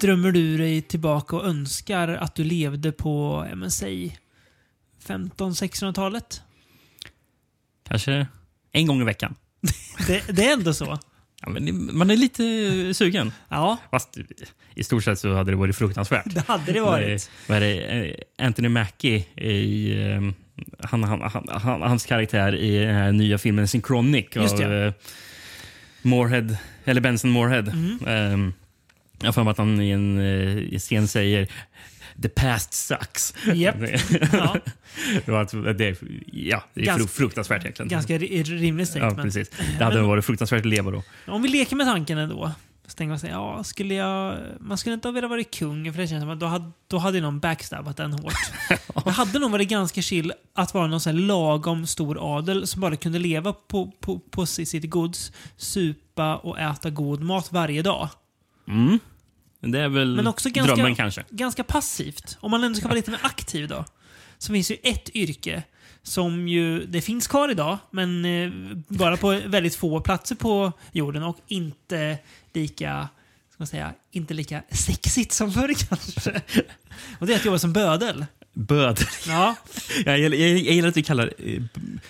Drömmer 0.00 0.32
du 0.32 0.56
dig 0.58 0.82
tillbaka 0.82 1.36
och 1.36 1.44
önskar 1.46 2.08
att 2.08 2.34
du 2.34 2.44
levde 2.44 2.92
på, 2.92 3.46
ja, 3.50 3.56
men, 3.56 3.70
säg 3.70 4.16
1500-1600-talet? 5.06 6.42
Kanske 7.88 8.26
en 8.72 8.86
gång 8.86 9.00
i 9.00 9.04
veckan. 9.04 9.34
Det, 10.06 10.22
det 10.36 10.44
är 10.46 10.52
ändå 10.52 10.74
så. 10.74 10.98
Ja, 11.42 11.48
men 11.48 11.90
man 11.96 12.10
är 12.10 12.16
lite 12.16 12.42
sugen. 12.94 13.32
Ja, 13.48 13.76
Fast 13.90 14.18
i 14.74 14.84
stort 14.84 15.04
sett 15.04 15.18
så 15.18 15.34
hade 15.34 15.50
det 15.52 15.56
varit 15.56 15.76
fruktansvärt. 15.76 16.24
det 16.34 16.40
hade 16.48 16.72
det 16.72 16.80
varit. 16.80 17.30
Vad 17.48 17.62
det? 17.62 17.80
Eh, 17.80 18.46
Anthony 18.46 18.68
Mackie 18.68 19.16
i... 19.36 19.92
eh, 20.12 20.20
Han, 20.90 21.04
han, 21.04 21.20
han, 21.20 21.48
han, 21.48 21.82
hans 21.82 22.06
karaktär 22.06 22.54
i 22.54 22.78
den 22.78 22.94
här 22.94 23.12
nya 23.12 23.38
filmen 23.38 23.68
Synchronic 23.68 24.26
Just 24.36 24.54
av 24.54 24.60
det. 24.60 24.86
eh, 24.86 24.92
Moorhead, 26.02 26.56
eller 26.84 27.00
Benson 27.00 27.30
Moorhead. 27.30 27.62
Mm. 27.72 27.98
Eh, 28.46 28.52
jag 29.20 29.26
har 29.26 29.32
för 29.32 29.44
mig 29.44 29.50
att 29.50 29.58
han 29.58 29.80
i 29.80 29.90
en 29.90 30.18
eh, 30.72 30.78
scen 30.78 31.08
säger 31.08 31.48
The 32.22 32.28
past 32.28 32.72
sucks. 32.74 33.34
Japp. 33.54 33.76
Ja. 34.32 34.56
Det 35.26 35.72
det, 35.72 35.96
ja, 36.32 36.64
det 36.74 36.80
är 36.80 36.84
Ganska- 36.84 37.04
fru- 37.04 37.08
fruktansvärt 37.08 37.62
egentligen. 37.62 37.88
Ganska 37.88 38.18
ri- 38.18 38.42
rimligt 38.44 38.88
ja, 38.88 38.92
statement. 38.92 39.22
precis. 39.22 39.50
Det 39.78 39.84
hade 39.84 40.02
varit 40.02 40.24
fruktansvärt 40.24 40.60
att 40.60 40.66
leva 40.66 40.90
då. 40.90 41.02
Om 41.26 41.42
vi 41.42 41.48
leker 41.48 41.76
med 41.76 41.86
tanken 41.86 42.18
ändå. 42.18 42.52
Så 42.86 42.94
tänker 42.96 43.08
man 43.08 43.18
sig, 43.18 43.30
ja, 43.30 43.64
skulle 43.64 43.94
jag... 43.94 44.36
Man 44.60 44.78
skulle 44.78 44.94
inte 44.94 45.08
ha 45.08 45.12
velat 45.12 45.30
vara 45.30 45.44
kung, 45.44 45.92
för 45.92 46.00
det 46.02 46.08
känns 46.08 46.22
som 46.22 46.30
att 46.30 46.40
då 46.40 46.46
hade, 46.46 46.70
då 46.88 46.98
hade 46.98 47.20
någon 47.20 47.40
backstabbat 47.40 47.96
den 47.96 48.12
hårt. 48.12 48.34
Det 49.04 49.10
hade 49.10 49.38
nog 49.38 49.50
varit 49.50 49.68
ganska 49.68 50.02
chill 50.02 50.32
att 50.54 50.74
vara 50.74 50.86
någon 50.86 51.00
sån 51.00 51.14
här 51.14 51.20
lagom 51.20 51.86
stor 51.86 52.36
adel 52.38 52.66
som 52.66 52.80
bara 52.80 52.96
kunde 52.96 53.18
leva 53.18 53.52
på, 53.52 53.92
på, 54.00 54.18
på 54.18 54.46
sitt 54.46 54.90
gods, 54.90 55.32
supa 55.56 56.36
och 56.36 56.58
äta 56.60 56.90
god 56.90 57.22
mat 57.22 57.52
varje 57.52 57.82
dag. 57.82 58.08
Mm. 58.68 58.98
Det 59.60 59.78
är 59.80 59.88
väl 59.88 60.16
Men 60.16 60.26
också 60.26 60.50
ganska, 60.50 60.74
drömmen 60.74 60.94
kanske. 60.96 61.24
ganska 61.30 61.64
passivt. 61.64 62.38
Om 62.40 62.50
man 62.50 62.64
ändå 62.64 62.78
ska 62.78 62.88
vara 62.88 62.96
lite 62.96 63.10
mer 63.10 63.20
aktiv 63.22 63.68
då. 63.68 63.84
Så 64.38 64.52
finns 64.52 64.70
ju 64.70 64.76
ett 64.82 65.10
yrke 65.16 65.62
som 66.02 66.48
ju, 66.48 66.86
det 66.86 67.00
finns 67.00 67.26
kvar 67.26 67.48
idag, 67.48 67.78
men 67.90 68.24
eh, 68.24 68.50
bara 68.88 69.16
på 69.16 69.40
väldigt 69.46 69.74
få 69.76 70.00
platser 70.00 70.34
på 70.34 70.72
jorden 70.92 71.22
och 71.22 71.38
inte 71.46 72.18
lika, 72.52 73.08
ska 73.50 73.54
man 73.56 73.66
säga, 73.66 73.92
inte 74.10 74.34
lika 74.34 74.62
sexigt 74.70 75.32
som 75.32 75.52
förr 75.52 75.74
kanske. 75.88 76.42
Och 77.18 77.26
det 77.26 77.32
är 77.32 77.36
att 77.36 77.44
jobba 77.44 77.58
som 77.58 77.72
bödel. 77.72 78.26
Bödel. 78.54 79.06
Ja, 79.28 79.54
Jag, 80.04 80.18
jag, 80.20 80.34
jag 80.34 80.50
gillar 80.74 80.88
att 80.88 80.94
du 80.94 81.02
kallar 81.02 81.32
eh, 81.38 81.62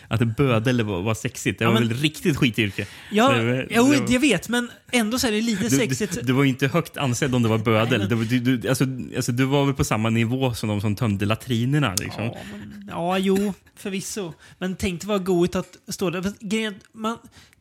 att 0.09 0.37
bödel 0.37 0.83
var, 0.83 1.03
var 1.03 1.15
sexigt. 1.15 1.59
Det 1.59 1.65
Ja, 1.65 1.71
var 1.71 1.81
men- 1.81 1.89
väl 1.89 1.99
riktigt 1.99 2.37
skityrke. 2.37 2.87
ja 3.11 3.33
Det 3.33 3.67
jo, 3.71 3.93
det 3.93 4.01
var- 4.01 4.13
jag 4.13 4.21
vet, 4.21 4.49
men 4.49 4.71
ändå 4.93 5.19
så 5.19 5.27
är 5.27 5.33
det 5.33 5.41
lite 5.41 5.63
Du, 5.65 5.71
sexigt. 5.71 6.15
du, 6.15 6.21
du 6.23 6.33
var 6.33 6.45
inte 6.45 6.69
högt 6.69 6.97
ansedd 6.97 7.35
om 7.35 7.43
du 7.43 7.49
var 7.49 7.59
bödel. 7.59 7.99
Nej, 7.99 8.09
du, 8.09 8.39
du, 8.41 8.57
du, 8.57 8.69
alltså, 8.69 8.85
alltså, 9.17 9.33
du 9.33 9.45
var 9.45 9.65
väl 9.67 9.75
på 9.75 9.85
samma 9.85 10.11
nivå 10.11 10.55
som 10.55 10.69
de 10.69 10.81
som 10.81 10.97
tömde 10.97 11.27
latrinerna. 11.27 11.95
Liksom. 11.99 12.25
Ja, 12.25 12.37
men, 12.53 12.89
ja, 12.91 13.19
jo, 13.19 13.55
förvisso. 13.77 14.33
Men 14.59 14.77
tänk 14.77 15.01
dig 15.01 15.09
vad 15.09 15.25
goigt 15.25 15.55
att 15.55 15.77
stå 15.89 16.11
där. 16.11 16.33
Grejen 16.41 16.75
man, 16.93 17.19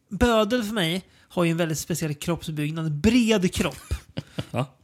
bödel 0.09 0.64
för 0.64 0.74
mig 0.74 1.04
har 1.30 1.44
ju 1.44 1.52
en 1.52 1.58
väldigt 1.58 1.80
speciell 1.80 2.14
kroppsbyggnad. 2.14 2.92
Bred 2.92 3.54
kropp. 3.54 3.94
Ja. 4.52 4.75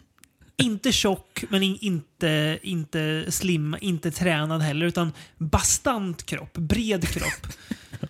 Inte 0.57 0.91
tjock, 0.91 1.43
men 1.49 1.63
in, 1.63 1.77
inte, 1.81 2.59
inte 2.61 3.31
slim, 3.31 3.77
inte 3.81 4.11
tränad 4.11 4.61
heller. 4.61 4.85
Utan 4.85 5.11
bastant 5.37 6.25
kropp. 6.25 6.53
Bred 6.53 7.07
kropp. 7.07 7.47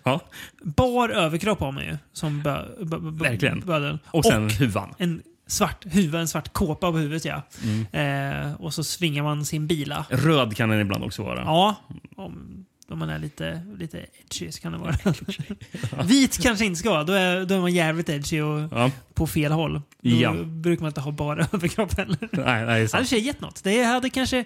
Ja. 0.03 0.19
Bar 0.63 1.09
överkropp 1.09 1.59
har 1.59 1.72
man 1.72 1.84
ju 1.84 1.97
som 2.13 2.41
bö, 2.44 2.66
bö, 2.85 3.00
bö, 3.00 3.29
Verkligen. 3.29 3.59
bödel. 3.59 4.00
Och 4.07 4.25
sen 4.25 4.50
huvan. 4.50 4.94
en 4.97 5.22
svart 5.47 5.85
huvud, 5.85 6.16
en 6.22 6.28
svart 6.28 6.53
kåpa 6.53 6.91
på 6.91 6.97
huvudet 6.97 7.25
ja. 7.25 7.41
Mm. 7.63 8.45
Eh, 8.47 8.53
och 8.53 8.73
så 8.73 8.84
svingar 8.84 9.23
man 9.23 9.45
sin 9.45 9.67
bila. 9.67 10.05
Röd 10.09 10.55
kan 10.55 10.69
den 10.69 10.79
ibland 10.79 11.03
också 11.03 11.23
vara. 11.23 11.41
Ja, 11.41 11.75
om, 12.16 12.66
om 12.90 13.00
man 13.00 13.09
är 13.09 13.19
lite, 13.19 13.62
lite 13.78 13.97
edgy 14.31 14.51
så 14.51 14.62
kan 14.62 14.72
det 14.72 14.78
vara. 14.78 14.96
Vit 16.06 16.38
kanske 16.44 16.66
inte 16.66 16.79
ska 16.79 16.90
vara. 16.90 17.03
Då 17.03 17.13
är, 17.13 17.46
då 17.46 17.56
är 17.56 17.59
man 17.59 17.73
jävligt 17.73 18.09
edgy 18.09 18.41
och 18.41 18.59
Ja. 18.72 18.91
på 19.13 19.28
fel 19.28 19.51
håll. 19.51 19.73
Då 20.01 20.09
Ja. 20.09 20.34
brukar 20.44 20.81
man 20.81 20.90
inte 20.90 21.01
ha 21.01 21.12
bara 21.12 21.47
överkropp 21.53 21.97
heller. 21.97 22.18
Nej, 22.31 22.66
nej, 22.66 22.81
det 22.81 22.94
hade 22.94 23.06
sig 23.06 23.19
gett 23.19 23.41
något. 23.41 23.63
Det 23.63 23.84
hade 23.84 24.09
kanske 24.09 24.46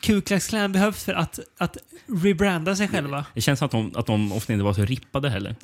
Ku 0.00 0.20
Klux 0.20 0.46
Klan 0.48 0.72
behövt 0.72 1.02
för 1.02 1.12
att, 1.14 1.38
att 1.58 1.76
rebranda 2.22 2.76
sig 2.76 2.88
själva. 2.88 3.24
Det 3.34 3.40
känns 3.40 3.58
som 3.58 3.66
att 3.66 3.72
de, 3.72 3.92
att 3.96 4.06
de 4.06 4.32
ofta 4.32 4.52
inte 4.52 4.64
var 4.64 4.74
så 4.74 4.84
rippade 4.84 5.30
heller. 5.30 5.56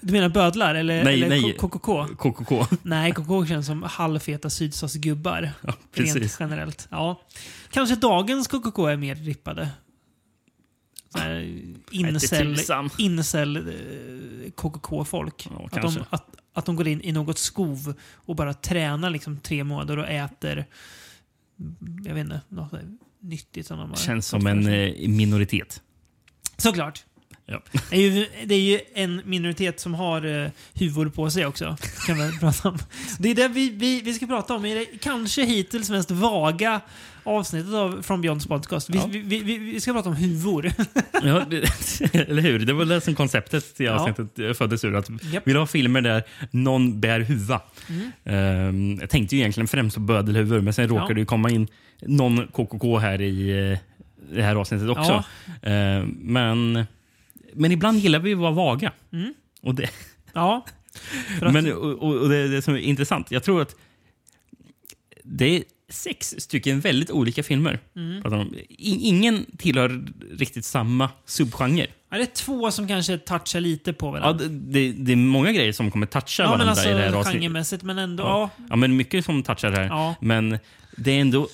Du 0.00 0.12
menar 0.12 0.28
bödlar 0.28 0.74
eller, 0.74 1.04
Nej, 1.04 1.14
eller 1.14 1.28
nej. 1.28 1.52
KKK? 1.58 2.06
KKK. 2.18 2.66
Nej, 2.82 3.12
KKK 3.12 3.46
känns 3.46 3.66
som 3.66 3.82
halvfeta 3.82 4.50
sydstatsgubbar. 4.50 5.50
Ja, 5.62 5.72
Rent 5.94 6.14
precis. 6.14 6.36
generellt. 6.40 6.88
Ja. 6.90 7.20
Kanske 7.70 7.96
dagens 7.96 8.48
KKK 8.48 8.86
är 8.86 8.96
mer 8.96 9.14
rippade. 9.14 9.68
Här, 11.16 11.62
incel, 11.90 12.56
incel 12.98 13.56
eh, 13.56 14.50
KKK-folk. 14.50 15.48
Ja, 15.50 15.68
att, 15.72 15.82
de, 15.82 16.04
att, 16.10 16.36
att 16.52 16.66
de 16.66 16.76
går 16.76 16.88
in 16.88 17.00
i 17.00 17.12
något 17.12 17.38
skov 17.38 17.94
och 18.14 18.36
bara 18.36 18.54
tränar 18.54 19.10
liksom 19.10 19.36
tre 19.36 19.64
månader 19.64 19.96
och 19.98 20.08
äter 20.08 20.66
jag 22.04 22.14
vet 22.14 22.24
inte, 22.24 22.40
något 22.48 22.72
nyttigt 23.20 23.66
som 23.66 23.78
de 23.78 23.90
har 23.90 23.96
Känns 23.96 24.26
som 24.26 24.46
en 24.46 24.66
eh, 24.66 25.08
minoritet. 25.08 25.82
Såklart. 26.56 27.04
Ja. 27.48 27.62
Det 27.90 27.96
är, 27.96 28.00
ju, 28.00 28.26
det 28.44 28.54
är 28.54 28.60
ju 28.60 28.80
en 28.94 29.22
minoritet 29.24 29.80
som 29.80 29.94
har 29.94 30.26
uh, 30.26 30.48
huvud 30.74 31.14
på 31.14 31.30
sig 31.30 31.46
också. 31.46 31.76
Kan 32.06 32.16
vi 32.18 32.38
prata 32.38 32.68
om. 32.68 32.78
Det 33.18 33.30
är 33.30 33.34
det 33.34 33.48
vi, 33.48 33.70
vi, 33.70 34.00
vi 34.00 34.14
ska 34.14 34.26
prata 34.26 34.54
om 34.54 34.64
i 34.64 34.74
det 34.74 34.86
kanske 35.00 35.44
hittills 35.44 35.90
mest 35.90 36.10
vaga 36.10 36.80
avsnittet 37.22 37.74
av 37.74 38.02
From 38.02 38.20
Beyonds 38.20 38.46
podcast. 38.46 38.90
Vi, 38.90 38.98
Ja. 38.98 39.06
vi, 39.06 39.20
vi, 39.20 39.58
vi, 39.58 39.80
ska 39.80 39.92
prata 39.92 40.08
om 40.08 40.16
huvor. 40.16 40.72
Ja, 41.12 41.44
det- 41.50 42.14
eller 42.28 42.42
hur? 42.42 42.58
Det 42.58 42.72
var 42.72 42.84
det 42.84 43.00
som 43.00 43.14
konceptet 43.14 43.80
i 43.80 43.84
Ja. 43.84 43.92
avsnittet 43.92 44.38
eh, 44.38 44.52
föddes 44.52 44.84
ur. 44.84 44.94
Att 44.94 45.10
Japp. 45.32 45.46
Vill 45.46 45.56
ha 45.56 45.66
filmer 45.66 46.00
där 46.00 46.22
någon 46.50 47.00
bär 47.00 47.20
huva. 47.20 47.60
Mm. 47.88 48.12
Ehm, 48.24 48.98
jag 49.00 49.10
tänkte 49.10 49.36
ju 49.36 49.40
egentligen 49.40 49.68
främst 49.68 49.96
på 49.96 50.00
bödelhuvud, 50.00 50.64
men 50.64 50.72
sen 50.72 50.88
råkade 50.88 51.14
det 51.14 51.20
ju 51.20 51.26
komma 51.26 51.50
in 51.50 51.68
någon 52.00 52.46
KKK 52.46 52.98
här 52.98 53.20
i 53.20 53.70
eh, 53.72 53.78
det 54.34 54.42
här 54.42 54.56
avsnittet 54.56 54.88
också. 54.88 55.24
Ehm, 55.62 56.16
men, 56.20 56.84
men 57.56 57.72
ibland 57.72 57.98
gillar 57.98 58.18
vi 58.18 58.32
att 58.32 58.38
vara 58.38 58.50
vaga. 58.50 58.92
Mm. 59.12 59.34
Och 59.62 59.74
det, 59.74 59.90
Ja. 60.32 60.64
Att, 61.42 61.52
men, 61.52 61.72
och, 61.72 62.02
och 62.22 62.28
det, 62.28 62.48
det 62.48 62.62
som 62.62 62.74
är 62.74 62.78
intressant, 62.78 63.30
jag 63.30 63.42
tror 63.42 63.62
att 63.62 63.76
det 65.24 65.56
är 65.56 65.62
sex 65.88 66.34
stycken 66.38 66.80
väldigt 66.80 67.10
olika 67.10 67.42
filmer. 67.42 67.80
Mm. 67.96 68.54
Ingen 68.78 69.46
tillhör 69.58 70.04
riktigt 70.38 70.64
samma 70.64 71.10
subgenre. 71.24 71.86
ja, 72.10 72.16
det 72.16 72.22
är 72.22 72.26
två 72.26 72.70
som 72.70 72.88
kanske 72.88 73.18
touchar 73.18 73.60
lite 73.60 73.92
på 73.92 74.06
Ja, 74.06 74.10
varandra. 74.10 74.44
det, 74.46 74.48
det, 74.48 74.92
det 74.92 75.12
är 75.12 75.16
många 75.16 75.52
grejer 75.52 75.72
som 75.72 75.90
kommer 75.90 76.06
toucha 76.06 76.42
Ja, 76.42 76.48
men 76.48 76.50
varandra 76.58 76.70
alltså 76.70 76.88
i 76.88 76.92
det 76.92 76.98
här 76.98 77.12
avsnittet. 77.12 77.32
genremässigt, 77.32 77.82
men 77.82 77.98
ändå. 77.98 78.22
Ja. 78.24 78.50
Ja. 78.56 78.64
Ja, 78.70 78.76
men 78.76 78.96
mycket 78.96 79.24
som 79.24 79.42
touchar 79.42 79.70
här. 79.72 79.84
Ja. 79.86 80.14
Men 80.20 80.58
det 80.96 81.10
är 81.12 81.20
ändå 81.20 81.48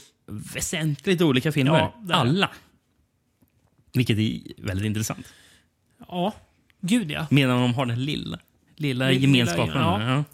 väsentligt 0.54 1.20
olika 1.22 1.52
filmer. 1.52 1.78
Ja, 1.78 1.94
det 2.02 2.08
det. 2.08 2.14
Alla. 2.14 2.50
Vilket 3.92 4.18
är 4.18 4.40
väldigt 4.62 4.86
intressant. 4.86 5.26
Ja. 6.08 6.32
Gud 6.80 7.10
ja. 7.10 7.26
Medan 7.30 7.60
de 7.62 7.74
har 7.74 7.86
den 7.86 8.04
lilla, 8.04 8.38
lilla 8.76 9.08
Lilla, 9.08 9.12
gemenskapen. 9.12 9.68
ja. 9.82 10.02
Ja. 10.02 10.24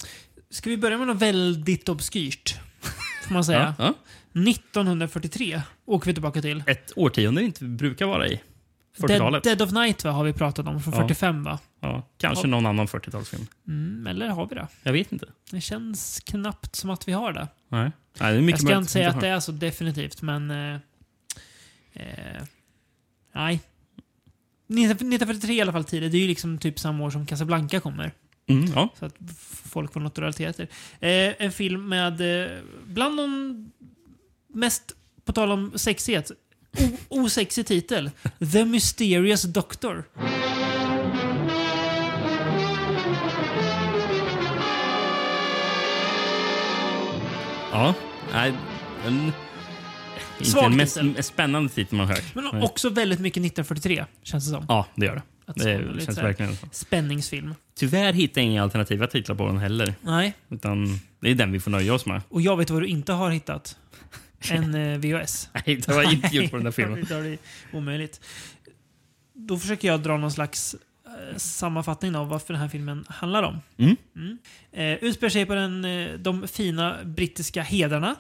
Ska 0.51 0.71
vi 0.71 0.77
börja 0.77 0.99
med 0.99 1.07
något 1.07 1.17
väldigt 1.23 1.89
obskyrt? 1.89 2.57
Får 3.27 3.35
man 3.35 3.45
säga. 3.45 3.75
Ja. 3.79 3.85
Ja. 4.35 4.51
1943 4.51 5.63
åker 5.87 6.07
vi 6.07 6.13
tillbaka 6.15 6.43
till. 6.43 6.63
Ett 6.67 6.93
årtionde 6.97 7.43
inte 7.43 7.65
brukar 7.65 8.07
vara 8.07 8.27
i. 8.29 8.41
Dead, 8.99 9.11
40-talet. 9.11 9.45
Dead 9.45 9.63
of 9.63 9.71
Night 9.73 10.05
va, 10.05 10.11
har 10.11 10.25
vi 10.25 10.33
pratat 10.33 10.67
om, 10.67 10.83
från 10.83 10.95
Ja. 10.95 11.01
45 11.01 11.43
va? 11.45 11.59
Ja, 11.81 12.03
kanske 12.19 12.47
någon 12.47 12.67
annan 12.67 12.87
40-talsfilm. 12.87 13.47
Mm, 13.69 14.07
eller 14.07 14.29
har 14.29 14.47
vi 14.47 14.55
det? 14.55 14.69
Jag 14.83 14.93
vet 14.93 15.13
inte. 15.13 15.27
Det 15.51 15.61
känns 15.61 16.21
knappt 16.21 16.77
som 16.77 16.91
att 16.91 17.09
vi 17.09 17.13
har 17.13 17.33
det. 17.33 17.49
Nej. 17.69 17.91
Nej, 18.21 18.33
det 18.33 18.39
är 18.39 18.43
mycket 18.43 18.51
Jag 18.51 18.59
ska 18.61 18.67
möjligt 18.69 18.81
inte 18.81 18.93
säga 18.93 19.09
vi 19.11 19.15
att 19.15 19.21
det 19.21 19.29
har. 19.29 19.37
är 19.37 19.41
så 19.41 19.53
definitivt, 19.53 20.23
men... 20.23 20.51
Eh, 20.51 20.75
eh, 21.93 22.43
nej. 23.35 23.61
1943 24.69 25.55
i 25.55 25.61
alla 25.61 25.73
fall 25.73 25.85
tidigt. 25.85 26.13
Det 26.13 26.19
är 26.19 26.23
ju 26.23 26.29
liksom 26.29 26.59
typ 26.59 26.79
samma 26.79 27.05
år 27.05 27.11
som 27.11 27.27
Casablanca 27.27 27.81
kommer. 27.81 28.13
Mm, 28.47 28.73
ja. 28.75 28.89
Så 28.99 29.07
att 29.07 29.15
folk 29.71 29.93
får 29.93 30.01
något 30.01 30.13
att 30.13 30.19
relatera 30.19 30.53
till. 30.53 30.67
Eh, 31.01 31.45
en 31.45 31.53
film 31.53 31.89
med, 31.89 32.45
eh, 32.45 32.59
bland 32.87 33.17
de 33.17 33.71
mest, 34.55 34.93
på 35.25 35.33
tal 35.33 35.53
om 35.53 35.73
sexighet, 35.75 36.31
osexig 37.09 37.67
titel. 37.67 38.11
The 38.53 38.65
Mysterious 38.65 39.43
Doctor. 39.43 40.05
ja. 47.79 47.95
Nej, 48.33 48.53
en, 49.07 49.33
Svag 50.47 50.65
den 50.65 50.77
mest 50.77 50.97
titel. 51.01 51.23
spännande 51.23 51.69
titel 51.69 51.99
man 51.99 52.07
hört. 52.09 52.35
Men 52.35 52.63
också 52.63 52.91
väldigt 52.91 53.21
mycket 53.21 53.45
1943, 53.45 54.05
känns 54.23 54.45
det 54.47 54.51
som. 54.51 54.65
Ja, 54.69 54.87
det 54.95 55.07
gör 55.07 55.15
det. 55.15 55.23
Det 55.55 56.05
känns 56.05 56.19
verkligen 56.19 56.57
så. 56.57 56.67
Spänningsfilm. 56.73 57.55
Tyvärr 57.75 58.13
hittar 58.13 58.41
jag 58.41 58.51
inga 58.51 58.63
alternativa 58.63 59.07
titlar 59.07 59.37
på 59.37 59.47
den 59.47 59.59
heller. 59.59 59.95
Nej. 60.03 60.35
Utan 60.49 61.01
det 61.21 61.31
är 61.31 61.35
den 61.35 61.53
vi 61.53 61.61
får 61.61 61.71
nöja 61.71 61.95
oss 61.95 62.07
med. 62.07 62.23
Och 62.29 62.41
jag 62.43 62.57
vet 62.57 62.71
vad 62.71 62.83
du 62.83 62.87
inte 62.87 63.13
har 63.13 63.31
hittat. 63.31 63.77
En 64.51 64.75
eh, 64.75 64.99
VHS. 64.99 65.49
Nej, 65.53 65.77
det 65.77 65.87
har 65.93 66.03
jag 66.03 66.13
inte 66.13 66.37
gjort 66.37 66.51
på 66.51 66.57
den 66.57 66.65
där 66.65 66.71
filmen. 66.81 67.05
det 67.09 67.15
är 67.15 67.39
omöjligt. 67.73 68.21
Då 69.35 69.59
försöker 69.59 69.89
jag 69.89 70.01
dra 70.03 70.17
någon 70.17 70.33
slags 70.33 70.75
eh, 71.07 71.37
sammanfattning 71.37 72.17
av 72.17 72.29
varför 72.29 72.53
den 72.55 72.61
här 72.63 72.69
filmen 72.69 73.05
handlar 73.09 73.43
om. 73.43 73.59
Mm. 73.77 73.97
Mm. 74.17 74.39
Eh, 74.73 75.05
utspelar 75.05 75.31
sig 75.31 75.47
på 75.47 75.55
den, 75.55 75.85
eh, 75.85 76.09
de 76.19 76.49
fina 76.49 76.97
brittiska 77.05 77.63
hedrarna. 77.63 78.17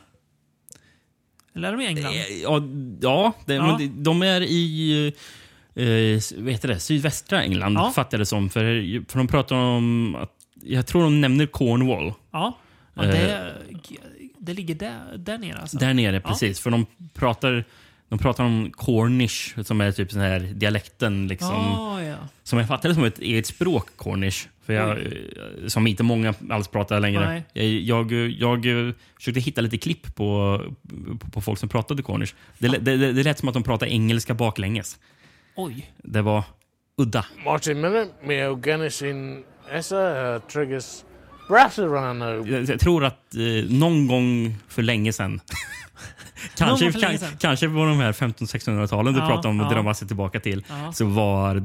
Eller 1.58 1.68
är 1.68 1.72
de 1.76 1.82
i 1.82 1.86
England? 1.86 2.12
Eh, 2.14 2.42
Ja, 2.42 2.62
ja, 3.00 3.32
det, 3.46 3.54
Ja. 3.54 3.76
De- 3.78 4.02
de 4.02 4.22
är 4.22 4.40
i 4.40 5.06
eh, 5.74 6.20
vad 6.42 6.52
heter 6.52 6.68
det, 6.68 6.80
sydvästra 6.80 7.42
England, 7.42 7.74
Ja. 7.74 7.92
fattar 7.94 8.18
jag 8.18 8.20
det 8.20 8.26
som. 8.26 8.50
För, 8.50 8.62
för 9.10 9.18
de 9.18 9.28
pratar 9.28 9.56
om 9.56 10.14
att, 10.14 10.32
jag 10.62 10.86
tror 10.86 11.02
de 11.02 11.20
nämner 11.20 11.46
Cornwall. 11.46 12.12
Ja. 12.30 12.58
ja 12.94 13.02
det, 13.02 13.52
det 14.38 14.52
ligger 14.54 14.74
där, 14.74 15.16
där 15.18 15.38
nere 15.38 15.58
alltså? 15.58 15.76
Där 15.78 15.94
nere, 15.94 16.20
precis. 16.20 16.60
För 16.60 16.70
de 16.70 16.86
pratar, 17.14 17.64
de 18.08 18.18
pratar 18.18 18.44
om 18.44 18.70
Cornish, 18.70 19.64
som 19.64 19.80
är 19.80 19.92
typ 19.92 20.12
sån 20.12 20.20
här 20.20 20.40
dialekten. 20.40 21.28
Liksom, 21.28 21.54
Ah, 21.54 22.02
ja. 22.02 22.16
Som 22.42 22.58
jag 22.58 22.68
fattar 22.68 22.92
som 22.92 23.04
ett 23.04 23.18
eget 23.18 23.46
språk, 23.46 23.88
Cornish. 23.96 24.48
För 24.62 24.72
jag, 24.72 24.98
eh, 24.98 25.06
som 25.66 25.86
inte 25.86 26.02
många 26.02 26.34
alls 26.50 26.68
pratar 26.68 27.00
längre. 27.00 27.26
Nej. 27.26 27.44
Jag, 27.52 28.12
jag, 28.12 28.30
jag, 28.30 28.88
eh, 28.88 28.94
försökte 29.16 29.40
hitta 29.40 29.60
lite 29.60 29.78
klipp 29.78 30.14
på, 30.14 30.60
på, 31.20 31.30
på 31.30 31.40
folk 31.40 31.58
som 31.58 31.68
pratade 31.68 32.02
Cornish. 32.02 32.34
Det, 32.58 32.68
det, 32.68 32.96
det, 32.96 33.12
det 33.12 33.22
lät 33.22 33.38
som 33.38 33.48
att 33.48 33.54
de 33.54 33.62
pratade 33.62 33.92
engelska 33.92 34.34
baklänges. 34.34 34.98
Oj. 35.56 35.90
Det 35.96 36.22
var 36.22 36.44
udda. 36.96 37.26
Martin 37.44 37.80
Minute, 37.80 38.10
Mio 38.24 38.62
Genesin 38.62 39.44
Essa, 39.70 40.34
uh, 40.34 40.40
Triggers 40.40 41.04
Brasserano. 41.48 42.46
Jag, 42.46 42.64
jag 42.68 42.80
tror 42.80 43.04
att 43.04 43.34
eh, 43.34 43.70
någon 43.70 44.06
gång 44.06 44.56
för 44.68 44.82
länge 44.82 45.12
sedan 45.12 45.40
Kanske, 46.56 46.92
kan, 46.92 47.18
kanske 47.38 47.66
på 47.68 47.74
de 47.74 47.98
här 48.00 48.12
1500-1600-talen 48.12 49.14
du 49.14 49.20
Ja, 49.20 49.26
pratade 49.26 49.48
om 49.48 49.60
ja. 49.60 49.68
drömma 49.68 49.94
sig 49.94 50.08
tillbaka 50.08 50.40
till. 50.40 50.64
Ja. 50.68 50.92
Så 50.92 51.04
var 51.06 51.62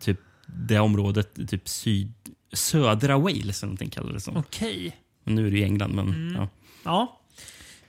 typ 0.00 0.20
det 0.46 0.78
området 0.78 1.48
typ 1.48 1.68
syd, 1.68 2.12
södra 2.52 3.18
Wales 3.18 3.62
eller 3.62 3.66
någonting 3.66 3.90
kallades 3.90 4.24
det. 4.24 4.32
Okej. 4.36 4.96
Men 5.24 5.34
nu 5.34 5.46
är 5.46 5.50
det 5.50 5.56
ju 5.58 5.64
England. 5.64 5.94
Men, 5.94 6.08
Mm. 6.08 6.34
ja. 6.34 6.48
Ja. 6.84 7.20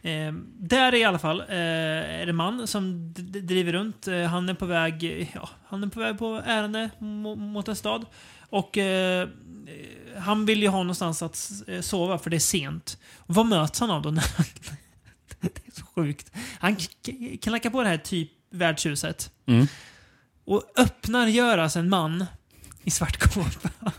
Eh, 0.09 0.33
där 0.59 0.93
är 0.93 0.97
i 0.97 1.03
alla 1.03 1.19
fall 1.19 1.39
eh, 1.39 1.45
är 1.49 2.25
det 2.25 2.29
en 2.29 2.35
man 2.35 2.67
som 2.67 3.13
driver 3.43 3.73
runt. 3.73 4.07
Eh, 4.07 4.21
han 4.23 4.49
är 4.49 4.53
på 4.53 4.65
väg 4.65 5.27
ja, 5.35 5.49
han 5.67 5.83
är 5.83 5.87
på 5.87 5.99
väg 5.99 6.17
på 6.17 6.41
ärende 6.45 6.89
mo- 6.99 7.35
mot 7.35 7.67
en 7.67 7.75
stad. 7.75 8.05
Och 8.49 8.77
eh, 8.77 9.27
han 10.17 10.45
vill 10.45 10.61
ju 10.61 10.67
ha 10.67 10.77
någonstans 10.77 11.21
att 11.21 11.51
eh, 11.67 11.81
sova 11.81 12.17
för 12.17 12.29
det 12.29 12.37
är 12.37 12.39
sent. 12.39 12.97
Vad 13.25 13.45
möts 13.45 13.79
han 13.79 13.91
av 13.91 14.01
då? 14.01 14.11
när 14.11 14.23
han- 14.37 14.45
det 15.39 15.67
är 15.67 15.71
så 15.71 15.85
sjukt. 15.95 16.31
Han 16.59 16.75
knackar 17.41 17.69
på 17.69 17.83
det 17.83 17.89
här 17.89 17.97
typ 17.97 18.29
värdshuset. 18.51 19.31
Mm. 19.47 19.67
Och 20.45 20.63
öppnar 20.77 21.27
göras 21.27 21.75
en 21.75 21.89
man 21.89 22.25
i 22.83 22.91
svart 22.91 23.17
kåpa. 23.19 23.69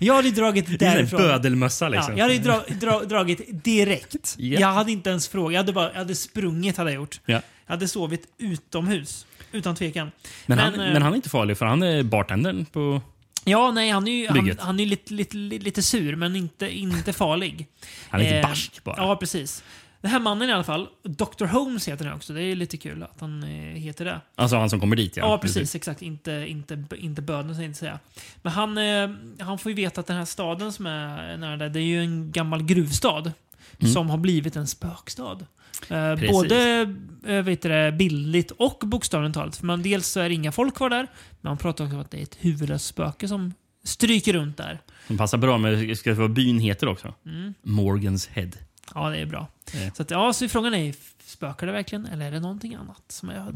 Jag 0.00 0.14
hade 0.14 0.28
ju 0.28 0.34
dragit 0.34 0.78
därifrån. 0.78 1.20
bödelmössa 1.20 1.88
liksom. 1.88 2.16
Ja, 2.16 2.28
jag 2.28 2.34
hade 2.34 2.38
dra, 2.38 2.64
dra, 2.80 3.04
dragit 3.04 3.64
direkt. 3.64 4.34
Ja. 4.38 4.60
Jag 4.60 4.68
hade 4.68 4.92
inte 4.92 5.10
ens 5.10 5.28
frågat. 5.28 5.52
Jag 5.52 5.58
hade, 5.60 5.72
bara, 5.72 5.90
jag 5.92 5.98
hade 5.98 6.14
sprungit 6.14 6.76
hade 6.76 6.90
jag 6.90 6.96
gjort. 6.96 7.20
Ja. 7.26 7.40
Jag 7.66 7.72
hade 7.72 7.88
sovit 7.88 8.26
utomhus. 8.38 9.26
Utan 9.52 9.74
tvekan. 9.76 10.10
Men, 10.46 10.58
han, 10.58 10.72
Men, 10.72 10.80
eh, 10.86 10.92
men 10.92 11.02
han 11.02 11.12
är 11.12 11.16
inte 11.16 11.28
farlig 11.30 11.58
för 11.58 11.66
han 11.66 11.82
är 11.82 12.02
bartendern 12.02 12.64
på... 12.64 13.02
Ja, 13.44 13.72
nej, 13.72 13.90
han 13.90 14.08
är 14.08 14.12
ju, 14.12 14.26
han, 14.28 14.34
Bygget. 14.44 14.60
han 14.60 14.80
är 14.80 14.86
lite, 14.86 15.14
lite, 15.14 15.36
lite 15.36 15.82
sur, 15.82 16.16
men 16.16 16.36
inte, 16.36 16.70
inte 16.78 17.12
farlig. 17.12 17.66
Han 18.10 18.20
är 18.20 18.24
lite 18.24 18.36
Eh, 18.36 18.48
barsk 18.48 18.84
bara. 18.84 18.96
Ja, 18.96 19.16
precis. 19.16 19.64
Den 20.00 20.10
här 20.10 20.20
mannen 20.20 20.48
i 20.50 20.52
alla 20.52 20.64
fall, 20.64 20.88
Dr. 21.02 21.44
Holmes 21.44 21.88
heter 21.88 22.04
han 22.04 22.14
också. 22.14 22.32
Det 22.32 22.42
är 22.42 22.56
lite 22.56 22.76
kul 22.76 23.02
att 23.02 23.20
han 23.20 23.42
eh, 23.42 23.48
heter 23.80 24.04
det. 24.04 24.20
Alltså 24.34 24.56
han 24.56 24.70
som 24.70 24.80
kommer 24.80 24.96
dit 24.96 25.16
ja. 25.16 25.30
Ja, 25.30 25.38
precis. 25.38 25.74
Exakt. 25.74 26.02
Inte, 26.02 26.44
inte, 26.48 26.84
inte 26.98 27.22
böden, 27.22 27.54
så 27.54 27.60
jag 27.62 27.68
inte 27.68 27.78
säga. 27.78 27.98
Men 28.42 28.52
han, 28.52 28.78
eh, 28.78 29.10
han 29.38 29.58
får 29.58 29.70
ju 29.72 29.76
veta 29.76 30.00
att 30.00 30.06
den 30.06 30.16
här 30.16 30.24
staden 30.24 30.72
som 30.72 30.86
är 30.86 31.36
nära 31.36 31.56
där, 31.56 31.68
det 31.68 31.80
är 31.80 31.84
ju 31.84 32.00
en 32.00 32.32
gammal 32.32 32.62
gruvstad. 32.62 33.32
Mm. 33.80 33.92
Som 33.92 34.10
har 34.10 34.18
blivit 34.18 34.56
en 34.56 34.66
spökstad. 34.66 35.46
Eh, 35.88 36.30
både 36.30 36.80
eh, 37.26 37.42
vet 37.42 37.62
det, 37.62 37.92
bildligt 37.92 38.50
och 38.50 38.82
bokstavligt 38.86 39.34
talat. 39.34 39.56
För 39.56 39.66
man, 39.66 39.82
dels 39.82 40.06
så 40.06 40.20
är 40.20 40.28
det 40.28 40.34
inga 40.34 40.52
folk 40.52 40.74
kvar 40.74 40.90
där, 40.90 41.06
men 41.40 41.50
man 41.50 41.58
pratar 41.58 41.84
också 41.84 41.96
om 41.96 42.02
att 42.02 42.10
det 42.10 42.18
är 42.18 42.22
ett 42.22 42.36
huvudlöst 42.40 42.86
spöke 42.86 43.28
som 43.28 43.54
stryker 43.84 44.32
runt 44.32 44.56
där. 44.56 44.80
Som 45.06 45.18
passar 45.18 45.38
bra 45.38 45.58
med 45.58 45.98
ska 45.98 46.14
vara 46.14 46.28
byn 46.28 46.58
heter 46.58 46.88
också. 46.88 47.14
Mm. 47.26 47.54
Morgans 47.62 48.26
Head. 48.26 48.50
Ja, 48.94 49.10
det 49.10 49.18
är 49.18 49.26
bra. 49.26 49.48
Ja. 49.72 49.90
Så, 49.94 50.02
att, 50.02 50.10
ja, 50.10 50.32
så 50.32 50.48
frågan 50.48 50.74
är, 50.74 50.94
spökar 51.24 51.66
det 51.66 51.72
verkligen 51.72 52.06
eller 52.06 52.26
är 52.26 52.30
det 52.30 52.40
någonting 52.40 52.74
annat 52.74 53.02
som 53.08 53.28
är, 53.28 53.52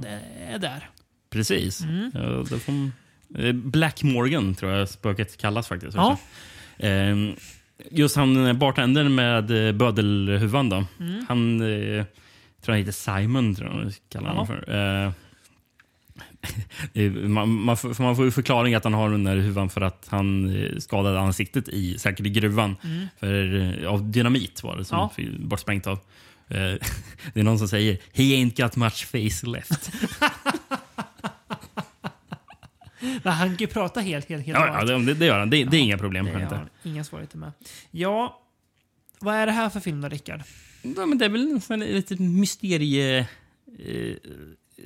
är 0.48 0.58
där? 0.58 0.90
Precis. 1.30 1.80
Mm. 1.80 2.10
Ja, 2.14 2.44
eh, 3.38 3.52
Black 3.52 4.02
Morgan 4.02 4.54
tror 4.54 4.72
jag 4.72 4.88
spöket 4.88 5.36
kallas 5.36 5.69
faktiskt. 5.69 5.94
Ja. 5.96 6.19
Ehm, 6.78 7.36
Just 7.90 8.16
han 8.16 8.46
eh, 8.46 8.52
bartendern 8.52 9.14
med 9.14 9.66
eh, 9.69 9.72
bödelhuvan 9.72 10.69
då. 10.69 10.84
Mm. 11.00 11.26
Han 11.28 11.60
eh, 11.60 12.04
tror 12.64 12.72
han 12.74 12.78
heter 12.78 12.92
Simon, 12.92 13.54
tror 13.54 13.82
jag 13.84 13.92
kallar 14.08 14.28
honom 14.34 14.46
Ja. 14.50 14.64
för. 14.66 15.04
Eh, 15.04 15.12
man, 17.28 17.48
man, 17.48 17.76
får, 17.76 18.02
man 18.02 18.16
får 18.16 18.24
ju 18.24 18.30
förklaring 18.30 18.74
att 18.74 18.84
han 18.84 18.94
har 18.94 19.10
den 19.10 19.24
där 19.24 19.36
huvan 19.36 19.70
för 19.70 19.80
att 19.80 20.06
han 20.08 20.54
skadade 20.78 21.20
ansiktet 21.20 21.69
i, 21.69 21.98
säkert 21.98 22.26
i 22.26 22.30
gruvan. 22.30 22.76
Mm. 22.84 23.06
För, 23.20 23.84
av 23.86 24.10
dynamit 24.10 24.62
var 24.62 24.76
det 24.76 24.84
som 24.84 24.98
Ja. 25.17 25.24
bortsprängt 25.38 25.86
av. 25.86 25.98
Eh, 26.48 26.56
det 27.34 27.41
är 27.41 27.43
någon 27.43 27.58
som 27.58 27.69
säger 27.69 27.98
“He 28.12 28.22
ain't 28.22 28.62
got 28.62 28.76
much 28.76 29.06
face 29.06 29.46
left”. 29.50 29.91
Men 33.24 33.32
han 33.32 33.48
kan 33.48 33.56
ju 33.56 33.66
prata 33.66 34.00
helt, 34.00 34.28
helt, 34.28 34.46
helt 34.46 34.58
ja, 34.58 34.84
ja, 34.88 34.98
det, 34.98 35.14
det 35.14 35.26
gör 35.26 35.38
han. 35.38 35.50
Det, 35.50 35.64
det 35.64 35.76
är 35.76 35.80
inga 35.80 35.98
problem. 35.98 36.24
Det 36.24 36.42
inte. 36.42 36.60
inga 36.82 37.04
svårigheter 37.04 37.38
med. 37.38 37.52
Ja, 37.90 38.40
vad 39.18 39.34
är 39.34 39.46
det 39.46 39.52
här 39.52 39.68
för 39.70 39.80
film 39.80 40.00
då, 40.00 40.08
Rickard? 40.08 40.40
Ja, 40.82 41.06
men 41.06 41.18
det 41.18 41.24
är 41.24 41.28
väl 41.28 41.50
en 41.52 41.60
sån 41.60 41.80
här 41.82 41.88
lite 41.88 42.22
mysterie... 42.22 43.18
Eh, 43.78 44.16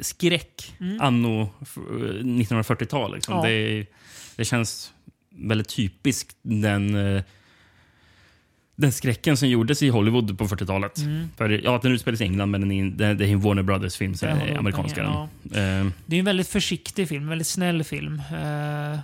skräck 0.00 0.74
Mm. 0.80 1.00
anno 1.00 1.50
f- 1.62 1.76
eh, 1.76 2.24
1940-tal. 2.24 3.14
Liksom. 3.14 3.34
Ja. 3.34 3.42
Det, 3.42 3.86
det 4.36 4.44
känns 4.44 4.92
väldigt 5.30 5.68
typiskt 5.68 6.36
den, 6.42 6.94
eh, 7.16 7.22
den 8.76 8.92
skräcken 8.92 9.36
som 9.36 9.48
gjordes 9.48 9.82
i 9.82 9.88
Hollywood 9.88 10.38
på 10.38 10.46
40-talet. 10.46 10.98
Mm. 10.98 11.28
För, 11.36 11.60
ja, 11.64 11.80
den 11.82 11.92
utspelas 11.92 12.20
i 12.20 12.24
England, 12.24 12.50
men 12.50 12.60
den 12.60 12.72
är, 12.72 13.14
det 13.14 13.24
är 13.24 13.28
en 13.28 13.40
Warner 13.40 13.62
Brothers-film, 13.62 14.14
amerikanska. 14.58 15.00
pengar, 15.02 15.28
den. 15.42 15.86
Eh, 15.86 15.92
Det 16.06 16.16
är 16.16 16.18
en 16.18 16.24
väldigt 16.24 16.48
försiktig 16.48 17.08
film, 17.08 17.28
väldigt 17.28 17.46
snäll 17.46 17.84
film. 17.84 18.22
Eh, 18.32 18.98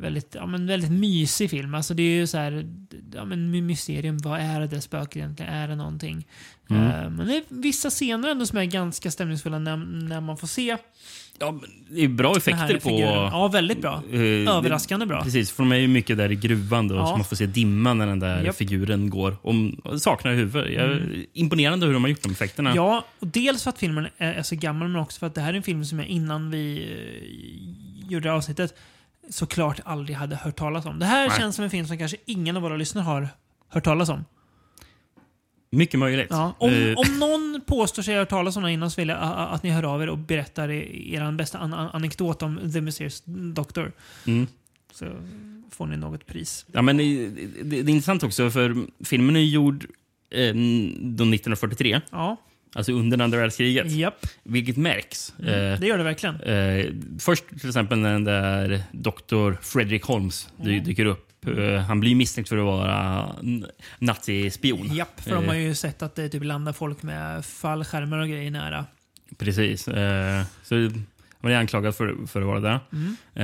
väldigt, 0.00 0.34
ja, 0.34 0.46
men 0.46 0.66
väldigt 0.66 0.90
mysig 0.90 1.50
film. 1.50 1.74
Alltså 1.74 1.94
det 1.94 2.02
är 2.02 2.16
ju 2.20 2.26
så 2.26 2.38
här, 2.38 2.66
ja, 3.14 3.24
men 3.24 3.50
my- 3.50 3.62
mysterium. 3.62 4.18
Vad 4.18 4.40
är 4.40 4.60
det 4.66 4.80
spöket 4.80 5.16
egentligen? 5.16 5.52
Är 5.52 5.68
det 5.68 5.74
någonting? 5.76 6.26
Mm. 6.70 6.82
Eh, 6.86 7.10
men 7.10 7.26
det 7.26 7.36
är 7.36 7.42
vissa 7.48 7.90
scener 7.90 8.28
ändå 8.28 8.46
som 8.46 8.58
är 8.58 8.64
ganska 8.64 9.10
stämningsfulla 9.10 9.58
när, 9.58 9.76
när 9.76 10.20
man 10.20 10.36
får 10.36 10.46
se 10.46 10.76
ja, 11.40 11.52
men 11.52 11.70
det 11.90 12.04
är 12.04 12.08
bra 12.08 12.36
effekter 12.36 12.78
på... 12.80 12.90
Ja, 13.00 13.48
väldigt 13.48 13.80
bra. 13.80 14.02
eh, 14.12 14.56
Överraskande 14.56 15.06
bra. 15.06 15.22
Precis, 15.22 15.50
för 15.52 15.62
de 15.62 15.72
är 15.72 15.76
ju 15.76 15.88
mycket 15.88 16.16
där 16.16 16.32
i 16.32 16.34
gruvan 16.36 16.88
då, 16.88 16.94
Ja. 16.94 17.06
så 17.06 17.16
man 17.16 17.24
får 17.24 17.36
se 17.36 17.46
dimman 17.46 17.98
när 17.98 18.06
den 18.06 18.20
där 18.20 18.44
Japp. 18.44 18.56
figuren 18.56 19.10
går. 19.10 19.36
Och 19.42 19.54
saknar 20.02 20.34
huvud. 20.34 20.66
Mm. 20.78 21.24
Imponerande 21.32 21.86
hur 21.86 21.92
de 21.92 22.02
har 22.04 22.08
gjort 22.10 22.22
de 22.22 22.32
effekterna. 22.32 22.72
Ja, 22.76 23.04
och 23.18 23.26
dels 23.26 23.62
för 23.62 23.70
att 23.70 23.78
filmen 23.78 24.08
är, 24.18 24.32
är 24.32 24.42
så 24.42 24.56
gammal, 24.56 24.88
men 24.88 25.00
också 25.00 25.18
för 25.18 25.26
att 25.26 25.34
det 25.34 25.40
här 25.40 25.52
är 25.52 25.56
en 25.56 25.62
film 25.62 25.84
som 25.84 25.98
jag 25.98 26.08
innan 26.08 26.50
vi 26.50 26.88
eh, 28.06 28.10
gjorde 28.12 28.32
avsnittet 28.32 28.74
såklart 29.30 29.80
aldrig 29.84 30.16
hade 30.16 30.36
hört 30.36 30.56
talas 30.56 30.86
om. 30.86 30.98
Det 30.98 31.06
här 31.06 31.28
Nej. 31.28 31.38
känns 31.38 31.56
som 31.56 31.64
en 31.64 31.70
film 31.70 31.86
som 31.86 31.98
kanske 31.98 32.16
ingen 32.26 32.56
av 32.56 32.62
våra 32.62 32.76
lyssnare 32.76 33.04
har 33.04 33.28
hört 33.68 33.84
talas 33.84 34.08
om. 34.08 34.24
Mycket 35.70 36.00
möjligt. 36.00 36.26
Ja. 36.30 36.54
Om, 36.58 36.70
Eh, 36.70 36.94
om 36.96 37.18
någon 37.18 37.60
påstår 37.66 38.02
sig 38.02 38.14
ha 38.14 38.18
hört 38.20 38.28
talas 38.28 38.56
om 38.56 38.62
den 38.62 38.72
innan 38.72 38.90
så 38.90 39.00
vill 39.00 39.08
jag 39.08 39.18
att 39.22 39.62
ni 39.62 39.70
hör 39.70 39.82
av 39.82 40.02
er 40.02 40.08
och 40.08 40.18
berättar 40.18 40.70
er 40.70 41.32
bästa 41.32 41.58
an 41.58 41.74
an 41.74 41.88
anekdot 41.92 42.42
om 42.42 42.72
The 42.72 42.80
Mysterious 42.80 43.22
Doctor. 43.54 43.92
mm. 44.26 44.46
Så 44.92 45.06
får 45.70 45.86
ni 45.86 45.96
något 45.96 46.26
pris. 46.26 46.66
ja, 46.72 46.82
men 46.82 46.96
det, 46.96 47.28
det, 47.28 47.62
det 47.62 47.76
är 47.76 47.94
intressant 47.94 48.22
också, 48.22 48.50
för 48.50 48.86
filmen 49.04 49.36
är 49.36 49.40
gjord 49.40 49.86
eh, 50.30 50.54
då 51.00 51.24
1943, 51.24 52.00
Ja, 52.10 52.36
alltså 52.74 52.92
under 52.92 53.18
andra 53.20 53.38
världskriget. 53.38 53.92
japp. 53.92 54.26
Vilket 54.42 54.76
märks. 54.76 55.32
Mm, 55.38 55.72
Eh, 55.72 55.80
det 55.80 55.86
gör 55.86 55.98
det 55.98 56.04
verkligen. 56.04 56.40
Eh, 56.40 56.86
först 57.18 57.44
till 57.60 57.68
exempel 57.68 57.98
när 57.98 58.12
den 58.12 58.24
där 58.24 58.82
Dr. 58.92 59.52
Frederick 59.62 60.02
Holmes 60.04 60.48
Mm. 60.60 60.84
dyker 60.84 61.04
upp. 61.06 61.24
Eh, 61.46 61.74
han 61.80 62.00
blir 62.00 62.14
misstänkt 62.14 62.48
för 62.48 62.56
att 62.58 62.64
vara 62.64 63.34
nazispion. 63.98 64.94
Japp, 64.94 65.20
för 65.20 65.30
de 65.34 65.48
har 65.48 65.54
Eh, 65.54 65.60
ju 65.60 65.74
sett 65.74 66.02
att 66.02 66.14
det 66.14 66.28
typ 66.28 66.44
landar 66.44 66.72
folk 66.72 67.02
med 67.02 67.44
fallskärmar 67.44 68.18
och 68.18 68.28
grejer 68.28 68.50
nära. 68.50 68.86
Precis. 69.38 69.88
Eh, 69.88 70.42
så 70.62 70.90
Han 71.40 71.50
är 71.52 71.56
anklagad 71.56 71.94
för, 71.94 72.26
för 72.26 72.40
att 72.40 72.46
vara 72.46 72.60
det. 72.60 72.80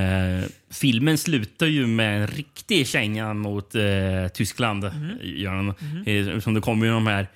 Eh, 0.00 0.48
filmen 0.70 1.18
slutar 1.18 1.66
ju 1.66 1.86
med 1.86 2.20
en 2.20 2.26
riktig 2.26 2.86
känga 2.86 3.34
mot 3.34 3.74
eh, 3.74 3.82
Tyskland. 4.34 4.84
Gör 5.22 5.54
den. 5.54 5.68
Eh, 6.34 6.40
Som 6.40 6.54
det 6.54 6.60
kommer 6.60 6.86
ju 6.86 6.92
de 6.92 7.06
här 7.06 7.26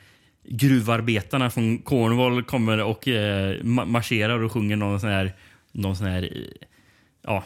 gruvarbetarna 0.51 1.51
från 1.51 1.79
Cornwall 1.79 2.43
kommer 2.43 2.79
och 2.83 3.09
eh, 3.09 3.57
ma- 3.61 3.87
marscherar 3.87 4.43
och 4.43 4.53
sjunger 4.53 4.77
någon 4.77 5.01
sån 5.01 5.11
här, 5.11 5.33
någon 5.73 5.97
sån 5.97 6.07
här 6.07 6.31
ja, 7.25 7.45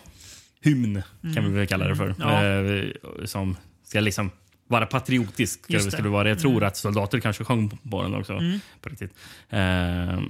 hymn, 0.63 1.03
kan 1.35 1.45
vi 1.45 1.59
väl 1.59 1.67
kalla 1.67 1.89
det 1.89 1.97
för. 1.97 2.15
Ja. 2.19 2.45
Eh, 2.45 3.25
som 3.25 3.57
ska 3.85 4.01
liksom 4.01 4.31
vara 4.69 4.87
patriotisk. 4.87 5.61
Just 5.69 5.91
det, 5.91 6.03
det 6.03 6.09
vara. 6.09 6.29
Jag 6.29 6.39
tror 6.39 6.65
att 6.65 6.77
soldater 6.77 7.21
kanske 7.21 7.45
sjöng 7.45 7.69
på 7.91 8.03
den 8.03 8.15
också. 8.15 8.41
På 8.81 8.89
riktigt. 8.89 9.13
Eh, 9.51 10.21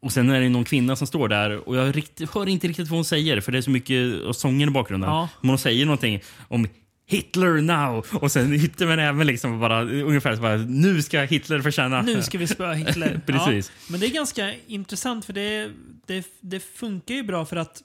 och 0.00 0.12
sen 0.12 0.30
är 0.30 0.40
det 0.40 0.48
någon 0.48 0.64
kvinna 0.64 0.96
som 0.96 1.06
står 1.06 1.28
där 1.28 1.68
och 1.68 1.76
jag 1.76 1.82
hör 2.34 2.48
inte 2.48 2.68
riktigt 2.68 2.88
vad 2.88 2.98
hon 2.98 3.04
säger 3.04 3.40
för 3.40 3.52
det 3.52 3.58
är 3.58 3.62
så 3.62 3.70
mycket 3.70 4.24
av 4.24 4.32
sången 4.32 4.68
i 4.68 4.72
bakgrunden. 4.72 5.10
Ja. 5.10 5.28
Men 5.40 5.48
hon 5.48 5.58
säger 5.58 5.86
någonting 5.86 6.20
om 6.48 6.68
Hitler 7.08 7.60
now! 7.60 8.06
Och 8.12 8.32
sen 8.32 8.52
hittar 8.52 8.86
man 8.86 8.98
även 8.98 9.26
liksom 9.26 9.60
bara 9.60 9.82
ungefär 9.82 10.36
så 10.36 10.42
bara, 10.42 10.56
nu 10.56 11.02
ska 11.02 11.20
Hitler 11.20 11.60
förtjäna. 11.60 12.02
Nu 12.02 12.22
ska 12.22 12.38
vi 12.38 12.46
spöa 12.46 12.72
Hitler. 12.72 13.20
Precis. 13.26 13.72
Ja, 13.74 13.86
men 13.90 14.00
det 14.00 14.06
är 14.06 14.10
ganska 14.10 14.54
intressant 14.66 15.24
för 15.24 15.32
det, 15.32 15.70
det, 16.06 16.26
det 16.40 16.60
funkar 16.60 17.14
ju 17.14 17.22
bra 17.22 17.46
för 17.46 17.56
att 17.56 17.82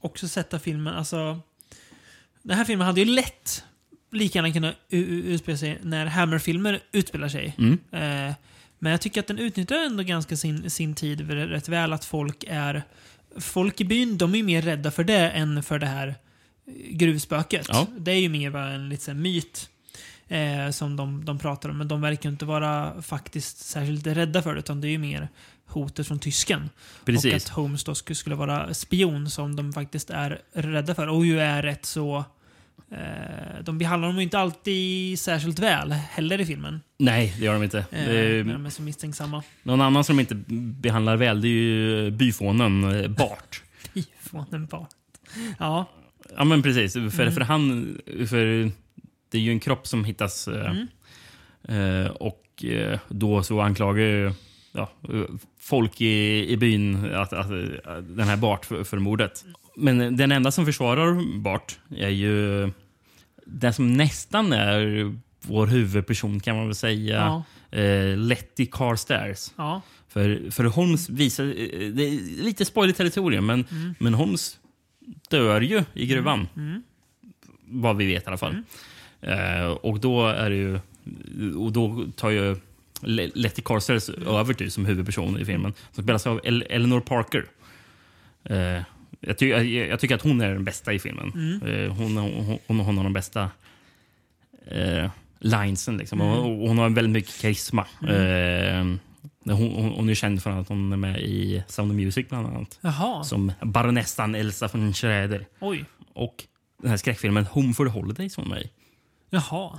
också 0.00 0.28
sätta 0.28 0.58
filmen, 0.58 0.94
alltså... 0.94 1.40
Den 2.42 2.56
här 2.56 2.64
filmen 2.64 2.86
hade 2.86 3.00
ju 3.00 3.06
lätt 3.06 3.64
lika 4.12 4.38
gärna 4.38 4.52
kunnat 4.52 4.76
utspela 4.88 5.58
sig 5.58 5.78
när 5.82 6.06
Hammer-filmer 6.06 6.80
utspelar 6.92 7.28
sig. 7.28 7.54
Mm. 7.58 7.78
Eh, 7.92 8.34
men 8.78 8.92
jag 8.92 9.00
tycker 9.00 9.20
att 9.20 9.26
den 9.26 9.38
utnyttjar 9.38 9.76
ändå 9.76 10.02
ganska 10.02 10.36
sin, 10.36 10.70
sin 10.70 10.94
tid 10.94 11.30
rätt 11.30 11.68
väl. 11.68 11.92
Att 11.92 12.04
folk 12.04 12.44
är... 12.48 12.82
Folk 13.36 13.80
i 13.80 13.84
byn, 13.84 14.18
de 14.18 14.32
är 14.34 14.38
ju 14.38 14.44
mer 14.44 14.62
rädda 14.62 14.90
för 14.90 15.04
det 15.04 15.30
än 15.30 15.62
för 15.62 15.78
det 15.78 15.86
här 15.86 16.14
gruvspöket. 16.90 17.66
Ja. 17.68 17.86
Det 17.98 18.10
är 18.12 18.20
ju 18.20 18.28
mer 18.28 18.50
bara 18.50 18.70
en 18.70 18.88
liten 18.88 19.22
myt 19.22 19.68
eh, 20.28 20.70
som 20.70 20.96
de, 20.96 21.24
de 21.24 21.38
pratar 21.38 21.68
om. 21.68 21.78
Men 21.78 21.88
de 21.88 22.00
verkar 22.00 22.28
inte 22.30 22.44
vara 22.44 23.02
faktiskt 23.02 23.58
särskilt 23.58 24.06
rädda 24.06 24.42
för 24.42 24.54
det, 24.54 24.58
utan 24.58 24.80
det 24.80 24.88
är 24.88 24.90
ju 24.90 24.98
mer 24.98 25.28
hotet 25.66 26.06
från 26.08 26.18
tysken. 26.18 26.70
Och 27.00 27.06
Precis. 27.06 27.34
att 27.34 27.48
Holmes 27.48 27.84
då 27.84 27.94
skulle 27.94 28.34
vara 28.36 28.74
spion 28.74 29.30
som 29.30 29.56
de 29.56 29.72
faktiskt 29.72 30.10
är 30.10 30.40
rädda 30.52 30.94
för. 30.94 31.06
Och 31.06 31.26
ju 31.26 31.40
är 31.40 31.62
rätt 31.62 31.86
så... 31.86 32.24
Eh, 32.92 33.62
de 33.64 33.78
behandlar 33.78 34.08
dem 34.08 34.20
inte 34.20 34.38
alltid 34.38 35.18
särskilt 35.18 35.58
väl 35.58 35.92
heller 35.92 36.40
i 36.40 36.46
filmen. 36.46 36.80
Nej, 36.98 37.34
det 37.38 37.44
gör 37.44 37.52
de 37.54 37.62
inte. 37.62 37.78
Eh, 37.78 38.04
Det 38.04 38.42
de 38.42 38.66
är 38.66 38.70
så 38.70 38.82
misstänksamma. 38.82 39.42
någon 39.62 39.80
annan 39.80 40.04
som 40.04 40.16
de 40.16 40.20
inte 40.20 40.34
behandlar 40.80 41.16
väl 41.16 41.40
det 41.40 41.48
är 41.48 41.50
ju 41.50 42.10
byfånen 42.10 42.84
eh, 43.04 43.08
Bart. 43.08 43.62
Ifrån 43.94 44.66
bara. 44.70 44.86
Ja. 45.58 45.86
Ja 46.36 46.44
men 46.44 46.62
precis, 46.62 46.92
för, 46.92 47.20
Mm. 47.22 47.32
för 47.34 47.40
han... 47.40 47.98
För 48.28 48.70
det 49.30 49.38
är 49.38 49.42
ju 49.42 49.50
en 49.50 49.60
kropp 49.60 49.86
som 49.86 50.04
hittas 50.04 50.48
eh, 50.48 50.70
Mm. 50.70 52.04
eh, 52.04 52.10
och 52.10 52.64
eh, 52.64 52.98
då 53.08 53.42
så 53.42 53.60
anklagar 53.60 54.02
ju 54.04 54.32
ja, 54.72 54.90
folk 55.60 56.00
i, 56.00 56.46
i 56.52 56.56
byn 56.56 57.14
att, 57.14 57.32
att, 57.32 57.50
att 57.86 58.16
den 58.16 58.28
här 58.28 58.36
Bart 58.36 58.64
för, 58.64 58.84
för 58.84 58.98
mordet. 58.98 59.44
Men 59.76 60.16
den 60.16 60.32
enda 60.32 60.50
som 60.50 60.66
försvarar 60.66 61.38
Bart 61.38 61.78
är 61.96 62.08
ju 62.08 62.70
den 63.46 63.72
som 63.74 63.92
nästan 63.96 64.52
är 64.52 65.12
vår 65.40 65.66
huvudperson 65.66 66.40
kan 66.40 66.56
man 66.56 66.66
väl 66.66 66.74
säga. 66.74 67.16
Ja. 67.70 67.78
Eh, 67.78 68.16
Letty 68.18 68.66
Carstairs. 68.66 69.50
Ja. 69.56 69.82
För, 70.08 70.50
för 70.50 70.64
Holmes 70.64 71.08
visar... 71.08 71.44
eh, 71.44 71.88
Det 71.92 72.02
är 72.04 72.42
lite 72.42 72.64
spoiler 72.64 72.92
territorium, 72.94 73.46
men, 73.46 73.64
men 73.98 74.14
Holmes 74.14 74.58
dör 75.30 75.60
ju 75.60 75.84
i 75.94 76.06
gruvan. 76.06 76.48
Mm. 76.56 76.82
Vad 77.66 77.96
vi 77.96 78.06
vet 78.06 78.24
i 78.24 78.26
alla 78.26 78.36
fall. 78.38 78.62
Eh, 79.20 79.64
och 79.66 80.00
då 80.00 80.26
är 80.28 80.50
det 80.50 80.56
ju... 80.56 80.80
Och 81.56 81.72
då 81.72 82.06
tar 82.16 82.30
ju 82.30 82.56
Le- 83.02 83.30
Letty 83.34 83.62
Carstairs 83.62 84.08
över 84.08 84.54
till 84.54 84.70
som 84.70 84.86
huvudperson 84.86 85.40
i 85.40 85.44
filmen. 85.44 85.74
Som 85.92 86.04
spelas 86.04 86.26
av 86.26 86.40
El- 86.44 86.64
Eleanor 86.70 87.00
Parker. 87.00 87.44
Eh, 88.44 88.82
jag, 89.20 89.38
ty 89.38 89.48
jag, 89.48 89.64
jag 89.66 90.00
tycker 90.00 90.14
att 90.14 90.22
hon 90.22 90.40
är 90.40 90.52
den 90.52 90.64
bästa 90.64 90.92
i 90.92 90.98
filmen. 90.98 91.60
Eh, 91.66 91.92
hon, 91.92 92.16
hon, 92.16 92.58
hon, 92.66 92.80
hon 92.80 92.96
har 92.96 93.04
de 93.04 93.12
bästa 93.12 93.50
eh, 94.66 95.10
linesen. 95.38 95.96
Liksom. 95.96 96.20
Och, 96.20 96.62
och 96.62 96.68
hon 96.68 96.78
har 96.78 96.90
väldigt 96.90 97.12
mycket 97.12 97.40
karisma. 97.40 97.86
Eh, 98.08 98.84
hon, 99.44 99.56
hon, 99.56 99.90
hon 99.92 100.08
är 100.08 100.14
känd 100.14 100.42
för 100.42 100.50
att 100.50 100.68
hon 100.68 100.92
är 100.92 100.96
med 100.96 101.20
i 101.20 101.62
Sound 101.68 101.90
of 101.90 101.96
Music 101.96 102.28
bland 102.28 102.46
annat. 102.46 102.78
Jaha. 102.80 103.24
Som 103.24 103.52
baronessan 103.62 104.34
Elsa 104.34 104.68
von 104.72 104.92
Schrader. 104.94 105.46
Oj. 105.60 105.84
Och 106.14 106.44
den 106.82 106.90
här 106.90 106.96
skräckfilmen 106.96 107.44
Home 107.46 107.74
for 107.74 107.84
the 107.86 107.90
Holidays 107.90 108.36
var 108.38 108.44
med 108.44 108.62
i. 108.62 108.70
Jaha. 109.30 109.78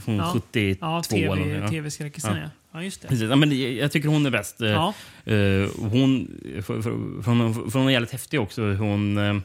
Från 0.00 0.16
Ja. 0.16 0.30
72 0.32 0.86
Ja, 0.86 1.02
eller 1.32 1.36
TV, 1.36 1.58
ja. 1.58 1.68
TV-skräckisen 1.68 2.36
Ja. 2.36 2.48
ja. 2.72 2.82
Just 2.82 3.02
det. 3.02 3.08
Precis. 3.08 3.30
Ja, 3.30 3.36
men 3.36 3.76
jag, 3.76 3.92
tycker 3.92 4.08
hon 4.08 4.26
är 4.26 4.30
bäst. 4.30 4.60
Eh, 4.60 4.68
Ja. 4.70 4.94
eh, 5.24 5.68
hon, 5.78 6.28
för, 6.54 6.62
för, 6.62 7.22
för, 7.22 7.30
hon, 7.32 7.70
för 7.70 7.78
hon 7.78 7.88
är 7.88 7.92
jävligt 7.92 8.12
häftig 8.12 8.40
också. 8.40 8.62
Hon, 8.74 9.18
eh, 9.18 9.36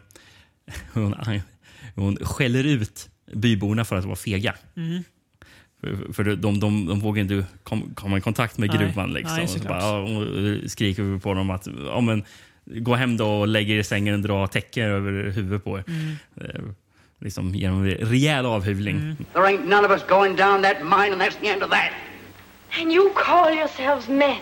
hon, 0.93 1.15
hon 1.95 2.17
skäller 2.21 2.63
ut 2.63 3.09
byborna 3.33 3.85
för 3.85 3.95
att 3.95 4.05
vara 4.05 4.15
fega. 4.15 4.55
Mm. 4.77 5.03
För, 5.81 6.13
för 6.13 6.23
de, 6.23 6.59
de, 6.59 6.85
de 6.85 6.99
vågar 6.99 7.21
inte 7.21 7.45
kom, 7.63 7.93
komma 7.95 8.17
i 8.17 8.21
kontakt 8.21 8.57
med 8.57 8.69
Nej. 8.69 8.77
gruvan. 8.77 9.13
Liksom. 9.13 9.37
Nej, 9.37 9.47
så 9.47 9.59
bara, 9.59 9.79
ja, 9.79 9.99
och 9.99 10.71
skriker 10.71 11.19
på 11.19 11.33
dem 11.33 11.49
att 11.49 11.67
ja, 11.85 12.01
men, 12.01 12.23
gå 12.65 12.95
hem 12.95 13.17
då 13.17 13.27
och 13.27 13.47
lägg 13.47 13.69
er 13.69 13.77
i 13.77 13.83
sängen 13.83 14.13
och 14.13 14.19
dra 14.19 14.47
täcke 14.47 14.83
över 14.83 15.31
huvudet 15.31 15.63
på 15.63 15.77
er. 15.77 15.83
Mm. 15.87 16.15
Eh, 16.41 16.61
liksom 17.19 17.55
genom 17.55 17.85
rejäl 17.85 18.45
avhyvling. 18.45 19.15
There 19.33 19.45
ain't 19.45 19.65
none 19.65 19.85
of 19.85 19.91
us 19.91 20.03
going 20.07 20.35
down 20.35 20.61
that 20.61 20.83
mine, 20.83 21.11
and 21.13 21.21
that's 21.21 21.39
the 21.41 21.47
end 21.47 21.63
of 21.63 21.69
that. 21.69 21.91
And 22.81 22.91
you 22.91 23.09
call 23.15 23.53
yourselves 23.53 24.07
men? 24.07 24.41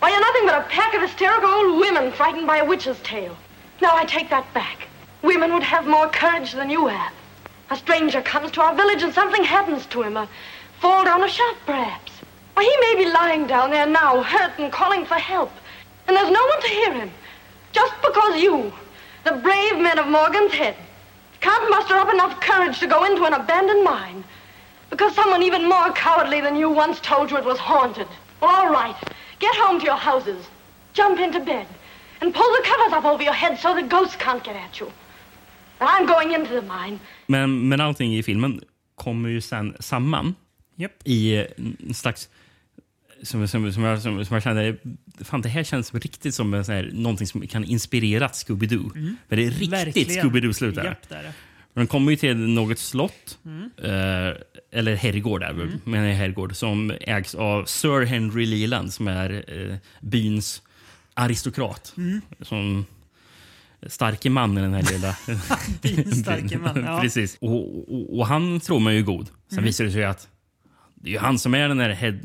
Why, 0.00 0.08
you're 0.10 0.20
nothing 0.20 0.46
but 0.46 0.54
a 0.54 0.64
pack 0.70 0.94
of 0.94 1.02
hysterical 1.02 1.50
old 1.50 1.80
women 1.80 2.12
frightened 2.12 2.46
by 2.46 2.58
a 2.58 2.64
witch's 2.64 3.00
tale. 3.02 3.36
Now, 3.82 3.96
I 3.96 4.04
take 4.04 4.28
that 4.30 4.46
back. 4.54 4.88
Women 5.22 5.52
would 5.52 5.62
have 5.62 5.86
more 5.86 6.08
courage 6.08 6.52
than 6.52 6.70
you 6.70 6.86
have. 6.86 7.12
A 7.70 7.76
stranger 7.76 8.20
comes 8.20 8.50
to 8.52 8.60
our 8.62 8.74
village 8.74 9.02
and 9.04 9.14
something 9.14 9.44
happens 9.44 9.86
to 9.86 10.02
him. 10.02 10.16
A 10.16 10.28
fall 10.80 11.04
down 11.04 11.22
a 11.22 11.28
shaft, 11.28 11.64
perhaps. 11.66 12.12
Or 12.56 12.62
he 12.62 12.76
may 12.80 13.04
be 13.04 13.10
lying 13.10 13.46
down 13.46 13.70
there 13.70 13.86
now, 13.86 14.22
hurt 14.22 14.58
and 14.58 14.72
calling 14.72 15.06
for 15.06 15.14
help. 15.14 15.52
And 16.08 16.16
there's 16.16 16.32
no 16.32 16.44
one 16.44 16.60
to 16.60 16.68
hear 16.68 16.92
him. 16.92 17.10
Just 17.72 17.94
because 18.02 18.42
you, 18.42 18.72
the 19.24 19.32
brave 19.32 19.78
men 19.78 20.00
of 20.00 20.08
Morgan's 20.08 20.52
Head, 20.52 20.74
can't 21.40 21.70
muster 21.70 21.94
up 21.94 22.12
enough 22.12 22.40
courage 22.40 22.80
to 22.80 22.88
go 22.88 23.04
into 23.04 23.24
an 23.24 23.34
abandoned 23.34 23.84
mine. 23.84 24.24
Because 24.90 25.14
someone 25.14 25.44
even 25.44 25.68
more 25.68 25.92
cowardly 25.92 26.40
than 26.40 26.56
you 26.56 26.68
once 26.68 26.98
told 26.98 27.30
you 27.30 27.36
it 27.36 27.44
was 27.44 27.58
haunted. 27.58 28.08
Well, 28.40 28.50
all 28.50 28.72
right. 28.72 28.96
Get 29.38 29.54
home 29.54 29.78
to 29.78 29.84
your 29.84 29.94
houses. 29.94 30.44
Jump 30.92 31.20
into 31.20 31.38
bed. 31.38 31.68
And 32.20 32.34
pull 32.34 32.52
the 32.52 32.64
covers 32.64 32.92
up 32.92 33.04
over 33.04 33.22
your 33.22 33.32
head 33.32 33.58
so 33.60 33.76
the 33.76 33.82
ghosts 33.82 34.16
can't 34.16 34.42
get 34.42 34.56
at 34.56 34.80
you. 34.80 34.92
But 35.78 35.88
I'm 35.88 36.06
going 36.06 36.32
into 36.32 36.52
the 36.52 36.62
mine. 36.62 37.00
Men, 37.30 37.68
men 37.68 37.80
allting 37.80 38.16
i 38.16 38.22
filmen 38.22 38.60
kommer 38.94 39.28
ju 39.28 39.40
sen 39.40 39.76
samman 39.80 40.34
Japp. 40.76 40.92
i 41.04 41.36
en 41.86 41.94
slags... 41.94 42.28
Som, 43.22 43.48
som, 43.48 43.72
som, 43.72 43.82
jag, 43.82 44.02
som, 44.02 44.24
som 44.24 44.34
jag 44.34 44.42
kände, 44.42 44.76
fan 45.20 45.42
det 45.42 45.48
här 45.48 45.64
känns 45.64 45.94
riktigt 45.94 46.34
som 46.34 46.54
en 46.54 46.64
sån 46.64 46.74
här, 46.74 46.90
någonting 46.92 47.26
som 47.26 47.46
kan 47.46 47.64
inspirera 47.64 48.28
Scooby-Doo. 48.28 49.16
Men 49.28 49.38
det 49.38 49.46
är 49.46 49.50
riktigt. 49.84 50.08
Scooby-Doo-slut 50.08 50.74
där. 50.74 50.84
Japp, 50.84 51.08
det. 51.08 51.32
Den 51.74 51.86
kommer 51.86 52.10
ju 52.10 52.16
till 52.16 52.36
något 52.36 52.78
slott, 52.78 53.38
eh, 53.82 53.90
eller 54.72 54.94
herrgård, 54.94 55.42
är 55.42 55.50
mm. 55.50 55.80
men 55.84 56.04
en 56.04 56.16
herrgård 56.16 56.56
som 56.56 56.92
ägs 57.00 57.34
av 57.34 57.64
Sir 57.64 58.04
Henry 58.04 58.46
Leland 58.46 58.92
som 58.92 59.08
är 59.08 59.44
eh, 59.46 59.76
byns 60.00 60.62
aristokrat. 61.14 61.94
Som 62.42 62.84
starke 63.86 64.30
man 64.30 64.58
i 64.58 64.60
den 64.60 64.74
här 64.74 64.92
lilla 64.92 65.16
Byns 65.82 66.20
starke 66.20 66.58
man, 66.58 66.84
ja. 66.86 67.00
Precis. 67.00 67.38
Och, 67.40 67.92
och, 67.94 68.18
och 68.18 68.26
han 68.26 68.60
tror 68.60 68.80
man 68.80 68.92
ju 68.92 68.98
är 68.98 69.02
god. 69.02 69.30
Sen 69.54 69.64
visar 69.64 69.84
det 69.84 69.90
sig 69.90 70.04
att 70.04 70.28
det 70.94 71.08
är 71.08 71.12
ju 71.12 71.18
han 71.18 71.38
som 71.38 71.54
är 71.54 71.68
den 71.68 71.76
där 71.76 71.90
head, 71.90 72.18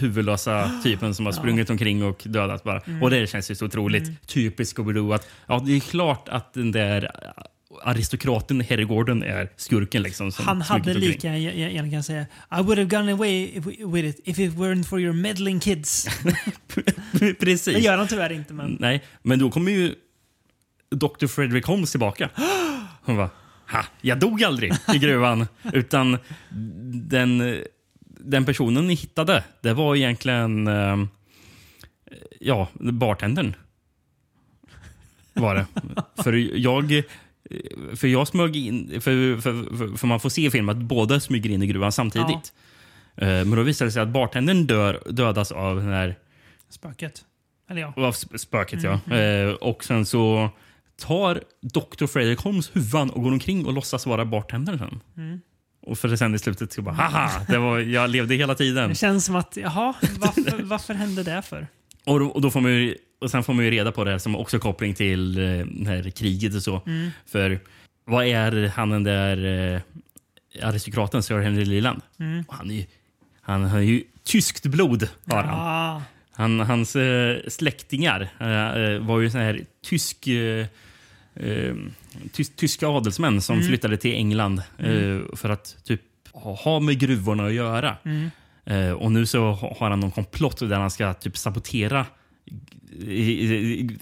huvudlösa 0.00 0.70
typen 0.84 1.14
som 1.14 1.26
har 1.26 1.32
sprungit 1.32 1.70
omkring 1.70 2.04
och 2.04 2.22
dödat 2.24 2.64
bara. 2.64 2.82
Och 3.02 3.10
det 3.10 3.30
känns 3.30 3.50
ju 3.50 3.54
så 3.54 3.66
otroligt 3.66 4.26
typiskt 4.26 4.78
Scooby-Doo 4.78 5.14
att 5.14 5.28
ja, 5.46 5.62
det 5.66 5.76
är 5.76 5.80
klart 5.80 6.28
att 6.28 6.54
den 6.54 6.72
där 6.72 7.10
aristokraten 7.82 8.60
herrgården 8.60 9.22
är 9.22 9.48
skurken. 9.56 10.02
Liksom, 10.02 10.32
som 10.32 10.46
Han 10.46 10.62
hade 10.62 10.94
lika 10.94 11.28
gär- 11.28 11.68
gärna 11.68 11.88
kunnat 11.88 12.06
säga 12.06 12.26
I 12.58 12.62
would 12.62 12.78
have 12.78 12.84
gone 12.84 13.12
away 13.12 13.60
with 13.92 14.08
it 14.08 14.20
if 14.24 14.38
it 14.38 14.52
weren't 14.52 14.84
for 14.84 15.00
your 15.00 15.12
meddling 15.12 15.60
kids. 15.60 16.08
Precis. 17.40 17.74
Det 17.74 17.80
gör 17.80 17.98
han 17.98 18.08
tyvärr 18.08 18.32
inte, 18.32 18.54
men... 18.54 18.76
Nej, 18.80 19.04
men 19.22 19.38
då 19.38 19.50
kommer 19.50 19.72
ju 19.72 19.94
Dr. 20.90 21.26
Frederick 21.26 21.66
Holmes 21.66 21.90
tillbaka. 21.90 22.30
Hon 23.02 23.16
bara, 23.16 23.30
ha, 23.72 23.84
jag 24.00 24.18
dog 24.20 24.44
aldrig 24.44 24.72
i 24.94 24.98
gruvan. 24.98 25.46
utan 25.72 26.18
den, 26.92 27.62
den 28.04 28.44
personen 28.44 28.86
ni 28.86 28.94
hittade, 28.94 29.44
det 29.60 29.72
var 29.74 29.96
egentligen 29.96 30.66
eh, 30.66 30.96
ja, 32.40 32.68
bartendern. 32.74 33.54
var 35.32 35.54
det. 35.54 35.66
för 36.22 36.32
jag... 36.56 37.02
För 37.96 38.08
jag 38.08 38.28
smög 38.28 38.56
in... 38.56 38.88
För, 39.00 39.40
för, 39.40 39.76
för, 39.76 39.96
för 39.96 40.06
man 40.06 40.20
får 40.20 40.28
se 40.28 40.46
i 40.46 40.50
filmen 40.50 40.76
att 40.76 40.82
båda 40.82 41.20
smyger 41.20 41.50
in 41.50 41.62
i 41.62 41.66
gruvan 41.66 41.92
samtidigt. 41.92 42.52
Eh, 43.16 43.26
Men 43.28 43.50
då 43.50 43.62
visar 43.62 43.84
det 43.86 43.92
sig 43.92 44.02
att 44.02 44.08
bartendern 44.08 44.66
dör, 44.66 45.02
dödas 45.10 45.52
av 45.52 45.76
den 45.76 45.88
här 45.88 46.16
Spöket. 46.70 47.24
Eller 47.70 47.80
ja. 47.80 47.86
av 47.96 48.14
sp- 48.14 48.36
spöket. 48.36 48.82
Ja. 48.82 49.16
Eh, 49.16 49.50
och 49.52 49.84
sen 49.84 50.06
så 50.06 50.50
tar 50.98 51.42
Dr. 51.62 52.06
Fredrik 52.06 52.38
Holmes 52.38 52.76
huvan 52.76 53.10
och 53.10 53.22
går 53.22 53.32
omkring 53.32 53.66
och 53.66 53.72
låtsas 53.72 54.06
vara 54.06 54.24
bartendern 54.24 54.78
sen. 54.78 55.00
Och 55.82 55.98
för 55.98 56.16
sen 56.16 56.34
i 56.34 56.38
slutet 56.38 56.72
ska 56.72 56.82
bara 56.82 56.94
haha, 56.94 57.44
det 57.48 57.58
var, 57.58 57.78
jag 57.78 58.10
levde 58.10 58.34
hela 58.34 58.54
tiden. 58.54 58.88
Det 58.88 58.94
känns 58.94 59.24
som 59.24 59.36
att, 59.36 59.56
jaha, 59.56 59.94
varför, 60.18 60.62
varför 60.62 60.94
hände 60.94 61.22
det 61.22 61.42
för? 61.42 61.66
Och, 62.04 62.20
då, 62.20 62.26
och, 62.26 62.40
då 62.40 62.50
får 62.50 62.60
man 62.60 62.70
ju, 62.70 62.96
och 63.20 63.30
sen 63.30 63.44
får 63.44 63.52
man 63.52 63.64
ju 63.64 63.70
reda 63.70 63.92
på 63.92 64.04
det 64.04 64.10
här 64.10 64.18
som 64.18 64.36
också 64.36 64.58
koppling 64.58 64.94
till 64.94 65.38
eh, 65.38 65.66
det 65.66 65.90
här 65.90 66.10
kriget 66.10 66.54
och 66.54 66.62
så. 66.62 66.80
För 67.26 67.60
vad 68.04 68.26
är 68.26 68.68
han 68.68 68.90
den 68.90 69.04
där 69.04 69.44
eh, 69.74 69.80
aristokraten, 70.68 71.22
Sir 71.22 71.38
Henry 71.38 71.64
Leland? 71.64 72.02
Och 72.46 72.54
Han, 72.54 72.70
är 72.70 72.74
ju, 72.74 72.84
han 73.40 73.64
har 73.64 73.78
ju 73.78 74.04
tyskt 74.24 74.66
blod. 74.66 75.08
Har 75.26 75.42
han. 75.42 75.54
Ah, 75.54 76.02
Han, 76.30 76.60
hans 76.60 76.96
eh, 76.96 77.36
släktingar 77.48 78.28
var 79.00 79.20
ju 79.20 79.30
sån 79.30 79.40
här 79.40 79.60
tysk, 79.84 80.28
eh, 81.40 81.48
eh, 81.48 81.74
tys, 82.32 82.50
tyska 82.56 82.88
adelsmän 82.88 83.40
som 83.42 83.62
flyttade 83.62 83.96
till 83.96 84.14
England 84.14 84.62
eh, 84.78 85.18
för 85.36 85.48
att 85.50 85.76
typ 85.84 86.00
ha, 86.32 86.80
med 86.80 86.98
gruvorna 86.98 87.46
att 87.46 87.52
göra. 87.52 87.96
Eh, 88.66 88.90
och 88.92 89.12
nu 89.12 89.26
så 89.26 89.50
ha- 89.50 89.76
har 89.78 89.90
han 89.90 90.00
någon 90.00 90.10
komplott 90.10 90.58
där 90.58 90.76
han 90.76 90.90
ska 90.90 91.14
typ 91.14 91.36
sabotera 91.36 92.06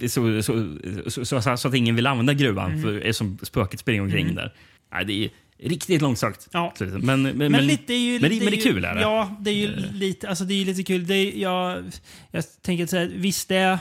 så, 0.09 0.43
så, 0.43 1.25
så, 1.25 1.41
så, 1.57 1.69
att 1.69 1.75
ingen 1.75 1.97
vill 1.97 2.07
använda 2.07 2.35
gruvan 2.35 2.83
för, 2.83 2.97
eftersom 2.99 3.39
spöket 3.43 3.81
springer 3.81 4.03
omkring 4.03 4.35
där. 4.35 4.53
Nej, 4.93 5.05
det 5.05 5.13
är 5.25 5.31
riktigt 5.69 6.03
långsökt. 6.03 6.49
Ja. 6.53 6.75
Men, 6.81 7.01
men, 7.01 7.23
men, 7.23 7.53
Men, 7.53 7.67
lite 7.67 7.93
är 7.95 7.99
ju... 7.99 8.21
men, 8.21 8.31
det, 8.31 8.37
men 8.37 8.47
det 8.47 8.53
är 8.53 8.57
ju- 8.57 8.73
kul. 8.73 8.85
Är 8.85 8.95
det? 8.95 9.01
Ja, 9.01 9.37
det 9.41 9.51
är 9.51 9.55
ju 9.55 9.77
lite, 9.93 10.29
alltså 10.29 10.45
det 10.45 10.55
är 10.55 10.65
lite 10.65 10.83
kul. 10.83 11.07
Det 11.07 11.15
är, 11.15 11.41
jag, 11.41 11.85
jag 12.31 12.45
tänker 12.63 12.87
så 12.87 12.97
här, 12.97 13.11
visst 13.15 13.49
det 13.49 13.57
är, 13.57 13.79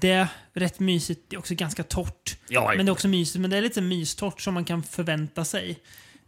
det 0.00 0.10
är 0.10 0.28
rätt 0.52 0.80
mysigt. 0.80 1.24
Det 1.28 1.36
är 1.36 1.38
också 1.38 1.54
ganska 1.54 1.82
torrt. 1.82 2.36
Ja, 2.48 2.72
Men 2.76 2.86
det 2.86 2.90
är 2.90 2.92
också 2.92 3.08
mysigt, 3.08 3.40
men 3.40 3.50
det 3.50 3.56
är 3.56 3.62
lite 3.62 3.80
mystort 3.80 4.40
som 4.40 4.54
man 4.54 4.64
kan 4.64 4.82
förvänta 4.82 5.44
sig. 5.44 5.78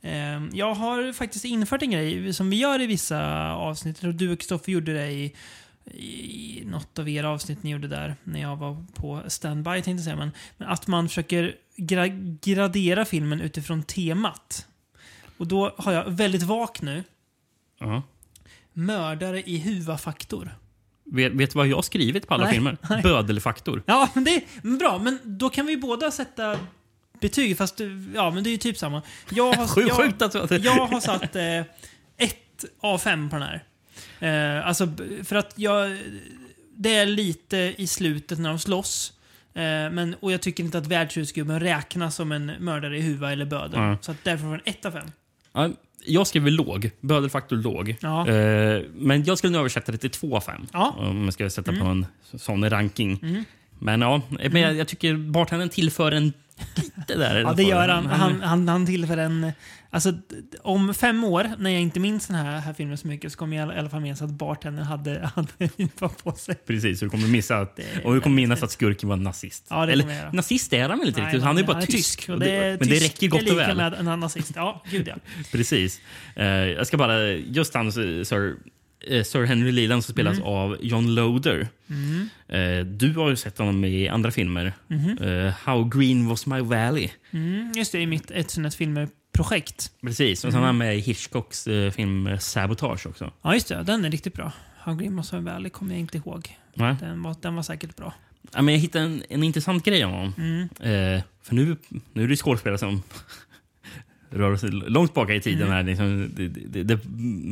Ehm, 0.03 0.51
Jag 0.55 0.75
har 0.75 1.13
faktiskt 1.13 1.45
infört 1.45 1.83
en 1.83 1.91
grej 1.91 2.33
som 2.35 2.51
vi 2.51 2.57
gör 2.57 2.81
i 2.81 2.87
vissa 2.87 3.51
avsnitt. 3.53 3.97
Tror 3.97 4.13
du 4.13 4.33
och 4.33 4.39
Kristoffer 4.39 4.73
gjorde 4.73 4.93
det 4.95 5.11
i, 5.11 5.35
i 5.95 6.63
något 6.67 6.99
av 6.99 7.09
era 7.09 7.29
avsnitt 7.31 7.63
ni 7.63 7.71
gjorde 7.71 7.89
där 7.89 8.17
när 8.25 8.41
jag 8.41 8.57
var 8.57 8.85
på 8.95 9.23
standby 9.29 9.71
tänkte 9.71 9.91
jag 9.91 10.01
säga. 10.01 10.17
Men, 10.17 10.31
men 10.57 10.69
att 10.69 10.87
man 10.87 11.09
försöker 11.09 11.55
gra 11.77 12.07
gradera 12.43 13.05
filmen 13.05 13.41
utifrån 13.41 13.83
temat. 13.83 14.67
Och 15.37 15.47
då 15.47 15.75
har 15.79 15.93
jag 15.93 16.11
väldigt 16.11 16.43
vagt 16.43 16.83
nu. 16.83 17.05
Ja. 17.79 18.03
Mördare 18.73 19.43
i 19.43 19.57
huvudfaktor. 19.59 20.55
Vet, 21.13 21.33
vet 21.33 21.51
du 21.51 21.59
vad 21.59 21.67
jag 21.67 21.77
har 21.77 21.83
skrivit 21.83 22.29
på 22.29 22.35
alla 22.35 22.45
Nej, 22.45 22.53
filmer? 22.53 22.77
nej. 22.91 23.03
Bödelfaktor. 23.03 23.83
Ja, 23.87 24.09
men 24.15 24.25
det 24.25 24.31
är 24.35 24.79
bra. 24.79 24.99
Men 24.99 25.19
då 25.25 25.51
kan 25.51 25.67
vi 25.67 25.77
båda 25.77 26.11
sätta 26.11 26.59
betyg, 27.21 27.59
fast 27.59 27.81
ja, 28.15 28.31
men 28.31 28.45
det 28.45 28.51
är 28.51 28.53
ju 28.53 28.59
typ 28.59 28.79
samma. 28.79 29.03
Jag 29.31 29.53
har, 29.53 29.67
Sjukt 29.75 29.89
jag, 29.89 29.97
sjukt 29.97 30.23
att 30.23 30.65
jag 30.65 30.87
har 30.87 31.01
satt 31.01 31.37
eh, 31.37 31.61
ett 32.17 32.65
av 32.81 32.99
fem 32.99 33.31
på 33.31 33.37
den 33.37 33.49
här. 33.49 33.65
Eh, 34.59 34.67
alltså, 34.69 34.89
för 35.25 35.37
att 35.37 35.53
jag... 35.57 35.99
Det 36.79 36.95
är 36.95 37.07
lite 37.07 37.75
i 37.79 37.87
slutet 37.87 38.39
när 38.39 38.49
de 38.49 38.59
slåss. 38.59 39.13
Eh, 39.55 39.63
men, 39.63 40.17
och 40.21 40.33
jag 40.33 40.41
tycker 40.41 40.65
inte 40.65 40.79
att 40.79 40.87
värdshusgubben 40.87 41.61
räknas 41.61 42.15
som 42.15 42.33
en 42.33 42.47
mördare 42.47 42.99
i 42.99 43.01
huvudet 43.01 43.33
eller 43.33 43.45
bödel. 43.45 43.81
Ja. 43.81 43.99
Så 44.01 44.11
att 44.11 44.25
därför 44.25 44.45
får 44.45 44.51
den 44.51 44.61
ett 44.65 44.87
av 44.87 44.91
fem. 44.91 45.11
Ja, 45.53 45.71
jag 46.07 46.27
skriver 46.27 46.51
låg. 46.51 46.91
Bödelfaktor 47.01 47.57
låg. 47.57 47.97
Ja. 48.01 48.29
Eh, 48.29 48.83
men 48.95 49.25
jag 49.25 49.39
skulle 49.39 49.53
nu 49.53 49.59
översätta 49.59 49.93
det 49.93 49.99
till 49.99 50.11
2 50.11 50.37
av 50.37 50.41
5. 50.41 50.67
Ja. 50.73 50.95
Om 50.99 51.25
jag 51.25 51.33
ska 51.33 51.51
sätta 51.51 51.73
på 51.73 51.85
en 51.85 52.07
sån 52.35 52.71
ranking. 52.71 53.45
Men 53.79 54.01
ja, 54.01 54.21
men 54.29 54.63
jag, 54.63 54.75
jag 54.77 54.89
tycker 54.89 55.17
bartendern 55.17 55.69
tillför 55.69 56.13
en 56.13 56.33
lite 56.75 57.15
där. 57.15 57.37
Ja, 57.37 57.53
det 57.53 57.63
gör 57.63 57.89
han. 57.89 58.07
Han, 58.07 58.43
han, 58.43 58.69
han 58.69 58.87
tillför 58.87 59.17
en... 59.17 59.53
Alltså, 59.91 60.13
om 60.63 60.95
fem 60.95 61.25
år, 61.25 61.51
när 61.59 61.71
jag 61.71 61.83
inte 61.83 62.01
minns 62.01 62.27
den 62.27 62.37
här, 62.37 62.61
här 62.61 62.73
filmen 62.73 62.99
så 62.99 63.07
mycket, 63.09 63.33
så 63.33 63.39
kommer 63.39 63.57
jag 63.57 63.75
i 63.75 63.79
alla 63.79 63.89
fall 63.89 64.01
minnas 64.01 64.23
att 64.23 64.31
bartendern 64.31 64.85
hade, 64.85 65.31
hade 65.35 65.89
på 66.23 66.33
sig. 66.33 66.55
Precis, 66.55 66.99
så 66.99 67.05
du 67.05 67.11
kommer 67.11 67.29
missa 67.29 67.59
att, 67.59 67.77
Det 67.77 67.83
är 67.83 68.07
och 68.07 68.15
du 68.15 68.21
kommer 68.21 68.37
minnas 68.37 68.63
att 68.63 68.71
skurken 68.71 69.09
var 69.09 69.17
nazist. 69.17 69.67
Ja, 69.71 69.87
det 69.87 69.93
Eller 69.93 70.33
nazist 70.33 70.73
är 70.73 70.89
han 70.89 70.99
väl 70.99 71.09
inte 71.09 71.21
riktigt? 71.21 71.43
Han 71.43 71.59
är 71.59 71.63
bara 71.63 71.77
han 71.77 71.87
tysk. 71.87 72.29
Och 72.29 72.39
det 72.39 72.45
det, 72.45 72.53
är 72.53 72.71
men 72.71 72.79
det 72.79 72.95
tysk 72.95 73.05
räcker 73.05 73.29
gott 73.29 73.41
är 73.41 73.45
lika 73.45 73.55
och 73.55 73.59
väl. 73.59 73.77
med 73.77 73.95
en 74.13 74.21
nazist. 74.21 74.53
Ja, 74.57 74.83
gud 74.91 75.09
ja. 75.09 75.15
Precis. 75.53 76.01
Eh, 76.37 76.47
jag 76.47 76.87
ska 76.87 76.97
bara... 76.97 77.29
Just 77.33 77.75
han, 77.75 77.93
Sir, 77.93 78.57
Sir 79.25 79.45
Henry 79.45 79.73
Leland 79.73 80.05
som 80.05 80.13
spelas 80.13 80.37
Mm. 80.39 80.49
av 80.49 80.77
John 80.81 81.15
Loder. 81.15 81.69
Eh, 82.49 82.79
du 82.87 83.13
har 83.15 83.31
ju 83.31 83.37
sett 83.37 83.59
honom 83.59 83.85
i 83.85 84.09
andra 84.09 84.31
filmer. 84.31 84.73
Eh, 85.21 85.55
How 85.65 85.85
Green 85.85 86.29
Was 86.29 86.47
My 86.47 86.61
Valley. 86.61 87.09
Mm, 87.31 87.73
just 87.77 87.93
det, 87.93 88.01
i 88.01 88.07
mitt 88.07 88.31
ett 88.31 88.51
sånt 88.51 88.75
filmer-projekt. 88.75 89.91
Precis. 90.03 90.45
Och 90.45 90.53
sen 90.53 90.63
är 90.63 90.67
han 90.67 90.79
med 90.79 90.97
i 90.97 91.01
Hitchcocks 91.01 91.67
eh, 91.67 91.91
film 91.91 92.27
eh, 92.27 92.39
Sabotage 92.39 93.07
också. 93.07 93.33
Ja, 93.43 93.55
just 93.55 93.69
det. 93.69 93.83
Den 93.83 94.05
är 94.05 94.11
riktigt 94.11 94.35
bra. 94.35 94.53
How 94.79 94.95
Green 94.95 95.15
Must 95.15 95.33
Have 95.33 95.53
Valley 95.53 95.71
kommer 95.71 95.93
jag 95.95 96.01
inte 96.01 96.17
ihåg. 96.19 96.57
Nej. 96.75 96.97
Den 97.01 97.23
var, 97.23 97.37
den 97.43 97.55
var 97.55 97.63
säkert 97.63 97.97
bra. 97.97 98.15
Ja, 98.53 98.63
men 98.63 98.75
jag 98.75 98.81
hittade 98.81 99.05
en, 99.05 99.23
en 99.29 99.43
intressant 99.43 99.85
grej 99.85 100.05
om 100.05 100.13
honom. 100.13 100.33
Mm. 100.39 100.63
Eh, 100.63 101.23
för 101.43 101.55
nu, 101.55 101.77
nu 102.13 102.25
är 102.25 102.29
det 102.29 102.37
skådespelare 102.37 102.79
som 102.79 103.03
rör 104.31 104.57
sig 104.57 104.71
långt 104.71 105.15
baka 105.15 105.35
i 105.35 105.41
tiden. 105.41 105.71
Här, 105.71 105.83
liksom, 105.83 106.31
det, 106.37 106.49
det, 106.49 106.83
det 106.83 106.97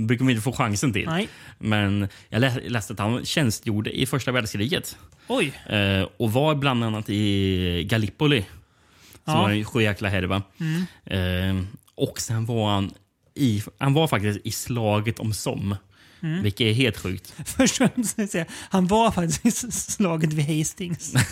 brukar 0.07 0.25
man 0.25 0.31
inte 0.31 0.43
få 0.43 0.53
chansen 0.53 0.93
till. 0.93 1.07
Nej. 1.07 1.29
Men 1.59 2.09
jag 2.29 2.41
lä- 2.41 2.61
läste 2.69 2.93
att 2.93 2.99
han 2.99 3.25
tjänstgjorde 3.25 4.01
i 4.01 4.07
första 4.07 4.33
världskriget. 4.33 4.99
Oj. 5.29 5.53
Eh, 5.67 6.09
och 6.17 6.33
var 6.33 6.55
bland 6.55 6.85
annat 6.85 7.11
i 7.11 7.85
Gallipoli. 7.91 8.41
Som 9.25 9.35
Ja. 9.35 9.43
var 9.43 9.51
en 9.51 9.65
sjujäkla 9.65 10.09
härva. 10.09 10.43
Eh, 11.07 11.61
och 11.95 12.21
sen 12.21 12.47
var 12.47 12.71
han 12.71 12.91
i, 13.35 13.63
han 13.79 13.93
var 13.95 14.07
faktiskt 14.09 14.41
i 14.47 14.51
slaget 14.51 15.19
om 15.19 15.33
Somme. 15.33 15.77
Vilket 16.43 16.61
är 16.67 16.73
helt 16.73 16.99
sjukt. 16.99 17.35
Först 17.47 17.81
och 17.81 17.91
främst 17.95 18.35
han 18.71 18.87
var 18.87 19.11
faktiskt 19.11 19.65
i 19.65 19.71
slaget 19.71 20.33
vid 20.33 20.59
Hastings. 20.59 21.15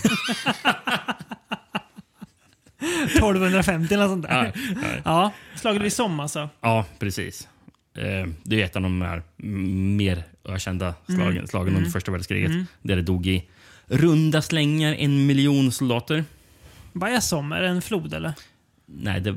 1250 3.07 3.95
eller 3.95 4.09
sånt 4.09 4.23
där. 4.29 4.53
Ja, 4.55 4.61
ja. 4.85 5.01
Ja, 5.05 5.33
slaget 5.57 5.83
vid 5.83 5.93
Somme 5.93 6.23
alltså. 6.23 6.49
Ja, 6.61 6.85
precis. 6.99 7.49
Eh, 7.97 8.29
det 8.43 8.61
är 8.61 8.65
ett 8.65 8.77
av 8.77 8.83
de 8.83 9.03
här 9.03 9.23
mm, 9.43 9.97
mer 9.97 10.23
ökända 10.45 10.95
slagen, 11.07 11.49
slagen 11.49 11.77
under 11.77 11.91
första 11.91 12.13
världskriget. 12.13 12.51
Där 12.83 12.97
det 12.97 13.03
dog 13.03 13.27
i 13.27 13.45
runda 13.87 14.43
slängar 14.43 14.95
en 14.95 15.27
miljon 15.27 15.73
soldater. 15.73 16.25
Vad 16.93 17.11
är 17.11 17.21
Somme? 17.21 17.57
Är 17.57 17.63
det 17.63 17.69
en 17.69 17.83
flod 17.83 18.15
eller? 18.15 18.33
Nej, 18.87 19.21
det, 19.21 19.37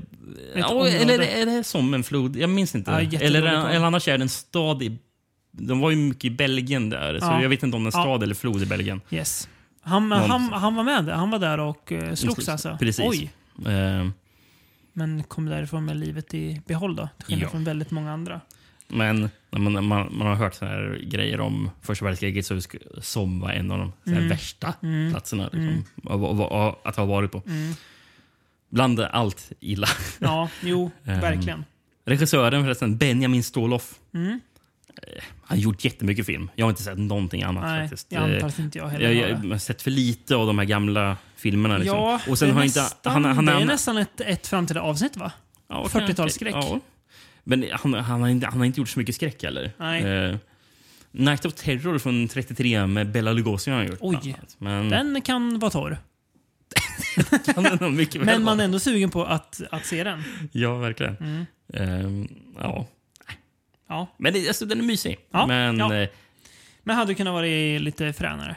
ja, 0.55 0.87
eller 0.87 1.19
är 1.19 1.45
det 1.45 1.63
som 1.63 1.93
en 1.93 2.03
flod? 2.03 2.35
Jag 2.35 2.49
minns 2.49 2.75
inte. 2.75 2.91
Ja, 2.91 3.19
eller, 3.19 3.41
eller 3.41 3.85
annars 3.85 4.07
är 4.07 4.17
det 4.17 4.23
en 4.23 4.29
stad 4.29 4.83
i... 4.83 4.97
De 5.51 5.79
var 5.79 5.89
ju 5.89 5.95
mycket 5.95 6.23
i 6.25 6.29
Belgien 6.29 6.89
där, 6.89 7.19
så 7.19 7.25
Ja. 7.25 7.41
jag 7.41 7.49
vet 7.49 7.63
inte 7.63 7.77
om 7.77 7.83
det 7.83 7.87
är 7.87 7.97
en 7.99 8.03
stad 8.03 8.23
eller 8.23 8.35
flod 8.35 8.61
i 8.63 8.65
Belgien. 8.65 9.01
Yes. 9.11 9.49
Han, 9.85 10.11
han, 10.11 10.41
han 10.53 10.75
var 10.75 10.83
med. 10.83 11.09
Han 11.09 11.29
var 11.29 11.39
där 11.39 11.57
och 11.59 11.91
uh, 11.91 12.13
slogs 12.13 12.49
alltså? 12.49 12.77
Precis. 12.79 13.05
Oj. 13.05 13.31
Eh, 13.73 14.07
Men 14.93 15.23
kom 15.23 15.45
därifrån 15.45 15.85
med 15.85 15.97
livet 15.97 16.33
i 16.33 16.61
behåll 16.67 16.95
då? 16.95 17.09
Till 17.17 17.25
skillnad 17.25 17.43
Ja. 17.43 17.49
från 17.49 17.63
väldigt 17.63 17.91
många 17.91 18.11
andra. 18.13 18.41
men 18.87 19.29
när 19.51 19.59
man, 19.59 19.85
man, 19.87 20.17
man 20.17 20.27
har 20.27 20.35
hört 20.35 20.53
så 20.55 20.65
här 20.65 20.99
grejer 21.03 21.39
om 21.39 21.69
första 21.81 22.05
världskriget 22.05 22.45
så 22.45 22.53
sk- 22.55 23.01
som 23.01 23.39
var 23.39 23.51
en 23.51 23.71
av 23.71 23.79
de 23.79 23.91
så 24.03 24.09
här 24.09 24.17
Mm. 24.17 24.29
värsta 24.29 24.73
platserna 25.11 25.49
liksom, 25.51 25.83
att, 26.03 26.51
att, 26.51 26.85
att 26.87 26.95
ha 26.95 27.05
varit 27.05 27.31
på. 27.31 27.41
Bland 28.69 28.99
allt 28.99 29.51
illa. 29.59 29.87
Ja, 30.19 30.49
jo, 30.61 30.91
Ehm, 31.05 31.19
verkligen. 31.19 31.65
Regissören 32.05 32.63
förresten, 32.63 32.97
Benjamin 32.97 33.43
Stoloff. 33.43 33.99
Han 35.41 35.57
har 35.57 35.63
gjort 35.63 35.85
jättemycket 35.85 36.25
film. 36.25 36.49
Jag 36.55 36.65
har 36.65 36.69
inte 36.69 36.83
sett 36.83 36.97
någonting 36.97 37.43
annat 37.43 37.63
Nej, 37.63 37.81
faktiskt. 37.81 38.11
jag 38.11 38.23
antar 38.23 38.47
att 38.47 38.59
inte 38.59 38.77
jag 38.77 38.87
heller 38.87 39.11
jag, 39.11 39.23
har 39.23 39.43
jag 39.43 39.49
har 39.49 39.57
sett 39.57 39.81
för 39.81 39.91
lite 39.91 40.35
av 40.35 40.47
de 40.47 40.57
här 40.59 40.65
gamla 40.65 41.17
filmerna. 41.35 41.77
Liksom. 41.77 41.97
Ja, 41.97 42.21
och 42.27 42.37
sen 42.37 42.47
det 42.47 42.51
är 42.51 42.55
har 42.55 42.63
nästan, 42.63 42.83
inte, 42.83 43.09
han, 43.09 43.25
han, 43.25 43.45
det 43.45 43.51
är 43.51 43.55
han, 43.55 43.67
nästan 43.67 43.97
ett, 43.97 44.21
ett 44.21 44.47
framtida 44.47 44.81
avsnitt 44.81 45.17
va? 45.17 45.31
ja, 45.67 45.87
kan 45.87 46.01
jag- 46.01 46.09
40-talsskräck. 46.11 46.51
Ja. 46.53 46.79
Men 47.43 47.65
han, 47.71 47.93
han, 47.93 48.21
har 48.21 48.27
inte, 48.27 48.47
han 48.47 48.57
har 48.57 48.65
inte 48.65 48.79
gjort 48.79 48.89
så 48.89 48.99
mycket 48.99 49.15
skräck 49.15 49.43
heller. 49.43 49.71
Nej. 49.77 50.03
Eh, 50.03 50.35
Night 51.11 51.45
of 51.45 51.53
Terror 51.53 51.99
från 51.99 52.27
33 52.27 52.87
med 52.87 53.11
Bella 53.11 53.33
Lugosi 53.33 53.71
har 53.71 53.77
han 53.77 53.87
gjort. 53.87 53.97
Oj. 54.01 54.35
Men 54.57 54.89
Den 54.89 55.21
kan 55.21 55.59
vara 55.59 55.71
torr. 55.71 55.97
kan 57.53 57.63
den 57.63 57.95
mycket 57.95 58.15
väl 58.15 58.25
Men 58.25 58.43
man 58.43 58.59
är 58.59 58.63
ändå 58.65 58.79
sugen 58.79 59.09
på 59.09 59.25
att, 59.25 59.61
att 59.71 59.85
se 59.85 60.03
den. 60.03 60.23
Ja, 60.51 60.75
verkligen. 60.77 61.15
Mm. 61.17 61.45
Eh, 61.73 62.27
ja. 62.59 62.87
Ja. 63.87 64.07
Men 64.17 64.33
det, 64.33 64.47
alltså, 64.47 64.65
den 64.65 64.79
är 64.79 64.83
mysig. 64.83 65.17
Ja, 65.31 65.47
Men 65.47 65.77
ja. 65.77 65.95
eh, 65.95 66.09
Men 66.83 66.95
hade 66.95 67.15
kunnat 67.15 67.33
vara 67.33 67.45
lite 67.79 68.13
fränare. 68.13 68.55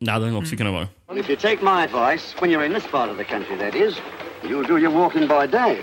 Det 0.00 0.10
hade 0.10 0.24
den 0.24 0.36
också 0.36 0.56
kunnat 0.56 0.72
vara. 0.72 0.88
Well, 1.08 1.18
if 1.18 1.28
you 1.30 1.36
take 1.38 1.64
my 1.64 1.70
advice, 1.70 2.34
when 2.40 2.50
you're 2.50 2.66
in 2.66 2.74
this 2.74 2.90
part 2.90 3.10
of 3.10 3.16
the 3.16 3.24
country, 3.24 3.58
that 3.58 3.74
is, 3.74 3.94
you'll 4.42 4.66
do 4.66 4.78
your 4.78 4.92
walking 4.92 5.20
by 5.28 5.46
day 5.52 5.76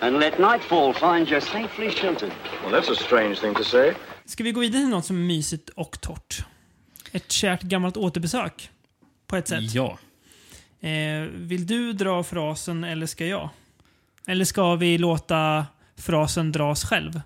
and 0.00 0.20
let 0.20 0.38
nightfall 0.38 0.92
find 0.94 1.28
you 1.30 1.40
safely 1.40 1.90
sheltered. 1.90 2.32
Well, 2.64 2.72
that's 2.72 2.92
a 2.92 2.94
strange 2.94 3.34
thing 3.40 3.54
to 3.54 3.64
say. 3.64 3.92
Ska 4.24 4.44
vi 4.44 4.52
gå 4.52 4.60
vidare 4.60 4.82
till 4.82 4.88
något 4.90 5.04
som 5.04 5.16
är 5.16 5.26
mysigt 5.26 5.68
och 5.68 6.00
torrt? 6.00 6.44
Ett 7.12 7.32
kärt 7.32 7.62
gammalt 7.62 7.96
återbesök. 7.96 8.70
På 9.26 9.36
ett 9.36 9.48
sätt. 9.48 9.74
Ja. 9.74 9.98
Eh, 10.88 11.22
vill 11.32 11.66
du 11.66 11.92
dra 11.92 12.22
frasen 12.24 12.84
eller 12.84 13.06
ska 13.06 13.26
jag? 13.26 13.48
Eller 14.26 14.44
ska 14.44 14.74
vi 14.74 14.98
låta 14.98 15.66
frasen 15.96 16.52
dras 16.52 16.84
själv? 16.84 17.20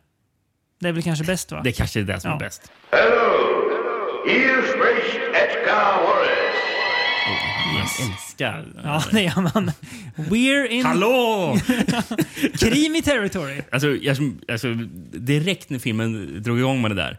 Det 0.80 0.88
är 0.88 0.92
väl 0.92 1.02
kanske 1.02 1.24
bäst 1.24 1.52
va? 1.52 1.60
Det 1.64 1.72
kanske 1.72 2.00
är 2.00 2.04
det 2.04 2.20
som 2.20 2.30
Ja. 2.30 2.36
är 2.36 2.40
bäst. 2.40 2.70
Hello, 2.90 3.30
here 4.28 4.62
spricht 4.62 5.16
Edgar 5.16 6.02
Wallace. 6.02 6.40
Jag 7.76 8.10
älskar... 8.10 8.66
Ja, 8.84 9.02
det 9.12 9.22
gör 9.22 9.40
man. 9.54 9.70
We're 10.16 10.66
in 10.66 10.84
Hallå! 10.86 11.56
creamy 12.58 13.02
territory. 13.02 13.62
Alltså, 13.72 13.88
jag, 13.88 14.16
alltså, 14.48 14.74
direkt 15.12 15.70
när 15.70 15.78
filmen 15.78 16.42
drog 16.42 16.58
igång 16.58 16.82
med 16.82 16.90
det 16.90 16.94
där, 16.94 17.18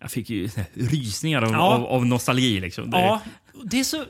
jag 0.00 0.10
fick 0.10 0.30
ju 0.30 0.48
rysningar 0.74 1.38
av, 1.42 1.48
Mm. 1.48 1.60
Ja. 1.60 1.66
av, 1.74 1.86
av 1.86 2.06
nostalgi. 2.06 2.60
Liksom. 2.60 2.90
Det, 2.90 2.98
Ja, 2.98 3.20
det 3.64 3.80
är 3.80 3.84
så... 3.84 4.04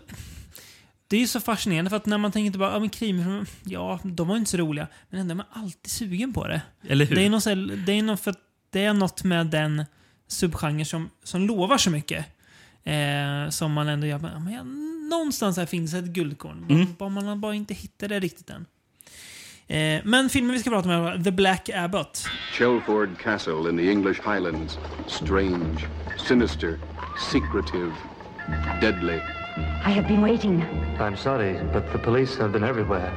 Det 1.09 1.17
är 1.17 1.21
ju 1.21 1.27
så 1.27 1.41
fascinerande 1.41 1.91
för 1.91 1.97
att 1.97 2.07
när 2.07 2.19
man 2.19 2.33
tänker 2.33 2.51
tillbaka, 2.51 2.73
ja 2.75 2.81
men 2.81 2.91
krimfilmer, 2.91 3.47
ja 3.65 4.01
de 4.05 4.29
var 4.29 4.35
ju 4.35 4.39
inte 4.39 4.51
så 4.51 4.57
roliga. 4.57 4.87
Men 5.11 5.21
ändå 5.21 5.33
är 5.33 5.37
man 5.37 5.47
alltid 5.53 5.91
sugen 5.93 6.33
på 6.33 6.47
det. 6.49 6.61
Eller 6.89 7.05
hur? 7.07 7.17
Det 7.17 7.23
är, 7.23 7.31
här- 7.31 7.77
det 7.87 7.93
är 7.93 8.17
för 8.17 8.31
att 8.31 8.39
det 8.73 8.85
är 8.85 8.93
något 8.93 9.25
med 9.25 9.47
den 9.47 9.85
subgenre 10.27 10.85
som, 10.85 11.11
som 11.23 11.47
lovar 11.47 11.79
så 11.79 11.91
mycket. 11.91 12.27
Eh, 12.85 13.51
som 13.51 13.73
man 13.73 13.89
ändå 13.89 14.07
gör. 14.07 14.19
Men, 14.19 14.53
ja, 14.53 14.63
någonstans 15.17 15.57
här 15.57 15.67
finns 15.67 15.95
ett 15.95 16.05
guldkorn. 16.05 16.67
Mm. 16.71 16.87
Bara 16.99 17.09
man 17.09 17.27
har 17.27 17.37
bara 17.37 17.55
inte 17.55 17.75
hittat 17.75 18.09
det 18.09 18.21
riktigt 18.21 18.51
än. 18.51 18.67
Eh, 19.67 20.01
men 20.05 20.29
filmen 20.29 20.53
vi 20.53 20.59
ska 20.59 20.71
prata 20.71 20.89
om 20.89 21.07
är 21.07 21.25
The 21.25 21.31
Black 21.31 21.71
Abbot. 21.75 22.25
Chelford 22.59 23.19
Castle 23.19 23.71
in 23.71 23.77
the 23.77 23.91
English 23.91 24.21
Highlands. 24.21 24.79
Strange, 25.07 25.87
sinister, 26.29 26.79
secretive, 27.33 27.93
deadly. 28.81 29.21
I 29.87 29.91
have 29.91 30.09
been 30.09 30.23
waiting. 30.23 30.65
I'm 30.99 31.17
sorry, 31.17 31.59
but 31.73 31.93
the 31.93 31.99
police 31.99 32.43
have 32.43 32.53
been 32.53 32.65
everywhere. 32.65 33.13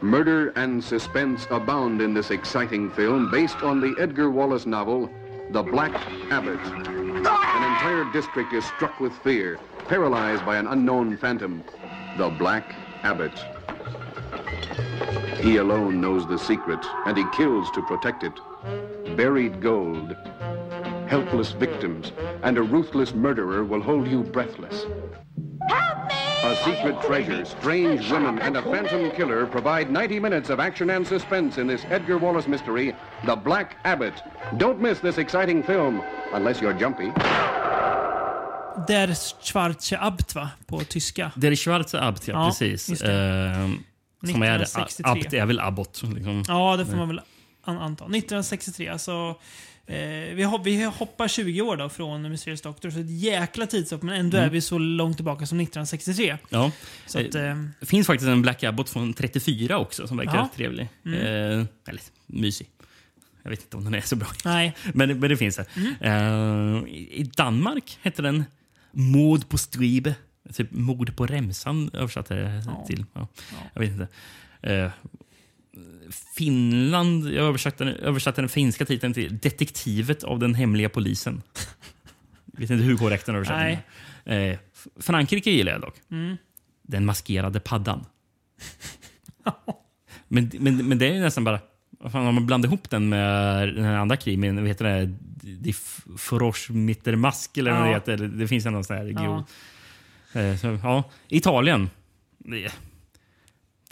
Murder 0.00 0.50
and 0.50 0.82
suspense 0.82 1.46
abound 1.50 2.02
in 2.02 2.14
this 2.14 2.30
exciting 2.30 2.90
film 2.90 3.30
based 3.30 3.62
on 3.62 3.80
the 3.80 3.94
Edgar 3.98 4.30
Wallace 4.30 4.66
novel, 4.66 5.10
The 5.50 5.62
Black 5.62 5.92
Abbot. 6.30 6.60
An 6.60 7.62
entire 7.62 8.04
district 8.12 8.52
is 8.52 8.64
struck 8.64 9.00
with 9.00 9.12
fear, 9.18 9.58
paralyzed 9.88 10.44
by 10.44 10.56
an 10.56 10.66
unknown 10.66 11.16
phantom, 11.16 11.64
the 12.18 12.28
Black 12.30 12.74
Abbot. 13.02 13.32
He 15.40 15.56
alone 15.56 16.00
knows 16.00 16.26
the 16.26 16.38
secret, 16.38 16.84
and 17.06 17.16
he 17.16 17.24
kills 17.32 17.70
to 17.72 17.82
protect 17.82 18.24
it. 18.24 18.34
Buried 19.16 19.60
gold, 19.60 20.16
helpless 21.08 21.52
victims, 21.52 22.12
and 22.42 22.58
a 22.58 22.62
ruthless 22.62 23.14
murderer 23.14 23.64
will 23.64 23.82
hold 23.82 24.08
you 24.08 24.22
breathless. 24.22 24.86
Help 25.68 25.98
me! 26.08 26.14
A 26.44 26.56
secret 26.64 27.00
treasure, 27.02 27.44
strange 27.44 28.10
women, 28.10 28.38
and 28.38 28.56
a 28.56 28.62
phantom 28.62 29.10
killer 29.16 29.46
provide 29.46 29.90
90 29.90 30.20
minutes 30.20 30.50
of 30.50 30.60
action 30.60 30.90
and 30.90 31.06
suspense 31.06 31.58
in 31.60 31.66
this 31.66 31.84
Edgar 31.90 32.18
Wallace 32.18 32.46
mystery, 32.50 32.94
The 33.26 33.36
Black 33.36 33.76
Abbot. 33.84 34.12
Don't 34.58 34.80
miss 34.80 35.00
this 35.00 35.18
exciting 35.18 35.62
film, 35.62 36.02
unless 36.34 36.60
you're 36.60 36.78
jumpy. 36.80 37.12
Der 38.88 39.14
Schwarze 39.42 39.98
Abt 39.98 40.34
va? 40.34 40.50
På 40.66 40.80
tyska. 40.80 41.30
Der 41.36 41.54
Schwarze 41.56 42.00
Abt, 42.00 42.28
ja, 42.28 42.34
Ja, 42.34 42.46
precis. 42.48 42.88
just 42.88 43.02
det. 43.04 43.12
Ehm, 43.12 43.84
som 44.20 44.42
är, 44.42 44.58
1963. 44.58 45.10
Abt 45.12 45.32
är 45.32 45.46
väl 45.46 45.60
Abbot. 45.60 46.02
Liksom. 46.14 46.42
Ja, 46.48 46.76
det 46.76 46.86
får 46.86 46.96
man 46.96 47.08
väl 47.08 47.20
anta. 47.64 48.04
1963, 48.04 48.88
alltså. 48.88 49.34
Eh, 49.86 50.34
vi, 50.34 50.42
hop- 50.44 50.64
vi 50.66 50.84
hoppar 50.84 51.28
20 51.28 51.60
år 51.62 51.76
då 51.76 51.88
från 51.88 52.22
Mysterious 52.30 52.62
Doctor, 52.62 52.90
så 52.90 52.98
ett 53.00 53.10
jäkla 53.10 53.66
tidshopp. 53.66 54.02
Men 54.02 54.14
ändå 54.14 54.36
Mm. 54.36 54.48
är 54.48 54.52
vi 54.52 54.60
så 54.60 54.78
långt 54.78 55.16
tillbaka 55.16 55.46
som 55.46 55.58
1963. 55.60 56.36
Ja. 56.48 56.70
Så 57.06 57.18
att, 57.20 57.34
eh, 57.34 57.62
Det 57.80 57.86
finns 57.86 58.06
faktiskt 58.06 58.28
en 58.28 58.42
Black 58.42 58.62
Abbot 58.64 58.90
från 58.90 59.12
34 59.14 59.78
också 59.78 60.06
som 60.06 60.16
verkar 60.16 60.34
Ja. 60.36 60.48
trevlig. 60.56 60.88
Mm. 61.06 61.20
Eh, 61.20 61.66
eller 61.88 62.02
mysig. 62.26 62.68
Jag 63.42 63.50
vet 63.50 63.62
inte 63.62 63.76
om 63.76 63.84
den 63.84 63.94
är 63.94 64.00
så 64.00 64.16
bra. 64.16 64.28
Nej. 64.44 64.74
Men, 64.94 65.18
men 65.20 65.30
det 65.30 65.36
finns 65.36 65.56
det. 65.56 65.66
Mm. 65.76 65.94
Eh, 66.00 66.88
I 66.94 67.30
Danmark 67.36 67.98
hette 68.02 68.22
den 68.22 68.44
Mord 68.92 69.48
på 69.48 69.58
Stribe. 69.58 70.14
Typ 70.54 70.68
mord 70.72 71.16
på 71.16 71.26
remsan 71.26 71.90
översatte 71.92 72.34
det 72.34 72.62
Ja. 72.66 72.84
till. 72.86 73.04
Ja. 73.14 73.28
Jag 73.74 73.80
vet 73.80 73.90
inte. 73.90 74.08
Finland, 76.36 77.24
jag 77.30 77.46
översatte, 77.46 77.84
den- 77.84 77.94
översatte 77.96 78.40
den 78.42 78.48
finska 78.48 78.84
titeln 78.84 79.14
till 79.14 79.38
Detektivet 79.38 80.24
av 80.24 80.38
den 80.38 80.54
hemliga 80.54 80.88
polisen. 80.88 81.42
Jag 82.52 82.60
vet 82.60 82.70
inte 82.70 82.84
hur 82.84 82.96
korrekt 82.96 83.26
den 83.26 83.34
översättningen 83.34 83.78
är. 84.24 84.50
Eh, 84.52 84.58
Frankrike 85.00 85.50
gillar 85.50 85.72
jag 85.72 85.80
dock. 85.80 85.94
Mm. 86.10 86.36
Den 86.82 87.04
maskerade 87.04 87.60
paddan. 87.60 88.04
men, 90.28 90.50
men, 90.58 90.88
men 90.88 90.98
det 90.98 91.06
är 91.08 91.12
ju 91.14 91.20
nästan 91.20 91.44
bara... 91.44 91.60
Fan, 92.10 92.26
om 92.26 92.34
man 92.34 92.46
blandar 92.46 92.68
ihop 92.68 92.90
den 92.90 93.08
med 93.08 93.68
den 93.74 93.84
andra 93.84 94.16
krimin, 94.16 94.56
vad 94.56 94.66
heter 94.68 94.84
det? 94.84 95.72
Frosch 96.18 96.70
Mittermask 96.70 97.58
eller 97.58 97.70
vad 97.72 97.80
det 97.82 97.88
Ja. 97.88 97.94
heter. 97.94 98.16
Det 98.16 98.48
finns 98.48 98.66
en 98.66 98.84
sån 98.84 98.96
här 98.96 99.04
Ja. 99.04 99.20
grov... 99.22 99.44
Eh, 100.44 100.56
så, 100.56 100.78
ja. 100.82 101.04
Italien. 101.28 101.90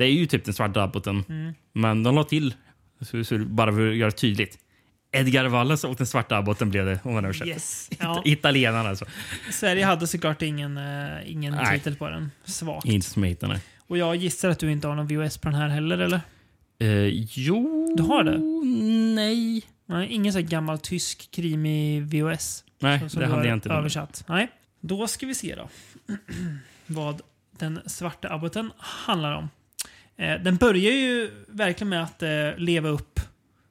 Det, 0.02 0.08
är 0.08 0.12
ju 0.12 0.26
typ 0.26 0.44
den 0.44 0.54
svarta 0.54 0.82
abboten. 0.82 1.24
Mm. 1.28 1.54
Men 1.72 2.02
de 2.02 2.14
la 2.14 2.24
till, 2.24 2.54
så, 3.00 3.24
så, 3.24 3.38
bara 3.38 3.72
för 3.72 3.90
att 3.90 3.96
göra 3.96 4.10
det 4.10 4.16
tydligt. 4.16 4.58
Edgar 5.12 5.44
Wallace 5.44 5.86
och 5.86 5.96
den 5.96 6.06
svarta 6.06 6.36
abboten 6.36 6.70
blev 6.70 6.86
det 6.86 7.00
om 7.04 7.14
man 7.14 7.24
översätter. 7.24 7.50
Yes. 7.50 7.90
Ja. 8.00 8.22
Italienarna 8.24 8.88
alltså. 8.88 9.04
Sverige 9.50 9.84
hade 9.84 10.06
såklart 10.06 10.42
ingen, 10.42 10.76
eh, 10.76 11.32
ingen 11.32 11.54
Nej. 11.54 11.78
titel 11.78 11.96
på 11.96 12.08
den. 12.08 12.30
Svagt. 12.44 12.86
Inte 12.86 13.06
som 13.06 13.22
jag 13.22 13.30
hittar 13.30 13.48
nej. 13.48 13.60
Och 13.86 13.98
jag 13.98 14.16
gissar 14.16 14.48
att 14.50 14.58
du 14.58 14.72
inte 14.72 14.88
har 14.88 14.94
någon 14.94 15.06
VHS 15.06 15.38
på 15.38 15.48
den 15.48 15.58
här 15.58 15.68
heller, 15.68 15.98
eller? 15.98 16.20
Eh, 16.78 17.06
jo... 17.34 17.94
Du 17.96 18.02
har 18.02 18.24
det? 18.24 18.38
Nej. 19.14 19.62
Nej, 19.86 20.08
ingen 20.10 20.32
sån 20.32 20.46
gammal 20.46 20.78
tysk 20.78 21.30
krim 21.30 21.64
VHS. 22.08 22.64
Nej, 22.78 23.10
som 23.10 23.20
det 23.20 23.26
hade 23.26 23.48
jag 23.48 23.56
inte. 23.56 23.70
Översatt. 23.70 24.24
Nej. 24.28 24.50
Då 24.80 25.06
ska 25.06 25.26
vi 25.26 25.34
se 25.34 25.54
då. 25.54 25.68
vad 26.86 27.20
den 27.58 27.80
svarta 27.86 28.28
abboten 28.32 28.72
handlar 28.78 29.32
om. 29.32 29.48
Eh, 30.22 30.40
den 30.42 30.56
börjar 30.56 30.92
ju 30.92 31.30
verkligen 31.48 31.88
med 31.88 32.02
att 32.02 32.22
eh, 32.22 32.56
leva 32.56 32.88
upp 32.88 33.20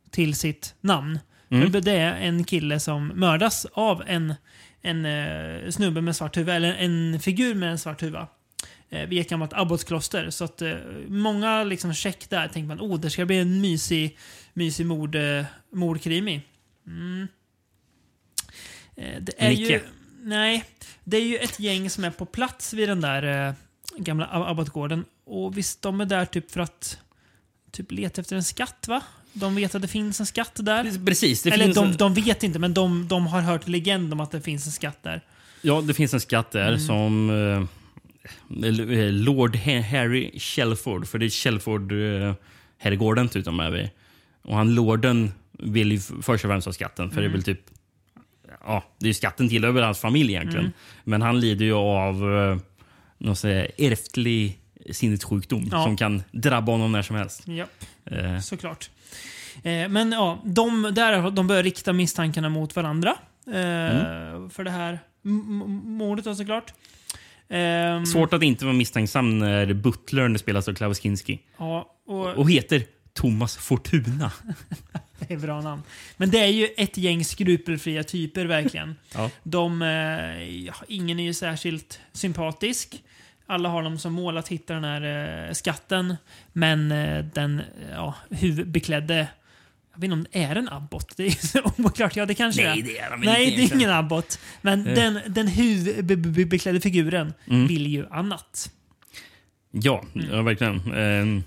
till 0.09 0.35
sitt 0.35 0.75
namn. 0.81 1.19
Mm. 1.49 1.71
Det 1.71 1.91
är 1.91 2.13
en 2.15 2.43
kille 2.43 2.79
som 2.79 3.07
mördas 3.15 3.65
av 3.73 4.03
en, 4.07 4.33
en 4.81 5.05
eh, 5.05 5.69
snubbe 5.69 6.01
med 6.01 6.15
svart 6.15 6.37
huvud, 6.37 6.55
eller 6.55 6.73
en 6.73 7.19
figur 7.19 7.55
med 7.55 7.71
en 7.71 7.77
svart 7.79 8.03
huvud. 8.03 8.25
Eh, 8.89 9.07
vid 9.09 9.21
ett 9.21 9.29
gammalt 9.29 9.53
abbotskloster. 9.53 10.29
Så 10.29 10.43
att 10.43 10.61
eh, 10.61 10.73
många 11.07 11.63
liksom 11.63 11.93
check 11.93 12.29
där 12.29 12.47
tänker 12.47 12.67
man, 12.67 12.79
oh, 12.79 12.99
det 12.99 13.09
ska 13.09 13.25
bli 13.25 13.37
en 13.39 13.61
mysig, 13.61 14.17
mysig 14.53 14.85
mord, 14.85 15.15
eh, 15.15 15.45
mordkrimi. 15.73 16.41
Mm. 16.87 17.27
Eh, 18.95 19.21
det 19.21 19.33
är 19.37 19.51
ju, 19.51 19.63
Nicke. 19.65 19.81
nej, 20.21 20.63
det 21.03 21.17
är 21.17 21.25
ju 21.25 21.37
ett 21.37 21.59
gäng 21.59 21.89
som 21.89 22.03
är 22.03 22.11
på 22.11 22.25
plats 22.25 22.73
vid 22.73 22.89
den 22.89 23.01
där 23.01 23.47
eh, 23.47 23.53
gamla 23.97 24.25
ab- 24.25 24.47
abbotgården. 24.47 25.05
Och 25.33 25.57
visst, 25.57 25.81
de 25.81 26.01
är 26.01 26.05
där 26.05 26.25
typ 26.25 26.51
för 26.51 26.59
att 26.59 26.97
typ 27.71 27.91
leta 27.91 28.21
efter 28.21 28.35
en 28.35 28.43
skatt, 28.43 28.85
va? 28.87 29.01
De 29.33 29.55
vet 29.55 29.75
att 29.75 29.81
det 29.81 29.87
finns 29.87 30.19
en 30.19 30.25
skatt 30.25 30.51
där. 30.55 31.05
Precis. 31.05 31.43
Det 31.43 31.49
Eller 31.49 31.73
de, 31.73 31.91
de 31.97 32.13
vet 32.13 32.43
inte, 32.43 32.59
men 32.59 32.73
de, 32.73 33.07
de 33.07 33.27
har 33.27 33.41
hört 33.41 33.67
legend 33.67 34.13
om 34.13 34.19
att 34.19 34.31
det 34.31 34.41
finns 34.41 34.65
en 34.65 34.71
skatt 34.71 35.03
där. 35.03 35.21
Ja, 35.61 35.81
det 35.81 35.93
finns 35.93 36.13
en 36.13 36.19
skatt 36.21 36.51
där 36.51 36.67
Mm. 36.67 36.79
som 36.79 37.29
eh, 37.29 39.11
Lord 39.11 39.55
Ha- 39.55 39.81
Harry 39.81 40.39
Shelford, 40.39 41.07
för 41.07 41.17
det 41.19 41.25
är 41.25 41.29
Shelford 41.29 41.91
eh, 41.91 42.33
herrgården 42.77 43.29
utom 43.35 43.59
är 43.59 43.71
vi. 43.71 43.91
Och 44.41 44.55
han 44.55 44.75
lorden 44.75 45.31
vill 45.51 45.91
ju 45.91 45.99
först 45.99 46.45
och 46.45 46.49
främst 46.51 46.65
ha 46.65 46.73
skatten, 46.73 47.09
för 47.09 47.15
det 47.15 47.21
är 47.21 47.29
Mm. 47.29 47.31
väl 47.33 47.43
typ 47.43 47.61
Ja, 48.65 48.83
det 48.99 49.09
är 49.09 49.13
skatten 49.13 49.49
tillhör 49.49 49.71
väl 49.71 49.83
hans 49.83 49.99
familj 49.99 50.31
egentligen. 50.33 50.65
Mm. 50.65 50.77
Men 51.03 51.21
han 51.21 51.39
lider 51.39 51.65
ju 51.65 51.73
av 51.73 52.15
eh, 52.37 52.57
någon 53.17 53.35
sån 53.35 53.49
här 53.51 53.71
ärftlig 53.77 54.57
sinnessjukdom 54.91 55.67
Ja. 55.71 55.83
som 55.83 55.97
kan 55.97 56.23
drabba 56.31 56.71
honom 56.71 56.91
när 56.91 57.01
som 57.01 57.15
helst. 57.15 57.43
Ja, 57.47 57.65
Eh, 58.05 58.39
såklart. 58.39 58.89
Eh, 59.63 59.89
men 59.89 60.11
ja, 60.11 60.41
de, 60.45 60.81
där, 60.93 61.31
de 61.31 61.47
börjar 61.47 61.63
rikta 61.63 61.93
misstankarna 61.93 62.49
mot 62.49 62.75
varandra. 62.75 63.15
Eh, 63.47 63.53
Mm. 63.55 64.49
För 64.49 64.63
det 64.63 64.71
här 64.71 64.99
mordet 65.85 66.25
då 66.25 66.35
såklart. 66.35 66.73
Eh, 67.49 68.03
Svårt 68.03 68.33
att 68.33 68.43
inte 68.43 68.65
vara 68.65 68.75
misstänksam 68.75 69.39
när 69.39 69.73
butlern 69.73 70.37
spelas 70.39 70.67
av 70.67 70.73
Klaus 70.73 70.99
Kinski. 71.01 71.39
Ja, 71.57 71.95
och, 72.07 72.27
Och 72.27 72.51
heter 72.51 72.83
Thomas 73.13 73.57
Fortuna. 73.57 74.31
Det 75.27 75.33
är 75.33 75.37
bra 75.37 75.61
namn. 75.61 75.81
Men 76.17 76.29
det 76.31 76.39
är 76.39 76.47
ju 76.47 76.67
ett 76.77 76.97
gäng 76.97 77.25
skrupelfria 77.25 78.03
typer 78.03 78.45
verkligen. 78.45 78.95
Ja. 79.13 79.29
De, 79.43 79.81
eh, 79.81 80.43
ja, 80.65 80.73
ingen 80.87 81.19
är 81.19 81.23
ju 81.23 81.33
särskilt 81.33 81.99
sympatisk. 82.13 83.03
Alla 83.51 83.69
har 83.69 83.83
dem 83.83 83.97
som 83.97 84.13
mål 84.13 84.37
att 84.37 84.47
hitta 84.47 84.73
den 84.73 84.83
här 84.83 85.47
eh, 85.47 85.53
skatten. 85.53 86.15
Men 86.53 86.91
eh, 86.91 87.25
den 87.25 87.59
eh, 87.59 87.65
ja, 87.91 88.15
huvudbeklädde 88.29 89.27
jag 89.93 90.01
vet 90.01 90.03
inte 90.03 90.13
om 90.13 90.25
det 90.31 90.43
är 90.43 90.55
en 90.55 90.69
abbot. 90.69 91.17
Det 91.17 91.25
är 91.25 91.47
så 91.47 91.59
oklart. 91.77 92.15
Ja, 92.15 92.25
det 92.25 92.33
kanske 92.35 92.63
Nej, 92.69 92.79
är. 92.79 92.83
det 92.83 92.97
är 92.99 93.17
Nej, 93.17 93.55
det 93.55 93.63
är 93.63 93.75
ingen 93.75 93.89
abbot. 93.91 94.39
Men 94.61 94.87
Eh. 94.87 94.93
den, 94.95 95.19
den 95.27 95.47
huvudbeklädde 95.47 96.81
figuren 96.81 97.33
Mm. 97.47 97.67
vill 97.67 97.87
ju 97.87 98.07
annat. 98.09 98.71
Ja, 99.71 100.03
Mm. 100.15 100.27
ja 100.31 100.41
verkligen. 100.41 100.93
Ehm, 100.93 101.43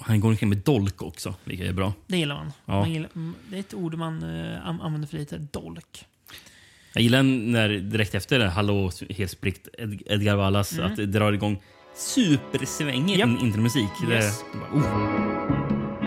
han 0.00 0.20
går 0.20 0.28
omkring 0.28 0.48
med 0.48 0.58
dolk 0.58 1.02
också, 1.02 1.34
vilket 1.44 1.68
är 1.68 1.72
bra. 1.72 1.92
Det 2.06 2.16
gillar 2.16 2.34
man. 2.34 2.52
Ja. 2.66 2.72
man 2.80 2.92
gillar, 2.92 3.10
mm, 3.14 3.34
det 3.50 3.56
är 3.56 3.60
ett 3.60 3.74
ord 3.74 3.94
man 3.94 4.22
eh, 4.22 4.66
an- 4.66 4.80
använder 4.80 5.08
för 5.08 5.16
lite. 5.18 5.38
Dolk. 5.38 6.06
Jag 6.94 7.02
gillar 7.02 7.22
när 7.22 7.68
direkt 7.68 8.14
efter 8.14 8.38
det, 8.38 8.48
Hallå 8.48 8.90
helt 9.10 9.30
Ed- 9.78 10.02
Edgar 10.06 10.36
Vallas, 10.36 10.72
Mm. 10.72 10.86
att 10.86 10.96
det 10.96 11.06
drar 11.06 11.32
igång 11.32 11.62
supersvängig 11.96 13.20
in, 13.20 13.38
intromusik. 13.38 13.88
Yes. 14.10 14.44
det 14.52 14.58
bara, 14.58 14.80
oh. 14.80 16.04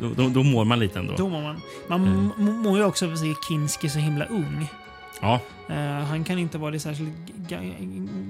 då, 0.00 0.08
då, 0.14 0.28
mår 0.42 0.64
man 0.64 0.78
lite 0.78 0.98
ändå. 0.98 1.14
Då 1.16 1.28
mår 1.28 1.42
man. 1.42 1.60
Man 1.88 2.06
Mm. 2.38 2.56
mår 2.62 2.78
ju 2.78 2.84
också 2.84 3.06
av 3.06 3.12
att 3.12 3.18
se 3.18 3.34
Kinski 3.48 3.88
så 3.88 3.98
himla 3.98 4.24
ung. 4.24 4.68
Ja, 5.20 5.40
Eh, 5.68 5.76
han 6.04 6.24
kan 6.24 6.38
inte 6.38 6.58
vara 6.58 6.78
särskilt 6.78 7.10
ga 7.48 7.58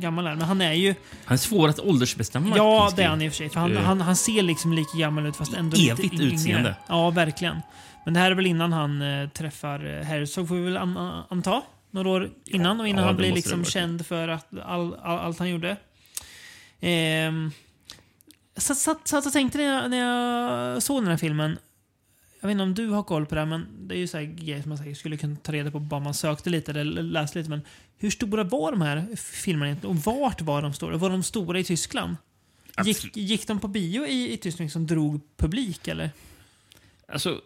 gammal 0.01 0.27
än, 0.27 0.39
men 0.39 0.47
han 0.49 0.61
är 0.61 0.73
ju... 0.73 0.95
han 1.25 1.35
är 1.35 1.39
svår 1.39 1.69
att 1.69 1.81
åldersbestämma. 1.81 2.57
Ja, 2.57 2.93
det 2.97 3.03
är 3.03 3.09
han 3.09 3.23
i 3.23 3.29
och 3.29 3.33
för 3.33 3.37
sig. 3.37 3.49
För 3.51 3.61
han, 3.61 3.77
Eh. 3.77 3.83
han, 3.83 4.01
han 4.01 4.17
ser 4.17 4.43
liksom 4.43 4.73
lika 4.73 4.99
gammal 4.99 5.27
ut 5.27 5.37
fast 5.37 5.55
ändå 5.55 5.77
Evigt 5.77 5.99
lite 6.03 6.15
yngre. 6.25 6.35
utseende. 6.35 6.77
Ja, 6.89 7.11
verkligen. 7.11 7.57
Men 8.05 8.15
det 8.15 8.21
här 8.21 8.31
är 8.31 8.35
väl 8.35 8.47
innan 8.47 8.73
han 8.73 9.03
eh, 9.03 9.29
träffar 9.29 10.03
Herzog, 10.03 10.49
får 10.49 10.55
vi 10.55 10.61
väl 10.63 10.77
an 10.77 10.97
anta. 11.29 11.63
Några 11.91 12.09
år 12.09 12.31
innan 12.45 12.81
och 12.81 12.89
innan 12.89 13.01
ja, 13.03 13.07
han 13.09 13.17
blir 13.17 13.33
liksom 13.33 13.65
känd 13.65 14.07
för 14.07 14.29
att 14.29 14.47
all, 14.67 14.95
all, 15.03 15.19
allt 15.19 15.39
han 15.39 15.49
gjorde. 15.51 15.77
Ehm, 16.81 17.51
satt, 18.57 18.77
satt, 18.79 19.09
satt 19.09 19.27
och 19.27 19.33
tänkte 19.33 19.59
när 19.59 19.65
jag, 19.65 19.91
när 19.91 19.99
jag 19.99 20.83
såg 20.83 21.03
den 21.03 21.11
här 21.11 21.17
filmen. 21.17 21.59
Jag 22.47 22.49
vet 22.49 22.53
inte 22.55 22.63
om 22.63 22.75
du 22.75 22.89
har 22.95 23.03
koll 23.03 23.27
på 23.27 23.35
det 23.35 23.41
här, 23.41 23.47
men 23.47 23.67
det 23.89 23.95
är 23.95 23.99
ju 23.99 24.07
så 24.07 24.17
här 24.17 24.25
grejer 24.25 24.63
som 24.63 24.69
man 24.69 24.79
säkert 24.79 24.99
skulle 24.99 25.17
kunna 25.17 25.37
ta 25.37 25.53
reda 25.53 25.71
på 25.71 25.79
bara 25.81 26.01
man 26.01 26.15
sökte 26.15 26.51
lite 26.51 26.71
eller 26.71 27.03
läste 27.03 27.39
lite. 27.39 27.51
Men 27.51 27.61
hur 27.99 28.11
stora 28.11 28.45
var 28.45 28.71
de 28.73 28.81
här 28.81 29.17
filmerna 29.17 29.67
egentligen? 29.67 29.97
Och 29.97 30.03
vart 30.03 30.41
var 30.41 30.63
de 30.63 30.73
stora? 30.73 30.97
Var 30.97 31.11
de 31.11 31.23
stora 31.23 31.59
i 31.59 31.65
Tyskland? 31.65 32.17
Gick, 32.85 33.17
gick 33.17 33.47
de 33.47 33.61
på 33.61 33.69
bio 33.69 34.07
i, 34.07 34.33
i 34.33 34.37
Tyskland 34.37 34.73
som 34.73 34.87
drog 34.87 35.21
publik 35.37 35.89
eller? 35.89 36.11
Alltså, 37.09 37.41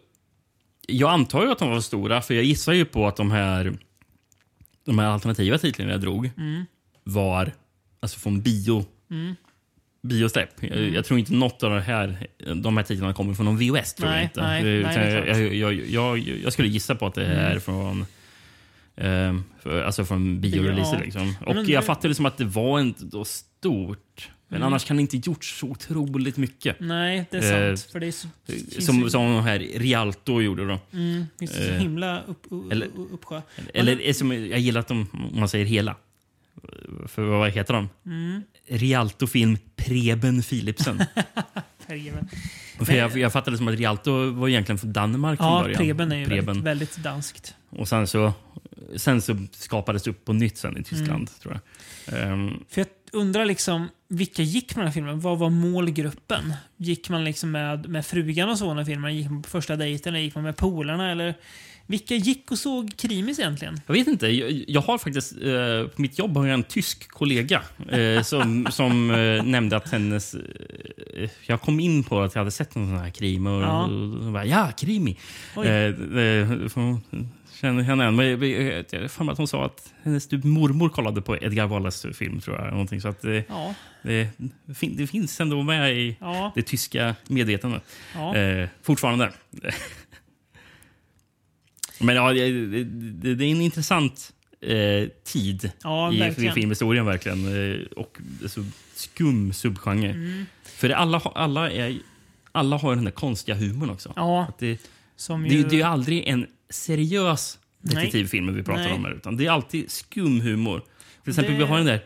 jag 0.87 1.11
antar 1.11 1.43
ju 1.45 1.51
att 1.51 1.59
de 1.59 1.69
var 1.69 1.81
stora, 1.81 2.21
för 2.21 2.33
jag 2.33 2.43
gissar 2.43 2.73
ju 2.73 2.85
på 2.85 3.07
att 3.07 3.15
de 3.15 3.31
här, 3.31 3.77
de 4.85 4.99
här 4.99 5.07
alternativa 5.07 5.57
titlarna 5.57 5.91
jag 5.91 6.01
drog 6.01 6.29
Mm. 6.37 6.65
var 7.03 7.51
alltså 7.99 8.19
från 8.19 8.41
bio, 8.41 8.85
Mm. 9.11 9.35
Biosläpp. 10.03 10.49
Jag, 10.59 10.71
Mm. 10.71 10.93
jag 10.93 11.05
tror 11.05 11.19
inte 11.19 11.33
något 11.33 11.63
av 11.63 11.71
de 11.71 11.79
här, 11.81 12.27
de 12.55 12.77
här 12.77 12.83
titlarna 12.83 13.13
kommer 13.13 13.33
från 13.33 13.45
någon 13.45 13.57
VHS. 13.57 13.93
Tror 13.93 14.07
Nej, 14.09 14.15
jag 14.17 14.23
inte. 14.25 14.41
nej, 14.41 14.63
nej, 14.63 14.83
det 14.83 14.89
är 14.99 15.25
jag, 15.27 15.55
jag, 15.55 15.73
jag, 15.73 16.17
jag, 16.17 16.19
jag 16.43 16.53
skulle 16.53 16.67
gissa 16.67 16.95
på 16.95 17.05
att 17.05 17.13
det 17.15 17.25
är 17.25 17.45
Mm. 17.51 17.61
från 17.61 18.05
för, 19.59 19.83
alltså 19.83 20.05
från 20.05 20.41
bioreleaser. 20.41 20.97
ja. 20.97 21.03
Liksom. 21.03 21.35
Men 21.45 21.57
Och 21.57 21.65
det- 21.65 21.71
jag 21.71 21.85
fattade 21.85 22.15
som 22.15 22.25
att 22.25 22.37
det 22.37 22.45
var 22.45 22.79
inte 22.79 23.05
då 23.05 23.25
stort. 23.25 24.29
Men 24.47 24.57
Mm. 24.57 24.67
annars 24.67 24.85
kan 24.85 24.95
det 24.97 25.01
inte 25.01 25.17
gjorts 25.17 25.59
så 25.59 25.67
otroligt 25.67 26.37
mycket. 26.37 26.75
Nej, 26.79 27.25
det 27.31 27.37
är 27.37 27.69
Eh, 27.69 27.75
sant. 27.75 27.91
för 27.91 27.99
det 27.99 28.07
är 28.07 28.11
så, 28.11 28.27
finns 28.47 28.85
som, 28.85 28.99
ju- 28.99 29.09
som 29.09 29.43
här 29.43 29.59
Rialto 29.59 30.41
gjorde 30.41 30.67
då. 30.67 30.79
Mm, 30.93 31.25
det 31.39 31.47
så 31.47 31.61
Eh, 31.61 31.77
himla 31.79 32.21
upp, 32.27 32.43
upp, 32.49 32.71
eller- 32.71 32.87
uppsjö. 33.13 33.41
Eller 33.73 34.01
är 34.01 34.13
som, 34.13 34.31
jag 34.31 34.59
gillar 34.59 34.79
att 34.79 34.87
de, 34.87 35.07
om 35.33 35.39
man 35.39 35.49
säger 35.49 35.65
hela. 35.65 35.95
För 37.07 37.21
vad 37.21 37.49
heter 37.51 37.73
de? 37.73 37.89
Mm. 38.05 38.43
Rialto 38.67 39.27
Film 39.27 39.57
Preben 39.75 40.41
Philipsen. 40.41 41.03
Preben. 41.87 42.27
För 42.79 42.93
jag, 42.93 43.17
jag 43.17 43.33
fattade 43.33 43.57
som 43.57 43.67
att 43.67 43.75
Rialto 43.75 44.31
var 44.31 44.47
egentligen 44.49 44.79
från 44.79 44.93
Danmark 44.93 45.39
från 45.39 45.47
Ja, 45.47 45.61
början. 45.61 45.77
Preben 45.77 46.11
är 46.11 46.15
ju 46.15 46.25
Preben. 46.25 46.45
Väldigt, 46.45 46.65
väldigt 46.65 46.97
danskt. 46.97 47.55
Och 47.69 47.87
sen 47.87 48.07
så, 48.07 48.33
sen 48.95 49.21
så 49.21 49.37
skapades 49.51 50.03
det 50.03 50.09
upp 50.09 50.25
på 50.25 50.33
nytt 50.33 50.57
sen 50.57 50.77
i 50.77 50.83
Tyskland. 50.83 51.11
Mm. 51.11 51.27
tror 51.41 51.53
jag. 51.53 51.61
Ehm, 52.23 52.63
För 52.69 52.81
jag 52.81 52.87
undrar 53.11 53.45
liksom, 53.45 53.87
vilka 54.07 54.41
gick 54.41 54.73
på 54.73 54.79
den 54.79 54.87
här 54.87 54.93
filmen? 54.93 55.19
Vad 55.19 55.39
var 55.39 55.49
målgruppen? 55.49 56.53
Gick 56.77 57.09
man 57.09 57.23
liksom 57.23 57.51
med, 57.51 57.89
med 57.89 58.05
frugan 58.05 58.49
och 58.49 58.57
så 58.57 58.67
den 58.67 58.77
här 58.77 58.85
filmen? 58.85 59.15
Gick 59.15 59.29
man 59.29 59.41
på 59.41 59.49
första 59.49 59.75
dejten 59.75 60.13
eller 60.15 60.23
gick 60.23 60.35
man 60.35 60.43
med 60.43 60.57
polarna? 60.57 61.11
Eller 61.11 61.35
vilka 61.91 62.15
gick 62.15 62.51
och 62.51 62.59
såg 62.59 62.97
krimis 62.97 63.39
egentligen? 63.39 63.81
Jag 63.87 63.93
vet 63.93 64.07
inte. 64.07 64.27
Jag, 64.27 64.63
jag 64.67 64.81
har 64.81 64.97
faktiskt, 64.97 65.31
eh, 65.33 65.87
på 65.95 66.01
mitt 66.01 66.19
jobb 66.19 66.37
har 66.37 66.45
jag 66.47 66.53
en 66.53 66.63
tysk 66.63 67.11
kollega 67.11 67.61
eh, 67.89 68.21
som, 68.23 68.67
som 68.71 69.11
eh, 69.11 69.43
nämnde 69.43 69.77
att 69.77 69.91
hennes... 69.91 70.33
Eh, 70.33 71.29
jag 71.45 71.61
kom 71.61 71.79
in 71.79 72.03
på 72.03 72.21
att 72.21 72.35
jag 72.35 72.39
hade 72.39 72.51
sett 72.51 72.75
någon 72.75 72.87
sån 72.87 72.97
här 72.97 73.09
krim 73.09 73.47
och, 73.47 73.61
Ja. 73.63 73.83
och, 73.83 74.25
och 74.25 74.31
bara, 74.33 74.45
ja, 74.45 74.71
krimi. 74.77 75.17
Oj. 75.55 75.67
Eh, 75.67 75.85
eh, 76.19 76.97
känner 77.61 77.83
henne 77.83 78.05
än. 78.05 78.15
Men 78.15 78.27
jag- 78.29 79.11
för 79.11 79.23
mig 79.23 79.31
att 79.31 79.37
hon 79.37 79.47
sa 79.47 79.65
att 79.65 79.93
hennes 80.03 80.27
typ 80.27 80.43
mormor 80.43 80.89
kollade 80.89 81.21
på 81.21 81.37
Edgar 81.37 81.67
Wallas 81.67 82.05
film. 82.13 82.41
tror 82.41 82.57
jag. 82.57 82.71
Någonting, 82.71 83.01
så 83.01 83.07
att 83.07 83.21
det, 83.21 83.43
Ja. 83.49 83.73
det, 84.03 84.27
det 84.97 85.07
finns 85.07 85.39
ändå 85.41 85.63
med 85.63 85.97
i 85.97 86.17
Ja. 86.19 86.51
det 86.55 86.61
tyska 86.61 87.15
medvetandet. 87.27 87.83
Eh, 88.15 88.69
fortfarande. 88.83 89.31
Men 92.01 92.15
ja, 92.15 92.33
det, 92.33 92.51
det, 92.83 93.35
det 93.35 93.45
är 93.45 93.51
en 93.51 93.61
intressant 93.61 94.33
eh, 94.61 95.09
tid 95.23 95.71
Ja, 95.83 96.11
i, 96.11 96.15
i 96.15 96.19
verkligen. 96.19 96.53
filmhistorien. 96.53 97.05
verkligen. 97.05 97.71
Eh, 97.71 97.81
och 97.95 98.17
så 98.47 98.65
skum 98.95 99.53
subgenre. 99.53 100.09
Mm. 100.09 100.45
För 100.63 100.87
det, 100.89 100.97
alla, 100.97 101.19
alla, 101.19 101.71
är, 101.71 101.97
alla 102.51 102.77
har 102.77 102.95
den 102.95 103.03
där 103.03 103.11
konstiga 103.11 103.55
humorn 103.57 103.89
också. 103.89 104.13
Ja, 104.15 104.43
Att 104.49 104.59
det, 104.59 104.89
som 105.15 105.45
ju... 105.47 105.63
det 105.63 105.81
är 105.81 105.85
aldrig 105.85 106.27
en 106.27 106.47
seriös 106.69 107.59
detektivfilm 107.81 108.55
vi 108.55 108.63
pratar 108.63 108.83
Nej. 108.83 108.93
om 108.93 109.05
här. 109.05 109.11
Utan 109.11 109.37
det 109.37 109.45
är 109.45 109.51
alltid 109.51 109.91
skum 109.91 110.41
humor. 110.41 110.81
Till 111.23 111.29
exempel, 111.29 111.53
Det- 111.53 111.59
vi 111.59 111.65
har 111.65 111.77
den 111.77 111.85
där 111.85 112.03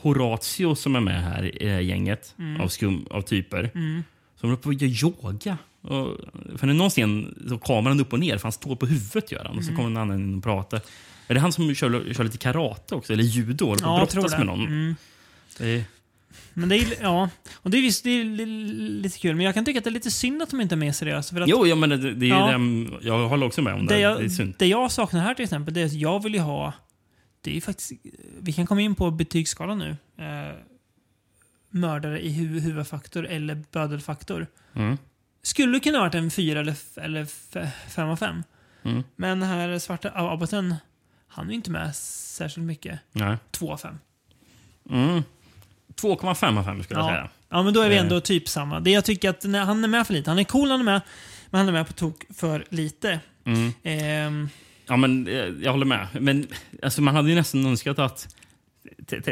Horatio 0.00 0.74
som 0.74 0.96
är 0.96 1.00
med 1.00 1.22
här 1.22 1.62
i 1.62 1.64
det 1.66 1.72
här 1.72 1.80
gänget 1.80 2.34
Mm. 2.38 2.60
av 2.60 2.68
skum 2.68 3.06
av 3.10 3.22
typer. 3.22 3.70
Mm. 3.74 4.02
Som 4.40 4.48
håller 4.48 4.62
på 4.62 4.70
att 4.70 4.80
göra 4.80 4.90
yoga. 5.22 5.58
Och, 5.82 6.16
för 6.58 6.66
någon 6.66 6.90
scen 6.90 7.44
så 7.48 7.58
kameran 7.58 8.00
upp 8.00 8.12
och 8.12 8.20
ner, 8.20 8.36
för 8.38 8.42
han 8.42 8.52
står 8.52 8.76
på 8.76 8.86
huvudet 8.86 9.32
gör 9.32 9.44
han. 9.44 9.56
Och 9.58 9.64
så 9.64 9.70
Mm. 9.70 9.76
kommer 9.76 9.90
en 9.90 9.96
annan 9.96 10.20
in 10.20 10.36
och 10.36 10.42
pratar. 10.44 10.80
Är 11.28 11.34
det 11.34 11.40
han 11.40 11.52
som 11.52 11.74
kör, 11.74 12.14
kör 12.14 12.24
lite 12.24 12.38
karate 12.38 12.94
också? 12.94 13.12
Eller 13.12 13.24
judo? 13.24 13.66
Håller 13.66 13.82
på 13.82 13.88
Ja, 13.88 14.08
brottas 14.12 14.32
det. 14.32 14.38
med 14.38 14.46
någon? 14.46 14.66
Mm. 14.66 14.94
Det 15.58 15.66
är, 15.66 15.84
Men 16.54 16.68
det 16.68 16.76
är, 16.76 16.86
ja, 17.02 17.28
och 17.54 17.70
det 17.70 17.78
är 17.78 17.82
visst 17.82 18.04
det 18.04 18.10
är 18.10 18.24
li- 18.24 18.46
lite 19.02 19.18
kul. 19.18 19.36
Men 19.36 19.44
jag 19.46 19.54
kan 19.54 19.64
tycka 19.64 19.78
att 19.78 19.84
det 19.84 19.90
är 19.90 19.92
lite 19.92 20.10
synd 20.10 20.42
att 20.42 20.50
de 20.50 20.60
inte 20.60 20.74
är 20.74 20.76
mer 20.76 20.92
seriösa. 20.92 21.34
För 21.34 21.40
att 21.42 21.48
jo, 21.48 21.66
ja, 21.66 21.74
men 21.74 21.90
det, 21.90 22.14
det 22.14 22.26
Ja. 22.26 22.52
dem, 22.52 22.94
jag 23.02 23.28
håller 23.28 23.46
också 23.46 23.62
med 23.62 23.74
om 23.74 23.86
det. 23.86 23.94
det, 23.94 23.94
Det, 23.94 24.00
jag, 24.00 24.24
är 24.24 24.28
synd. 24.28 24.54
det 24.58 24.66
jag 24.66 24.92
saknar 24.92 25.20
här 25.20 25.34
till 25.34 25.42
exempel, 25.44 25.74
det 25.74 25.80
är 25.80 25.86
att 25.86 25.92
jag 25.92 26.22
vill 26.22 26.34
ju 26.34 26.40
ha... 26.40 26.72
Det 27.40 27.56
är 27.56 27.60
faktiskt... 27.60 27.92
Vi 28.40 28.52
kan 28.52 28.66
komma 28.66 28.80
in 28.80 28.94
på 28.94 29.10
betygsskalan 29.10 29.78
nu. 29.78 29.96
Eh, 30.18 30.54
mördare 31.70 32.20
i 32.24 32.32
hu 32.32 32.60
huvudfaktor 32.60 33.26
eller 33.26 33.62
bödelfaktor. 33.72 34.46
Mm. 34.74 34.98
Skulle 35.42 35.80
kunna 35.80 35.98
ha 35.98 36.04
varit 36.04 36.14
en 36.14 36.30
fyra 36.30 36.60
eller, 36.60 36.74
eller 36.96 37.24
fem 37.90 38.08
av 38.08 38.16
fem. 38.16 38.42
Mm. 38.84 39.02
Men 39.16 39.40
den 39.40 39.48
här 39.48 39.78
svarta 39.78 40.10
abboten, 40.14 40.74
han 41.28 41.46
är 41.46 41.50
ju 41.50 41.54
inte 41.56 41.70
med 41.70 41.96
särskilt 41.96 42.66
mycket. 42.66 42.98
Nej. 43.12 43.36
Två 43.50 43.72
av 43.72 43.76
fem. 43.76 43.98
Mm. 44.90 45.22
2,5 46.00 46.58
av 46.58 46.64
5 46.64 46.82
skulle 46.82 47.00
jag 47.00 47.08
Ja. 47.08 47.12
säga. 47.14 47.28
ja, 47.48 47.62
men 47.62 47.74
då 47.74 47.80
är 47.80 47.88
vi 47.88 47.94
Eh. 47.94 48.00
ändå 48.02 48.20
typ 48.20 48.48
samma. 48.48 48.80
Det 48.80 48.90
jag 48.90 49.04
tycker 49.04 49.30
att 49.30 49.44
när 49.44 49.64
han 49.64 49.84
är 49.84 49.88
med 49.88 50.06
för 50.06 50.14
lite. 50.14 50.30
Han 50.30 50.38
är 50.38 50.44
cool 50.44 50.68
när 50.68 50.70
han 50.70 50.80
är 50.80 50.84
med, 50.92 51.00
men 51.50 51.58
han 51.58 51.68
är 51.68 51.72
med 51.72 51.86
på 51.86 51.92
tok 51.92 52.24
för 52.34 52.64
lite. 52.68 53.20
Mm. 53.44 53.72
Ehm, 53.82 54.48
Ja, 54.86 54.96
men 54.96 55.28
eh, 55.28 55.34
jag 55.34 55.70
håller 55.72 55.86
med. 55.86 56.06
Men 56.20 56.46
alltså, 56.82 57.02
man 57.02 57.14
hade 57.16 57.28
ju 57.28 57.34
nästan 57.34 57.66
önskat 57.66 57.98
att... 57.98 58.36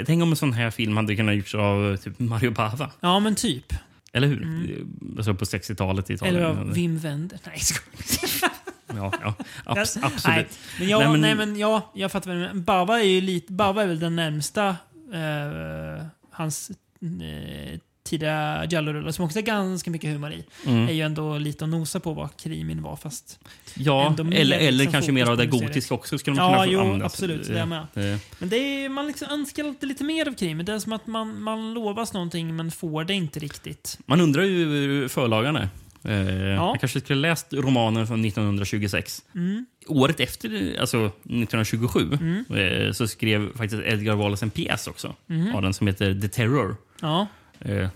Tänk 0.07 0.23
om 0.23 0.31
en 0.31 0.37
sån 0.37 0.53
här 0.53 0.71
film 0.71 0.97
hade 0.97 1.17
kunnat 1.17 1.35
gjorts 1.35 1.55
av 1.55 1.97
typ 1.97 2.19
Mario 2.19 2.51
Bava. 2.51 2.91
ja, 3.01 3.21
men 3.21 3.35
typ. 3.35 3.75
Eller 4.13 4.29
hur? 4.29 4.43
Mm. 4.43 5.15
Alltså 5.17 5.35
på 5.35 5.45
60-talet 5.45 6.11
i 6.11 6.15
Italien. 6.15 6.37
Eller 6.37 6.47
av 6.47 6.73
Wim 6.73 6.99
Wenders. 6.99 7.41
Nej. 7.47 7.61
Ja, 8.97 9.13
ja 9.23 9.35
abs 9.65 9.97
absolut. 9.97 10.25
Nej, 10.27 10.49
men, 10.79 10.89
jag, 10.89 11.01
Nej, 11.01 11.09
men- 11.11 11.21
nej, 11.21 11.35
men 11.35 11.57
ja, 11.59 11.91
jag 11.95 12.13
fattar 12.13 12.31
vad 12.31 12.37
du 12.37 12.41
menar. 12.41 12.55
Bava 12.55 13.01
är 13.01 13.05
ju 13.05 13.21
lite, 13.21 13.53
Bava 13.53 13.83
är 13.83 13.87
väl 13.87 13.99
den 14.01 14.17
närmsta 14.17 14.69
eh, 15.13 16.07
hans 16.31 16.71
eh, 16.71 17.79
tidiga 18.11 18.65
Jallo-rullar 18.71 19.11
som 19.13 19.25
också 19.25 19.39
är 19.39 19.43
ganska 19.43 19.91
mycket 19.91 20.11
humor 20.11 20.33
i. 20.33 20.45
Mm. 20.67 20.89
är 20.89 20.93
ju 20.93 21.01
ändå 21.03 21.39
lite 21.39 21.65
att 21.65 21.71
nosa 21.71 22.01
på 22.01 22.13
vad 22.15 22.37
krimin 22.37 22.83
var 22.83 22.97
fast 22.97 23.39
Ja, 23.75 24.15
eller, 24.33 24.57
eller 24.59 24.73
liksom 24.73 24.93
kanske 24.93 25.13
mer 25.13 25.27
av 25.31 25.37
det 25.37 25.47
gotiska 25.47 25.95
också 25.95 26.19
skulle 26.19 26.37
man 26.37 26.53
Ja, 26.53 26.59
kunna 26.61 26.73
jo, 26.73 26.81
använda. 26.81 27.07
absolut. 27.07 27.47
Det 27.49 27.59
är 27.61 27.67
med. 27.67 27.79
Eh, 27.95 28.19
Men 28.39 28.49
det 28.49 28.57
är, 28.57 28.89
man 28.89 29.07
liksom 29.07 29.29
önskar 29.31 29.65
alltid 29.65 29.89
lite 29.89 30.05
mer 30.05 30.29
av 30.29 30.33
krimet. 30.35 30.67
Det 30.67 30.73
är 30.73 30.79
som 30.79 30.93
att 30.93 31.07
man, 31.07 31.43
man 31.43 31.75
lovas 31.75 32.13
någonting 32.13 32.57
men 32.57 32.71
får 32.71 33.05
det 33.05 33.15
inte 33.15 33.41
riktigt. 33.41 33.99
Man 34.07 34.21
undrar 34.21 34.43
ju 34.43 34.65
hur 34.65 35.09
förlagan 35.09 35.57
är. 35.57 35.69
Eh, 36.05 36.37
Jag 36.49 36.81
kanske 36.81 37.01
skulle 37.01 37.21
läst 37.21 37.47
romanen 37.53 38.07
från 38.07 38.25
1926. 38.25 39.23
Mm. 39.35 39.67
Året 39.87 40.21
efter, 40.21 40.77
alltså 40.81 41.11
1927, 41.25 42.19
Mm. 42.21 42.45
eh, 42.87 42.93
så 42.93 43.07
skrev 43.09 43.57
faktiskt 43.57 43.83
Edgar 43.87 44.15
Wallace 44.15 44.45
en 44.45 44.51
pjäs 44.51 44.87
också. 44.87 45.15
Mhm. 45.27 45.55
Av 45.55 45.63
den 45.63 45.75
som 45.75 45.87
heter 45.87 46.21
The 46.21 46.29
Terror. 46.29 46.77
Ja. 47.01 47.27
Eh, 47.61 47.89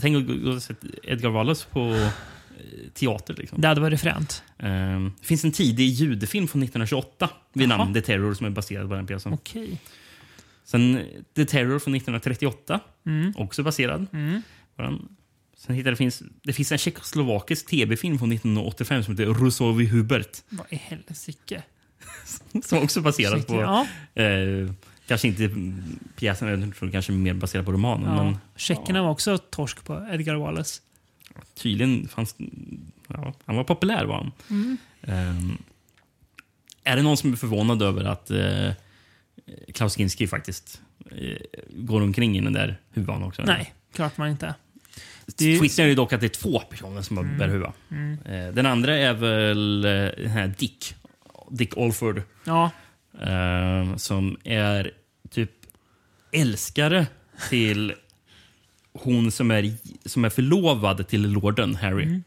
tänk 0.00 0.16
att 0.16 0.42
gå 0.44 0.50
och 0.50 0.62
se 0.62 0.74
Edgar 1.02 1.30
Wallace 1.30 1.66
på 1.70 1.80
eh, 1.80 2.10
teater. 2.94 3.34
Liksom. 3.34 3.60
Det 3.60 3.68
hade 3.68 3.80
varit 3.80 4.00
fränt. 4.00 4.42
Eh, 4.58 4.68
det 5.20 5.26
finns 5.26 5.44
en 5.44 5.52
tidig 5.52 5.84
ljudfilm 5.88 6.48
från 6.48 6.62
1928 6.62 7.30
vid 7.52 7.68
Jaha. 7.70 7.78
namn 7.78 7.94
The 7.94 8.00
Terror 8.02 8.34
som 8.34 8.46
är 8.46 8.50
baserad 8.50 8.88
på 8.88 8.94
den 8.94 9.06
pjäsen. 9.06 9.32
Okej. 9.32 9.80
Sen 10.64 11.00
The 11.36 11.44
Terror 11.44 11.78
från 11.78 11.94
1938, 11.94 12.80
Mm. 13.06 13.32
också 13.36 13.62
baserad 13.62 14.06
Mm. 14.12 14.42
på 14.76 14.82
den. 14.82 15.08
Sen 15.56 15.74
hittade 15.76 15.92
det, 15.92 15.96
finns, 15.96 16.22
det 16.42 16.52
finns 16.52 16.72
en 16.72 16.78
tjeckoslovakisk 16.78 17.66
tv-film 17.66 18.18
från 18.18 18.32
1985 18.32 19.02
som 19.04 19.18
heter 19.18 19.32
Rusovi 19.34 19.86
Hubert. 19.86 20.38
Vad 20.48 20.66
i 20.70 20.76
helsike? 20.76 21.62
Som 22.64 22.78
också 22.78 23.00
baserad 23.00 23.46
på... 23.46 23.54
Ja. 23.54 23.86
Eh, 24.22 24.70
kanske 25.10 25.28
inte 25.28 25.50
pjäsen, 26.16 26.48
jag 26.60 26.76
tror 26.76 26.90
kanske 26.90 27.12
mer 27.12 27.34
baserad 27.34 27.64
på 27.64 27.72
romanen. 27.72 28.16
Ja. 28.16 28.24
Men 28.24 28.38
Tjeckerna 28.56 29.02
var 29.02 29.10
också 29.10 29.38
torsk 29.38 29.84
på 29.84 30.08
Edgar 30.12 30.34
Wallace. 30.34 30.80
tydligen 31.54 32.08
fanns... 32.08 32.34
Ja, 33.08 33.34
han 33.44 33.56
var 33.56 33.64
populär 33.64 34.04
var 34.04 34.14
han. 34.14 34.32
Mm. 34.50 34.76
Ehm, 35.02 35.58
är 36.84 36.96
det 36.96 37.02
någon 37.02 37.16
som 37.16 37.32
är 37.32 37.36
förvånad 37.36 37.82
över 37.82 38.04
att 38.04 38.30
eh, 38.30 38.70
Klaus 39.74 39.94
Kinski 39.96 40.26
faktiskt 40.26 40.80
eh, 41.10 41.36
går 41.70 42.00
omkring 42.02 42.36
i 42.38 42.40
den 42.40 42.52
där 42.52 42.78
huvan 42.94 43.22
också? 43.22 43.42
Nej, 43.42 43.74
klart 43.94 44.16
man 44.16 44.28
inte. 44.30 44.54
Det 45.26 45.58
Twisten 45.58 45.84
är 45.84 45.88
ju 45.88 45.94
dock 45.94 46.12
att 46.12 46.20
det 46.20 46.26
är 46.26 46.28
två 46.42 46.60
personer 46.60 47.02
som 47.02 47.18
Mm. 47.18 47.38
bär 47.38 47.48
huva. 47.48 47.72
Mm. 47.90 48.18
Eh, 48.24 48.54
den 48.54 48.66
andra 48.66 48.96
är 48.98 49.12
väl 49.14 49.80
den 50.16 50.30
här 50.30 50.54
Dick. 50.58 50.94
Dick 51.50 51.76
Alford. 51.76 52.22
Ja. 52.44 52.70
Eh, 53.22 53.96
som 53.96 54.36
är 54.44 54.90
älskare 56.32 57.06
till 57.50 57.92
hon 58.92 59.30
som 59.30 59.50
är, 59.50 59.72
som 60.08 60.24
är 60.24 60.30
förlovad 60.30 61.08
till 61.08 61.30
lorden 61.30 61.74
Harry. 61.76 62.04
Mm. 62.04 62.22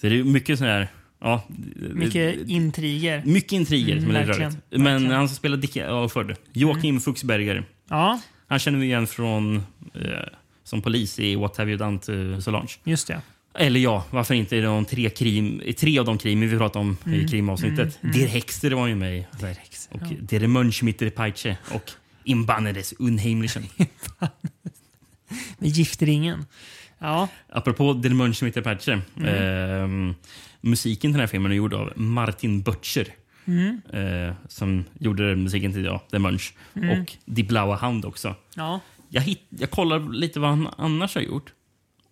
Så 0.00 0.06
det 0.08 0.18
är 0.20 0.24
mycket 0.24 0.58
sån 0.58 0.66
här... 0.68 0.88
Ja, 1.22 1.42
Mycket 1.94 2.48
intriger. 2.48 3.22
mycket 3.24 3.52
intriger 3.52 3.92
Mm, 3.96 4.04
som 4.04 4.16
är 4.16 4.24
verkligen, 4.26 4.50
rörigt. 4.50 4.82
Men 4.82 5.10
han 5.10 5.28
som 5.28 5.36
spelar 5.36 5.56
Dick 5.56 5.76
Alford, 5.76 6.34
Joakim 6.52 7.00
Fuchsberger. 7.00 7.64
Ja, 7.88 8.20
Han 8.46 8.58
känner 8.58 8.78
vi 8.78 8.84
igen 8.86 9.06
från 9.06 9.56
eh, 9.94 10.02
som 10.64 10.82
polis 10.82 11.18
i 11.18 11.36
What 11.36 11.56
have 11.56 11.70
you 11.70 11.78
done 11.78 11.98
to 11.98 12.40
Solange. 12.40 12.72
just 12.84 13.06
det. 13.08 13.20
Eller 13.54 13.80
ja, 13.80 14.04
varför 14.10 14.34
inte 14.34 14.56
i 14.56 14.60
de 14.60 14.84
tre, 14.84 15.10
krim, 15.10 15.62
tre 15.78 15.98
av 15.98 16.04
de 16.04 16.18
krim 16.18 16.40
vi 16.40 16.56
pratade 16.58 16.84
om 16.84 16.96
i 17.06 17.08
Mm, 17.14 17.28
krimavsnittet. 17.28 17.98
mm, 18.02 18.18
Der 18.18 18.26
Hexter 18.26 18.70
var 18.70 18.86
ju 18.86 18.94
med 18.94 19.18
i. 19.18 19.26
Och 19.90 20.00
ja. 20.02 20.16
Der 20.20 20.46
Mönch 20.46 20.82
mit 20.82 20.98
der 20.98 21.10
Peitsche 21.10 21.56
och 21.70 21.90
Inbannedes 22.30 22.92
Unheimlichen. 22.98 23.64
Med 25.58 25.70
giftringen. 25.70 26.46
Ja. 26.98 27.28
Apropå 27.48 27.92
Der 27.92 28.14
Mönch 28.14 28.42
mit 28.42 28.54
der 28.54 28.62
Peitsche. 28.62 29.02
Mm. 29.16 29.26
ehm, 29.26 30.14
musiken 30.60 31.00
till 31.00 31.12
den 31.12 31.20
här 31.20 31.26
filmen 31.26 31.52
är 31.52 31.56
gjord 31.56 31.74
av 31.74 31.92
Martin 31.96 32.62
Butcher. 32.62 33.06
Mm. 33.44 33.80
eh, 33.92 34.34
som 34.48 34.84
gjorde 34.98 35.36
musiken 35.36 35.72
till 35.72 35.84
ja, 35.84 36.02
Der 36.10 36.18
Mönch. 36.18 36.54
Mm. 36.74 36.90
Och 36.90 37.16
Die 37.24 37.44
Blaue 37.44 37.76
Hand 37.76 38.04
också. 38.04 38.34
Ja. 38.56 38.80
Jag, 39.08 39.22
hitt, 39.22 39.42
jag 39.48 39.70
kollar 39.70 40.12
lite 40.12 40.40
vad 40.40 40.50
han 40.50 40.68
annars 40.76 41.14
har 41.14 41.22
gjort. 41.22 41.52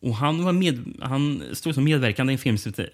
Och 0.00 0.14
han, 0.16 0.44
var 0.44 0.52
med, 0.52 0.94
han 1.00 1.42
stod 1.52 1.74
som 1.74 1.85
medverkande 1.85 2.33
i 2.33 2.35
en 2.35 2.38
film 2.38 2.59
som 2.59 2.72
heter, 2.72 2.90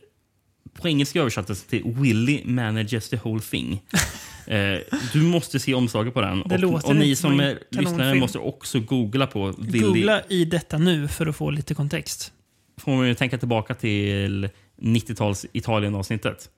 på 0.81 0.89
engelska 0.89 1.21
översattes 1.21 1.67
till 1.67 1.83
Willy 1.85 2.43
manages 2.45 3.09
the 3.09 3.17
whole 3.17 3.41
thing. 3.43 3.83
eh, 4.47 4.79
du 5.13 5.23
måste 5.23 5.59
se 5.61 5.75
omslaget 5.75 6.15
på 6.15 6.21
den. 6.21 6.43
Det 6.47 6.67
och 6.67 6.85
och 6.85 6.97
ni 6.97 7.17
som 7.17 7.41
är 7.41 7.59
lyssnare 7.71 8.15
måste 8.15 8.39
också 8.39 8.81
googla 8.81 9.27
på 9.27 9.55
Willy. 9.59 9.79
Googla 9.81 10.23
i 10.29 10.45
detta 10.45 10.79
nu 10.79 11.09
för 11.09 11.27
att 11.27 11.37
få 11.37 11.51
lite 11.51 11.75
kontext. 11.75 12.33
Får 12.79 12.93
man 12.97 13.09
ju 13.09 13.15
tänka 13.15 13.39
tillbaka 13.39 13.75
till 13.75 14.49
90-tals 14.81 15.47
Italien-avsnittet. 15.53 16.51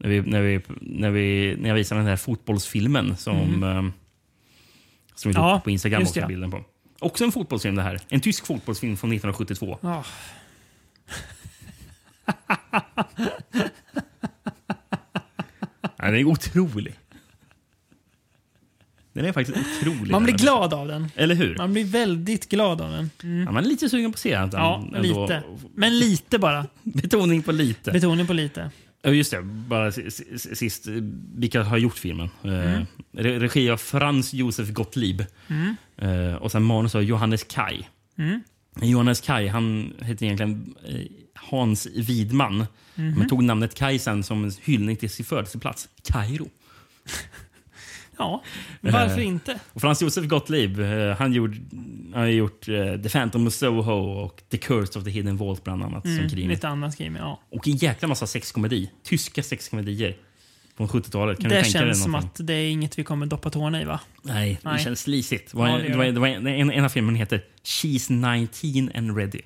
När, 0.00 0.08
vi, 0.08 0.20
när, 0.20 0.40
vi, 0.42 0.60
när, 0.80 1.10
vi, 1.10 1.56
när 1.58 1.68
jag 1.68 1.76
visade 1.76 2.00
den 2.00 2.08
här 2.08 2.16
fotbollsfilmen 2.16 3.16
som, 3.16 3.36
Mm. 3.36 3.86
eh, 3.86 3.92
som 5.14 5.32
vi 5.32 5.34
Ja, 5.38 5.60
på 5.64 5.70
Instagram 5.70 6.02
också 6.02 6.20
det. 6.20 6.26
bilden 6.26 6.50
på. 6.50 6.64
Också 7.00 7.24
en 7.24 7.32
fotbollsfilm 7.32 7.74
det 7.76 7.82
här. 7.82 8.00
En 8.08 8.20
tysk 8.20 8.46
fotbollsfilm 8.46 8.96
från 8.96 9.10
1972. 9.12 9.78
Ja. 9.82 10.04
Ja, 15.98 16.06
den 16.10 16.14
är 16.14 16.24
otrolig. 16.24 16.94
Den 19.12 19.24
är 19.24 19.32
faktiskt 19.32 19.58
otrolig. 19.58 20.10
Man 20.10 20.24
blir 20.24 20.34
glad 20.34 20.74
av 20.74 20.88
den. 20.88 21.08
Eller 21.16 21.34
hur? 21.34 21.56
Man 21.56 21.72
blir 21.72 21.84
väldigt 21.84 22.48
glad 22.48 22.80
av 22.80 22.90
den. 22.90 23.10
Mm. 23.22 23.42
Ja, 23.42 23.52
man 23.52 23.64
är 23.64 23.68
lite 23.68 23.88
sugen 23.88 24.12
på 24.12 24.16
att 24.16 24.20
se 24.20 24.36
den. 24.36 24.50
Ja, 24.52 24.84
ändå. 24.94 25.22
lite. 25.22 25.42
Men 25.74 25.98
lite 25.98 26.38
bara. 26.38 26.66
Betoning 26.82 27.42
på 27.42 27.52
lite. 27.52 27.92
Betoning 27.92 28.26
på 28.26 28.32
lite. 28.32 28.70
Just 29.04 29.30
det. 29.30 29.42
Bara 29.42 29.92
sist. 29.92 30.86
Vilka 31.36 31.62
har 31.62 31.78
gjort 31.78 31.98
filmen? 31.98 32.30
Eh, 32.44 32.50
Mm. 32.52 32.86
re- 33.12 33.38
Regi 33.38 33.70
av 33.70 33.76
Franz 33.76 34.34
Josef 34.34 34.68
Gottlieb. 34.70 35.24
Mm. 35.48 35.76
Eh, 35.96 36.34
och 36.34 36.52
sen 36.52 36.62
manus 36.62 36.94
av 36.94 37.02
Johannes 37.02 37.44
Kaj. 37.44 37.88
Mm. 38.18 38.40
Johannes 38.82 39.20
Kaj 39.20 39.46
han 39.48 39.92
heter 40.00 40.26
egentligen 40.26 40.74
eh, 40.88 41.00
Hans 41.50 41.86
Widman. 41.86 42.66
Mhm. 42.94 43.14
Men 43.18 43.28
tog 43.28 43.42
namnet 43.44 43.74
Kaj 43.74 43.98
sen 43.98 44.22
som 44.22 44.44
en 44.44 44.52
hyllning 44.62 44.96
till 44.96 45.10
sin 45.10 45.24
födelseplats, 45.24 45.88
Kairo. 46.04 46.48
Ja, 48.18 48.42
varför 48.80 49.18
Eh, 49.20 49.26
inte? 49.26 49.58
Och 49.72 49.80
Frans 49.80 50.02
Josef 50.02 50.24
Gottlieb 50.26 50.80
eh, 50.80 51.16
han, 51.18 51.32
gjorde, 51.32 51.56
han 52.12 52.20
har 52.22 52.26
gjort 52.28 52.68
eh, 52.68 52.94
The 53.02 53.08
Phantom 53.08 53.46
of 53.46 53.52
Soho 53.54 53.92
och 53.92 54.42
The 54.50 54.56
Curse 54.56 54.98
of 54.98 55.04
the 55.04 55.10
Hidden 55.10 55.36
Vault 55.36 55.64
bland 55.64 55.82
annat. 55.82 56.04
Mm, 56.04 56.18
som 56.18 56.28
krim. 56.30 56.48
lite 56.48 56.68
annat 56.68 56.96
krim, 56.96 57.16
ja. 57.16 57.40
Och 57.50 57.68
en 57.68 57.76
jäkla 57.76 58.08
massa 58.08 58.26
sexkomedi. 58.26 58.90
Tyska 59.04 59.42
sexkomedier. 59.42 60.16
Från 60.76 60.88
70-talet. 60.88 61.40
Kan 61.40 61.50
Det 61.50 61.64
känns 61.64 62.02
som 62.02 62.14
att 62.14 62.36
det 62.46 62.54
är 62.54 62.70
inget 62.70 62.98
vi 62.98 63.04
kommer 63.04 63.26
doppa 63.26 63.50
tårna 63.50 63.82
i, 63.82 63.84
va? 63.84 64.00
Nej, 64.22 64.58
det 64.62 64.70
Nej. 64.70 64.84
känns 64.84 65.00
slisigt. 65.00 65.50
Det 65.52 65.56
var, 65.58 65.68
Ja, 65.68 65.76
det 65.78 65.88
det 65.88 65.96
var, 65.96 66.04
det. 66.04 66.12
det 66.12 66.20
var 66.20 66.28
en, 66.28 66.46
en, 66.46 66.70
en 66.70 66.84
av 66.84 66.88
filmerna 66.88 67.18
heter 67.18 67.44
She's 67.64 68.36
19 68.72 68.96
and 68.96 69.16
ready. 69.16 69.40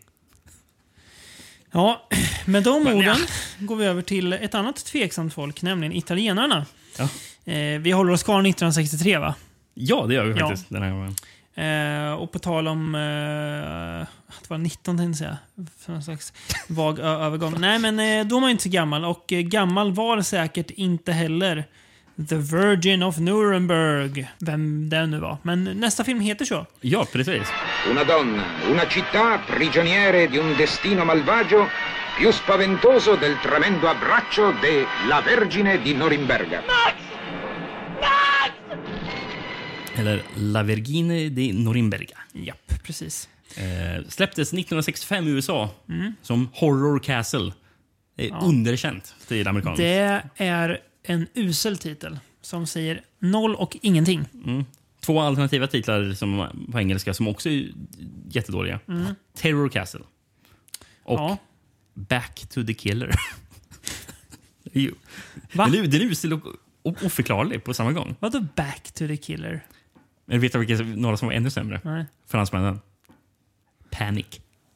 Ja, 1.76 2.02
med 2.46 2.62
de 2.62 2.86
orden 2.86 3.02
ja. 3.02 3.16
går 3.58 3.76
vi 3.76 3.84
över 3.86 4.02
till 4.02 4.32
ett 4.32 4.54
annat 4.54 4.84
tveksamt 4.84 5.34
folk, 5.34 5.62
nämligen 5.62 5.92
italienarna. 5.92 6.66
Ja. 6.98 7.08
Eh, 7.52 7.80
vi 7.80 7.90
håller 7.90 8.12
oss 8.12 8.22
kvar 8.22 8.34
1963, 8.40 9.18
va? 9.18 9.34
Ja, 9.74 10.04
det 10.08 10.14
gör 10.14 10.24
vi 10.24 10.40
Ja. 10.40 10.48
faktiskt. 10.48 10.68
Den 10.68 10.82
här 10.82 10.90
gången. 10.90 11.14
Eh, 11.54 12.12
och 12.22 12.32
på 12.32 12.38
tal 12.38 12.68
om 12.68 12.94
eh, 12.94 14.08
att 14.38 14.50
vara 14.50 14.58
19 14.58 14.98
tänkte 14.98 15.24
jag 15.24 15.66
någon 15.86 16.02
slags 16.02 16.32
vag 16.66 16.98
övergång. 16.98 17.54
Nej, 17.60 17.78
men 17.78 18.00
eh, 18.00 18.26
då 18.26 18.36
var 18.36 18.40
man 18.40 18.48
ju 18.50 18.52
inte 18.52 18.62
så 18.62 18.68
gammal. 18.68 19.04
Och 19.04 19.32
eh, 19.32 19.40
gammal 19.40 19.92
var 19.92 20.22
säkert 20.22 20.70
inte 20.70 21.12
heller 21.12 21.64
The 22.28 22.36
Virgin 22.36 23.02
of 23.02 23.18
Nuremberg. 23.18 24.26
Vem 24.40 24.88
det 24.88 25.06
nu 25.06 25.18
var. 25.20 25.38
Men 25.42 25.64
nästa 25.64 26.04
film 26.04 26.20
heter 26.20 26.44
så. 26.44 26.66
Ja, 26.80 27.06
precis. 27.12 27.48
Una 27.90 28.04
donna, 28.04 28.42
una 28.70 28.86
città 28.88 29.38
prigioniere 29.56 30.26
di 30.26 30.38
un 30.38 30.56
destino 30.56 31.04
malvagio 31.04 31.66
più 32.18 32.32
spaventoso 32.32 33.16
del 33.16 33.36
tremendo 33.42 33.88
abbraccio 33.88 34.52
de 34.62 34.84
La 35.08 35.20
Vergine 35.20 35.78
di 35.84 35.94
Norimberga. 35.94 36.62
Eller 39.98 40.22
La 40.34 40.62
Vergine 40.62 41.30
di 41.32 41.52
Norimberga. 41.52 42.16
Japp, 42.32 42.82
precis. 42.82 43.28
Eh, 43.56 44.04
släpptes 44.08 44.52
1965 44.52 45.26
i 45.28 45.30
USA 45.30 45.70
Mm. 45.88 46.14
som 46.22 46.48
Horror 46.52 46.98
Castle. 46.98 47.52
Det 48.16 48.24
är 48.24 48.28
Ja. 48.28 48.40
underkänt 48.42 49.14
till 49.28 49.48
amerikaner. 49.48 49.76
Det 49.76 50.20
är 50.44 50.80
en 51.06 51.26
usel 51.34 51.78
titel 51.78 52.18
som 52.40 52.66
säger 52.66 53.04
noll 53.18 53.54
och 53.54 53.76
ingenting. 53.82 54.24
Mm. 54.44 54.64
Två 55.00 55.20
alternativa 55.20 55.66
titlar 55.66 56.12
som, 56.12 56.48
på 56.72 56.78
engelska 56.80 57.14
som 57.14 57.28
också 57.28 57.48
är 57.48 57.68
jättedåliga. 58.28 58.80
Mm. 58.88 59.14
Terror 59.34 59.68
Castle. 59.68 60.00
Och 61.02 61.18
Ja. 61.18 61.36
Back 61.94 62.46
to 62.48 62.64
the 62.66 62.74
Killer. 62.74 63.10
Va? 65.52 65.66
Den 65.66 65.74
är, 65.74 65.86
den 65.86 66.00
är 66.00 66.04
usel 66.04 66.32
och, 66.32 66.46
och 66.82 67.04
oförklarlig 67.04 67.64
på 67.64 67.74
samma 67.74 67.92
gång. 67.92 68.16
Vadå 68.20 68.40
back 68.56 68.92
to 68.92 69.06
the 69.06 69.16
killer? 69.16 69.66
Men 70.24 70.40
vet 70.40 70.52
du 70.52 70.58
vilka, 70.58 70.84
några 70.84 71.16
som 71.16 71.28
var 71.28 71.34
ännu 71.34 71.50
sämre? 71.50 71.80
Nej. 71.84 72.04
Fransmännen. 72.26 72.80
Panic. 73.90 74.26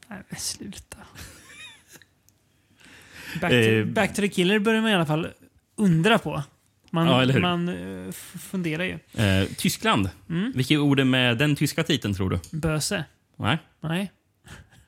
Nej, 0.08 0.18
men 0.28 0.40
sluta. 0.40 0.96
Back 3.40 3.52
Eh. 3.52 3.84
to, 3.84 3.90
back 3.92 4.14
to 4.14 4.20
the 4.22 4.28
Killer 4.28 4.58
börjar 4.58 4.80
man 4.82 4.90
i 4.90 4.94
alla 4.94 5.06
fall 5.06 5.28
undra 5.80 6.18
på. 6.18 6.42
Man, 6.90 7.28
Ja, 7.28 7.38
man 7.38 7.68
eh, 7.68 8.12
funderar 8.50 8.84
ju. 8.84 8.98
Eh, 9.24 9.48
Tyskland. 9.56 10.10
Mm. 10.28 10.52
Vilket 10.54 10.78
ord 10.78 11.00
är 11.00 11.04
med 11.04 11.38
den 11.38 11.56
tyska 11.56 11.82
titeln 11.84 12.14
tror 12.14 12.30
du? 12.30 12.58
Böse? 12.58 13.04
Nej. 13.36 13.58
Nej. 13.80 14.12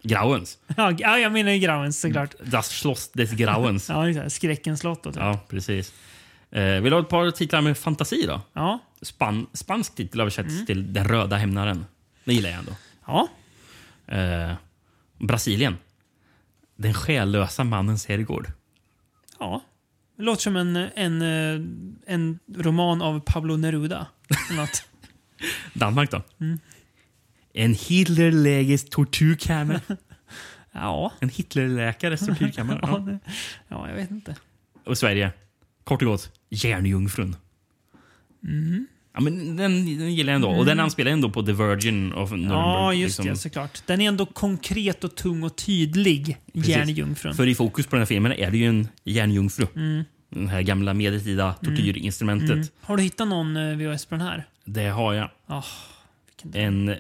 Grauens. 0.03 0.59
Ja, 0.77 0.93
ja, 0.99 1.19
jag 1.19 1.33
menar 1.33 1.53
ju 1.53 1.59
Grauens 1.59 2.01
såklart. 2.01 2.35
Das 2.45 2.71
Schloss 2.73 3.09
des 3.13 3.33
Grauens. 3.33 3.89
Ja. 4.15 4.31
Skräckens 4.31 4.81
slott. 4.81 5.07
Och 5.07 5.15
så. 5.15 5.21
Ja, 5.21 5.41
precis. 5.49 5.93
Eh, 6.51 6.65
vill 6.65 6.91
du 6.91 6.97
ha 6.97 7.01
ett 7.01 7.09
par 7.09 7.31
titlar 7.31 7.61
med 7.61 7.79
fantasi 7.79 8.27
då? 8.27 8.41
Ja. 8.53 8.79
Span 9.03 9.47
spansk 9.53 9.95
titel 9.95 10.21
översätts 10.21 10.67
till 10.67 10.93
Den 10.93 11.09
röda 11.09 11.37
hämnaren. 11.37 11.87
Det 12.25 12.35
gillar 12.35 12.51
jag 12.51 12.59
ändå. 12.59 12.73
Ja. 13.07 13.29
Eh, 14.07 14.55
Brasilien. 15.19 15.77
Den 16.77 16.95
själlösa 16.95 17.65
mannens 17.65 18.07
herrgård. 18.07 18.47
Ja. 19.39 19.63
Det 20.23 20.27
låter 20.27 20.43
som 20.43 20.57
en, 20.57 20.77
en, 20.77 21.23
eh, 21.23 21.61
en 22.07 22.39
roman 22.57 23.03
av 23.03 23.21
Pablo 23.21 23.57
Neruda. 23.57 24.07
Något. 24.57 24.85
Danmark 25.75 26.11
då? 26.11 26.23
Mm. 26.41 26.59
En 27.53 27.75
Hitlerläges 27.75 28.85
tortyrkammare. 28.85 29.81
Ja. 30.73 31.13
En 31.21 31.29
Hitlerläkares 31.29 32.27
tortyrkammare. 32.27 32.81
Ja, 32.83 32.89
ja. 32.89 32.99
det, 32.99 33.19
ja, 33.69 33.89
jag 33.89 33.95
vet 33.97 34.11
inte. 34.11 34.37
Och 34.85 34.99
Sverige. 34.99 35.33
Kort 35.85 36.03
och 36.03 36.09
gott. 36.09 36.33
Järnjungfrun. 36.51 37.37
Mm. 38.45 38.87
Ja, 39.15 39.21
men 39.21 39.57
den, 39.57 39.99
den 39.99 40.15
gillar 40.15 40.33
jag 40.33 40.37
ändå. 40.37 40.51
Och 40.51 40.67
den 40.67 40.81
anspelar 40.81 41.11
ändå 41.11 41.31
på 41.31 41.43
The 41.43 41.53
Virgin 41.53 42.13
of 42.13 42.31
Nuremberg. 42.31 42.59
Ja, 42.59 42.95
just 42.95 43.19
liksom. 43.19 43.35
det. 43.35 43.37
Såklart. 43.37 43.83
Den 43.87 44.01
är 44.01 44.09
ändå 44.09 44.27
konkret 44.27 45.05
och 45.05 45.15
tung 45.15 45.43
och 45.43 45.57
tydlig. 45.57 46.37
Järnjungfrun. 46.53 47.35
För 47.35 47.47
i 47.47 47.55
fokus 47.55 47.87
på 47.87 47.97
den 47.97 48.01
här 48.01 48.07
filmen 48.07 48.33
är 48.33 48.51
det 48.51 48.59
ju 48.59 48.67
en 48.67 48.89
järnjungfru. 49.05 49.67
Mm. 49.77 50.05
Det 50.31 50.49
här 50.49 50.63
gamla 50.63 50.95
medeltida 50.95 51.53
tortyrinstrumentet. 51.53 52.51
Mm. 52.51 52.67
Har 52.81 52.97
du 52.97 53.03
hittat 53.03 53.29
någon 53.29 53.57
eh, 53.57 53.77
VHS 53.77 54.07
på 54.07 54.15
den 54.15 54.27
här? 54.27 54.47
Det 54.65 54.89
har 54.89 55.15
jag. 55.15 55.31
Oh, 55.47 55.65
En... 56.53 56.95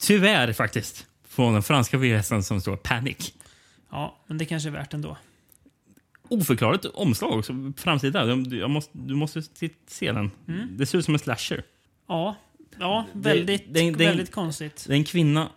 Tyvärr 0.00 0.52
faktiskt. 0.52 1.06
Från 1.28 1.52
den 1.52 1.62
franska 1.62 1.98
VHSen 1.98 2.42
som 2.42 2.60
står 2.60 2.76
Panic. 2.76 3.32
Ja, 3.90 4.16
men 4.26 4.38
det 4.38 4.44
kanske 4.44 4.68
är 4.68 4.72
värt 4.72 4.94
ändå. 4.94 5.16
Oförklarligt 6.28 6.84
omslag 6.84 7.38
också. 7.38 7.72
Framsida. 7.76 8.26
Du, 8.36 8.58
jag 8.58 8.70
måste, 8.70 8.98
du 8.98 9.14
måste 9.14 9.42
se- 9.42 10.12
den. 10.12 10.30
Mm. 10.48 10.76
Det 10.76 10.86
ser 10.86 10.98
ut 10.98 11.04
som 11.04 11.14
en 11.14 11.18
slasher. 11.20 11.62
Ja, 12.08 12.36
ja 12.78 13.06
Det- 13.12 13.18
väldigt, 13.20 13.74
det- 13.74 13.90
det- 13.90 14.04
väldigt 14.06 14.32
konstigt. 14.32 14.84
Det 14.88 14.92
är 14.92 14.96
en 14.96 15.04
kvinna 15.04 15.48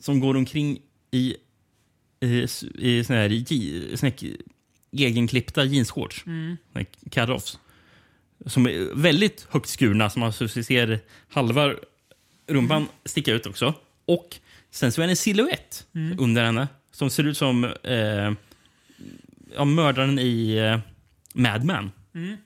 som 0.00 0.20
går 0.20 0.36
omkring 0.36 0.78
i, 1.10 1.36
i, 2.20 2.46
i 2.78 3.04
såna 3.04 3.18
här, 3.18 3.28
je- 3.28 3.96
såna 3.96 4.10
här 4.20 4.36
egenklippta 4.92 5.64
jeansshorts. 5.64 6.26
Mm. 6.26 6.56
Cut-offs. 7.10 7.58
Som 8.46 8.66
är 8.66 8.94
väldigt 8.94 9.46
högt 9.50 9.68
skurna, 9.68 10.10
som 10.10 10.20
man 10.20 10.32
så 10.32 10.48
ser 10.48 11.00
halva 11.28 11.74
rumpan 12.46 12.76
Mm. 12.76 12.88
sticka 13.04 13.32
ut 13.32 13.46
också. 13.46 13.74
Och 14.06 14.36
sen 14.70 14.92
så 14.92 15.02
är 15.02 15.06
det 15.06 15.12
en 15.12 15.16
silhuett 15.16 15.86
Mm. 15.94 16.18
under 16.20 16.44
henne 16.44 16.68
som 16.92 17.10
ser 17.10 17.24
ut 17.26 17.36
som 17.36 17.64
eh, 17.64 18.32
ja, 19.56 19.64
mördaren 19.64 20.18
i 20.18 20.56
eh, 20.56 20.78
Mad 21.34 21.64
Men. 21.64 21.90
Mm. 22.14 22.36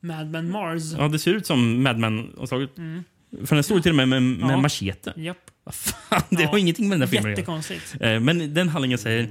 Mad 0.00 0.30
Men 0.30 0.50
Mars. 0.50 0.82
Ja, 0.98 1.08
det 1.08 1.18
ser 1.18 1.34
ut 1.34 1.46
som 1.46 1.82
Mad 1.82 1.98
Men-omslaget. 1.98 2.78
Mm. 2.78 3.04
För 3.46 3.54
den 3.56 3.64
står 3.64 3.80
till 3.80 3.90
och 3.92 3.96
med 3.96 4.08
med, 4.08 4.22
med 4.22 4.50
Ja. 4.50 4.56
machete. 4.56 5.12
Japp. 5.16 5.36
Vad 5.64 5.74
fan, 5.74 6.22
det 6.30 6.42
Ja. 6.42 6.48
har 6.48 6.58
ingenting 6.58 6.88
med 6.88 6.94
den 7.00 7.02
här 7.02 7.08
filmen 7.08 7.32
att 7.32 7.38
göra. 7.38 7.58
Jättekonstigt. 7.58 7.96
Eh, 8.00 8.20
Men 8.20 8.54
den 8.54 8.68
handlingen 8.68 8.98
säger... 8.98 9.28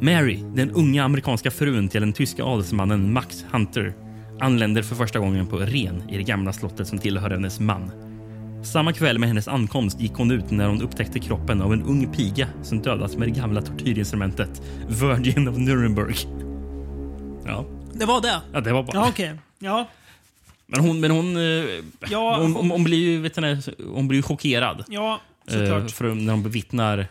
Mary, 0.00 0.42
den 0.54 0.70
unga 0.70 1.04
amerikanska 1.04 1.50
frun 1.50 1.88
till 1.88 2.00
den 2.00 2.12
tyska 2.12 2.44
adelsmannen 2.44 3.12
Max 3.12 3.44
Hunter 3.50 3.92
anländer 4.40 4.82
för 4.82 4.94
första 4.94 5.18
gången 5.18 5.46
på 5.46 5.56
Ren 5.58 6.10
i 6.10 6.16
det 6.16 6.22
gamla 6.22 6.52
slottet 6.52 6.88
som 6.88 6.98
tillhör 6.98 7.30
hennes 7.30 7.60
man. 7.60 7.90
Samma 8.62 8.92
kväll 8.92 9.18
med 9.18 9.28
hennes 9.28 9.48
ankomst 9.48 10.00
gick 10.00 10.12
hon 10.12 10.30
ut 10.30 10.50
när 10.50 10.66
hon 10.68 10.82
upptäckte 10.82 11.18
kroppen 11.18 11.62
av 11.62 11.72
en 11.72 11.82
ung 11.82 12.12
piga 12.12 12.48
som 12.62 12.82
dödats 12.82 13.16
med 13.16 13.28
det 13.28 13.32
gamla 13.40 13.62
tortyrinstrumentet 13.62 14.62
Virgin 14.88 15.48
of 15.48 15.56
Nuremberg. 15.56 16.16
Ja, 17.46 17.64
Det 17.92 18.04
var 18.06 18.20
det? 18.20 18.40
ja 18.52 18.60
det 18.60 18.72
var 18.72 18.82
bara... 18.82 18.92
Ja, 18.96 19.08
okej. 19.08 19.34
Ja, 19.58 19.88
Men 20.66 20.80
hon, 20.80 21.00
men 21.00 21.10
hon, 21.10 21.36
eh, 21.36 21.64
Ja, 22.10 22.36
hon, 22.40 22.54
hon, 22.54 22.70
hon 22.70 22.84
blir 22.84 22.98
ju 22.98 23.20
vet 23.20 23.34
du, 23.34 23.60
hon 23.94 24.08
blir 24.08 24.22
chockerad. 24.22 24.84
ja 24.88 25.20
eh, 25.48 25.52
såklart. 25.54 25.90
för 25.90 26.14
när 26.14 26.32
hon 26.32 26.42
bevittnar 26.42 27.06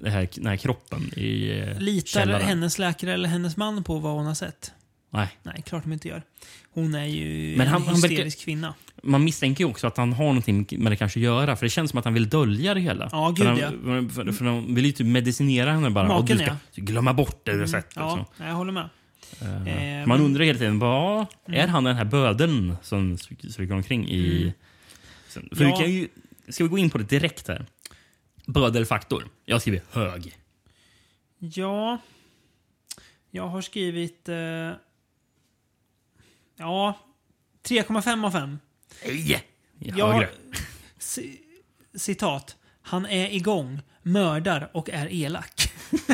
det 0.00 0.10
här, 0.10 0.28
den 0.34 0.46
här 0.46 0.56
kroppen 0.56 1.02
i 1.18 1.58
eh, 1.60 1.78
Litar 1.80 2.06
källaren. 2.06 2.42
hennes 2.46 2.78
läkare 2.78 3.14
eller 3.14 3.28
hennes 3.28 3.56
man 3.56 3.84
på 3.84 3.98
vad 3.98 4.12
hon 4.12 4.26
har 4.26 4.34
sett? 4.34 4.72
Nej. 5.14 5.28
Nej, 5.42 5.62
klart 5.66 5.82
de 5.82 5.92
inte 5.92 6.08
gör. 6.08 6.22
Hon 6.70 6.94
är 6.94 7.04
ju 7.04 7.56
Men 7.56 7.66
han- 7.66 7.80
en 7.82 7.86
han 7.88 7.94
hysterisk 7.96 8.40
kvinna. 8.44 8.74
Man 9.02 9.24
misstänker 9.24 9.64
ju 9.64 9.70
också 9.70 9.86
att 9.86 9.96
han 9.96 10.12
har 10.12 10.24
någonting 10.24 10.66
med 10.70 10.92
det 10.92 10.96
kanske 10.96 11.18
att 11.20 11.24
göra. 11.24 11.56
För 11.56 11.66
det 11.66 11.70
känns 11.70 11.90
som 11.90 11.98
att 11.98 12.04
han 12.04 12.14
vill 12.14 12.28
dölja 12.28 12.74
det 12.74 12.80
hela. 12.80 13.08
Ja, 13.12 13.34
för 13.38 13.54
gud, 13.54 13.64
han, 13.64 14.10
för, 14.10 14.32
för 14.32 14.44
han 14.44 14.74
vill 14.74 14.84
ju 14.84 14.92
typ 14.92 15.06
medicinera 15.06 15.72
henne 15.72 15.90
bara. 15.90 16.08
Maken, 16.08 16.18
och 16.22 16.24
du 16.24 16.36
ska 16.36 16.44
ja. 16.46 16.56
glömma 16.74 17.14
bort 17.14 17.44
det 17.46 17.58
du 17.60 17.68
sett. 17.68 17.92
Ja, 17.96 18.16
liksom. 18.16 18.46
jag 18.46 18.54
håller 18.54 18.72
med. 18.72 18.88
Eh, 19.40 20.06
man 20.06 20.20
undrar 20.20 20.44
hela 20.44 20.58
tiden, 20.58 20.82
är 20.82 21.26
Mm. 21.46 21.70
han 21.70 21.84
den 21.84 21.96
här 21.96 22.04
bödeln 22.04 22.76
som 22.82 23.18
stryker 23.18 23.72
omkring 23.72 24.08
i... 24.08 24.42
Mm. 24.42 24.52
Sen, 25.28 25.48
för 25.56 25.64
Ja. 25.64 25.70
vi 25.78 25.82
kan 25.84 25.92
ju, 25.92 26.08
ska 26.48 26.64
vi 26.64 26.70
gå 26.70 26.78
in 26.78 26.90
på 26.90 26.98
det 26.98 27.04
direkt 27.04 27.48
här? 27.48 27.66
Bödelfaktor. 28.46 29.24
Jag 29.44 29.60
skriver 29.60 29.80
hög. 29.90 30.36
Ja, 31.38 31.98
jag 33.30 33.48
har 33.48 33.60
skrivit... 33.62 34.28
Eh, 34.28 34.70
ja, 36.62 36.98
3,5 37.68 38.26
av 38.26 38.30
5. 38.30 38.58
Nej! 39.06 39.42
Jag, 39.78 40.12
Högre. 40.12 40.28
ci- 41.00 41.36
citat. 41.94 42.56
Han 42.82 43.06
är 43.06 43.30
igång, 43.34 43.80
mördar 44.02 44.70
och 44.74 44.90
är 44.90 45.12
elak. 45.12 45.72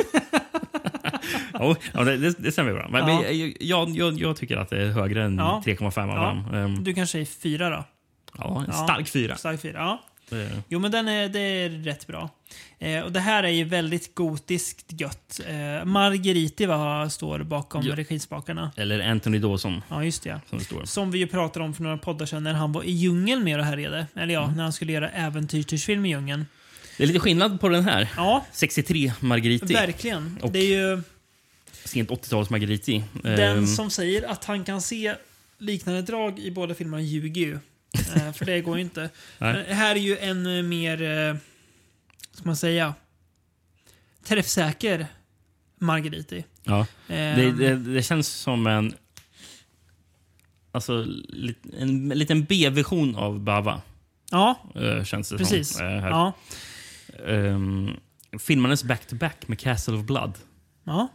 Ja, 1.53 1.77
ja, 1.95 2.05
det, 2.05 2.17
det, 2.17 2.39
det 2.39 2.53
stämmer 2.53 2.73
bra. 2.73 2.89
Men, 2.89 3.01
Ja. 3.01 3.07
men 3.21 3.39
jag, 3.39 3.57
jag, 3.61 3.89
jag, 3.91 4.15
jag 4.21 4.37
tycker 4.37 4.57
att 4.57 4.69
det 4.71 4.83
är 4.83 4.87
högre 4.91 5.25
än 5.25 5.39
Ja. 5.39 5.63
3,5 5.67 6.03
av 6.03 6.09
Ja. 6.09 6.15
dem. 6.25 6.55
Ehm, 6.55 6.85
Du 6.85 6.95
kanske 6.95 7.21
är 7.21 7.25
fyra 7.25 7.71
då? 7.71 7.85
ja, 8.39 8.65
en 8.67 8.73
stark 8.73 9.09
fyra. 9.09 9.37
Stark 9.37 9.61
fyra, 9.61 9.79
ja. 9.79 10.03
Jo, 10.69 10.79
men 10.79 10.91
den 10.91 11.09
är, 11.09 11.29
det 11.29 11.39
är 11.41 11.69
rätt 11.71 12.07
bra. 12.07 12.31
Eh, 12.79 13.01
och 13.01 13.13
Det 13.13 13.21
här 13.21 13.43
är 13.45 13.49
ju 13.49 13.65
väldigt 13.65 14.15
gotiskt 14.15 15.01
gött. 15.01 15.41
Eh, 15.49 15.85
Margheriti 15.85 16.67
va, 16.67 17.11
står 17.11 17.39
bakom 17.39 17.83
Ja. 17.87 17.97
regispakarna. 17.97 18.73
Eller 18.77 19.01
Anthony 19.11 19.39
Dawson. 19.39 19.83
Ja, 19.89 20.05
just 20.05 20.23
det. 20.23 20.41
Som 20.51 20.59
det 20.59 20.65
står. 20.65 20.85
Som 20.85 21.11
vi 21.11 21.19
ju 21.19 21.27
pratade 21.27 21.65
om 21.65 21.75
för 21.75 21.83
några 21.83 21.99
poddar 21.99 22.27
sedan 22.27 22.43
när 22.45 22.55
han 22.55 22.73
var 22.73 22.83
i 22.83 22.91
djungeln 22.93 23.45
med 23.45 23.59
och 23.59 23.65
härjade. 23.65 24.07
Eller 24.17 24.35
ja, 24.35 24.53
när 24.57 24.63
han 24.63 24.73
skulle 24.73 24.93
göra 24.93 25.09
äventyrsfilm 25.11 26.07
i 26.07 26.09
djungeln. 26.09 26.47
Det 26.97 27.03
är 27.05 27.07
lite 27.07 27.21
skillnad 27.21 27.61
på 27.61 27.69
den 27.69 27.85
här. 27.85 28.09
Ja. 28.17 28.45
63 28.53 29.13
Margheriti. 29.21 29.75
Verkligen. 29.75 30.39
Och 30.43 30.53
Det 30.53 30.59
är 30.59 30.79
ju 30.95 31.03
sent 31.85 32.11
80-tals 32.11 32.51
Margheriti. 32.51 33.05
den 33.23 33.59
Ehm, 33.59 33.67
som 33.67 33.91
säger 33.91 34.29
att 34.31 34.45
han 34.45 34.65
kan 34.65 34.83
se 34.83 35.15
liknande 35.59 36.03
drag 36.03 36.39
i 36.39 36.51
båda 36.51 36.75
filmerna 36.75 37.03
ljuger 37.03 37.41
ju. 37.43 37.59
Eh, 38.17 38.33
för 38.33 38.45
det 38.45 38.61
går 38.61 38.77
ju 38.77 38.83
inte. 38.83 39.11
Men 39.39 39.65
här 39.65 39.95
är 39.97 40.01
ju 40.01 40.17
en 40.19 40.57
eh, 40.59 40.63
mer, 40.63 41.03
eh, 41.03 41.37
ska 42.33 42.43
man 42.45 42.57
säga, 42.57 42.95
träffsäker 44.25 45.07
Margheriti. 45.81 46.45
Ja. 46.65 46.87
Det, 47.07 47.53
det, 47.53 47.77
det 47.77 48.03
känns 48.03 48.29
som 48.29 48.67
en... 48.67 48.95
Alltså, 50.73 50.93
en, 50.93 51.55
en 51.79 52.09
liten 52.09 52.45
B-version 52.45 53.17
av 53.17 53.41
Bava. 53.41 53.83
Ja, 54.31 54.59
eh, 54.75 55.05
känns 55.05 55.29
det 55.29 55.39
precis. 55.39 55.69
som. 55.77 55.87
eh, 55.87 55.93
här. 56.01 56.11
Ja. 56.11 56.33
Ehm, 57.27 57.91
filmades 58.39 58.85
back-to-back 58.85 59.49
med 59.49 59.59
Castle 59.59 59.95
of 59.95 60.05
Blood. 60.05 60.39
ja. 60.85 61.09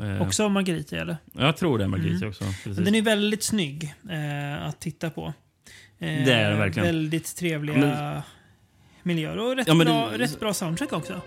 Eh, 0.00 0.22
Också 0.22 0.48
Margheriti, 0.48 0.96
eller? 0.96 1.16
Jag 1.32 1.56
tror 1.56 1.78
det 1.78 1.84
är 1.84 1.88
Margheriti 1.88 2.16
Mm. 2.16 2.28
också. 2.28 2.44
Precis. 2.64 2.84
Den 2.84 2.94
är 2.94 3.02
väldigt 3.02 3.42
snygg 3.42 3.94
eh, 4.10 4.62
att 4.66 4.80
titta 4.80 5.10
på. 5.10 5.32
Eh, 6.02 6.24
Det 6.24 6.32
är 6.32 6.50
den 6.50 6.58
verkligen. 6.58 6.86
Väldigt 6.86 7.36
trevliga 7.36 7.76
Men- 7.78 8.22
miljöer 9.02 9.38
och 9.38 9.56
rätt, 9.56 9.68
Ja, 9.68 9.74
bra, 9.74 10.10
det- 10.10 10.18
rätt 10.18 10.40
bra 10.40 10.54
soundtrack 10.54 10.92
också. 10.92 11.20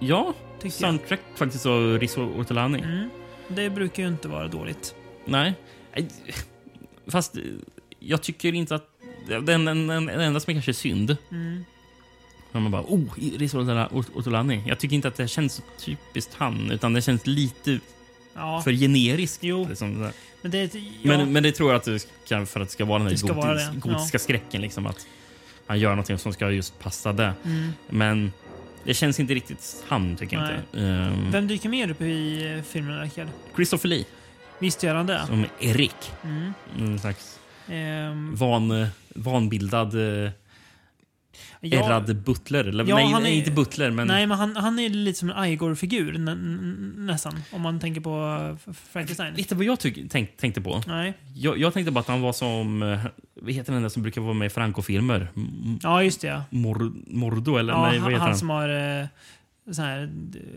Ja, 0.00 0.34
Tycker 0.60 0.66
jag. 0.66 0.72
soundtrack 0.72 1.20
faktiskt 1.36 1.66
av 1.66 1.98
Rizzo 1.98 2.20
Ortolani. 2.22 2.78
Mm. 2.78 3.08
Det 3.48 3.70
brukar 3.70 4.02
ju 4.02 4.08
inte 4.08 4.28
vara 4.28 4.48
dåligt. 4.48 4.94
Nej. 5.24 5.54
Fast 7.06 7.36
eh, 7.36 7.42
jag 8.00 8.22
tycker 8.22 8.52
inte 8.52 8.74
att... 8.74 8.88
Den, 9.28 9.44
den, 9.44 9.64
den, 9.64 9.86
den 10.06 10.20
enda 10.20 10.40
som 10.40 10.50
är 10.50 10.54
kanske 10.54 10.74
synd. 10.74 11.16
Mm. 11.30 11.64
Man 12.52 12.70
bara 12.70 12.82
oh, 12.82 13.04
Rizzo 13.38 13.58
Ortolani. 14.14 14.62
Jag 14.66 14.78
tycker 14.78 14.96
inte 14.96 15.08
att 15.08 15.16
det 15.16 15.28
känns 15.28 15.62
typiskt 15.78 16.34
han. 16.34 16.70
Utan 16.70 16.92
det 16.92 17.02
känns 17.02 17.26
lite 17.26 17.80
Ja. 18.36 18.62
för 18.62 18.72
generiskt. 18.72 19.42
Jo. 19.44 19.66
Liksom. 19.68 20.10
Men 20.42 20.50
det, 20.50 20.74
ja, 20.74 20.80
men, 21.02 21.32
men 21.32 21.42
det 21.42 21.52
tror 21.52 21.70
jag 21.70 21.76
att 21.78 21.84
det 21.84 21.98
ska, 21.98 22.46
för 22.46 22.60
att 22.60 22.68
det 22.68 22.72
ska 22.72 22.84
vara 22.84 22.98
den 23.02 23.08
här 23.16 23.34
vara 23.34 23.52
gotis, 23.52 23.68
det, 23.72 23.80
gotiska 23.80 24.18
skräcken. 24.18 24.62
Liksom, 24.62 24.86
att 24.86 25.06
han 25.66 25.78
gör 25.78 25.94
något 25.94 26.20
som 26.20 26.32
ska 26.32 26.50
just 26.50 26.78
passa 26.78 27.12
det. 27.12 27.32
Mm. 27.44 27.72
Men 27.88 28.32
det 28.84 28.94
känns 28.94 29.20
inte 29.20 29.34
riktigt 29.34 29.84
han, 29.88 30.16
tycker 30.16 30.36
jag 30.36 30.42
Nej. 30.44 30.56
inte. 30.72 30.80
Ehm, 30.86 31.30
Vem 31.32 31.46
dyker 31.48 31.68
mer 31.68 31.90
upp 31.90 32.00
i 32.00 32.46
eh, 32.56 32.62
filmen, 32.62 33.00
Rickard? 33.00 33.28
Christopher 33.54 33.88
Lee, 33.88 34.04
Visst 34.58 34.82
gör 34.82 34.94
han 34.94 35.06
det? 35.06 35.22
som 35.26 35.46
Erik. 35.60 36.12
Mm. 36.24 36.52
En 36.78 36.98
slags 36.98 37.38
Ehm, 37.68 38.36
van, 38.36 38.70
eh, 38.70 38.88
vanbildad, 39.08 39.94
ja, 41.60 41.84
ärrad 41.86 42.16
butler. 42.16 42.64
Eller, 42.64 42.84
Ja, 42.84 42.94
nej, 42.94 43.06
han 43.12 43.26
är- 43.26 43.30
inte 43.30 43.50
butler, 43.50 43.90
men... 43.90 44.06
Nej, 44.08 44.26
men 44.26 44.38
han, 44.38 44.56
han 44.56 44.78
är 44.78 44.88
lite 44.88 45.18
som 45.18 45.30
en 45.30 45.44
Igor-figur 45.44 46.12
nä, 46.18 46.34
nä- 46.34 47.12
nästan. 47.12 47.42
Om 47.52 47.60
man 47.62 47.80
tänker 47.80 48.00
på 48.00 48.38
eh, 48.66 48.72
Frankenstein. 48.92 49.34
Vet 49.34 49.48
du 49.48 49.54
vad 49.54 49.64
jag 49.64 49.80
tyck, 49.80 49.98
tänk, 50.10 50.36
tänkte 50.36 50.60
på? 50.60 50.82
Nej. 50.86 51.14
Jag, 51.34 51.58
jag 51.58 51.72
tänkte 51.74 51.90
bara 51.92 52.00
att 52.00 52.08
han 52.08 52.20
var 52.20 52.32
som... 52.32 52.82
eh, 52.82 52.98
Vad 53.34 53.52
heter 53.52 53.72
den 53.72 53.82
där 53.82 53.88
som 53.88 54.02
brukar 54.02 54.20
vara 54.20 54.34
med 54.34 54.46
i 54.46 54.50
Franco-filmer? 54.50 55.28
Ja, 55.82 56.02
just 56.02 56.20
det. 56.20 56.26
Ja. 56.28 56.44
Mor, 56.50 56.92
Mordo, 57.06 57.56
eller? 57.56 57.72
Ja, 57.72 57.82
nej, 57.82 57.92
vad 57.98 58.02
han, 58.02 58.10
heter 58.12 58.20
han 58.20 58.28
han? 58.28 58.38
som 58.38 58.50
har 58.50 58.68
eh, 58.68 59.06
här 59.78 60.10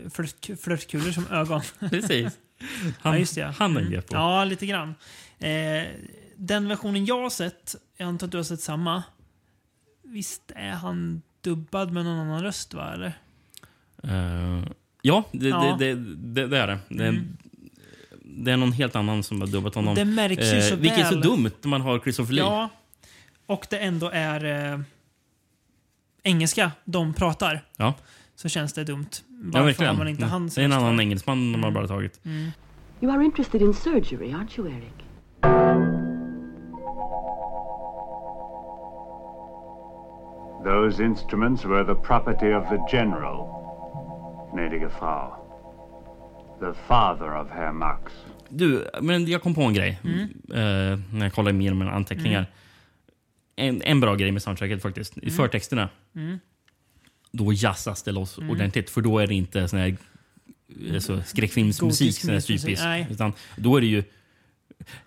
flört, 0.09 0.59
flörtkulor 0.61 1.11
som 1.11 1.27
ögon. 1.31 1.61
Precis. 1.89 2.37
Han, 2.99 3.13
ja, 3.13 3.19
just 3.19 3.35
det. 3.35 3.41
ja. 3.41 3.53
han 3.57 3.77
är 3.77 3.81
Mm. 3.81 4.01
på. 4.01 4.15
Ja, 4.15 4.43
lite 4.45 4.65
grann. 4.65 4.95
Eh, 5.39 5.83
den 6.37 6.67
versionen 6.67 7.05
jag 7.05 7.21
har 7.21 7.29
sett, 7.29 7.75
jag 7.97 8.07
antar 8.07 8.25
att 8.27 8.31
du 8.31 8.37
har 8.37 8.43
sett 8.43 8.61
samma. 8.61 9.03
Visst 10.09 10.51
är 10.55 10.69
han 10.71 11.21
dubbad 11.41 11.91
med 11.91 12.05
någon 12.05 12.19
annan 12.19 12.43
röst, 12.43 12.73
va? 12.73 12.93
Eller? 12.93 13.13
Eh, 14.03 14.63
ja, 15.01 15.23
det, 15.31 15.47
Ja. 15.49 15.75
Det, 15.79 15.93
det, 15.95 16.15
det, 16.15 16.47
det 16.47 16.57
är 16.57 16.67
det. 16.67 16.79
Det, 16.89 17.07
Mm. 17.07 17.37
det 18.23 18.51
är 18.51 18.57
någon 18.57 18.71
helt 18.71 18.95
annan 18.95 19.23
som 19.23 19.41
har 19.41 19.47
dubbat 19.47 19.75
honom. 19.75 19.95
Det 19.95 20.05
märks 20.05 20.53
ju 20.53 20.61
så 20.61 20.75
Vilket 20.75 20.99
är 20.99 21.03
så 21.03 21.09
väl. 21.15 21.21
dumt 21.21 21.51
när 21.61 21.69
man 21.69 21.81
har 21.81 21.99
Christopher 21.99 22.33
Lee. 22.33 22.43
Ja. 22.43 22.69
Och 23.45 23.67
det 23.69 23.77
ändå 23.77 24.09
är 24.13 24.73
eh, 24.73 24.79
engelska 26.23 26.71
de 26.85 27.13
pratar. 27.13 27.65
Ja. 27.77 27.93
Så 28.35 28.49
känns 28.49 28.73
det 28.73 28.83
dumt. 28.83 29.07
Ja, 29.11 29.25
Varför 29.43 29.65
verkligen. 29.65 29.89
har 29.89 29.97
man 29.97 30.07
inte 30.07 30.25
han 30.25 30.47
det 30.47 30.61
är 30.61 30.65
en 30.65 30.73
annan 30.73 30.99
engelsman 30.99 31.51
de 31.51 31.63
har 31.63 31.71
bara 31.71 31.87
tagit. 31.87 32.25
Mm. 32.25 32.51
You 33.01 33.11
are 33.13 33.25
interested 33.25 33.61
in 33.61 33.73
surgery, 33.73 34.27
aren't 34.33 34.59
you, 34.59 34.67
Eric? 34.71 35.98
Those 40.63 41.03
instruments 41.03 41.65
were 41.65 41.85
the 41.95 42.01
property 42.07 42.53
of 42.53 42.63
the 42.69 42.97
general, 42.97 43.39
gnädige 44.53 44.89
Frau. 44.89 45.35
The 46.59 46.73
father 46.87 47.35
of 47.41 47.47
Herr 47.51 47.71
Max. 47.71 48.11
Du, 48.49 48.87
men 49.01 49.27
jag 49.27 49.41
kom 49.41 49.55
på 49.55 49.61
en 49.61 49.73
grej 49.73 49.99
Mm. 50.03 50.21
eh, 50.51 50.99
när 51.13 51.25
jag 51.25 51.33
kollade 51.33 51.57
igenom 51.57 51.79
mina 51.79 51.91
anteckningar. 51.91 52.45
En, 53.55 53.81
en 53.81 53.99
bra 53.99 54.15
grej 54.15 54.31
med 54.31 54.41
soundtracket 54.41 54.81
faktiskt. 54.81 55.17
I 55.17 55.21
Mm. 55.21 55.33
förtexterna, 55.35 55.89
Mm. 56.15 56.39
då 57.31 57.53
jazzas 57.53 58.03
det 58.03 58.11
loss 58.11 58.37
Mm. 58.37 58.49
ordentligt. 58.49 58.89
För 58.89 59.01
då 59.01 59.19
är 59.19 59.27
det 59.27 59.33
inte 59.33 59.67
sån 59.67 59.79
här 59.79 59.97
eh, 60.93 60.99
så 60.99 61.21
skräckfilmsmusik, 61.21 62.15
sån 62.19 62.29
här 62.33 62.41
typisk. 62.41 62.83
nej. 62.83 63.07
Utan 63.11 63.33
då 63.55 63.77
är 63.77 63.81
det 63.81 63.87
ju 63.87 64.03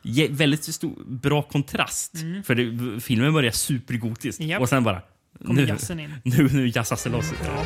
ge- 0.02 0.28
väldigt 0.30 0.64
stor, 0.64 0.92
bra 1.06 1.42
kontrast. 1.42 2.14
Mm. 2.22 2.42
För 2.42 2.54
det, 2.54 3.00
filmen 3.00 3.32
börjar 3.32 3.50
supergotiskt 3.52 4.40
Japp. 4.40 4.60
och 4.62 4.68
sen 4.68 4.84
bara... 4.84 5.02
Kommer 5.46 5.60
Nu, 5.62 5.68
jazzen 5.68 6.00
in. 6.00 6.14
nu, 6.24 6.48
nu 6.52 6.68
jazzas 6.74 7.04
det 7.04 7.10
loss. 7.10 7.32
Ja. 7.44 7.64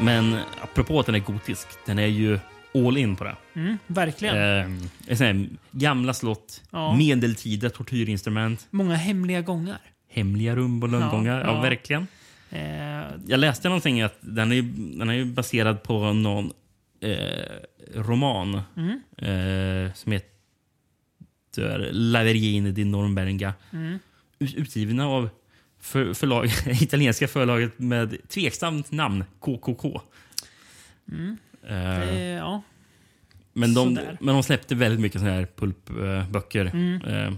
Men 0.00 0.36
apropå 0.62 1.00
att 1.00 1.06
den 1.06 1.14
är 1.14 1.18
gotisk, 1.18 1.68
den 1.86 1.98
är 1.98 2.06
ju 2.06 2.38
all 2.74 2.96
in 2.96 3.16
på 3.16 3.24
det. 3.24 3.36
Mm, 3.54 3.78
verkligen. 3.86 4.36
Eh, 4.36 5.18
här 5.18 5.46
gamla 5.70 6.14
slott, 6.14 6.62
Ja. 6.70 6.96
medeltida 6.96 7.70
tortyrinstrument, 7.70 8.66
Många 8.70 8.94
hemliga 8.94 9.40
gångar. 9.40 9.78
hemliga 10.10 10.56
rum 10.56 10.82
och 10.82 10.88
lönngångar. 10.88 11.40
Ja, 11.40 11.46
ja. 11.46 11.60
verkligen. 11.60 12.06
Eh, 12.50 12.60
Jag 13.26 13.40
läste 13.40 13.68
någonting 13.68 14.02
att 14.02 14.16
den 14.20 14.52
är, 14.52 14.62
den 14.98 15.10
är 15.10 15.24
baserad 15.24 15.82
på 15.82 16.12
någon 16.12 16.52
eh, 17.04 17.58
roman 17.94 18.60
Mm. 18.76 19.00
eh, 19.16 19.92
som 19.94 20.12
heter 20.12 21.90
La 21.92 22.22
Vergine 22.22 22.70
di 22.70 22.84
Norberga. 22.84 23.54
Mm. 23.72 23.98
Ut- 24.38 24.54
Utgivna 24.54 25.06
av 25.08 25.28
för, 25.80 26.14
förlag, 26.14 26.46
italienska 26.82 27.28
förlaget 27.28 27.78
med 27.78 28.28
tveksamt 28.28 28.92
namn, 28.92 29.24
KKK. 29.40 30.00
Mm. 31.12 31.36
Eh, 31.68 32.00
Eh, 32.10 32.18
ja. 32.20 32.62
men, 33.52 33.74
de, 33.74 33.96
sådär. 33.96 34.18
men 34.20 34.34
de 34.34 34.42
släppte 34.42 34.74
väldigt 34.74 35.00
mycket 35.00 35.20
såna 35.20 35.32
här 35.32 35.46
pulpböcker. 35.56 36.66
Mm. 36.74 37.02
Eh, 37.02 37.32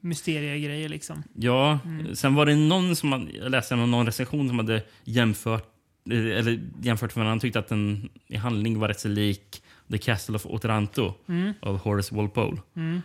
Mysteriegrejer 0.00 0.88
liksom. 0.88 1.22
Ja, 1.34 1.78
Mm. 1.84 2.16
sen 2.16 2.34
var 2.34 2.46
det 2.46 2.54
någon 2.56 2.96
som 2.96 3.08
man- 3.08 3.30
jag 3.34 3.50
läste 3.50 3.76
någon, 3.76 4.06
recension 4.06 4.48
som 4.48 4.58
hade 4.58 4.82
jämfört 5.04 5.68
eller 6.10 6.68
jämfört 6.82 7.16
med 7.16 7.26
han 7.26 7.40
tyckte 7.40 7.58
att 7.58 7.68
den 7.68 8.08
i 8.26 8.36
handling 8.36 8.78
var 8.78 8.88
rätt 8.88 9.00
så 9.00 9.08
lik 9.08 9.62
The 9.90 9.98
Castle 9.98 10.36
of 10.36 10.46
Otranto 10.46 11.14
Mm. 11.28 11.52
av 11.60 11.78
Horace 11.78 12.14
Walpole. 12.14 12.56
Mm. 12.76 13.02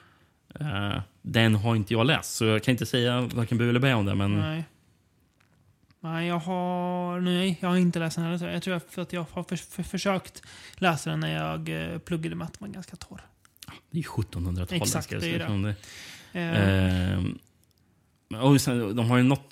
Eh, 0.60 1.02
den 1.22 1.56
har 1.56 1.76
inte 1.76 1.94
jag 1.94 2.06
läst, 2.06 2.36
så 2.36 2.46
jag 2.46 2.64
kan 2.64 2.72
inte 2.72 2.86
säga 2.86 3.22
varken 3.22 3.58
bu 3.58 3.70
eller 3.70 3.80
bä 3.80 3.94
om 3.94 4.06
det. 4.06 4.16
Men 4.16 4.40
Nej. 4.40 4.64
Nej, 6.04 6.28
jag 6.28 6.40
har, 6.40 7.20
nej, 7.20 7.58
jag 7.62 7.70
har 7.70 7.78
inte 7.78 8.00
läst 8.00 8.16
den 8.16 8.26
heller. 8.26 8.52
jag. 8.54 8.64
Tror 8.64 8.76
att- 8.76 8.92
för 8.94 9.02
att 9.02 9.14
jag 9.14 9.26
har 9.32 9.44
för, 9.44 9.56
för, 9.56 9.84
försökt 9.84 10.44
läsa 10.76 11.10
den 11.10 11.20
när 11.20 11.34
jag 11.34 11.70
eh, 11.94 11.98
pluggade 12.00 12.36
den 12.36 12.48
var 12.60 12.68
ganska 12.68 12.96
torr. 12.96 13.22
det 13.92 13.98
är 13.98 14.02
ju 14.02 14.08
1700-talet. 14.08 14.72
Exakt, 14.72 15.10
det 15.10 15.16
är 15.16 15.40
det. 15.40 15.76
Det. 16.34 16.40
Eh, 16.40 17.20
Eh, 18.34 18.40
och 18.42 18.62
sen, 18.62 18.96
de 18.96 19.10
har 19.10 19.18
ju 19.18 19.24
något... 19.24 19.52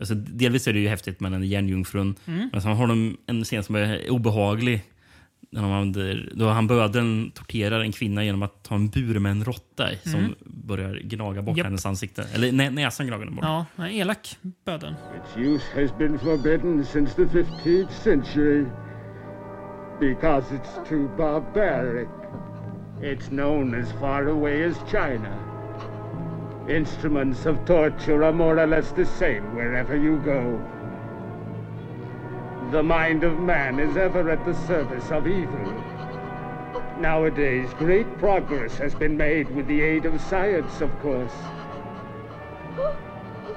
Alltså, 0.00 0.14
delvis 0.14 0.68
är 0.68 0.72
det 0.72 0.78
ju 0.78 0.88
häftigt 0.88 1.20
med 1.20 1.32
den 1.32 1.42
järnjungfrun. 1.42 2.14
Mm. 2.26 2.48
Men 2.52 2.62
sen 2.62 2.72
har 2.72 2.86
de 2.86 3.16
en 3.26 3.44
scen 3.44 3.62
som 3.62 3.74
är 3.74 4.10
obehaglig. 4.10 4.82
När 5.50 5.62
de 5.62 5.72
använder, 5.72 6.32
då 6.34 6.48
han 6.48 6.66
bödeln 6.66 7.30
torterar 7.34 7.80
en 7.80 7.92
kvinna 7.92 8.24
genom 8.24 8.42
att 8.42 8.62
ta 8.62 8.74
en 8.74 8.88
bur 8.88 9.18
med 9.18 9.32
en 9.32 9.44
råtta 9.44 9.92
i 9.92 9.96
som 10.02 10.20
Mm. 10.20 10.34
börjar 10.44 10.94
gnaga 11.04 11.42
bort 11.42 11.56
Japp. 11.56 11.64
hennes 11.66 11.86
ansikte. 11.86 12.24
Eller 12.34 12.52
nä, 12.52 12.70
näsan 12.70 13.06
gnagar 13.06 13.24
den 13.24 13.34
bort. 13.34 13.44
ja, 13.44 13.66
en 13.76 13.84
elak 13.90 14.36
böden. 14.64 14.94
Its 14.94 15.36
use 15.36 15.80
has 15.82 15.98
been 15.98 16.18
forbidden 16.18 16.84
since 16.84 17.14
the 17.14 17.22
15th 17.38 17.90
century 18.02 18.64
because 20.00 20.54
it's 20.54 20.88
too 20.88 21.08
barbaric. 21.16 22.08
It's 23.02 23.28
known 23.28 23.74
as 23.74 23.92
far 24.00 24.28
away 24.28 24.64
as 24.64 24.76
China. 24.90 25.53
Instruments 26.68 27.44
of 27.44 27.62
torture 27.66 28.24
are 28.24 28.32
more 28.32 28.58
or 28.58 28.66
less 28.66 28.90
the 28.92 29.04
same 29.04 29.54
wherever 29.54 29.94
you 29.94 30.16
go. 30.18 30.58
The 32.70 32.82
mind 32.82 33.22
of 33.22 33.38
man 33.38 33.78
is 33.78 33.98
ever 33.98 34.30
at 34.30 34.46
the 34.46 34.54
service 34.66 35.10
of 35.10 35.26
evil. 35.26 35.74
Nowadays, 36.98 37.68
great 37.74 38.18
progress 38.18 38.78
has 38.78 38.94
been 38.94 39.14
made 39.14 39.54
with 39.54 39.66
the 39.66 39.82
aid 39.82 40.06
of 40.06 40.18
science, 40.22 40.80
of 40.80 40.90
course. 41.00 41.34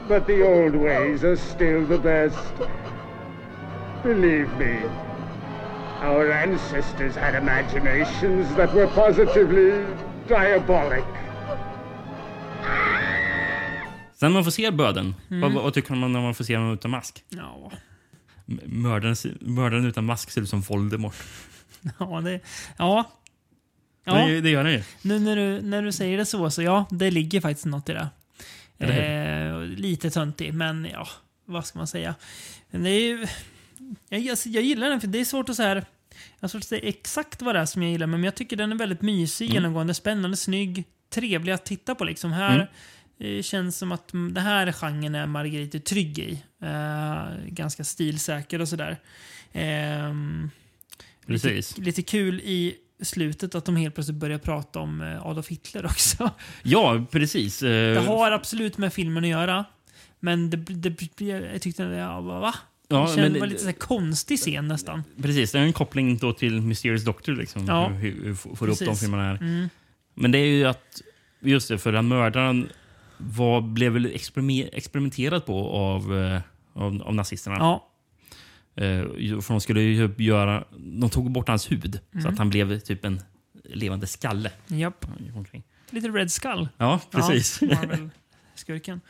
But 0.10 0.28
the 0.28 0.45
old 0.45 0.76
ways 0.76 1.24
are 1.24 1.38
still 1.38 1.86
the 1.86 1.97
best. 1.97 2.53
Believe 4.03 4.51
me, 4.58 4.82
our 6.01 6.30
ancestors 6.30 7.16
had 7.16 7.36
imaginations 7.36 8.53
that 8.55 8.74
were 8.74 8.88
positively 8.88 9.86
diabolic. 10.28 11.05
Sen 14.20 14.30
när 14.32 14.34
man 14.34 14.43
får 14.43 14.51
se 14.51 14.72
bödeln, 14.72 15.15
Mm. 15.30 15.41
vad, 15.41 15.63
vad 15.63 15.74
tycker 15.74 15.95
man 15.95 16.13
när 16.13 16.22
man 16.22 16.36
får 16.36 16.43
se 16.43 16.57
honom 16.57 16.74
utan 16.74 16.91
mask? 16.91 17.24
Ja, 17.30 17.72
Mördaren, 18.65 19.15
mördaren 19.41 19.86
utan 19.86 20.05
mask 20.05 20.30
ser 20.32 20.41
ut 20.41 20.49
som 20.49 20.61
Voldemort. 20.61 21.15
ja 21.99 22.22
det... 22.22 22.39
Ja. 22.78 23.11
Ja, 24.03 24.13
Det, 24.28 24.41
det 24.41 24.49
gör 24.49 24.63
han 24.63 24.74
ju. 24.74 24.84
nu 25.01 25.20
när 25.20 25.36
du, 25.36 25.61
när 25.61 25.82
du 25.82 25.91
säger 25.91 26.18
det 26.18 26.26
så, 26.26 26.49
så 26.51 26.61
ja, 26.61 26.86
det 26.91 27.11
ligger 27.11 27.41
faktiskt 27.41 27.65
något 27.65 27.89
i 27.89 27.93
det. 27.93 28.09
Eh, 28.80 29.61
lite 29.61 30.09
töntig, 30.09 30.53
men 30.53 30.88
ja, 30.93 31.07
vad 31.45 31.65
ska 31.65 31.80
man 31.80 31.88
säga? 31.88 32.15
Men 32.70 32.84
det 32.84 32.89
är 32.89 32.99
ju, 33.01 33.28
jag, 34.09 34.20
jag, 34.22 34.38
jag 34.45 34.63
gillar 34.63 34.89
den, 34.89 35.01
för 35.01 35.07
det 35.07 35.20
är 35.20 35.26
svårt 35.26 35.49
att 35.49 35.55
säga 35.55 35.76
jag 35.76 35.84
har 36.41 36.47
svårt 36.47 36.61
att 36.61 36.68
säga 36.68 36.88
exakt 36.89 37.41
vad 37.41 37.55
det 37.55 37.59
är 37.59 37.65
som 37.65 37.84
jag 37.84 37.91
gillar, 37.91 38.07
men 38.07 38.24
jag 38.24 38.36
tycker 38.36 38.55
den 38.57 38.72
är 38.72 38.76
väldigt 38.76 39.01
mysig, 39.01 39.45
Mm. 39.45 39.53
genomgående, 39.55 39.93
spännande, 39.93 40.38
snygg, 40.38 40.84
trevlig 41.09 41.51
att 41.53 41.65
titta 41.65 41.95
på. 41.95 42.03
Liksom. 42.03 42.32
Här 42.32 42.55
Mm. 42.55 42.68
Eh, 43.20 43.41
känns 43.41 43.78
som 43.78 43.91
att 43.91 44.11
det 44.32 44.41
här 44.41 44.72
genren 44.72 45.15
är 45.15 45.26
Margarete 45.28 45.80
trygg 45.80 46.20
i. 46.20 46.43
Eh, 46.61 47.26
ganska 47.47 47.84
stilsäker 47.84 48.61
och 48.61 48.68
sådär. 48.70 48.97
Ehm, 49.53 50.49
Precis. 51.28 51.78
Lite, 51.78 51.82
lite 51.86 52.01
kul 52.01 52.39
i 52.43 52.76
slutet 53.01 53.55
att 53.55 53.65
de 53.65 53.76
helt 53.76 53.95
plötsligt 53.95 54.18
börjar 54.18 54.38
prata 54.38 54.80
om 54.80 55.01
eh, 55.01 55.26
Adolf 55.28 55.47
Hitler 55.47 55.86
också. 55.86 56.32
Ja, 56.63 57.05
precis. 57.11 57.63
Eh, 57.63 57.93
Det 57.93 58.07
har 58.07 58.32
absolut 58.32 58.78
med 58.78 58.93
filmen 58.93 59.24
att 59.24 59.30
göra. 59.30 59.65
Men 60.20 60.49
det, 60.49 60.57
det, 60.57 61.22
jag 61.26 61.61
tyckte 61.61 61.84
ja, 61.84 62.22
va? 62.22 62.53
Ja, 62.88 63.01
det 63.01 63.07
kändes, 63.07 63.18
men 63.18 63.34
det 63.34 63.39
var 63.39 63.47
det- 63.47 63.53
lite 63.53 63.65
så 63.65 63.74
konstig 63.74 64.39
scen 64.39 64.68
nästan. 64.68 65.03
Precis, 65.22 65.51
det 65.51 65.59
är 65.59 65.63
en 65.63 65.74
koppling 65.74 66.18
då 66.18 66.34
till 66.34 66.61
Mysterious 66.61 67.03
Doctor. 67.03 67.34
Liksom, 67.36 67.65
Ja. 67.65 67.88
hur, 67.88 68.11
hur, 68.11 68.24
hur 68.26 68.34
får 68.36 68.49
upp 68.51 68.59
de 68.80 68.86
Precis. 68.86 68.99
filmerna 68.99 69.24
här. 69.24 69.36
Mm. 69.36 69.70
Men 70.13 70.32
det 70.32 70.38
är 70.38 70.45
ju 70.45 70.65
att 70.65 71.01
Just 71.39 71.68
det, 71.70 71.78
för 71.78 71.91
den 71.91 72.07
mördaren 72.07 72.70
var, 73.18 73.61
blev 73.61 73.91
väl 73.93 74.05
experime- 74.07 74.70
experimenterad 74.74 75.45
på 75.45 75.70
av, 75.70 76.18
eh, 76.18 76.41
av, 76.74 77.01
av 77.03 77.15
nazisterna. 77.15 77.55
Ja. 77.59 77.88
Eh, 78.76 79.01
för 79.41 79.47
de 79.53 79.61
skulle 79.61 79.82
ju 79.82 80.13
göra... 80.18 80.63
De 80.78 81.09
tog 81.09 81.32
bort 81.32 81.47
hans 81.47 81.72
hud 81.72 81.99
så 82.11 82.18
Mm. 82.18 82.32
att 82.34 82.38
han 82.38 82.49
blev 82.49 82.80
typ 82.80 83.05
en 83.05 83.22
levande 83.63 84.07
skalle. 84.07 84.51
Japp. 84.68 85.05
Lite 85.89 86.07
Red 86.07 86.32
Skull. 86.32 86.68
Ja, 86.78 86.99
precis. 87.11 87.59
Ja, 87.61 87.78
skurken. 88.55 89.01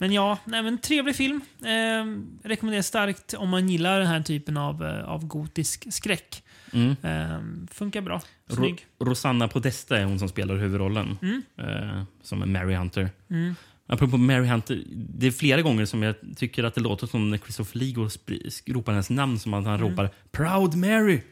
Men 0.00 0.12
ja, 0.12 0.38
nej, 0.44 0.62
men 0.62 0.78
trevlig 0.78 1.16
film. 1.16 1.40
Eh, 1.60 2.48
rekommenderar 2.48 2.82
starkt 2.82 3.34
om 3.34 3.48
man 3.48 3.68
gillar 3.68 3.98
den 3.98 4.08
här 4.08 4.20
typen 4.22 4.56
av, 4.56 4.84
eh, 4.84 5.04
av 5.04 5.26
gotisk 5.26 5.92
skräck. 5.92 6.42
Mm. 6.72 6.96
Eh, 7.02 7.40
funkar 7.74 8.00
bra. 8.00 8.22
Ro-. 8.46 8.76
Rosanna 9.00 9.48
Podesta 9.48 9.98
är 9.98 10.04
hon 10.04 10.18
som 10.18 10.28
spelar 10.28 10.56
huvudrollen. 10.56 11.18
Mm. 11.22 11.42
Eh, 11.56 12.02
som 12.22 12.42
är 12.42 12.46
Mary 12.46 12.74
Hunter. 12.74 13.10
Mm. 13.30 13.54
Apropå 13.86 14.16
Mary 14.16 14.46
Hunter, 14.46 14.82
det 14.90 15.26
är 15.26 15.30
flera 15.30 15.62
gånger 15.62 15.86
som 15.86 16.02
jag 16.02 16.14
tycker 16.36 16.64
att 16.64 16.74
det 16.74 16.80
låter 16.80 17.06
som 17.06 17.30
när 17.30 17.38
Christopher 17.38 17.78
Lee 17.78 17.94
ropar 18.74 18.92
hennes 18.92 19.10
namn 19.10 19.38
som 19.38 19.54
att 19.54 19.64
han 19.64 19.74
Mm. 19.74 19.90
ropar 19.90 20.10
“Proud 20.30 20.74
Mary”. 20.74 21.22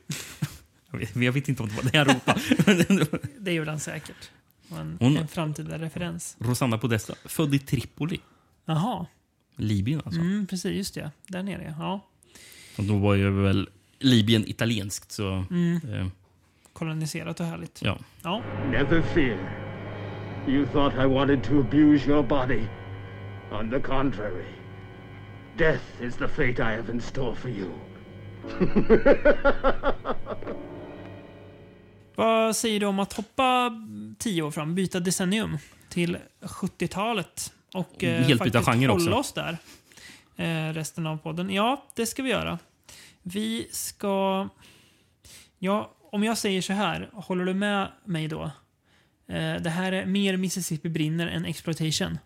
jag, 0.91 0.99
vet, 0.99 1.17
jag 1.17 1.33
vet 1.33 1.49
inte 1.49 1.63
om 1.63 1.69
det 1.69 1.75
var 1.75 1.91
det 1.91 1.99
han 1.99 2.07
ropade. 2.07 3.19
Det 3.39 3.53
gjorde 3.53 3.71
han 3.71 3.81
säkert. 3.81 4.31
En, 4.71 4.97
Hon- 5.01 5.17
en 5.17 5.29
framtida 5.29 5.79
referens. 5.79 6.37
Rosanna 6.41 6.79
Podesta, 6.79 7.15
född 7.25 7.55
i 7.55 7.59
Tripoli. 7.59 8.21
Jaha. 8.65 9.07
Libyen 9.57 10.03
alltså. 10.05 10.21
Mm, 10.21 10.47
precis, 10.47 10.77
just 10.77 10.95
det. 10.95 11.11
Där 11.29 11.43
nere, 11.43 11.75
ja. 11.79 12.01
Och 12.79 12.85
då 12.85 12.97
var 12.99 13.15
ju 13.15 13.31
väl 13.31 13.69
Libyen 13.99 14.45
italienskt 14.49 15.13
så... 15.13 15.45
Mm. 15.51 15.81
Eh, 15.93 16.07
Koloniserat 16.73 17.41
och 17.41 17.47
härligt. 17.47 17.83
ja. 17.83 17.99
Ja. 18.23 18.43
Never 18.71 19.03
fear. 19.03 19.39
You 20.49 20.67
thought 20.67 20.95
I 20.95 21.07
wanted 21.07 21.43
to 21.45 21.61
abuse 21.61 22.11
your 22.11 22.23
body. 22.23 22.63
On 23.53 23.71
the 23.71 23.81
contrary, 23.81 24.45
death 25.59 25.83
is 26.03 26.15
the 26.17 26.29
fate 26.29 26.63
I 26.63 26.77
have 26.77 26.93
in 26.93 27.01
store 27.01 27.35
for 27.37 27.51
you. 27.51 27.71
Vad 32.15 32.57
säger 32.57 32.81
du 32.81 32.87
om 32.87 32.99
att 32.99 33.13
hoppa 33.13 33.73
tio 34.19 34.43
år 34.43 34.51
fram, 34.51 34.75
byta 34.75 35.01
decennium 35.01 35.59
till 35.89 36.19
70-talet? 36.41 37.53
Och 37.75 38.05
eh, 38.05 38.23
Helt 38.23 38.27
byta 38.43 38.45
faktiskt 38.45 38.65
genre 38.67 38.93
hålla 38.93 38.95
också. 38.95 39.13
oss 39.15 39.33
där 39.33 39.59
eh, 40.37 40.73
resten 40.75 41.07
av 41.07 41.17
podden. 41.17 41.51
Ja, 41.51 41.85
det 41.95 42.07
ska 42.07 42.23
vi 42.23 42.31
göra. 42.31 42.59
Vi 43.29 43.69
ska... 43.71 44.49
Ja, 45.59 45.95
om 46.13 46.25
jag 46.25 46.39
säger 46.39 46.63
så 46.63 46.73
här, 46.73 47.11
håller 47.13 47.45
du 47.45 47.55
med 47.55 47.93
mig 48.05 48.29
då? 48.29 48.43
Eh, 49.29 49.55
det 49.63 49.71
här 49.71 49.93
är 49.93 50.07
mer 50.07 50.37
Mississippi 50.37 50.89
brinner 50.89 51.27
än 51.27 51.45
exploitation. 51.45 52.19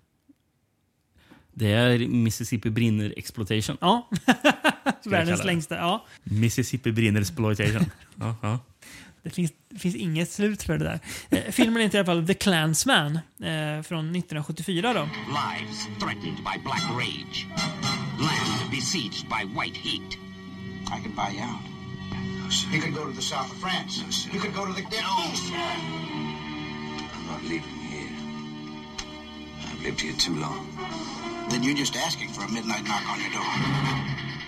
Det 1.52 1.72
är 1.72 1.98
Mississippi 1.98 2.70
brinner 2.70 3.14
exploitation. 3.16 3.76
Ja. 3.80 4.08
Världens 5.04 5.44
längsta, 5.44 5.76
ja. 5.76 6.06
Mississippi 6.22 6.92
brinner 6.92 7.20
exploitation. 7.20 7.90
ja, 8.20 8.36
ja. 8.42 8.58
Det 9.22 9.30
finns, 9.30 9.52
det 9.68 9.78
finns 9.78 9.96
inget 9.96 10.30
slut 10.30 10.62
för 10.62 10.78
det 10.78 10.84
där. 10.84 11.00
Eh, 11.30 11.52
filmen 11.52 11.82
heter 11.82 11.98
i 11.98 12.00
alla 12.00 12.06
fall 12.06 12.26
The 12.26 12.34
Clansman 12.34 13.16
eh, 13.16 13.82
från 13.82 14.16
1974 14.16 14.92
då. 14.94 15.00
Lives 15.00 15.86
threatened 16.00 16.36
by 16.36 16.62
black 16.64 16.84
rage. 16.90 17.46
Land 18.20 18.70
besieged 18.70 19.26
by 19.28 19.60
white 19.60 19.78
heat. 19.78 20.29
I 20.92 21.00
could 21.00 21.14
buy 21.14 21.30
you 21.30 21.42
out. 21.42 21.60
You 22.70 22.80
could 22.80 22.94
go 22.94 23.06
to 23.06 23.12
the 23.12 23.22
south 23.22 23.50
of 23.52 23.58
France. 23.58 24.26
You 24.32 24.40
could 24.40 24.54
go 24.54 24.66
to 24.66 24.72
the 24.72 24.80
East. 24.80 25.52
I'm 25.54 27.26
not 27.26 27.42
leaving 27.42 27.78
here. 27.88 28.10
I've 29.68 29.82
lived 29.82 30.00
here 30.00 30.14
too 30.14 30.34
long. 30.34 30.66
Then 31.48 31.62
you're 31.62 31.76
just 31.76 31.96
asking 31.96 32.30
for 32.30 32.44
a 32.44 32.48
midnight 32.50 32.84
knock 32.84 33.06
on 33.08 33.20
your 33.20 33.30
door. 33.30 33.54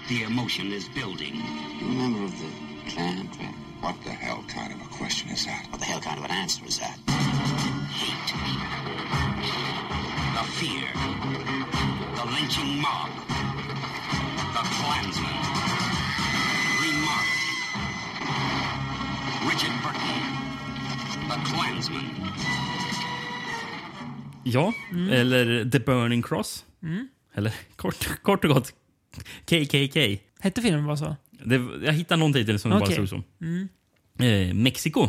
The 0.08 0.24
emotion 0.24 0.72
is 0.72 0.88
building. 0.88 1.36
You 1.80 1.86
remember 1.86 2.24
of 2.24 2.38
the 2.38 2.90
clan 2.90 3.28
trap? 3.30 3.54
What 3.80 4.02
the 4.04 4.10
hell 4.10 4.44
kind 4.48 4.72
of 4.72 4.80
a 4.80 4.88
question 4.96 5.30
is 5.30 5.46
that? 5.46 5.66
What 5.70 5.80
the 5.80 5.86
hell 5.86 6.00
kind 6.00 6.18
of 6.18 6.24
an 6.24 6.30
answer 6.32 6.64
is 6.66 6.78
that? 6.78 6.98
Hate. 7.90 8.32
The 10.34 10.44
fear. 10.58 10.88
The 12.16 12.24
lynching 12.30 12.80
mob. 12.80 13.10
The 14.54 14.62
Klansman. 14.74 15.41
Ja, 24.44 24.72
eller 25.10 25.70
The 25.70 25.78
Burning 25.78 26.22
Cross. 26.22 26.64
Mm. 26.82 27.08
Eller 27.34 27.54
kort, 27.76 28.22
kort 28.22 28.44
och 28.44 28.50
gott 28.50 28.74
KKK. 29.44 30.18
Hette 30.40 30.62
filmen 30.62 30.86
bara 30.86 30.96
så? 30.96 31.16
Det, 31.30 31.54
jag 31.84 31.92
hittade 31.92 32.20
någon 32.20 32.32
titel 32.32 32.58
som 32.58 32.70
det 32.70 32.78
bara 32.78 32.90
stod 32.90 33.08
som. 33.08 33.24
Mm. 33.40 33.68
Eh, 34.18 34.54
Mexiko 34.54 35.08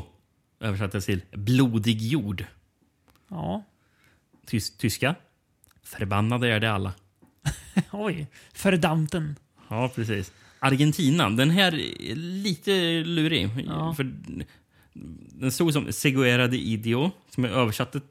översattes 0.60 1.06
till 1.06 1.22
Blodig 1.32 2.02
jord. 2.02 2.46
Ja. 3.30 3.64
Tys, 4.46 4.78
tyska. 4.78 5.16
Förbannade 5.84 6.48
är 6.50 6.60
det 6.60 6.72
alla. 6.72 6.94
Oj. 7.92 8.28
Fördamten. 8.54 9.36
Ja, 9.70 9.92
precis. 9.96 10.32
Argentina. 10.60 11.30
Den 11.30 11.50
här 11.50 11.74
är 11.74 12.16
lite 12.16 13.04
lurig. 13.04 13.50
Ja. 13.68 13.94
För 13.94 14.14
den 14.94 15.52
stod 15.52 15.74
som 15.74 15.92
Seguera 15.92 16.48
de 16.48 16.58
Idio. 16.58 17.12
Som 17.30 17.44
jag 17.44 17.54
översatte. 17.54 18.02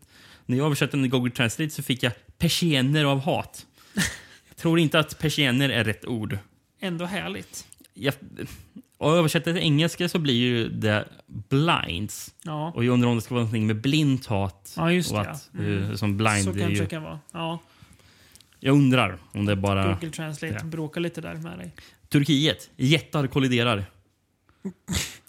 När 0.47 0.57
jag 0.57 0.67
översatte 0.67 0.97
den 0.97 1.05
i 1.05 1.09
Google 1.09 1.31
Translate 1.31 1.71
så 1.71 1.83
fick 1.83 2.03
jag 2.03 2.13
persienner 2.39 3.05
av 3.05 3.21
hat. 3.21 3.67
jag 4.49 4.57
tror 4.57 4.79
inte 4.79 4.99
att 4.99 5.19
persienner 5.19 5.69
är 5.69 5.85
rätt 5.85 6.05
ord. 6.05 6.39
Ändå 6.81 7.05
härligt. 7.05 7.67
Jag, 7.95 8.15
och 8.99 9.17
översätter 9.17 9.53
till 9.53 9.63
engelska 9.63 10.09
så 10.09 10.19
blir 10.19 10.35
ju 10.35 10.69
det 10.69 11.09
blinds. 11.27 12.35
Ja. 12.43 12.73
Och 12.75 12.85
jag 12.85 12.93
undrar 12.93 13.09
om 13.09 13.17
det 13.17 13.23
ska 13.23 13.35
vara 13.35 13.45
någonting 13.45 13.67
med 13.67 13.81
blint 13.81 14.27
hat. 14.27 14.75
Ja, 14.77 14.93
just 14.93 15.11
det. 15.11 15.21
Att, 15.21 15.51
ja. 15.53 15.59
Mm. 15.59 15.91
eh, 15.91 15.95
som 15.95 16.17
blind 16.17 16.45
Så 16.45 16.55
kanske 16.55 16.83
det 16.83 16.87
kan 16.87 17.03
vara. 17.03 17.21
Ja. 17.33 17.59
Jag 18.61 18.75
undrar 18.75 19.19
om 19.33 19.47
det 19.47 19.53
är 19.53 19.57
bara... 19.57 19.93
Google 19.93 20.11
Translate 20.11 20.55
det. 20.55 20.65
bråkar 20.65 21.01
lite 21.01 21.21
där 21.21 21.35
med 21.35 21.59
dig. 21.59 21.75
Turkiet. 22.09 22.71
Jättar 22.77 23.27
kolliderar. 23.27 23.85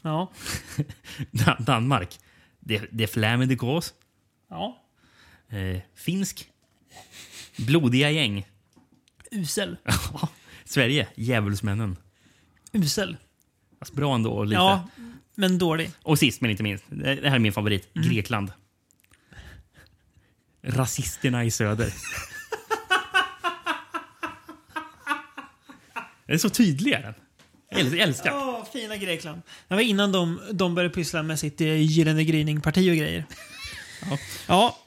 Ja. 0.02 0.32
Dan- 1.32 1.56
Danmark. 1.66 2.20
Det, 2.60 2.86
det 2.92 3.04
är 3.04 3.08
flämmande 3.08 3.56
gås. 3.56 3.94
Ja. 4.50 4.84
Eh, 5.50 5.80
finsk. 5.96 6.50
Blodiga 7.58 8.10
gäng. 8.12 8.48
Usel. 9.32 9.78
Sverige. 10.66 11.08
Djävulsmännen. 11.16 11.98
Usel. 12.72 13.18
Fast 13.80 13.94
bra 13.94 14.16
ändå. 14.16 14.44
Lite. 14.44 14.56
Ja, 14.56 14.90
men 15.36 15.58
dålig. 15.58 15.92
Och 16.04 16.20
sist 16.20 16.42
men 16.42 16.52
inte 16.52 16.64
minst. 16.64 16.84
Det 16.90 17.16
det 17.16 17.30
här 17.30 17.36
är 17.36 17.40
min 17.40 17.54
favorit. 17.54 17.96
Mm. 17.96 18.10
Grekland. 18.10 18.52
Rasisterna 20.62 21.44
i 21.44 21.52
söder. 21.52 21.94
Den 26.26 26.34
är 26.34 26.38
så 26.38 26.50
tydlig. 26.50 26.92
är 26.94 27.02
den. 27.02 27.14
Jag 27.74 27.82
äl- 27.86 27.96
jag 27.98 28.08
älskar. 28.08 28.32
Åh, 28.34 28.66
fina 28.74 28.98
Grekland. 28.98 29.42
Det 29.68 29.76
var 29.76 29.82
innan 29.82 30.12
de, 30.12 30.40
de 30.52 30.76
började 30.76 30.94
pyssla 30.94 31.24
med 31.24 31.40
sitt 31.40 31.62
eh, 31.62 31.82
Gyllene 31.82 32.24
Gryning-parti 32.24 32.92
och 32.92 32.96
grejer. 32.98 33.26
Ja. 34.10 34.18
Ja. 34.48 34.78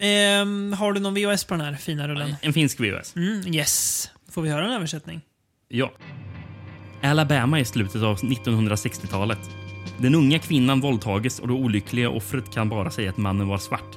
Ehm, 0.00 0.72
har 0.72 0.92
du 0.92 1.00
någon 1.00 1.14
VHS 1.14 1.44
på 1.44 1.54
den 1.54 1.64
här 1.64 1.74
fina 1.74 2.08
rullen? 2.08 2.34
En 2.40 2.52
finsk 2.52 2.80
VHS. 2.80 3.16
Mm, 3.16 3.54
yes. 3.54 4.10
Får 4.30 4.42
vi 4.42 4.48
höra 4.50 4.66
en 4.66 4.72
översättning? 4.72 5.20
Ja. 5.68 5.92
Alabama 7.02 7.60
i 7.60 7.64
slutet 7.64 8.02
av 8.02 8.16
1960-talet. 8.18 9.38
Den 9.98 10.14
unga 10.14 10.38
kvinnan 10.38 10.80
våldtages 10.80 11.38
och 11.38 11.48
det 11.48 11.54
olyckliga 11.54 12.10
offret 12.10 12.52
kan 12.54 12.68
bara 12.68 12.90
säga 12.90 13.10
att 13.10 13.16
mannen 13.16 13.48
var 13.48 13.58
svart. 13.58 13.94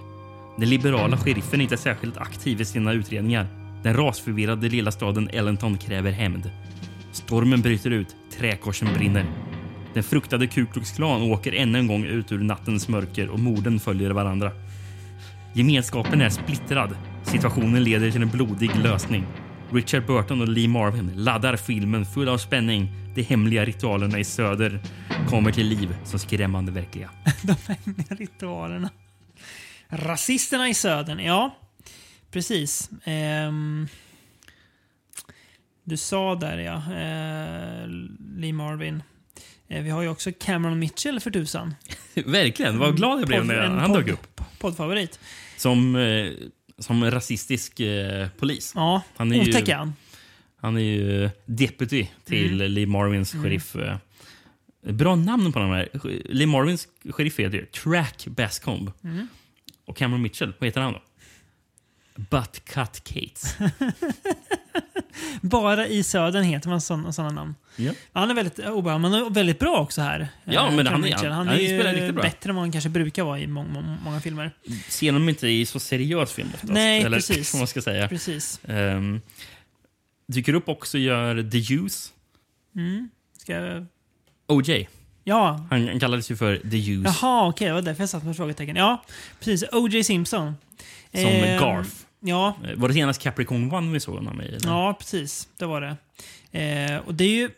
Den 0.60 0.70
liberala 0.70 1.18
sheriffen 1.18 1.60
är 1.60 1.64
inte 1.64 1.78
särskilt 1.78 2.18
aktiv 2.18 2.62
i 2.62 2.66
sina 2.66 2.94
utredningar. 2.94 3.48
Den 3.84 3.94
rasförvirrade 3.98 4.70
lilla 4.70 4.92
staden 4.92 5.30
Ellenton 5.34 5.78
kräver 5.78 6.12
hämnd. 6.12 6.52
Stormen 7.18 7.62
bryter 7.62 7.92
ut, 7.92 8.16
träkorsen 8.38 8.94
brinner. 8.94 9.26
Den 9.94 10.04
fruktade 10.04 10.48
Ku 10.48 10.66
Klux 10.66 10.92
Klan 10.92 11.22
åker 11.22 11.54
ännu 11.54 11.80
en 11.80 11.88
gång 11.88 12.06
ut 12.06 12.32
ur 12.32 12.40
nattens 12.40 12.88
mörker 12.88 13.30
och 13.30 13.40
morden 13.40 13.80
följer 13.80 14.12
varandra. 14.12 14.52
Gemenskapen 15.54 16.22
är 16.22 16.30
splittrad. 16.30 16.98
Situationen 17.24 17.84
leder 17.84 18.12
till 18.12 18.22
en 18.22 18.30
blodig 18.30 18.76
lösning. 18.76 19.26
Richard 19.72 20.06
Burton 20.06 20.42
och 20.42 20.48
Lee 20.48 20.68
Marvin 20.68 21.12
laddar 21.16 21.56
filmen 21.56 22.06
full 22.06 22.30
av 22.30 22.38
spänning. 22.38 22.92
De 23.16 23.22
hemliga 23.22 23.66
ritualerna 23.66 24.20
i 24.20 24.24
söder 24.24 24.80
kommer 25.30 25.52
till 25.52 25.68
liv 25.68 25.96
som 26.04 26.20
skrämmande 26.20 26.72
verkliga. 26.72 27.10
De 27.42 27.56
hemliga 27.68 28.16
ritualerna. 28.16 28.90
Rasisterna 29.90 30.70
i 30.70 30.74
södern, 30.74 31.20
ja. 31.20 31.56
Precis. 32.32 32.90
Ehm, 33.04 33.88
du 35.88 35.98
sa 35.98 36.36
där 36.36 36.58
ja, 36.58 36.76
eh, 36.76 37.88
Lee 38.38 38.54
Marvin. 38.54 39.04
Eh, 39.68 39.84
vi 39.84 39.90
har 39.90 40.02
ju 40.02 40.08
också 40.10 40.32
Cameron 40.40 40.80
Mitchell 40.80 41.20
för 41.20 41.32
tusan. 41.32 41.76
Verkligen, 42.26 42.78
vad 42.80 42.96
glad 42.98 43.20
jag 43.20 43.28
blev 43.28 43.46
när 43.46 43.56
En 43.56 43.78
han 43.80 43.94
dök 43.94 44.08
upp. 44.08 44.42
poddfavorit. 44.60 45.20
Som, 45.58 45.96
eh, 45.96 46.32
som 46.80 47.12
rasistisk 47.12 47.80
eh, 47.80 48.28
polis. 48.40 48.72
Ja, 48.76 49.02
Han 49.18 49.32
är 49.32 49.36
ju- 49.44 49.50
otäck 49.50 49.68
är 49.70 49.76
han. 49.76 49.94
Han 50.62 50.78
är 50.78 50.82
ju 50.82 51.30
deputy 51.46 52.08
till 52.26 52.62
Mm. 52.62 52.72
Lee 52.72 52.86
Marvins 52.88 53.34
Mm. 53.34 53.44
sheriff. 53.44 53.76
eh. 53.76 53.98
Bra 54.94 55.16
namn 55.16 55.52
på 55.54 55.60
de 55.60 55.70
här. 55.72 55.90
Lee 56.34 56.48
Marvins 56.48 56.88
sheriff 57.10 57.40
heter 57.40 57.58
ju 57.58 57.66
Track 57.66 58.28
Bascomb. 58.28 58.92
Mm. 59.04 59.28
Och 59.86 59.98
Cameron 59.98 60.22
Mitchell, 60.22 60.54
vad 60.60 60.68
heter 60.68 60.82
han 60.82 60.94
då? 60.94 61.02
Butt 62.16 62.66
Cut 62.66 63.04
Cates. 63.04 63.56
Bara 65.50 65.88
i 65.88 66.04
södern 66.04 66.44
heter 66.44 66.70
man 66.70 66.82
sådana, 66.82 67.12
sådana 67.14 67.34
namn. 67.34 67.56
Ja. 67.76 67.92
Han 68.14 68.30
är 68.30 68.34
väldigt 68.36 68.60
obehaglig, 68.60 69.10
men 69.12 69.14
är 69.26 69.30
väldigt 69.30 69.60
bra 69.60 69.78
också 69.80 70.02
här. 70.02 70.28
Ja, 70.44 70.68
eh, 70.68 70.76
men 70.76 70.88
han 70.88 71.02
Mitchell. 71.02 71.32
han 71.32 71.48
han 71.48 71.56
är 71.60 71.66
spelar 71.66 71.92
ju 71.94 71.98
riktigt 71.98 72.16
bra. 72.16 72.24
bättre 72.24 72.50
än 72.50 72.56
vad 72.56 72.64
han 72.64 72.72
kanske 72.72 72.90
brukar 72.90 73.24
vara 73.24 73.40
i 73.40 73.48
många, 73.48 73.70
många, 73.70 73.98
många 74.04 74.20
filmer. 74.22 74.52
Ser 74.90 75.12
de 75.12 75.30
inte 75.30 75.48
i 75.48 75.66
så 75.66 75.80
seriös 75.80 76.32
film 76.32 76.50
oftast? 76.54 76.74
Nej, 76.74 77.02
Eller 77.02 77.18
precis. 77.18 77.54
vad 77.54 77.60
man 77.60 77.68
ska 77.68 77.82
säga. 77.82 78.08
Precis. 78.08 78.60
Um, 78.64 79.22
dyker 80.28 80.54
upp 80.54 80.70
också 80.70 80.98
gör 80.98 81.50
The 81.52 81.74
Use. 81.74 82.10
Mm. 82.76 83.10
Ska 83.38 83.54
jag... 83.54 83.86
OJ. 84.48 84.90
Ja. 85.24 85.68
Han, 85.70 85.88
han 85.88 86.00
kallades 86.00 86.32
ju 86.32 86.36
för 86.36 86.58
The 86.58 86.78
Use. 86.92 87.16
Jaha, 87.22 87.48
okej. 87.48 87.68
det 87.68 87.74
var 87.74 87.82
därför 87.82 88.02
jag 88.02 88.10
satt 88.10 88.24
med 88.24 88.36
frågetecken. 88.38 88.76
Ja, 88.76 89.04
precis. 89.40 89.70
O.J. 89.72 90.04
Simpson. 90.04 90.54
Som 91.14 91.22
Eh, 91.22 91.60
Garth. 91.60 91.90
Ja, 92.20 92.56
Eh, 92.64 92.76
Var 92.76 92.88
det 92.88 92.94
senast 92.94 93.22
Capricorn 93.22 93.74
One 93.74 93.94
vi 93.94 94.00
såg 94.00 94.16
honom 94.16 94.42
i? 94.42 94.46
eller? 94.46 94.68
Ja, 94.70 94.96
precis. 95.00 95.48
Det 95.58 95.66
var 95.66 95.82
det. 95.82 95.96
Eh, 96.60 96.98
och 96.98 97.14
det 97.16 97.24
är 97.24 97.36
ju, 97.36 97.50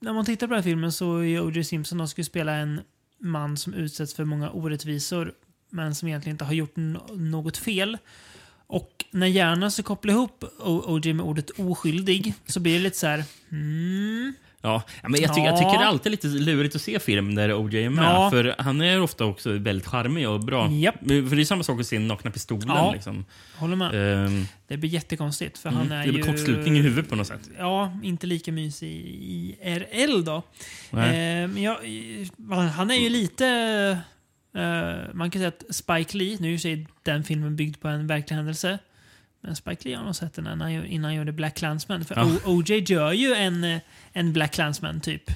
när 0.00 0.12
man 0.12 0.24
tittar 0.24 0.46
på 0.46 0.52
den 0.54 0.62
här 0.62 0.70
filmen 0.70 0.92
så 0.92 1.18
är 1.18 1.22
ju 1.22 1.40
O.J. 1.40 1.64
Simpson 1.64 2.00
och 2.00 2.08
skulle 2.10 2.24
spela 2.24 2.52
en 2.54 2.80
man 3.20 3.56
som 3.56 3.74
utsätts 3.74 4.14
för 4.14 4.24
många 4.24 4.50
orättvisor 4.50 5.32
men 5.70 5.94
som 5.94 6.08
egentligen 6.08 6.34
inte 6.34 6.44
har 6.44 6.52
gjort 6.52 6.76
något 7.16 7.56
fel. 7.56 7.98
Och 8.68 9.04
när 9.10 9.26
hjärnan 9.26 9.70
så 9.70 9.82
kopplar 9.82 10.14
ihop 10.14 10.44
O.J. 10.64 11.12
med 11.12 11.26
ordet 11.26 11.50
oskyldig 11.50 12.34
så 12.46 12.60
blir 12.60 12.72
det 12.72 12.78
lite 12.78 12.98
så 12.98 13.06
här... 13.06 13.24
Mm, 13.50 14.32
Ja, 14.66 14.82
ja, 15.02 15.08
men 15.08 15.20
jag, 15.20 15.34
tycker, 15.34 15.46
jag 15.46 15.54
Ja. 15.54 15.58
tycker 15.58 15.78
det 15.78 15.84
är 15.84 15.88
alltid 15.88 16.12
lite 16.12 16.26
lurigt 16.26 16.76
att 16.76 16.82
se 16.82 16.98
film 16.98 17.34
där 17.34 17.62
OJ 17.64 17.84
är 17.84 17.90
med. 17.90 18.04
Ja. 18.04 18.30
För 18.30 18.54
han 18.58 18.80
är 18.80 19.00
ofta 19.00 19.24
också 19.24 19.52
väldigt 19.52 19.86
charmig 19.86 20.28
och 20.28 20.40
bra. 20.40 20.68
Men- 21.00 21.28
För 21.28 21.36
det 21.36 21.42
är 21.42 21.44
samma 21.44 21.62
sak 21.62 21.80
att 21.80 21.86
se 21.86 21.98
Nakna 21.98 22.30
Pistolen. 22.30 22.68
Ja. 22.68 22.92
Liksom. 22.92 23.24
håller 23.56 23.76
med. 23.76 24.24
Ehm, 24.26 24.44
Det 24.68 24.76
blir 24.76 24.90
jättekonstigt 24.90 25.58
för 25.58 25.68
mm, 25.68 25.80
han 25.80 25.92
är 25.92 26.06
det 26.06 26.12
blir 26.12 26.24
ju... 26.26 26.30
kortslutning 26.32 26.76
i 26.78 26.80
huvudet 26.80 27.10
på 27.10 27.16
något 27.16 27.26
sätt. 27.26 27.50
Ja, 27.58 27.98
inte 28.02 28.26
lika 28.26 28.52
mysig 28.52 28.88
i 29.20 29.56
RL 29.62 30.24
då. 30.24 30.36
Eh, 30.36 30.96
men 31.48 31.62
jag, 31.62 31.76
han 32.76 32.90
är 32.90 32.94
ju 32.94 33.08
lite... 33.08 33.46
eh, 34.56 35.14
man 35.14 35.30
kan 35.30 35.40
säga 35.40 35.48
att 35.48 35.64
Spike 35.74 36.16
Lee, 36.16 36.36
nu 36.40 36.54
är 36.54 36.66
ju 36.66 36.86
den 37.02 37.24
filmen 37.24 37.56
byggd 37.56 37.80
på 37.80 37.88
en 37.88 38.06
verklig 38.06 38.36
händelse. 38.36 38.78
Men 39.46 39.56
Spike 39.56 39.88
Lee 39.88 39.96
har 39.96 40.04
nog 40.04 40.16
sett 40.16 40.34
den 40.34 40.44
innan 40.46 40.60
han, 40.60 40.72
gör- 40.72 40.84
innan 40.84 41.04
han 41.04 41.14
gjorde 41.14 41.32
Black 41.32 41.54
Klansman. 41.54 42.04
För 42.04 42.14
Ja. 42.16 42.30
OJ 42.44 42.78
gör 42.92 43.12
ju 43.12 43.34
en, 43.34 43.64
eh, 43.64 43.78
en 44.12 44.32
Black 44.32 44.52
Klansman 44.52 45.00
typ. 45.00 45.30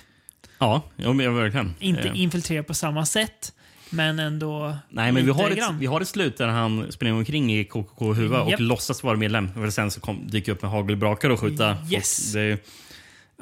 Ja, 0.58 0.82
ja 0.96 1.12
men 1.12 1.26
jag 1.26 1.32
verkligen. 1.32 1.74
Inte 1.78 2.08
Ehm, 2.08 2.14
infiltrerad 2.14 2.66
på 2.66 2.74
samma 2.74 3.06
sätt, 3.06 3.52
men 3.90 4.18
ändå 4.18 4.76
Nej, 4.88 5.12
men 5.12 5.24
vi 5.26 5.30
har, 5.32 5.50
ett, 5.50 5.58
grann. 5.58 5.78
vi 5.78 5.86
har 5.86 6.00
ett 6.00 6.08
slut 6.08 6.36
där 6.38 6.46
han 6.48 6.92
springer 6.92 7.14
omkring 7.14 7.52
i 7.58 7.64
KKK-huva 7.64 8.40
och 8.42 8.50
Japp. 8.50 8.61
låtsas 8.61 9.02
vara 9.02 9.16
medlem. 9.16 9.50
Och 9.66 9.72
sen 9.74 9.90
så 9.90 10.00
kom, 10.00 10.26
dyker 10.26 10.52
upp 10.52 10.62
med 10.62 10.70
hagelbrakare 10.70 11.32
och 11.32 11.40
skjuta 11.40 11.76
Yes. 11.90 12.22
folk. 12.24 12.34
Det, 12.34 12.40
är- 12.40 12.58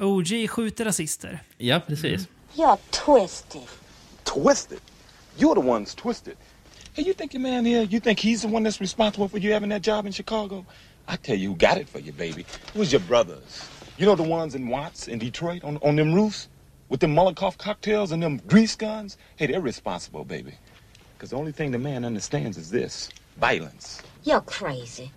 OJ 0.05 0.47
skjuter 0.47 0.85
rasister. 0.85 1.39
ja, 1.57 1.79
precis. 1.87 2.27
You're 2.55 2.77
twisted. 3.05 3.61
Twisted? 4.23 4.77
You're 5.37 5.55
the 5.55 5.67
one's 5.69 6.01
twisted. 6.01 6.33
Hey, 6.99 7.05
you 7.05 7.13
think 7.13 7.33
your 7.33 7.41
man 7.41 7.63
here, 7.63 7.83
you 7.83 8.01
think 8.01 8.19
he's 8.19 8.41
the 8.41 8.49
one 8.49 8.63
that's 8.63 8.81
responsible 8.81 9.29
for 9.29 9.37
you 9.37 9.53
having 9.53 9.69
that 9.69 9.81
job 9.81 10.05
in 10.05 10.11
Chicago? 10.11 10.65
I 11.07 11.15
tell 11.15 11.37
you 11.37 11.51
who 11.51 11.55
got 11.55 11.77
it 11.77 11.87
for 11.87 11.99
you, 11.99 12.11
baby. 12.11 12.41
It 12.41 12.75
was 12.77 12.91
your 12.91 12.99
brothers. 12.99 13.63
You 13.97 14.05
know 14.05 14.15
the 14.15 14.23
ones 14.29 14.53
in 14.53 14.67
Watts 14.67 15.07
in 15.07 15.17
Detroit 15.17 15.63
on, 15.63 15.77
on 15.77 15.95
them 15.95 16.13
roofs? 16.13 16.49
With 16.89 16.99
them 16.99 17.15
Molotov 17.15 17.57
cocktails 17.57 18.11
and 18.11 18.21
them 18.21 18.41
grease 18.47 18.75
guns? 18.75 19.17
Hey, 19.37 19.47
they're 19.47 19.61
responsible, 19.61 20.25
baby. 20.25 20.51
Because 21.13 21.29
the 21.29 21.37
only 21.37 21.53
thing 21.53 21.71
the 21.71 21.77
man 21.79 22.03
understands 22.03 22.57
is 22.57 22.69
this. 22.69 23.09
Violence. 23.37 24.03
You're 24.25 24.41
crazy. 24.41 25.09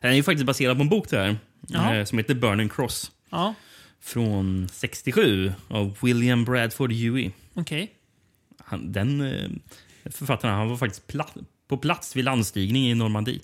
Den 0.00 0.10
är 0.10 0.14
ju 0.16 0.22
faktiskt 0.22 0.46
baserad 0.46 0.76
på 0.76 0.82
en 0.82 0.88
bok 0.88 1.08
där, 1.10 1.36
Jaha. 1.68 1.96
eh, 1.96 2.04
som 2.04 2.18
heter 2.18 2.34
Burning 2.34 2.68
Cross. 2.68 3.10
Ja, 3.30 3.54
Från 4.00 4.68
67 4.72 5.52
av 5.68 5.96
William 6.02 6.44
Bradford 6.44 6.92
Huey. 6.92 7.30
okej. 7.54 7.94
Han, 8.64 8.92
den 8.92 9.20
författaren 10.10 10.54
han 10.54 10.68
var 10.68 10.76
faktiskt 10.76 11.06
pla 11.06 11.26
på 11.68 11.76
plats 11.76 12.16
vid 12.16 12.24
landstigning 12.24 12.90
i 12.90 12.94
Normandie. 12.94 13.40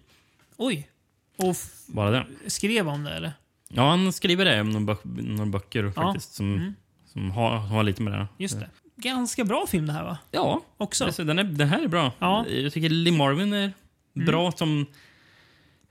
Oj. 0.56 0.88
Och 1.36 1.56
Bara 1.86 2.10
det. 2.10 2.26
skrev 2.46 2.88
om 2.88 3.04
det 3.04 3.10
eller? 3.10 3.32
Ja, 3.68 3.88
han 3.90 4.12
skriver 4.12 4.44
det 4.44 4.62
några, 4.62 4.80
böck, 4.80 5.00
några 5.04 5.46
böcker 5.50 5.84
Ja. 5.84 5.92
faktiskt 5.92 6.34
som, 6.34 6.54
Mm. 6.54 6.74
som 7.12 7.30
har, 7.30 7.56
har 7.56 7.82
lite 7.82 8.02
med 8.02 8.12
det 8.12 8.26
Just 8.38 8.60
det. 8.60 8.68
Ganska 8.96 9.44
bra 9.44 9.66
film 9.66 9.86
det 9.86 9.92
här 9.92 10.04
va? 10.04 10.18
Ja, 10.30 10.60
Också. 10.76 11.04
Alltså, 11.04 11.24
den, 11.24 11.38
är, 11.38 11.44
den 11.44 11.68
här 11.68 11.82
är 11.82 11.88
bra. 11.88 12.12
Ja. 12.18 12.46
Jag 12.48 12.72
tycker 12.72 12.88
Lee 12.88 13.12
Marvin 13.12 13.52
är 13.52 13.72
Mm. 14.16 14.26
bra 14.26 14.52
som... 14.52 14.86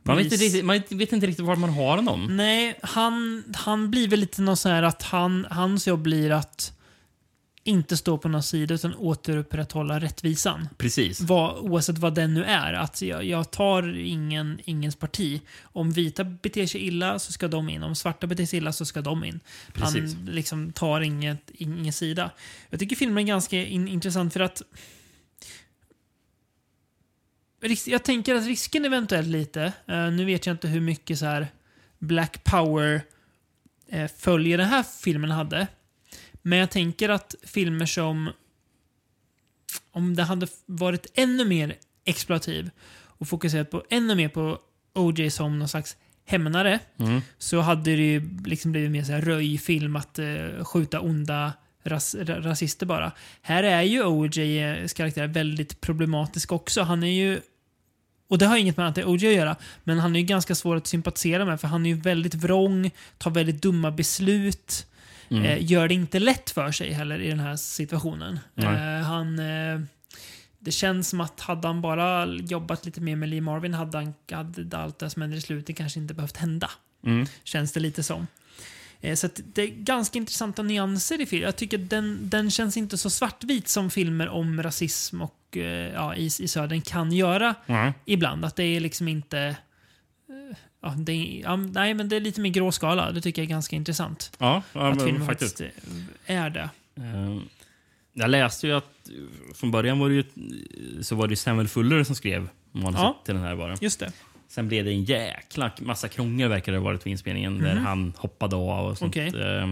Man 0.03 0.17
vet, 0.17 0.23
inte 0.25 0.35
riktigt, 0.35 0.65
man 0.65 0.81
vet 0.89 1.13
inte 1.13 1.27
riktigt 1.27 1.45
var 1.45 1.55
man 1.55 1.69
har 1.69 1.95
honom. 1.95 2.37
Nej, 2.37 2.79
han, 2.83 3.43
han 3.55 3.91
blir 3.91 4.07
väl 4.07 4.19
lite 4.19 4.41
något 4.41 4.59
så 4.59 4.69
här 4.69 4.83
att 4.83 5.03
han, 5.03 5.47
hans 5.51 5.87
jobb 5.87 6.01
blir 6.01 6.31
att 6.31 6.79
inte 7.63 7.97
stå 7.97 8.17
på 8.17 8.27
någon 8.27 8.43
sida 8.43 8.73
utan 8.73 8.95
återupprätthålla 8.95 9.99
rättvisan. 9.99 10.69
Precis. 10.77 11.21
Vad, 11.21 11.57
oavsett 11.57 11.97
vad 11.97 12.15
den 12.15 12.33
nu 12.33 12.43
är. 12.43 12.73
Att 12.73 13.01
jag, 13.01 13.23
jag 13.23 13.51
tar 13.51 13.97
ingen, 13.97 14.59
ingens 14.63 14.95
parti. 14.95 15.41
Om 15.63 15.91
vita 15.91 16.23
beter 16.23 16.65
sig 16.65 16.87
illa 16.87 17.19
så 17.19 17.31
ska 17.31 17.47
de 17.47 17.69
in. 17.69 17.83
Om 17.83 17.95
svarta 17.95 18.27
beter 18.27 18.45
sig 18.45 18.57
illa 18.57 18.73
så 18.73 18.85
ska 18.85 19.01
de 19.01 19.23
in. 19.23 19.39
Precis. 19.73 20.15
Han 20.15 20.25
liksom 20.25 20.71
tar 20.71 21.01
inget, 21.01 21.51
ingen 21.53 21.93
sida. 21.93 22.31
Jag 22.69 22.79
tycker 22.79 22.95
filmen 22.95 23.23
är 23.23 23.27
ganska 23.27 23.57
in, 23.57 23.87
intressant 23.87 24.33
för 24.33 24.39
att 24.39 24.61
Jag 27.85 28.03
tänker 28.03 28.35
att 28.35 28.45
risken 28.45 28.85
eventuellt 28.85 29.27
lite, 29.27 29.73
eh, 29.85 30.11
nu 30.11 30.25
vet 30.25 30.45
jag 30.45 30.53
inte 30.53 30.67
hur 30.67 30.81
mycket 30.81 31.19
så 31.19 31.25
här 31.25 31.47
Black 31.99 32.43
Power 32.43 33.01
eh, 33.87 34.11
följer 34.17 34.57
den 34.57 34.67
här 34.67 34.83
filmen 35.03 35.31
hade. 35.31 35.67
Men 36.45 36.59
jag 36.59 36.71
tänker 36.71 37.09
att 37.09 37.35
filmer 37.43 37.85
som 37.85 38.29
om 39.91 40.15
det 40.15 40.23
hade 40.23 40.47
varit 40.65 41.07
ännu 41.13 41.45
mer 41.45 41.75
exploativ 42.05 42.69
och 42.95 43.27
fokuserat 43.27 43.71
på 43.71 43.83
ännu 43.89 44.15
mer 44.15 44.29
på 44.29 44.59
OJ 44.93 45.29
som 45.29 45.59
någon 45.59 45.67
slags 45.67 45.97
hämnare 46.25 46.79
Mm. 46.99 47.21
så 47.37 47.59
hade 47.59 47.95
det 47.95 48.11
ju 48.11 48.29
liksom 48.45 48.71
blivit 48.71 48.91
mer 48.91 49.03
så 49.03 49.11
här 49.11 49.21
röjfilm 49.21 49.95
att 49.95 50.19
eh, 50.19 50.63
skjuta 50.63 50.99
onda 50.99 51.53
ras, 51.83 52.15
ra, 52.15 52.39
rasister 52.39 52.85
bara. 52.85 53.11
Här 53.41 53.63
är 53.63 53.81
ju 53.81 54.03
OJs 54.05 54.93
karaktär 54.93 55.27
väldigt 55.27 55.81
problematisk 55.81 56.51
också. 56.51 56.81
Han 56.81 57.03
är 57.03 57.11
ju 57.11 57.41
och 58.27 58.37
det 58.37 58.45
har 58.45 58.57
inget 58.57 58.77
med 58.77 58.87
att 58.87 58.95
det 58.95 59.01
är 59.01 59.09
OJ 59.09 59.27
att 59.27 59.33
göra, 59.33 59.55
men 59.83 59.99
han 59.99 60.15
är 60.15 60.19
ju 60.19 60.25
ganska 60.25 60.55
svår 60.55 60.75
att 60.75 60.87
sympatisera 60.87 61.45
med 61.45 61.61
för 61.61 61.67
han 61.67 61.85
är 61.85 61.89
ju 61.89 61.95
väldigt 61.95 62.33
vrång, 62.35 62.91
tar 63.17 63.31
väldigt 63.31 63.61
dumma 63.61 63.91
beslut. 63.91 64.87
Mm. 65.33 65.45
Eh, 65.45 65.71
gör 65.71 65.87
det 65.87 65.93
inte 65.93 66.19
lätt 66.19 66.49
för 66.49 66.71
sig 66.71 66.91
heller 66.93 67.19
i 67.19 67.29
den 67.29 67.39
här 67.39 67.55
situationen. 67.55 68.39
Eh, 68.55 69.05
han, 69.05 69.39
eh, 69.39 69.79
det 70.59 70.71
känns 70.71 71.09
som 71.09 71.21
att 71.21 71.39
hade 71.39 71.67
han 71.67 71.81
bara 71.81 72.25
jobbat 72.25 72.85
lite 72.85 73.01
mer 73.01 73.15
med 73.15 73.29
Lee 73.29 73.41
Marvin 73.41 73.73
hade, 73.73 73.97
han, 73.97 74.13
hade 74.31 74.77
allt 74.77 74.99
det 74.99 75.09
som 75.09 75.21
händer 75.21 75.37
i 75.37 75.41
slutet 75.41 75.77
kanske 75.77 75.99
inte 75.99 76.13
behövt 76.13 76.37
hända. 76.37 76.69
Mm. 77.05 77.25
Känns 77.43 77.71
det 77.71 77.79
lite 77.79 78.03
som. 78.03 78.27
Eh, 79.01 79.15
Så 79.15 79.29
det 79.53 79.61
är 79.61 79.67
ganska 79.67 80.17
intressanta 80.19 80.63
nyanser 80.63 81.21
i 81.21 81.25
filmen. 81.25 81.45
Jag 81.45 81.55
tycker 81.55 81.79
att 81.79 81.89
den, 81.89 82.19
den 82.29 82.51
känns 82.51 82.77
inte 82.77 82.97
så 82.97 83.09
svartvit 83.09 83.67
som 83.67 83.89
filmer 83.89 84.29
om 84.29 84.63
rasism 84.63 85.21
och 85.21 85.57
eh, 85.57 85.93
ja, 85.93 86.15
i, 86.15 86.25
i 86.25 86.47
södern 86.47 86.81
kan 86.81 87.11
göra 87.11 87.55
ibland. 88.05 88.45
Att 88.45 88.55
det 88.55 88.63
är 88.63 88.79
liksom 88.79 89.07
inte... 89.07 89.55
Ja, 90.83 90.93
det 90.97 91.11
är, 91.11 91.41
ja, 91.43 91.55
nej, 91.55 91.93
men 91.93 92.09
det 92.09 92.15
är 92.15 92.19
lite 92.19 92.41
mer 92.41 92.49
gråskala. 92.49 93.11
Det 93.11 93.21
tycker 93.21 93.41
jag 93.41 93.45
är 93.47 93.49
ganska 93.49 93.75
intressant. 93.75 94.31
Ja, 94.37 94.63
ja 94.73 94.87
att 94.89 94.95
men 94.97 95.05
filmen 95.05 95.25
faktiskt. 95.27 95.57
faktiskt 95.57 95.87
eh, 96.25 96.35
är 96.41 96.49
det. 96.49 96.69
Eh, 96.95 97.37
Jag 98.13 98.29
läste 98.29 98.67
ju 98.67 98.73
att 98.73 99.09
från 99.55 99.71
början 99.71 99.99
var 99.99 100.09
det 100.09 100.15
ju, 100.15 100.23
så 101.03 101.15
var 101.15 101.27
det 101.27 101.35
Samuel 101.35 101.67
Fuller 101.67 102.03
som 102.03 102.15
skrev 102.15 102.47
manuset 102.71 103.25
till 103.25 103.33
den 103.33 103.43
här 103.43 103.55
bara. 103.55 103.75
Just 103.81 103.99
det. 103.99 104.11
Sen 104.47 104.67
blev 104.67 104.85
det 104.85 104.91
en 104.91 105.03
jäkla 105.03 105.71
massa 105.79 106.07
krångel 106.07 106.49
verkar 106.49 106.71
det 106.71 106.77
ha 106.77 106.85
varit 106.85 107.05
vid 107.05 107.11
inspelningen 107.11 107.59
där 107.59 107.75
Mhm. 107.75 107.85
han 107.85 108.13
hoppade 108.17 108.55
av 108.55 108.85
och 108.87 108.97
sånt. 108.97 109.15
Eh, 109.15 109.23
eh, 109.33 109.69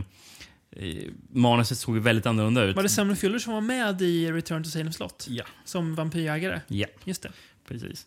Manuset 1.32 1.78
såg 1.78 1.95
ju 1.95 2.01
väldigt 2.01 2.26
annorlunda 2.26 2.64
ut. 2.64 2.76
Var 2.76 2.84
det 2.84 2.89
Samuel 2.89 3.16
Fuller 3.18 3.39
som 3.39 3.53
var 3.53 3.62
med 3.62 4.01
i 4.01 4.32
Return 4.32 4.64
to 4.64 4.70
Salem 4.70 4.93
slott? 4.93 5.26
Ja. 5.30 5.43
Som 5.66 5.95
vampyrjägare? 5.95 6.62
Ja. 6.68 6.88
Just 7.03 7.22
det. 7.24 7.32
Precis. 7.68 8.05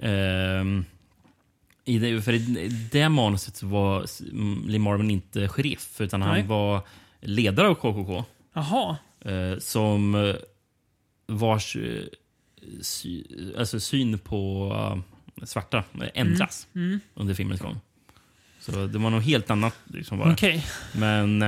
Ehm, 0.00 0.84
i 1.84 1.98
det, 1.98 2.22
för 2.22 2.32
i 2.32 2.68
det 2.92 3.08
manuset 3.08 3.62
var 3.62 4.06
Lee 4.68 4.78
Marvin 4.78 5.10
inte 5.10 5.48
sheriff, 5.48 6.00
utan 6.00 6.20
Nej. 6.20 6.28
han 6.28 6.48
var 6.48 6.82
ledare 7.20 7.68
av 7.68 7.74
KKK. 7.74 8.24
Jaha. 8.52 8.96
Eh, 9.20 9.58
som 9.58 10.14
eh, 10.14 10.34
vars 11.26 11.76
eh, 11.76 12.02
sy, 12.80 13.24
alltså 13.58 13.80
syn 13.80 14.18
på 14.18 15.02
svarta 15.42 15.84
ändras 16.14 16.68
Mm, 16.74 16.88
mm. 16.88 17.00
under 17.14 17.34
filmens 17.34 17.60
gång. 17.60 17.80
Så 18.60 18.86
det 18.86 18.98
var 18.98 19.10
något 19.10 19.24
helt 19.24 19.50
annat. 19.50 19.74
Liksom 19.84 20.18
bara. 20.18 20.32
Okej. 20.32 20.66
Men 20.94 21.44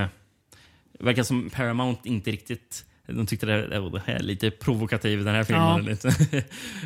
verkar 0.98 1.22
som 1.22 1.50
Paramount 1.50 2.08
inte 2.08 2.30
riktigt... 2.30 2.84
De 3.06 3.26
tyckte 3.26 3.46
det, 3.46 3.66
det 3.68 3.80
var 3.80 4.18
lite 4.22 4.50
provokativ 4.50 5.24
den 5.24 5.34
här 5.34 5.44
filmen. 5.44 5.96
Ja. 6.02 6.40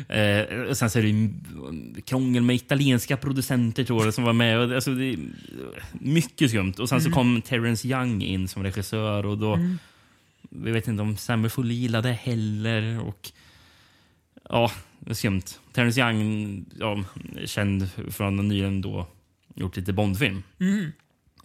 Eh, 0.15 0.73
sen 0.73 0.89
så 0.89 0.99
är 0.99 1.03
det 1.03 2.01
krångel 2.01 2.43
med 2.43 2.55
italienska 2.55 3.17
producenter 3.17 3.83
tror 3.83 4.05
jag 4.05 4.13
som 4.13 4.23
var 4.23 4.33
med. 4.33 4.69
Det- 4.69 4.75
alltså, 4.75 4.91
det 4.95 5.05
är 5.05 5.17
mycket 5.93 6.49
skumt. 6.49 6.73
Och 6.79 6.89
sen 6.89 7.01
så 7.01 7.07
Mm. 7.07 7.15
kom 7.15 7.41
Terrence 7.41 7.87
Young 7.87 8.21
in 8.23 8.47
som 8.47 8.63
regissör 8.63 9.25
och 9.25 9.37
då... 9.37 9.53
Mm. 9.53 9.77
Vi 10.49 10.71
vet 10.71 10.87
inte 10.87 11.01
om 11.01 11.17
Samuel 11.17 11.49
Fool 11.49 11.71
gillade 11.71 12.11
heller. 12.11 12.99
Och, 13.07 13.31
ja, 14.49 14.71
det 14.99 15.09
är 15.11 15.15
skumt. 15.15 15.41
Terrence 15.73 15.99
Young, 16.01 16.65
ja, 16.79 17.03
känd 17.45 17.89
från 18.09 18.47
nyligen 18.47 18.81
då 18.81 19.07
gjort 19.55 19.75
lite 19.77 19.93
Bondfilm. 19.93 20.43
Mm. 20.59 20.91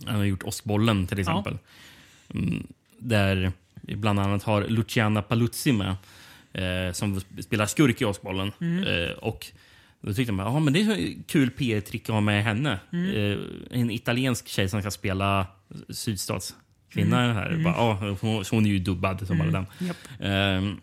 Han 0.06 0.16
har 0.16 0.24
gjort 0.24 0.42
Åskbollen 0.42 1.06
till 1.06 1.18
exempel. 1.18 1.58
Mm, 2.34 2.66
där 2.98 3.52
vi 3.86 3.96
bland 3.96 4.20
annat 4.20 4.42
har 4.42 4.64
Luciana 4.64 5.22
Paluzzi 5.22 5.72
med. 5.72 5.96
Eh, 6.52 6.92
som 6.92 7.20
spelar 7.40 7.66
skurk 7.66 8.00
i 8.00 8.04
Åskbollen. 8.04 8.52
Mm. 8.60 8.84
Eh, 8.84 9.10
och 9.10 9.46
då 10.00 10.14
tyckte 10.14 10.32
man 10.32 10.46
ja, 10.54 10.58
men 10.60 10.72
det 10.72 10.80
är 10.80 10.90
ett 10.92 11.26
kul 11.26 11.50
PR-trick 11.50 12.02
att 12.08 12.14
ha 12.14 12.20
med 12.20 12.44
henne. 12.44 12.78
Mm. 12.92 13.14
Eh, 13.32 13.38
en 13.80 13.90
italiensk 13.90 14.48
tjej 14.48 14.68
som 14.68 14.80
ska 14.80 14.90
spela 14.90 15.46
sydstatskvinna 15.88 17.22
Mm. 17.24 17.36
här. 17.36 17.46
Mm. 17.50 17.62
Bara, 17.64 17.74
ja, 17.74 18.16
hon, 18.20 18.44
hon 18.50 18.66
är 18.66 18.70
ju 18.70 18.78
dubbad 18.78 19.26
som 19.26 19.40
Mm. 19.40 19.52
bara 19.52 19.58
den. 19.78 19.88
Japp. 19.88 19.96
Ehm, 20.20 20.80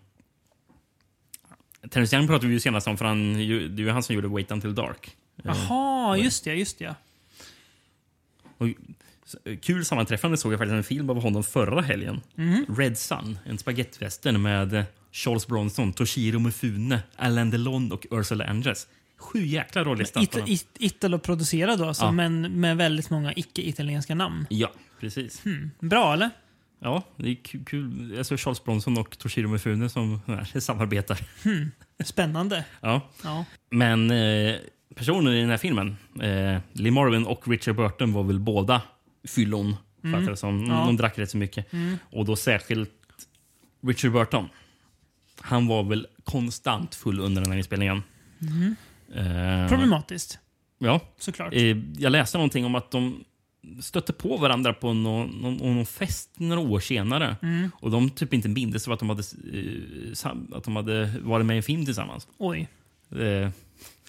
Terrence 1.90 2.16
Young 2.16 2.28
pratade 2.28 2.48
vi 2.48 2.54
ju 2.54 2.60
senast 2.60 2.88
om, 2.88 2.98
för 2.98 3.06
han, 3.06 3.34
det 3.34 3.40
är 3.44 3.80
ju 3.80 3.90
han 3.90 4.04
som 4.04 4.16
gjorde 4.16 4.28
Wait 4.28 4.52
Until 4.52 4.76
Dark. 4.76 5.16
Eh, 5.38 5.44
Jaha, 5.46 6.18
just 6.18 6.44
det. 6.44 6.54
Just 6.56 6.80
det. 6.80 6.96
Och, 8.58 8.68
kul 9.62 9.86
sammanträffande 9.86 10.38
såg 10.38 10.54
jag 10.54 10.60
faktiskt 10.60 10.74
en 10.76 10.84
film 10.84 11.10
av 11.10 11.22
honom 11.22 11.44
förra 11.44 11.82
helgen. 11.82 12.22
Mhm. 12.36 12.66
Red 12.78 12.98
Sun, 12.98 13.40
en 13.46 13.58
spagettwestern 13.58 14.42
med 14.42 14.86
Charles 15.12 15.48
Bronson, 15.48 15.94
Toshiro 15.94 16.40
Mifune, 16.40 17.00
Alain 17.16 17.50
Delon 17.50 17.92
och 17.92 18.08
Ursula 18.12 18.46
Andress. 18.46 18.88
Sju 19.18 19.46
jäkla 19.46 19.84
rolllistor. 19.84 20.24
It, 20.24 20.38
it, 20.48 20.68
Italo-producerad 20.80 21.80
då, 21.80 21.86
alltså, 21.88 22.04
Ja. 22.06 22.12
men 22.12 22.42
med 22.42 22.78
väldigt 22.78 23.10
många 23.10 23.34
icke-italienska 23.36 24.16
namn. 24.16 24.46
Ja, 24.50 24.72
precis. 25.00 25.46
Hmm. 25.46 25.72
Bra, 25.80 26.14
eller? 26.14 26.30
Ja, 26.80 27.04
det 27.18 27.30
är 27.32 27.36
kul. 27.36 27.64
kul. 27.66 28.16
Alltså 28.18 28.38
Charles 28.38 28.64
Bronson 28.64 28.98
och 28.98 29.18
Toshiro 29.18 29.48
Mifune 29.48 29.90
som 29.90 30.20
här, 30.28 30.60
samarbetar. 30.60 31.20
Hmm. 31.44 31.72
Spännande. 32.04 32.66
Ja. 32.82 33.02
Ja. 33.24 33.46
Men 33.70 34.12
eh, 34.12 34.56
personer 34.96 35.32
i 35.32 35.40
den 35.40 35.50
här 35.50 35.58
filmen, 35.58 35.98
eh, 36.22 36.60
Lee 36.74 36.92
Marvin 36.92 37.26
och 37.26 37.48
Richard 37.48 37.76
Burton 37.76 38.14
var 38.14 38.24
väl 38.24 38.40
båda 38.40 38.82
fyllon. 39.28 39.76
Mm. 40.04 40.20
fattar 40.20 40.32
det 40.32 40.38
som. 40.38 40.66
Ja. 40.66 40.74
De 40.74 40.98
drack 40.98 41.18
rätt 41.20 41.30
så 41.30 41.38
mycket. 41.38 41.74
Mm. 41.74 41.98
Och 42.12 42.26
då 42.26 42.36
särskilt 42.36 42.92
Richard 43.88 44.12
Burton. 44.12 44.50
Han 45.42 45.68
var 45.68 45.84
väl 45.84 46.08
konstant 46.24 46.96
full 46.96 47.20
under 47.20 47.42
den 47.42 47.52
här 47.52 47.58
inspelningen. 47.58 48.04
Mhm. 48.40 48.76
Eh, 49.16 49.70
Problematiskt. 49.70 50.40
Ja. 50.80 51.00
Såklart. 51.20 51.54
Eh, 51.54 51.78
jag 51.98 52.12
läste 52.12 52.38
någonting 52.38 52.66
om 52.66 52.76
att 52.76 52.92
de 52.92 53.24
stötte 53.82 54.14
på 54.14 54.38
varandra 54.38 54.74
på 54.74 54.94
någon, 54.94 55.28
någon, 55.28 55.56
någon 55.56 55.86
fest 55.86 56.30
några 56.38 56.60
år 56.62 56.80
senare. 56.80 57.36
Mm. 57.42 57.72
Och 57.82 57.92
de 57.92 58.10
typ 58.10 58.34
inte 58.34 58.50
mindes 58.50 58.88
att 58.88 59.00
de 59.00 59.10
hade, 59.10 59.24
eh, 59.54 60.58
att 60.58 60.64
de 60.64 60.76
hade 60.76 61.14
varit 61.22 61.46
med 61.46 61.54
i 61.54 61.58
en 61.58 61.64
film 61.64 61.86
tillsammans. 61.86 62.28
Oj. 62.38 62.68
Eh, 63.12 63.50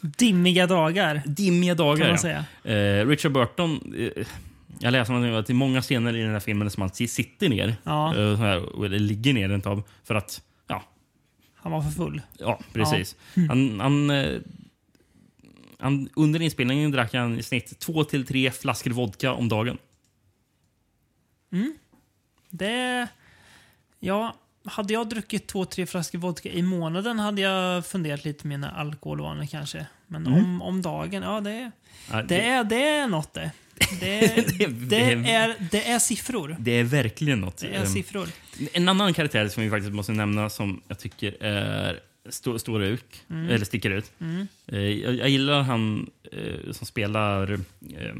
Dimmiga 0.01 0.67
dagar. 0.67 1.23
Dimmiga 1.27 1.75
dagar, 1.75 1.97
Kan 1.97 2.07
man 2.07 2.19
ja. 2.31 2.45
säga. 2.62 2.99
Eh, 3.01 3.07
Richard 3.07 3.33
Burton... 3.33 3.95
Jag 4.79 4.93
läste 4.93 5.12
någonting 5.12 5.35
att 5.37 5.47
det 5.47 5.53
är 5.53 5.55
många 5.55 5.83
scener 5.83 6.16
i 6.16 6.22
den 6.22 6.33
här 6.33 6.41
filmen 6.41 6.70
som 6.70 6.81
han 6.81 6.91
sitter 6.91 7.49
ner. 7.49 7.77
Ja. 7.83 8.16
Eh, 8.16 8.37
här, 8.37 8.85
eller 8.85 8.99
ligger 8.99 9.33
ner 9.33 9.49
rent 9.49 9.66
av. 9.66 9.83
För 10.05 10.14
att, 10.14 10.43
ja, 10.66 10.83
Han 11.55 11.72
var 11.72 11.83
för 11.83 11.91
full. 11.91 12.22
ja 12.39 12.61
precis. 12.72 13.16
Ja. 13.35 13.43
Mm. 13.43 13.49
Han, 13.49 13.81
han, 13.81 14.11
eh, 14.11 14.41
han, 15.79 16.09
under 16.16 16.43
inspelningen 16.43 16.91
drack 16.91 17.14
han 17.14 17.39
i 17.39 17.43
snitt 17.43 17.79
två 17.79 18.05
till 18.05 18.27
tre 18.27 18.51
flaskor 18.51 18.91
vodka 18.91 19.33
om 19.33 19.49
dagen. 19.49 19.79
Mm. 21.53 21.75
Det... 22.51 23.09
Ja, 24.01 24.35
hade 24.64 24.93
jag 24.93 25.09
druckit 25.09 25.47
två, 25.47 25.64
tre 25.64 25.87
flaskor 25.87 26.18
vodka 26.18 26.49
i 26.49 26.62
månaden 26.62 27.18
hade 27.18 27.41
jag 27.43 27.87
funderat 27.87 28.25
lite 28.25 28.43
på 28.43 28.49
mina 28.49 28.70
alkoholvanor 28.70 29.47
kanske. 29.47 29.87
Men 30.07 30.27
Mm. 30.27 30.39
om, 30.45 30.62
om 30.62 30.83
dagen, 30.83 31.22
ja 31.22 31.41
det, 31.41 31.70
Ja, 32.11 32.22
det, 32.22 32.41
är, 32.41 32.64
det 32.64 32.89
är 32.89 33.07
något 33.07 33.35
det. 33.35 33.51
Det, 34.01 34.20
det, 34.59 34.66
det- 34.66 35.31
är, 35.31 35.55
det 35.70 35.89
är 35.91 35.99
siffror. 35.99 36.57
Det 36.59 36.70
är 36.70 36.85
verkligen 36.85 37.41
något. 37.41 37.57
Det 37.57 37.66
är 37.75 37.81
Eh, 37.81 37.85
siffror. 37.87 38.29
En 38.72 38.89
annan 38.89 39.14
karaktär 39.14 39.49
som 39.49 39.62
vi 39.62 39.70
faktiskt 39.70 39.93
måste 39.93 40.12
nämna 40.12 40.51
som 40.51 40.81
jag 40.89 40.99
tycker 40.99 41.43
är 41.43 42.01
stå, 42.29 42.59
står 42.59 42.83
ut, 42.85 43.05
Mm. 43.31 43.51
eller 43.51 43.64
sticker 43.64 43.91
ut. 43.91 44.12
Mm. 44.20 44.47
Eh, 44.66 44.79
Jag, 44.79 45.14
jag 45.14 45.29
gillar 45.29 45.62
han 45.62 46.11
eh, 46.33 46.72
som 46.72 46.87
spelar 46.87 47.53
eh, 47.53 47.59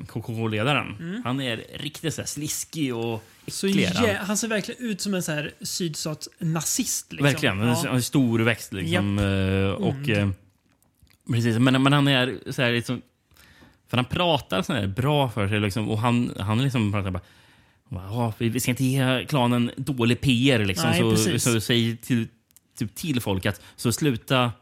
KKK-ledaren. 0.09 0.97
Mm. 1.01 1.23
Han 1.25 1.41
är 1.41 1.65
riktigt 1.75 2.15
så 2.15 2.21
här 2.23 2.27
sliskig 2.27 2.95
och 2.95 3.25
äcklig. 3.47 3.83
är 3.85 4.15
han. 4.15 4.37
ser 4.37 4.49
verkligen 4.49 4.85
ut 4.91 5.01
som 5.01 5.15
en 5.15 5.23
så 5.23 5.33
här 5.33 5.53
sydstats-nazist. 5.61 7.13
Liksom. 7.13 7.25
Verkligen. 7.27 7.59
Han 7.59 7.69
är 7.69 7.79
Ja. 7.85 7.95
en 7.95 8.03
stor 8.03 8.39
växt. 8.39 8.73
Liksom, 8.73 9.19
eh, 9.19 9.71
och, 9.71 10.09
eh, 10.09 10.31
precis, 11.33 11.59
men, 11.59 11.83
men 11.83 11.93
han 11.93 12.09
är 12.09 12.39
så 12.53 12.63
här 12.63 12.73
liksom... 12.73 13.03
För 13.95 13.97
han 13.97 14.05
pratar 14.05 14.63
så 14.63 14.73
här 14.73 14.87
bra 14.87 15.29
för 15.31 15.49
sig. 15.49 15.61
Liksom, 15.61 15.91
och 15.91 15.99
han, 15.99 16.31
han 16.39 16.63
liksom 16.63 16.93
pratar 16.93 17.11
bara... 17.11 17.23
Ja, 17.91 18.33
vi 18.39 18.61
ska 18.61 18.71
inte 18.71 18.85
ge 18.85 19.27
klanen 19.29 19.71
dålig 19.77 20.21
PR. 20.21 20.65
Liksom, 20.65 20.91
Nej, 20.91 21.01
så, 21.01 21.11
precis. 21.11 21.43
så 21.43 21.61
säg 21.61 21.97
till, 21.97 22.29
typ 22.79 22.95
till 22.95 23.21
folk 23.21 23.47
att 23.47 23.61
så 23.77 23.93
sluta 23.93 24.53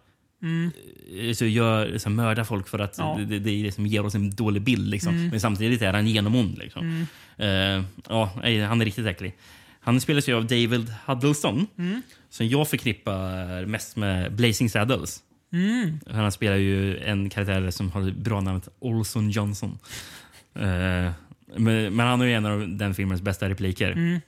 Mm. 0.43 0.71
eh, 1.19 1.35
så 1.35 1.45
gör, 1.47 1.99
så 1.99 2.11
mörda 2.11 2.45
folk 2.45 2.69
för 2.69 2.79
att 2.79 2.95
Ja. 2.99 3.17
det, 3.19 3.25
det, 3.25 3.39
det 3.39 3.63
liksom 3.63 3.87
ger 3.87 4.07
oss 4.07 4.15
en 4.15 4.31
dålig 4.31 4.63
bild. 4.63 4.89
Liksom. 4.89 5.15
Mm. 5.15 5.29
Men 5.29 5.41
samtidigt 5.41 5.83
är 5.83 5.93
han 5.93 6.07
genomond. 6.07 6.59
Liksom. 6.59 7.07
Eh, 7.37 7.49
ja, 8.09 8.31
nej, 8.43 8.61
han 8.65 8.81
är 8.81 8.85
riktigt 8.85 9.07
äcklig. 9.07 9.35
Han 9.81 10.01
spelas 10.01 10.29
ju 10.29 10.35
av 10.37 10.43
David 10.47 10.95
Huddleston. 11.07 11.67
Mm. 11.79 12.03
Som 12.31 12.49
jag 12.49 12.69
förknippar 12.69 13.67
mest 13.67 13.97
med 13.97 14.33
Blazing 14.33 14.71
Saddles. 14.71 15.21
Mm. 15.53 16.01
Han 16.11 16.33
spelar 16.33 16.57
ju 16.57 16.99
en 16.99 17.31
karaktär 17.31 17.71
som 17.71 17.91
har 17.91 18.11
bra 18.11 18.41
namnet 18.41 18.69
Olson 18.79 19.31
Johnson. 19.31 19.79
Eh, 20.55 21.11
men, 21.57 21.97
men 21.97 22.01
han 22.01 22.21
är 22.21 22.25
ju 22.25 22.33
en 22.33 22.47
av 22.47 22.69
den 22.69 22.95
filmens 22.95 23.23
bästa 23.23 23.49
repliker. 23.49 23.93
Mm. 23.93 24.21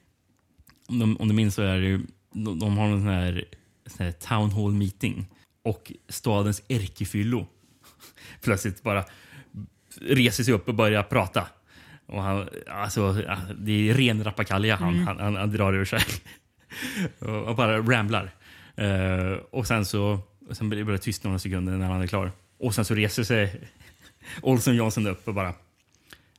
Om, 0.89 0.99
de, 0.99 1.17
om 1.17 1.29
du 1.29 1.35
minns 1.35 1.55
så 1.55 1.63
är 1.63 1.81
det 1.81 1.87
ju, 1.87 2.01
de, 2.33 2.59
de 2.59 2.79
har 2.79 2.87
en 2.87 3.01
sån 3.01 3.09
här, 3.09 3.45
sån 3.87 4.07
här 4.07 4.13
town 4.13 4.51
hall 4.51 4.73
meeting 4.73 5.27
och 5.63 5.93
stadens 6.09 6.63
ärkefyllo 6.69 7.47
plötsligt 8.43 8.83
bara 8.83 9.05
reser 10.01 10.45
sig 10.45 10.55
upp 10.55 10.69
och 10.69 10.75
börjar 10.75 11.03
prata. 11.03 11.47
Och 12.07 12.23
han, 12.23 12.49
alltså, 12.71 13.13
det 13.59 13.91
är 13.91 13.95
ren 13.95 14.25
rappakalja 14.25 14.77
han, 14.77 14.95
Mm. 14.95 15.07
han, 15.07 15.21
han, 15.21 15.37
han 15.37 15.51
drar 15.51 15.73
ur 15.73 15.85
sig. 15.85 16.01
och, 17.47 17.57
bara 17.57 17.79
ramblar. 17.79 18.31
Eh, 18.77 19.39
och 19.51 19.67
sen 19.67 19.85
så 19.85 20.19
och 20.49 20.57
sen 20.57 20.69
blir 20.69 20.85
det 20.85 20.99
tyst 20.99 21.25
några 21.25 21.39
sekunder 21.39 21.73
när 21.73 21.87
han 21.87 22.03
är 22.03 22.07
klar. 22.07 22.33
Och 22.59 22.75
sen 22.75 22.85
så 22.85 22.95
reser 22.95 23.25
sig 23.25 23.61
Olson 24.43 24.77
Johnson 24.77 25.07
upp 25.07 25.29
och 25.29 25.35
bara 25.35 25.55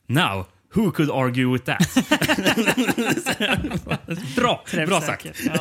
Now, 0.08 0.45
who 0.74 0.91
could 0.91 1.12
argue 1.12 1.45
with 1.53 1.66
that? 1.66 1.95
bra, 4.36 4.64
bra 4.88 5.01
sagt. 5.01 5.26
Ja. 5.26 5.53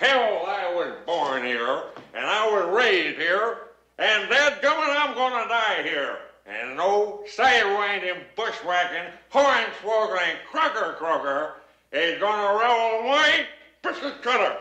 Hell, 0.00 0.46
I 0.46 0.74
was 0.74 0.92
born 1.06 1.42
here, 1.42 1.82
and 2.14 2.24
I 2.26 2.50
was 2.52 2.64
raised 2.84 3.18
here, 3.18 3.56
and 3.98 4.30
dadgummit, 4.30 4.96
I'm 4.96 5.14
gonna 5.14 5.48
die 5.48 5.82
here. 5.82 6.16
And 6.46 6.76
no 6.76 7.24
sidewinding, 7.36 8.20
bushwhacking, 8.36 9.12
hornswoggling, 9.30 10.36
crocker 10.50 10.94
crocker 10.98 11.54
is 11.92 12.20
gonna 12.20 12.52
roll 12.52 13.02
my 13.02 13.46
biscuit 13.82 14.22
cutter. 14.22 14.56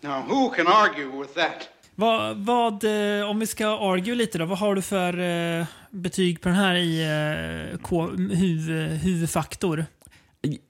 Now, 0.00 0.22
who 0.28 0.50
can 0.50 0.66
argue 0.66 1.20
with 1.20 1.34
that? 1.34 1.68
Vad, 1.94 2.36
vad, 2.36 2.84
eh, 3.20 3.30
om 3.30 3.38
vi 3.38 3.46
ska 3.46 3.92
argue 3.92 4.14
lite 4.14 4.38
då, 4.38 4.44
vad 4.44 4.58
har 4.58 4.74
du 4.74 4.82
för 4.82 5.18
eh, 5.60 5.66
betyg 5.90 6.40
på 6.40 6.48
den 6.48 6.58
här 6.58 6.74
i 6.74 7.02
eh, 7.80 7.96
huv, 8.36 8.70
huvudfaktor? 9.02 9.86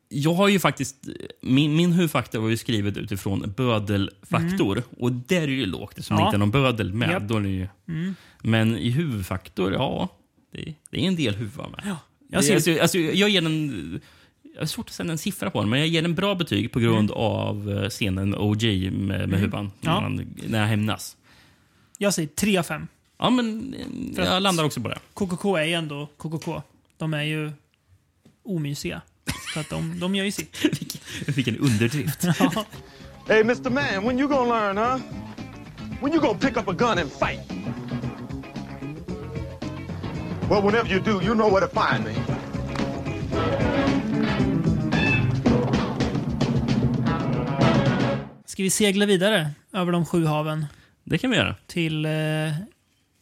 Jag 0.09 0.33
har 0.35 0.49
ju 0.49 0.59
faktiskt... 0.59 0.97
Min, 1.43 1.77
min 1.77 1.93
huvudfaktor 1.93 2.41
var 2.41 2.49
ju 2.49 2.57
skrivet 2.57 2.97
utifrån 2.97 3.55
bödelfaktor. 3.57 4.83
Och 4.99 5.13
där 5.13 5.43
är 5.43 5.47
ju 5.49 5.67
lågt 5.67 5.91
eftersom 5.99 6.17
Ja. 6.17 6.23
det 6.23 6.27
inte 6.27 6.37
är 6.37 6.39
någon 6.39 6.51
bödel 6.51 6.93
med. 6.93 7.11
Japp. 7.11 7.23
Då 7.23 7.37
är 7.37 7.41
ju, 7.43 7.69
Mm. 7.89 8.15
Men 8.43 8.77
i 8.79 8.91
huvudfaktor, 8.91 9.73
ja. 9.73 10.09
Det, 10.53 10.75
det 10.91 11.05
är 11.05 11.09
en 11.09 11.17
del 11.17 11.35
huvudar 11.35 11.69
med. 11.69 11.97
Jag 12.31 12.41
det, 12.43 12.45
ser- 12.47 12.55
alltså, 12.55 12.81
alltså, 12.83 12.99
jag 12.99 13.29
ger 13.29 13.41
den... 13.41 14.01
Jag 14.57 14.63
har 14.63 14.67
svårt 14.67 14.89
att 14.89 14.95
sätta 14.95 15.11
en 15.13 15.19
siffra 15.19 15.51
på 15.51 15.61
den, 15.61 15.71
men 15.71 15.79
jag 15.79 15.89
ger 15.89 16.03
den 16.03 16.15
bra 16.15 16.35
betyg 16.35 16.73
på 16.73 16.81
grund 16.81 17.11
av 17.11 17.71
eh, 17.83 17.89
scenen 17.89 18.31
med 18.31 18.39
OG 18.41 18.63
med, 18.65 18.93
med 18.93 19.23
Mm. 19.23 19.41
huvan. 19.41 19.71
Ja. 19.81 19.95
När, 19.95 20.01
han, 20.01 20.35
när 20.47 20.61
jag 20.61 20.67
hämnas. 20.67 21.17
Jag 21.99 22.15
säger 22.15 22.29
3 22.29 22.59
av 22.59 22.63
5. 22.63 22.87
Ja, 23.19 23.31
men 23.31 23.75
För 24.17 24.23
jag 24.23 24.43
landar 24.43 24.65
också 24.65 24.81
på 24.81 24.89
det. 24.89 24.99
KKK 25.15 25.57
är 25.57 25.65
ju 25.65 25.73
ändå 25.73 26.09
KKK. 26.17 26.63
De 26.99 27.15
är 27.15 27.23
ju 27.23 27.53
omysiga. 28.45 29.01
Så 29.55 29.61
att 29.61 29.71
de, 29.71 30.01
de 30.01 30.15
gör 30.15 30.25
ju 30.25 30.33
sitt. 30.33 30.57
Vilken 31.37 31.57
underdrift. 31.59 32.25
Hey, 33.29 33.41
Mr. 33.41 33.71
Man, 33.71 34.05
when 34.05 34.19
you 34.19 34.29
gonna 34.29 34.55
learn, 34.55 34.77
huh? 34.77 35.01
When 36.01 36.13
you 36.13 36.21
gonna 36.21 36.39
pick 36.39 36.57
up 36.57 36.69
a 36.69 36.73
gun 36.73 36.99
and 36.99 37.11
fight? 37.13 37.41
Well, 40.49 40.63
whenever 40.63 40.89
you 40.93 41.01
do, 41.01 41.21
you 41.23 41.35
know 41.35 41.51
where 41.51 41.61
to 41.61 41.81
find 41.81 42.05
me. 42.05 42.15
Ska 48.57 48.63
vi 48.63 48.71
segla 48.71 49.07
vidare 49.07 49.51
över 49.73 49.93
de 49.93 50.07
sju 50.07 50.25
haven? 50.25 50.67
Det 51.05 51.19
kan 51.19 51.31
vi 51.31 51.37
göra. 51.37 51.55
Till 51.67 52.05
eh, 52.05 52.13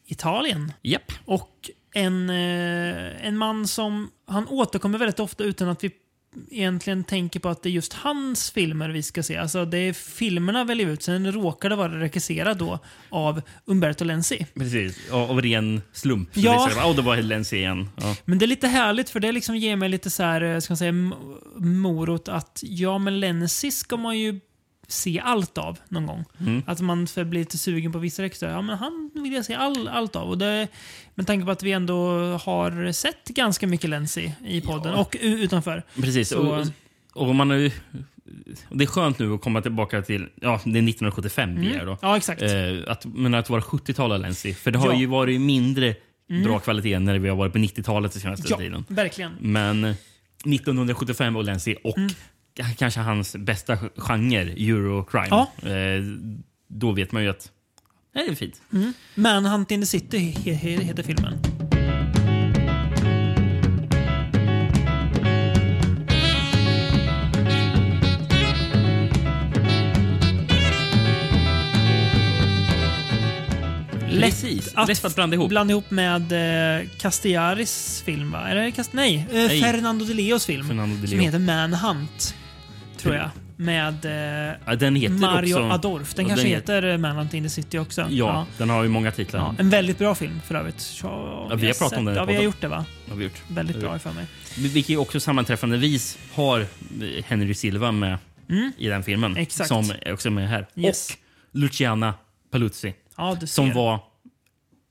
Italien. 0.07 0.73
Japp. 0.83 1.13
Och 1.25 1.71
en, 1.95 2.31
eh, 2.31 3.27
en 3.27 3.37
man 3.37 3.69
som... 3.69 4.11
Han 4.27 4.49
återkommer 4.49 4.99
väldigt 4.99 5.21
ofta 5.21 5.45
utan 5.45 5.69
att 5.69 5.85
vi 5.85 5.91
egentligen 6.51 7.05
tänker 7.05 7.41
på 7.41 7.49
att 7.49 7.63
det 7.63 7.69
är 7.69 7.71
just 7.71 7.93
hans 7.93 8.51
filmer 8.51 8.89
vi 8.89 9.03
ska 9.03 9.23
se. 9.23 9.37
Alltså 9.37 9.65
det 9.65 9.79
är 9.79 9.93
filmerna 9.93 10.65
väljer 10.65 10.89
ut, 10.89 11.03
sen 11.03 11.33
råkar 11.33 11.71
det 11.71 11.77
vara 11.77 12.01
regisserad 12.01 12.59
då 12.59 12.79
av 13.09 13.43
Umberto 13.67 14.05
Lenzi. 14.05 14.47
Precis, 14.55 15.11
av, 15.11 15.43
ren 15.43 15.81
slump. 15.93 16.29
Ja. 16.33 16.69
det 16.75 16.83
"Åh, 16.85 16.97
det 16.97 17.03
var 17.03 17.17
Lenzi 17.17 17.57
igen. 17.57 17.89
Ja. 17.97 18.17
Men 18.25 18.39
det 18.39 18.45
är 18.45 18.47
lite 18.47 18.69
härligt 18.69 19.11
för 19.11 19.21
det 19.21 19.33
liksom 19.33 19.57
ger 19.57 19.77
mig 19.77 19.89
lite 19.89 20.11
så 20.11 20.23
här, 20.23 20.41
eh, 20.43 20.61
ska 20.61 20.73
man 20.73 20.79
säga, 20.79 20.93
morot 21.57 22.29
att 22.29 22.61
ja, 22.63 22.99
men 22.99 23.21
Lenzi 23.21 23.71
ska 23.71 23.97
man 23.97 24.19
ju 24.19 24.41
se 24.95 25.21
allt 25.25 25.59
av 25.59 25.79
någon 25.89 26.07
gång. 26.07 26.25
Mm. 26.41 26.63
Att 26.67 26.81
man 26.81 27.07
blir 27.17 27.41
lite 27.41 27.59
sugen 27.59 27.93
på 27.93 27.99
vissa 27.99 28.23
regissörer. 28.23 28.53
Ja, 28.53 28.63
men 28.63 28.79
han 28.79 29.11
vill 29.15 29.33
jag 29.33 29.45
se 29.45 29.55
all, 29.55 29.89
allt 29.89 30.17
av. 30.17 30.29
Och 30.29 30.39
det, 30.39 30.69
med 31.15 31.27
tanke 31.27 31.45
på 31.45 31.51
att 31.51 31.63
vi 31.63 31.73
ändå 31.73 31.97
har 32.45 32.93
sett 32.93 33.25
ganska 33.29 33.67
mycket 33.67 33.91
Lenzi 33.91 34.33
i 34.47 34.61
podden 34.61 34.93
Ja. 34.93 35.01
och 35.01 35.17
utanför. 35.21 35.83
Precis. 35.97 36.29
Så, 36.29 36.39
Och, 37.15 37.29
och 37.29 37.35
man 37.35 37.51
och 37.51 37.71
det 38.71 38.85
är 38.85 38.87
skönt 38.87 39.19
nu 39.19 39.35
att 39.35 39.41
komma 39.41 39.63
tillbaka 39.63 40.03
till 40.03 40.29
ja, 40.41 40.51
det 40.65 40.71
är 40.79 40.89
1975 40.89 41.61
vi 41.61 41.67
Mm. 41.67 41.81
är 41.81 41.87
då. 41.87 41.99
Ja, 42.03 42.17
exakt. 42.17 42.43
Eh, 42.43 42.51
att, 42.87 43.05
men 43.07 43.35
att 43.35 43.51
vara 43.51 43.61
70-tal 43.61 44.13
av 44.13 44.21
Lenzi. 44.21 44.55
För 44.55 44.71
det 44.71 44.79
har 44.79 44.93
Ja. 44.93 44.99
ju 44.99 45.07
varit 45.07 45.41
mindre 45.41 45.95
Mm. 46.31 46.43
bra 46.43 46.59
kvalitet 46.59 46.99
när 46.99 47.19
vi 47.19 47.29
har 47.29 47.37
varit 47.37 47.53
på 47.53 47.59
90-talet 47.59 48.13
den 48.13 48.21
senaste 48.21 48.47
Ja, 48.51 48.57
tiden. 48.57 48.85
verkligen. 48.89 49.33
Men 49.41 49.95
1975 50.45 51.37
och 51.37 51.45
Lenzi 51.45 51.77
och 51.85 51.99
Mm. 51.99 52.11
Kanske 52.77 53.01
hans 53.01 53.37
bästa 53.37 53.79
genre, 53.97 54.53
Eurocrime. 54.53 55.29
Ja. 55.31 55.53
Eh, 55.63 56.03
då 56.69 56.93
vet 56.93 57.13
man 57.13 57.23
ju 57.23 57.29
att 57.31 57.51
det 58.15 58.21
är 58.21 58.35
fint. 58.35 58.63
Mm. 58.73 58.93
Manhunt 59.15 59.71
in 59.71 59.81
the 59.81 59.87
City 59.87 60.19
he, 60.19 60.53
he, 60.53 60.83
heter 60.83 61.03
filmen. 61.03 61.39
Precis. 74.21 74.75
Lätt 74.89 75.05
att 75.05 75.15
blanda 75.15 75.35
ihop. 75.35 75.49
Blanda 75.49 75.71
ihop 75.73 75.91
med 75.91 76.33
eh, 76.81 76.89
Castellaris 76.99 78.03
film, 78.07 78.31
va? 78.31 78.49
Eller 78.49 78.95
Nej, 78.97 79.27
eh, 79.31 79.35
Nej. 79.35 79.61
Fernando 79.63 80.05
de 80.05 80.15
Leos 80.15 80.47
film. 80.47 80.69
Fernando 80.69 80.97
de 80.97 81.07
Som 81.07 81.19
Leo. 81.19 81.27
heter 81.27 81.39
Manhunt, 81.39 82.35
tror 83.05 83.15
jag. 83.17 83.31
Med 83.57 84.05
eh, 84.05 84.57
Ja, 84.67 84.75
den 84.75 84.97
heter 84.97 85.15
Mario 85.15 85.55
också- 85.55 85.71
Adolf. 85.71 86.15
Den 86.15 86.25
Ja, 86.25 86.29
kanske 86.29 86.47
den 86.47 86.55
heter 86.55 86.83
eh, 86.83 86.99
Manhunt 86.99 87.35
in 87.35 87.43
the 87.43 87.49
City 87.49 87.79
också. 87.79 88.07
Ja, 88.11 88.47
den 88.59 88.71
har 88.71 88.83
ju 88.83 88.89
många 88.89 89.11
titlar. 89.11 89.41
Ja, 89.41 89.55
en 89.59 89.71
väldigt 89.71 89.99
bra 89.99 90.15
film 90.15 90.41
för 90.47 90.55
övrigt. 90.55 91.01
Ja, 91.03 91.47
Ja, 91.51 91.57
vi 91.57 91.67
har 91.67 91.75
pratat 91.75 91.99
om 91.99 92.05
den 92.05 92.15
Ja, 92.15 92.25
vi 92.25 92.35
har 92.37 92.43
gjort 92.43 92.61
det 92.61 92.69
va? 92.69 92.85
Har 93.09 93.17
vi 93.17 93.25
gjort. 93.25 93.43
Väldigt 93.49 93.81
bra 93.81 93.93
vi. 93.93 93.99
för 93.99 94.13
mig. 94.13 94.27
Vilket 94.59 94.99
också 94.99 95.21
sammanträffandevis 95.21 96.19
har 96.35 96.61
eh, 96.61 96.67
Henry 97.27 97.55
Silva 97.55 97.93
med 97.93 98.19
Mm. 98.49 98.73
i 98.79 98.89
den 98.89 99.03
filmen. 99.03 99.37
Exakt. 99.37 99.69
Som 99.69 99.93
är 100.03 100.13
också 100.13 100.31
med 100.31 100.49
här. 100.49 100.67
Yes. 100.77 101.11
Och 101.11 101.17
Luciana 101.59 102.15
Paluzzi. 102.51 102.95
Ja, 103.17 103.37
som 103.47 103.73
var 103.73 104.01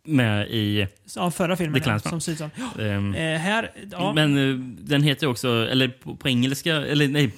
med 0.06 0.48
i 0.50 0.88
Ja, 1.16 1.32
förra 1.32 1.56
filmen. 1.58 1.82
The 1.82 1.90
ja, 1.90 2.00
Clansman. 2.00 2.22
som. 2.38 2.50
Ehm, 2.80 3.14
Eh, 3.16 3.40
här, 3.40 3.72
ja. 3.92 4.14
Men 4.14 4.50
eh, 4.52 4.56
den 4.80 5.04
heter 5.04 5.28
också, 5.28 5.68
eller 5.72 5.88
på, 5.88 6.16
på 6.16 6.30
engelska, 6.30 6.76
eller 6.76 7.08
nej, 7.08 7.32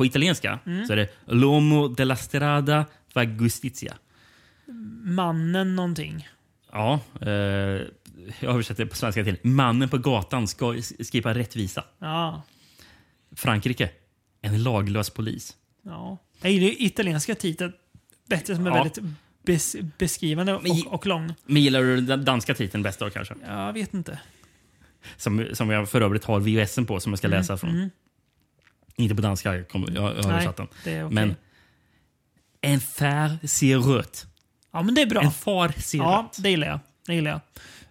på 0.00 0.04
italienska 0.06 0.58
Mm. 0.66 0.86
så 0.86 0.92
är 0.92 0.96
det 0.96 1.08
L'Uomo 1.26 1.94
della 1.94 2.16
strada 2.16 2.84
fa 3.14 3.24
giustizia. 3.24 3.94
Mannen 5.04 5.76
någonting. 5.76 6.28
Ja, 6.72 7.00
eh, 7.20 7.28
jag 7.28 7.86
översätter 8.42 8.84
det 8.84 8.90
på 8.90 8.96
svenska 8.96 9.24
till 9.24 9.36
Mannen 9.42 9.88
på 9.88 9.98
gatan 9.98 10.48
ska 10.48 10.74
skipa 11.12 11.34
rättvisa. 11.34 11.84
Ja. 11.98 12.42
Frankrike, 13.36 13.90
en 14.42 14.62
laglös 14.62 15.10
polis. 15.10 15.56
ja. 15.84 16.18
Jag 16.42 16.52
gillar 16.52 16.66
ju 16.66 16.74
italienska 16.78 17.34
titeln 17.34 17.72
bättre 18.28 18.54
som 18.56 18.66
är 18.66 18.70
Ja. 18.70 18.74
väldigt 18.76 18.98
bes 19.46 19.76
beskrivande 19.98 20.54
och, 20.54 20.62
och 20.86 21.06
lång. 21.06 21.34
Men 21.46 21.62
gillar 21.62 21.80
du 21.82 22.00
den 22.00 22.24
danska 22.24 22.54
titeln 22.54 22.82
bäst 22.82 22.98
då 22.98 23.10
kanske? 23.10 23.34
Jag 23.46 23.72
vet 23.72 23.94
inte. 23.94 24.18
Som, 25.16 25.46
som 25.52 25.70
jag 25.70 25.88
för 25.88 26.00
övrigt 26.00 26.24
har 26.24 26.40
VHSen 26.40 26.86
på 26.86 27.00
som 27.00 27.12
jag 27.12 27.18
ska 27.18 27.26
Mm, 27.26 27.38
läsa 27.38 27.56
från. 27.56 27.70
mm. 27.70 27.90
Inte 28.96 29.14
på 29.14 29.22
danska, 29.22 29.54
jag, 29.56 29.64
har 30.00 30.10
översatt 30.10 30.56
den. 30.56 30.66
okej. 30.80 31.08
Men 31.10 31.36
En 32.60 32.80
fär 32.80 33.38
ser 33.46 33.78
rött. 33.78 34.26
Ja, 34.72 34.82
men 34.82 34.94
det 34.94 35.02
är 35.02 35.06
bra. 35.06 35.22
En 35.22 35.30
far 35.30 35.68
ser 35.68 35.98
Ja, 35.98 36.24
rött. 36.28 36.42
det 36.42 36.50
gillar 36.50 36.66
jag. 36.66 36.78
Det 37.06 37.14
gillar 37.14 37.30
jag. 37.30 37.40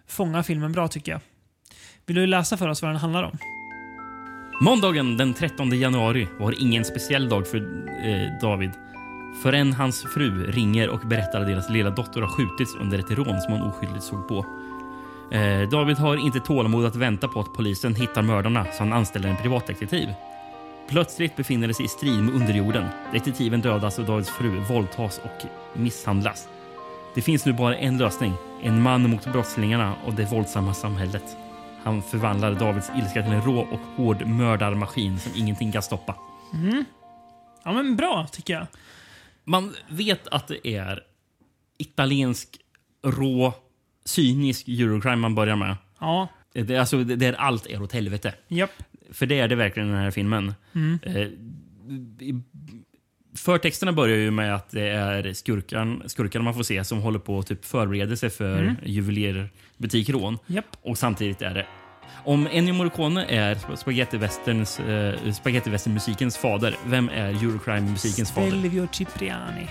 Fångar 0.06 0.42
filmen 0.42 0.72
bra 0.72 0.88
tycker 0.88 1.12
jag. 1.12 1.20
Vill 2.06 2.16
du 2.16 2.26
läsa 2.26 2.56
för 2.56 2.68
oss 2.68 2.82
vad 2.82 2.90
den 2.90 2.96
handlar 3.00 3.22
om? 3.22 3.38
Måndagen 4.60 5.16
den 5.16 5.34
13 5.34 5.78
januari 5.78 6.28
var 6.38 6.54
ingen 6.62 6.84
speciell 6.84 7.28
dag 7.28 7.46
för 7.48 7.56
eh, 8.06 8.38
David. 8.40 8.70
Förrän 9.42 9.72
hans 9.72 10.02
fru 10.14 10.50
ringer 10.52 10.88
och 10.88 11.00
berättar 11.00 11.40
att 11.40 11.46
deras 11.46 11.70
lilla 11.70 11.90
dotter 11.90 12.20
har 12.20 12.28
skjutits 12.28 12.74
under 12.80 12.98
ett 12.98 13.10
rån 13.10 13.40
som 13.40 13.52
hon 13.52 13.62
oskyldigt 13.62 14.04
såg 14.04 14.28
på. 14.28 14.46
Eh, 15.32 15.68
David 15.68 15.96
har 15.96 16.16
inte 16.16 16.40
tålamod 16.40 16.86
att 16.86 16.96
vänta 16.96 17.28
på 17.28 17.40
att 17.40 17.54
polisen 17.54 17.94
hittar 17.94 18.22
mördarna 18.22 18.64
så 18.64 18.78
han 18.78 18.92
anställer 18.92 19.28
en 19.28 19.36
privatdetektiv. 19.36 20.08
Plötsligt 20.90 21.36
befinner 21.36 21.68
de 21.68 21.74
sig 21.74 21.84
i 21.84 21.88
strid 21.88 22.22
med 22.22 22.34
underjorden. 22.34 22.88
Detektiven 23.12 23.60
dödas 23.60 23.98
och 23.98 24.04
Davids 24.04 24.30
fru 24.30 24.60
våldtas 24.60 25.20
och 25.24 25.46
misshandlas. 25.74 26.48
Det 27.14 27.22
finns 27.22 27.46
nu 27.46 27.52
bara 27.52 27.76
en 27.76 27.98
lösning. 27.98 28.32
En 28.62 28.82
man 28.82 29.10
mot 29.10 29.32
brottslingarna 29.32 29.94
och 30.06 30.14
det 30.14 30.32
våldsamma 30.32 30.74
samhället. 30.74 31.36
Han 31.82 32.02
förvandlar 32.02 32.54
Davids 32.54 32.90
ilska 32.98 33.22
till 33.22 33.32
en 33.32 33.42
rå 33.42 33.60
och 33.60 33.80
hård 33.96 34.26
mördarmaskin 34.26 35.18
som 35.18 35.32
ingenting 35.34 35.72
kan 35.72 35.82
stoppa. 35.82 36.14
Mm. 36.54 36.84
Ja, 37.62 37.72
men 37.72 37.96
bra 37.96 38.26
tycker 38.32 38.54
jag. 38.54 38.66
Man 39.44 39.74
vet 39.88 40.28
att 40.28 40.48
det 40.48 40.68
är 40.68 41.02
italiensk, 41.78 42.58
rå, 43.04 43.52
cynisk 44.04 44.68
Eurocrime 44.68 45.16
man 45.16 45.34
börjar 45.34 45.56
med. 45.56 45.76
Ja. 45.98 46.28
Det, 46.52 46.74
är 46.74 46.80
alltså, 46.80 47.04
det, 47.04 47.16
där 47.16 47.32
allt 47.32 47.66
är 47.66 47.82
åt 47.82 47.92
helvete. 47.92 48.34
Japp. 48.48 48.70
För 49.12 49.26
det 49.26 49.38
är 49.40 49.48
det 49.48 49.54
verkligen 49.54 49.88
i 49.88 49.92
den 49.92 50.00
här 50.02 50.10
filmen. 50.10 50.54
Mm. 50.74 50.98
Eh, 51.02 51.26
Förtexterna 53.36 53.92
börjar 53.92 54.16
ju 54.16 54.30
med 54.30 54.54
att 54.54 54.70
det 54.70 54.88
är 54.88 55.32
skurkan, 55.32 56.02
skurkarna 56.06 56.44
man 56.44 56.54
får 56.54 56.62
se 56.62 56.84
som 56.84 56.98
håller 57.00 57.18
på 57.18 57.38
att 57.38 57.46
typ 57.46 57.64
förbereda 57.64 58.16
sig 58.16 58.30
för 58.30 58.58
Mm. 58.62 58.76
juvelierbutikrån. 58.84 60.38
Japp. 60.46 60.64
Och 60.82 60.98
samtidigt 60.98 61.42
är 61.42 61.54
det... 61.54 61.66
Om 62.24 62.48
Ennio 62.52 62.72
Morricone 62.74 63.24
är 63.24 63.54
sp- 63.54 63.76
spaghetti-westerns, 63.76 64.80
eh, 66.30 66.30
fader, 66.42 66.76
vem 66.86 67.08
är 67.08 67.28
Eurocrime-musikens 67.30 68.32
fader? 68.32 68.48
Stelvio 68.48 68.88
Cipriani. 68.92 69.66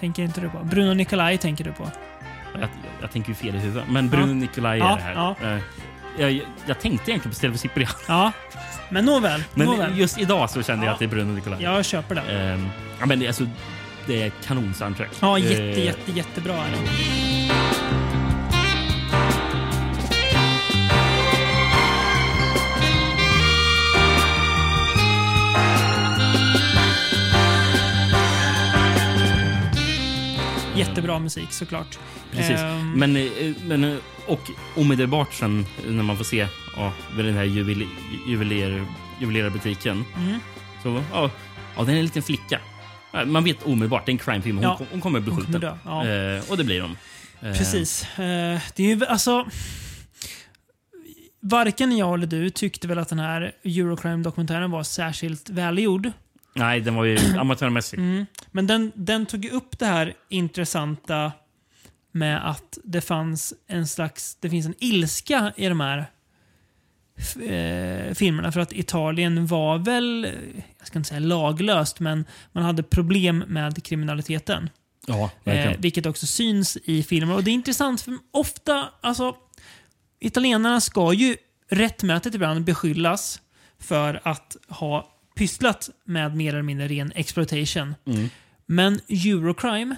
Tänker 0.00 0.22
inte 0.22 0.40
du 0.40 0.48
på? 0.48 0.64
Bruno 0.64 0.94
Nicolai 0.94 1.38
tänker 1.38 1.64
du 1.64 1.72
på? 1.72 1.90
Jag, 2.60 2.68
jag 3.00 3.10
tänker 3.12 3.28
ju 3.28 3.34
fel 3.34 3.54
i 3.54 3.58
huvudet. 3.58 3.84
Men 3.90 4.08
Bruno 4.08 4.26
Ja. 4.28 4.34
Nicolai 4.34 4.80
är 4.80 4.84
Ja, 4.84 4.96
det 4.96 5.02
här. 5.02 5.14
ja. 5.14 5.58
Jag, 6.18 6.40
jag, 6.66 6.80
tänkte 6.80 7.10
egentligen 7.10 7.30
på 7.30 7.34
Stelvio 7.34 7.58
Cipriani. 7.58 7.92
Ja, 8.08 8.32
men 8.90 9.04
nåväl. 9.04 9.44
Men 9.54 9.66
nåväl. 9.66 9.98
just 9.98 10.18
idag 10.18 10.50
så 10.50 10.62
kände 10.62 10.86
jag 10.86 10.92
att 10.92 10.98
det 10.98 11.04
är 11.04 11.08
Bruno 11.08 11.32
Nicolai. 11.32 11.62
Jag 11.62 11.84
köper 11.84 12.14
det. 12.14 12.20
Ehm, 12.20 12.68
ja, 13.00 13.06
men 13.06 13.18
det, 13.18 13.24
är 13.24 13.28
alltså, 13.28 13.46
det 14.06 14.22
är 14.22 14.32
kanon-soundtrack. 14.46 15.10
Ja, 15.20 15.38
jätte, 15.38 15.62
Eh, 15.62 15.84
jätte, 15.84 16.12
jättebra 16.12 16.54
är 16.54 16.70
det. 16.70 17.91
Jättebra 30.88 31.18
musik 31.18 31.52
såklart. 31.52 31.98
Precis. 32.32 32.60
Ehm, 32.60 32.92
Men, 32.92 33.16
eh, 33.16 33.22
men, 33.66 33.84
eh, 33.84 33.96
och 34.26 34.50
omedelbart 34.76 35.34
sen 35.34 35.66
när 35.88 36.02
man 36.02 36.16
får 36.16 36.24
se 36.24 36.46
ja, 36.76 36.92
den 37.16 37.34
här 37.34 37.44
juveler, 37.44 37.86
juvelerarbutiken. 39.20 40.04
Mm. 40.16 40.38
Så, 40.82 41.02
ja, 41.12 41.30
ja, 41.76 41.84
det 41.84 41.92
är 41.92 41.96
en 41.96 42.02
liten 42.04 42.22
flicka. 42.22 42.60
Man 43.26 43.44
vet 43.44 43.62
omedelbart, 43.66 44.06
det 44.06 44.10
är 44.10 44.14
en 44.14 44.18
crime-film. 44.18 44.56
Hon, 44.56 44.64
Ja. 44.64 44.80
hon 44.90 45.00
kommer 45.00 45.20
bli 45.20 45.32
skjuten. 45.36 45.52
kommer 45.60 45.78
ja. 45.84 46.36
Eh, 46.38 46.50
och 46.50 46.56
det 46.56 46.64
blir 46.64 46.80
hon. 46.80 46.96
Eh, 47.40 47.52
Precis. 47.56 48.02
Eh, 48.18 48.60
det 48.76 48.82
är 48.92 48.96
ju 48.96 49.04
alltså... 49.06 49.46
Varken 51.44 51.96
jag 51.96 52.14
eller 52.14 52.26
du 52.26 52.50
tyckte 52.50 52.88
väl 52.88 52.98
att 52.98 53.08
den 53.08 53.18
här 53.18 53.52
Eurocrime-dokumentären 53.64 54.70
var 54.70 54.82
särskilt 54.82 55.50
välgjord. 55.50 56.10
Nej, 56.54 56.80
den 56.80 56.94
var 56.94 57.04
ju 57.04 57.18
amatörmässig. 57.38 57.98
Mm. 57.98 58.26
Men 58.52 58.66
den, 58.66 58.92
den 58.94 59.26
tog 59.26 59.44
ju 59.44 59.50
upp 59.50 59.78
det 59.78 59.86
här 59.86 60.14
intressanta 60.28 61.32
med 62.12 62.50
att 62.50 62.78
det 62.84 63.00
fanns 63.00 63.54
en 63.66 63.86
slags, 63.86 64.36
det 64.40 64.50
finns 64.50 64.66
en 64.66 64.74
ilska 64.78 65.52
i 65.56 65.68
de 65.68 65.80
här 65.80 65.98
eh, 67.40 68.14
filmerna. 68.14 68.52
För 68.52 68.60
att 68.60 68.72
Italien 68.72 69.46
var 69.46 69.78
väl, 69.78 70.28
jag 70.78 70.86
ska 70.86 70.98
inte 70.98 71.08
säga 71.08 71.20
laglöst, 71.20 72.00
men 72.00 72.24
man 72.52 72.64
hade 72.64 72.82
problem 72.82 73.44
med 73.46 73.84
kriminaliteten. 73.84 74.70
Ja, 75.06 75.30
Eh, 75.44 75.72
vilket 75.78 76.06
också 76.06 76.26
syns 76.26 76.78
i 76.84 77.02
filmer. 77.02 77.34
Och 77.34 77.44
det 77.44 77.50
är 77.50 77.54
intressant 77.54 78.00
för 78.00 78.18
ofta, 78.30 78.88
alltså 79.00 79.36
italienarna 80.20 80.80
ska 80.80 81.12
ju 81.12 81.36
rättmätigt 81.68 82.34
ibland 82.34 82.64
beskyllas 82.64 83.40
för 83.78 84.20
att 84.24 84.56
ha 84.68 85.11
pysslat 85.34 85.90
med 86.04 86.36
mer 86.36 86.48
eller 86.52 86.62
mindre 86.62 86.88
ren 86.88 87.12
exploitation. 87.14 87.94
Mm. 88.06 88.28
Men 88.66 89.00
Eurocrime, 89.08 89.96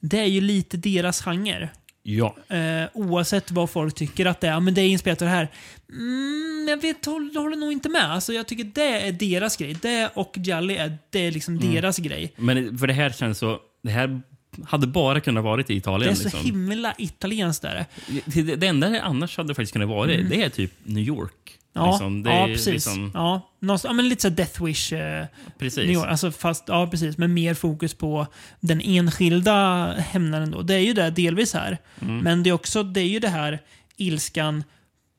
det 0.00 0.18
är 0.18 0.24
ju 0.26 0.40
lite 0.40 0.76
deras 0.76 1.22
genre. 1.22 1.68
Ja. 2.02 2.36
Eh, 2.48 2.84
oavsett 2.94 3.50
vad 3.50 3.70
folk 3.70 3.94
tycker 3.94 4.26
att 4.26 4.40
det 4.40 4.48
är. 4.48 4.60
Men 4.60 4.74
det 4.74 4.80
är 4.80 4.88
inspelat 4.88 5.22
av 5.22 5.26
det 5.28 5.34
här. 5.34 5.48
Mm, 5.92 6.66
jag 6.68 6.82
vet, 6.82 7.04
håller, 7.06 7.40
håller 7.40 7.56
nog 7.56 7.72
inte 7.72 7.88
med. 7.88 8.04
Alltså, 8.12 8.32
jag 8.32 8.46
tycker 8.46 8.64
det 8.64 9.00
är 9.08 9.12
deras 9.12 9.56
grej. 9.56 9.76
Det 9.82 10.10
och 10.14 10.34
Jolly 10.38 10.74
är, 10.74 10.98
det 11.10 11.18
är 11.18 11.30
liksom 11.32 11.56
Mm. 11.58 11.74
deras 11.74 11.98
grej. 11.98 12.32
Men 12.36 12.78
för 12.78 12.86
det 12.86 12.92
här 12.92 13.10
känns 13.10 13.38
så... 13.38 13.58
Det 13.82 13.90
här 13.90 14.20
hade 14.64 14.86
bara 14.86 15.20
kunnat 15.20 15.44
vara 15.44 15.60
i 15.60 15.64
Det 15.66 15.74
Italien. 15.74 16.10
är 16.12 16.14
så 16.16 16.22
liksom. 16.24 16.44
himla 16.44 16.94
italienskt 16.98 17.62
där. 17.62 17.86
det, 18.26 18.42
det, 18.42 18.56
det 18.56 18.66
enda 18.66 18.88
det 18.88 19.02
annars 19.02 19.36
hade 19.36 19.54
faktiskt 19.54 19.72
kunnat 19.72 19.88
vara, 19.88 20.12
Mm. 20.14 20.28
det 20.28 20.42
är 20.42 20.48
typ 20.48 20.72
New 20.84 21.04
York. 21.04 21.58
Ja, 21.76 21.90
Liksom, 21.90 22.22
det 22.22 22.30
ja 22.34 22.46
precis. 22.46 22.66
liksom- 22.66 23.10
Ja, 23.14 23.92
men 23.92 24.08
lite 24.08 24.22
så 24.22 24.28
Death 24.28 24.64
Wish. 24.64 24.92
Eh, 24.92 25.26
Precis. 25.58 25.84
York, 25.90 26.08
alltså 26.08 26.32
fast, 26.32 26.64
ja, 26.66 26.86
precis. 26.86 27.18
Men 27.18 27.34
mer 27.34 27.54
fokus 27.54 27.94
på 27.94 28.26
den 28.60 28.80
enskilda 28.84 29.86
hämnaren. 29.92 30.50
Då. 30.50 30.62
Det 30.62 30.74
är 30.74 30.78
ju 30.80 30.92
det 30.92 31.10
delvis 31.10 31.54
här. 31.54 31.78
Mm. 32.00 32.18
Men 32.18 32.42
det 32.42 32.50
är 32.50 32.54
också 32.54 32.82
det 32.82 33.00
är 33.00 33.08
ju 33.08 33.18
det 33.18 33.28
här 33.28 33.60
ilskan 33.96 34.64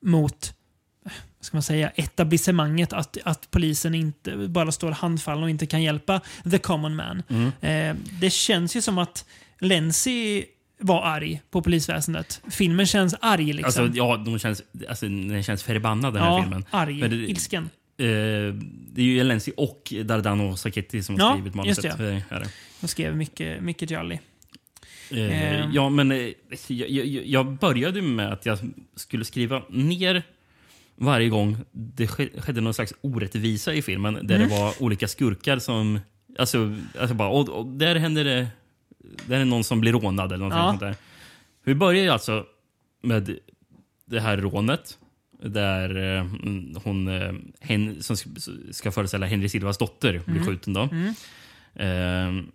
mot 0.01 0.53
ska 1.41 1.58
man 1.58 1.64
säga, 1.64 1.89
etablissemanget. 1.95 2.93
Att, 2.93 3.18
att 3.24 3.51
polisen 3.51 3.95
inte 3.95 4.36
bara 4.36 4.72
står 4.72 4.91
handfallen 4.91 5.43
och 5.43 5.49
inte 5.49 5.66
kan 5.66 5.84
hjälpa 5.84 6.22
the 6.51 6.58
common 6.58 6.95
man. 6.95 7.24
Mm. 7.30 7.51
Eh, 7.62 7.95
det 8.20 8.30
känns 8.30 8.76
ju 8.76 8.82
som 8.82 8.97
att 8.97 9.26
Lenzi 9.60 10.45
var 10.80 11.04
arg 11.06 11.42
på 11.52 11.62
polisväsendet. 11.62 12.42
Filmen 12.50 12.86
känns 12.86 13.16
arg 13.22 13.54
liksom. 13.54 13.84
Alltså, 13.84 13.98
ja, 13.98 14.18
de 14.26 14.40
känns, 14.40 14.64
alltså, 14.90 15.06
den 15.08 15.44
känns 15.44 15.64
förbannad 15.64 16.14
den 16.14 16.24
här 16.24 16.30
Ja, 16.30 16.42
filmen. 16.42 16.66
arg. 16.70 17.00
Men 17.00 17.10
det, 17.10 17.16
Ilsken. 17.16 17.64
Eh, 17.98 18.06
det 18.94 19.02
är 19.02 19.06
ju 19.06 19.24
Lenzi 19.24 19.54
och 19.58 19.94
Dardano 20.06 20.56
Sacchetti 20.58 21.04
som 21.04 21.20
har 21.20 21.28
Ja, 21.28 21.34
skrivit 21.34 21.56
manuset. 21.56 21.84
just 21.86 21.98
det. 21.98 22.10
Eh, 22.14 22.22
Här. 22.30 22.48
De 22.82 22.88
skrev 22.88 23.16
mycket, 23.18 23.64
mycket 23.64 23.92
Jolly. 23.92 24.20
Eh, 25.12 25.18
Eh. 25.20 25.70
Ja, 25.74 25.90
men 25.90 26.12
eh, 26.12 26.18
jag, 26.68 26.90
jag, 26.90 27.06
jag 27.26 27.58
började 27.58 28.02
med 28.02 28.34
att 28.34 28.46
jag 28.46 28.58
skulle 28.96 29.26
skriva 29.26 29.62
ner 29.70 30.24
varje 30.96 31.30
gång 31.30 31.58
det 31.72 32.08
ske- 32.08 32.42
skedde 32.42 32.62
någon 32.62 32.74
slags 32.74 32.94
orättvisa 33.02 33.74
i 33.74 33.82
filmen 33.82 34.14
där 34.28 34.36
Mm. 34.36 34.50
det 34.50 34.56
var 34.60 34.74
olika 34.84 35.08
skurkar 35.08 35.60
som... 35.60 36.00
Alltså, 36.40 36.76
alltså 37.00 37.16
bara, 37.16 37.30
och, 37.30 37.50
och 37.50 37.66
där 37.66 37.96
händer 37.96 38.24
det... 38.24 38.48
Där 39.28 39.36
är 39.36 39.39
det 39.39 39.45
någon 39.45 39.64
som 39.64 39.82
blir 39.82 39.91
rånad 39.91 40.32
eller 40.32 40.45
något 40.45 40.53
Ja. 40.58 40.68
sånt 40.70 40.80
där. 40.80 40.95
Vi 41.64 41.76
börjar 41.76 42.03
ju 42.03 42.10
alltså 42.10 42.45
med 43.01 43.38
det 44.06 44.20
här 44.20 44.38
rånet 44.38 44.97
där 45.43 46.18
eh, 46.18 46.26
hon, 46.84 47.08
eh, 47.08 47.34
hen, 47.60 48.03
som 48.03 48.18
ska, 48.72 48.91
föreställa 48.91 49.26
Henry 49.26 49.49
Silvas 49.49 49.78
dotter 49.78 50.22
blir 50.26 50.36
Mm. 50.36 50.45
skjuten. 50.47 50.74
Då. 50.74 50.89
Mm. 50.91 51.14
Ehm, 51.76 52.51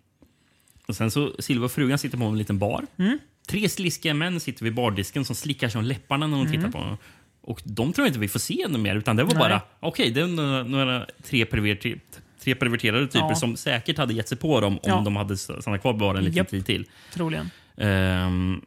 och 0.87 0.97
sen 0.97 1.11
så 1.11 1.33
Silva 1.39 1.65
och 1.65 1.73
frugan 1.73 1.99
sitter 1.99 2.19
på 2.19 2.25
en 2.25 2.39
liten 2.39 2.59
bar. 2.59 2.87
Mm. 2.97 3.19
Tre 3.49 3.69
sliskiga 3.69 4.15
män 4.15 4.41
sitter 4.41 4.65
vid 4.65 4.75
bardisken 4.75 5.25
som 5.25 5.37
slickar 5.37 5.69
sig 5.69 5.79
om 5.79 5.85
läpparna 5.85 6.27
när 6.27 6.37
de 6.37 6.47
Mm. 6.47 6.53
tittar 6.53 6.71
på 6.73 6.79
honom. 6.79 6.97
Och 7.41 7.61
de 7.65 7.93
tror 7.93 8.07
inte 8.07 8.19
vi 8.19 8.29
får 8.29 8.39
se 8.39 8.67
något 8.69 8.81
mer, 8.81 8.97
utan 8.97 9.17
det 9.17 9.23
var 9.25 9.31
Nej. 9.35 9.39
bara 9.41 9.61
okej, 9.81 10.11
det 10.11 10.21
är 10.21 10.27
några, 10.27 10.63
några 10.63 11.07
tre, 11.23 11.45
perverter, 11.47 12.01
tre 12.41 12.55
perverterade 12.55 13.07
typer 13.07 13.29
Ja. 13.29 13.35
som 13.35 13.57
säkert 13.57 13.99
hade 13.99 14.15
gett 14.15 14.29
sig 14.29 14.39
på 14.39 14.61
dem 14.61 14.73
om 14.75 14.81
Ja. 14.83 15.01
de 15.05 15.17
hade 15.17 15.37
stannat 15.37 15.81
kvar 15.81 15.93
baren 15.93 16.17
en 16.17 16.25
liten 16.25 16.37
Japp. 16.37 16.49
tid 16.49 16.67
till. 16.67 16.87
Troligen. 17.13 17.51
Ehm, 17.77 18.61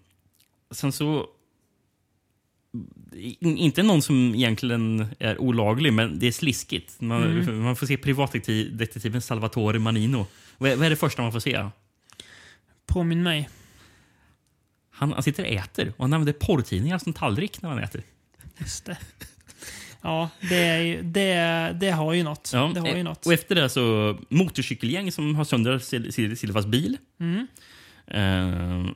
sen 0.72 0.92
så... 0.92 1.26
in- 3.14 3.58
Inte 3.58 3.84
någon 3.84 4.02
som 4.02 4.36
egentligen 4.36 5.08
är 5.20 5.42
olaglig, 5.42 5.94
men 5.94 6.20
det 6.20 6.28
är 6.28 6.32
sliskigt. 6.32 7.02
Man, 7.02 7.24
Mm. 7.24 7.62
man 7.64 7.76
får 7.76 7.88
se 7.88 7.98
privatdetektiven 7.98 9.22
Salvatore 9.22 9.80
Manino. 9.80 10.26
Vad 10.58 10.72
är, 10.72 10.76
vad 10.76 10.86
är 10.86 10.90
det 10.90 10.96
första 10.96 11.22
man 11.22 11.32
får 11.32 11.40
se? 11.40 11.70
Påminn 12.88 13.24
mig. 13.24 13.50
Han, 14.92 15.12
han 15.14 15.24
sitter 15.24 15.44
och 15.44 15.50
äter 15.50 15.88
och 15.98 16.04
han 16.04 16.14
använder 16.14 16.34
porrtidningar 16.34 16.98
som 16.98 17.14
tallrik 17.14 17.62
när 17.62 17.70
han 17.70 17.80
äter. 17.80 18.04
Just 18.58 18.86
det. 18.86 18.98
Ja, 20.04 20.30
det, 20.50 20.56
är, 20.56 20.80
ju- 20.82 21.02
det, 21.02 21.76
det 21.80 21.90
har 21.92 22.14
ju 22.14 22.24
något. 22.24 22.50
Ja, 22.54 22.72
det 22.74 22.80
har 22.80 22.88
ju 22.88 22.98
eh, 22.98 23.04
något. 23.04 23.26
Och 23.26 23.34
efter 23.34 23.56
det 23.56 23.70
så 23.70 24.18
motorcykelgäng 24.30 25.12
som 25.12 25.36
har 25.36 25.44
sönder 25.46 25.78
Sil- 25.90 26.10
Sil- 26.16 26.36
Silvas 26.36 26.66
bil. 26.66 26.98
Mm. 27.20 27.48
Ehm, 28.08 28.96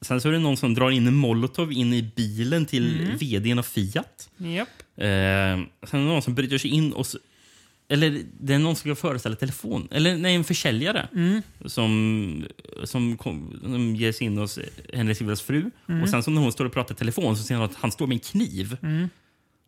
sen 0.00 0.20
så 0.20 0.28
är 0.28 0.32
det 0.32 0.38
någon 0.38 0.56
som 0.56 0.74
drar 0.74 0.90
in 0.90 1.06
en 1.06 1.14
molotov 1.16 1.72
in 1.72 1.92
i 1.94 2.02
bilen 2.16 2.66
till 2.66 3.00
Mm. 3.00 3.16
vdn 3.16 3.58
av 3.58 3.62
Fiat. 3.62 4.30
Japp. 4.36 4.68
Ehm, 4.96 5.66
sen 5.86 6.00
är 6.00 6.04
det 6.04 6.10
någon 6.10 6.22
som 6.22 6.34
bryter 6.34 6.58
sig 6.58 6.70
in 6.70 6.92
och... 6.92 7.06
Eller 7.88 8.22
det 8.40 8.54
är 8.54 8.58
någon 8.58 8.76
som 8.76 8.90
ska 8.94 9.00
föreställa 9.08 9.36
telefon. 9.36 9.88
Eller 9.90 10.16
nej, 10.16 10.34
en 10.34 10.44
försäljare. 10.44 11.08
Mm. 11.14 11.42
Som, 11.64 12.46
som, 12.84 13.16
kom, 13.16 13.60
som 13.62 13.96
ger 13.96 14.12
sig 14.12 14.26
in 14.26 14.38
hos 14.38 14.58
Henry 14.94 15.14
Silvas 15.14 15.42
fru. 15.42 15.70
Mm. 15.88 16.02
Och 16.02 16.08
sen 16.08 16.22
så 16.22 16.30
när 16.30 16.42
hon 16.42 16.52
står 16.52 16.64
och 16.64 16.72
pratar 16.72 16.94
telefon 16.94 17.36
så 17.36 17.42
ser 17.42 17.54
hon 17.54 17.64
att 17.64 17.74
han 17.74 17.92
står 17.92 18.06
med 18.06 18.14
en 18.14 18.18
kniv. 18.20 18.76
Mm. 18.82 19.08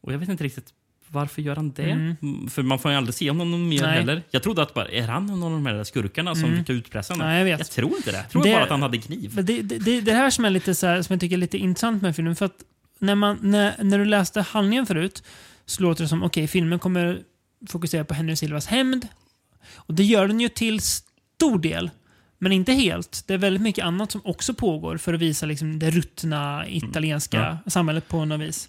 Och 0.08 0.14
jag 0.14 0.18
vet 0.18 0.28
inte 0.28 0.44
riktigt 0.44 0.68
varför 1.10 1.42
gör 1.42 1.56
han 1.56 1.70
det? 1.72 1.90
Mm. 1.90 2.16
Mm, 2.22 2.48
För 2.50 2.62
man 2.62 2.78
får 2.78 2.90
ju 2.90 2.96
aldrig 2.96 3.14
se 3.14 3.30
honom 3.30 3.68
mer 3.68 3.82
Nej. 3.82 3.90
heller. 3.98 4.22
Jag 4.30 4.42
trodde 4.42 4.62
att 4.62 4.74
bara, 4.74 4.88
är 4.88 5.02
han 5.08 5.26
någon 5.26 5.42
av 5.42 5.50
de 5.50 5.66
här 5.66 5.84
skurkarna 5.84 6.34
som 6.34 6.44
Mm. 6.44 6.54
brukar 6.56 6.74
utpressa 6.74 7.14
henne? 7.14 7.24
Nej, 7.26 7.38
jag 7.38 7.44
vet. 7.44 7.58
Jag 7.58 7.70
tror 7.70 7.96
inte 7.96 8.10
det. 8.10 8.16
Jag 8.16 8.30
tror 8.30 8.42
Det- 8.44 8.52
bara 8.52 8.62
att 8.62 8.70
han 8.70 8.82
hade 8.82 8.98
kniv. 8.98 9.34
Det, 9.34 9.42
det, 9.62 9.78
det, 9.78 10.00
det 10.00 10.12
här 10.12 10.30
som 10.30 10.44
är 10.44 10.50
lite 10.50 10.74
så 10.74 10.86
här, 10.86 11.02
som 11.02 11.12
jag 11.14 11.20
tycker 11.20 11.36
är 11.36 11.40
lite 11.40 11.58
intressant 11.58 12.02
med 12.02 12.16
filmen. 12.16 12.36
För 12.36 12.46
att 12.46 12.56
när, 12.98 13.14
man, 13.14 13.38
när, 13.42 13.82
när 13.84 13.98
du 13.98 14.04
läste 14.04 14.40
handlingen 14.40 14.86
förut 14.86 15.22
så 15.66 15.82
låter 15.82 16.02
det 16.04 16.08
som 16.08 16.22
okej, 16.22 16.46
filmen 16.48 16.78
kommer 16.78 17.20
fokusera 17.68 18.04
på 18.04 18.14
Henry 18.14 18.36
Silvas 18.36 18.66
hämnd. 18.66 19.08
Och 19.74 19.94
det 19.94 20.04
gör 20.04 20.28
den 20.28 20.40
ju 20.40 20.48
till 20.48 20.80
stor 20.80 21.58
del. 21.58 21.90
Men 22.38 22.52
inte 22.52 22.72
helt. 22.72 23.24
Det 23.26 23.34
är 23.34 23.38
väldigt 23.38 23.62
mycket 23.62 23.84
annat 23.84 24.12
som 24.12 24.20
också 24.24 24.54
pågår 24.54 24.96
för 24.96 25.14
att 25.14 25.20
visa 25.20 25.46
liksom 25.46 25.78
det 25.78 25.90
ruttna 25.90 26.68
italienska 26.68 27.38
Mm. 27.44 27.56
Ja. 27.64 27.70
samhället 27.70 28.08
på 28.08 28.24
något 28.24 28.40
vis. 28.40 28.68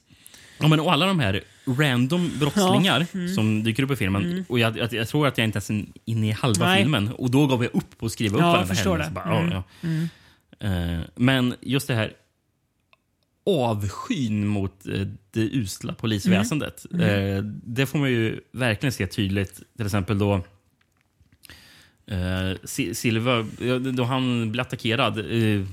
Ja, 0.60 0.68
men, 0.68 0.80
och 0.80 0.94
alla 0.94 1.06
de 1.06 1.20
här 1.20 1.42
random 1.78 2.32
brottslingar 2.40 3.08
Ja, 3.12 3.20
mm. 3.20 3.36
som 3.36 3.64
dyker 3.64 3.84
upp 3.84 3.92
i 3.92 3.96
filmen. 3.96 4.26
Mm. 4.26 4.44
Och 4.50 4.60
jag, 4.60 4.78
jag, 4.78 4.94
jag 4.94 5.08
tror 5.08 5.28
att 5.28 5.38
jag 5.38 5.46
inte 5.46 5.58
ens 5.58 5.70
är 5.70 5.86
inne 6.06 6.28
i 6.28 6.32
halva 6.32 6.66
Nej. 6.66 6.82
filmen. 6.84 7.10
Och 7.18 7.32
då 7.32 7.48
gav 7.48 7.64
jag 7.64 7.76
upp 7.76 7.98
på 7.98 8.06
att 8.06 8.12
skriva 8.12 8.36
upp 8.38 8.42
Ja, 8.42 8.52
varenda 8.52 8.68
förstår 8.76 8.98
händelse. 8.98 9.10
det. 9.10 9.30
Bara, 9.30 9.40
Mm. 9.40 9.52
ja. 9.52 10.96
Eh, 10.96 11.00
men 11.16 11.56
just 11.62 11.88
det 11.88 11.94
här 11.94 12.14
avskyn 13.46 14.48
mot 14.48 14.88
eh, 14.88 15.08
det 15.32 15.42
usla 15.42 15.94
polisväsendet. 15.94 16.86
Eh, 16.94 17.44
det 17.64 17.86
får 17.86 18.00
man 18.00 18.10
ju 18.10 18.40
verkligen 18.52 18.94
se 18.94 19.08
tydligt. 19.08 19.62
Till 19.78 19.86
exempel 19.86 20.20
då 20.20 20.42
Eh, 22.12 22.58
Si- 22.64 22.96
Silva, 22.96 23.46
då 23.94 24.04
han 24.04 24.52
blev 24.52 24.62
attackerad, 24.62 25.18
eh, 25.20 25.66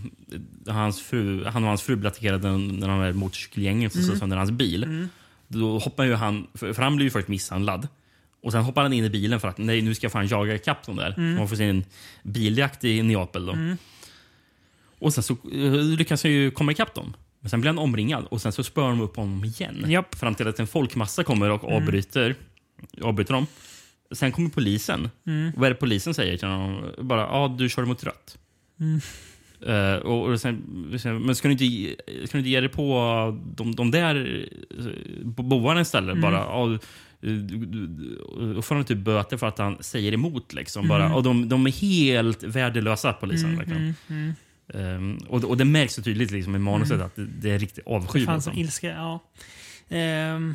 hans 0.75 1.03
fru, 1.03 1.45
han 1.45 1.63
och 1.63 1.69
hans 1.69 1.83
fru 1.83 1.97
blev 1.97 2.09
attackerade 2.13 2.49
när 2.51 2.89
de 2.89 3.01
här 3.01 3.13
motorcykelgängen 3.13 3.91
som 3.91 3.99
Mm. 4.01 4.07
slog 4.09 4.19
sönder 4.19 4.37
hans 4.37 4.51
bil. 4.51 4.85
Mm. 4.85 5.09
Då 5.49 5.79
hoppar 5.79 6.05
ju 6.05 6.15
han, 6.15 6.47
för, 6.55 6.75
han 6.75 6.97
blir 6.97 7.07
ju 7.07 7.11
först 7.11 7.29
misshandlad. 7.29 7.89
Och 8.43 8.53
sen 8.53 8.63
hoppar 8.63 8.83
han 8.83 8.93
in 8.93 9.05
i 9.05 9.11
bilen 9.11 9.41
för 9.41 9.49
att 9.49 9.59
nej, 9.59 9.83
nu 9.83 9.95
ska 9.95 10.05
jag 10.05 10.13
fan 10.13 10.27
jaga 10.29 10.55
ikapp 10.55 10.87
dem 10.87 10.97
där. 10.97 11.15
Mm. 11.17 11.35
Man 11.35 11.49
får 11.49 11.57
se 11.57 11.65
en 11.65 11.85
biljakt 12.23 12.85
i 12.85 13.03
Neapel. 13.03 13.47
Då. 13.47 13.53
Mm. 13.53 13.77
Och 14.99 15.15
sen 15.15 15.23
så 15.23 15.33
eh, 15.53 15.73
lyckas 15.73 16.23
han 16.23 16.33
ju 16.33 16.51
komma 16.51 16.73
ikapp 16.73 16.95
dem. 16.95 17.15
Men 17.41 17.51
sen 17.51 17.61
blir 17.61 17.69
han 17.69 17.79
omringad 17.79 18.25
och 18.25 18.41
sen 18.43 18.53
så 18.53 18.63
spör 18.65 18.89
de 18.89 19.01
upp 19.01 19.17
honom 19.17 19.45
igen. 19.45 19.85
Japp. 19.89 20.15
Fram 20.15 20.35
till 20.35 20.49
att 20.49 20.61
en 20.61 20.67
folkmassa 20.67 21.25
kommer 21.25 21.51
och 21.51 21.65
Mm. 21.65 21.77
avbryter, 21.77 22.35
avbryter 23.03 23.35
dem. 23.35 23.47
Sen 24.11 24.33
kommer 24.33 24.49
polisen. 24.51 25.11
Mm. 25.27 25.53
Vad 25.57 25.67
är 25.67 25.71
det 25.71 25.81
polisen 25.81 26.15
säger 26.15 26.37
till 26.37 26.49
honom? 26.49 26.85
Bara, 26.99 27.21
ja, 27.21 27.55
du 27.59 27.69
kör 27.69 27.85
mot 27.85 28.05
rött. 28.05 28.39
Mm. 28.81 29.01
Eh, 29.67 29.95
och, 29.99 30.27
och 30.29 30.41
sen, 30.41 30.63
sen, 31.03 31.19
men 31.23 31.35
ska 31.35 31.49
du 31.49 31.53
inte, 31.53 31.97
ska 32.27 32.33
du 32.33 32.39
inte 32.39 32.51
ge 32.51 32.61
dig 32.61 32.69
på 32.69 33.39
de, 33.57 33.75
de 33.75 33.91
där 33.91 34.17
uh, 34.17 34.93
bovarna 35.25 35.81
istället? 35.81 36.17
Mm. 36.17 36.21
Bara, 36.21 36.79
du- 37.21 38.55
Och 38.57 38.65
får 38.65 38.75
han 38.75 38.85
typ 38.85 38.99
böter 38.99 39.37
för 39.37 39.47
att 39.47 39.59
han 39.59 39.77
säger 39.81 40.13
emot. 40.13 40.53
Liksom, 40.55 40.85
Mm. 40.85 40.89
bara. 40.89 41.15
Och 41.15 41.23
de, 41.23 41.49
de 41.49 41.67
är 41.67 41.71
helt 41.71 42.43
värdelösa, 42.43 43.13
polisen. 43.13 43.51
Mm, 43.61 43.71
mm, 43.71 43.95
mm. 44.09 44.35
Ehm, 44.75 45.19
och, 45.29 45.45
och 45.45 45.57
det 45.57 45.65
märks 45.65 45.95
så 45.95 46.03
tydligt 46.03 46.31
liksom, 46.31 46.57
i 46.57 46.59
manuset 46.59 46.95
Mm. 46.95 47.07
att 47.07 47.17
det, 47.17 47.27
det 47.41 47.51
är 47.51 47.59
riktigt 47.59 47.87
avsky. 47.87 48.19
Det 48.21 48.27
fanns 48.27 48.47
en 48.47 48.51
liksom. 48.53 48.63
ilska, 48.65 48.89
ja. 48.89 49.21
Ehm, 49.89 50.55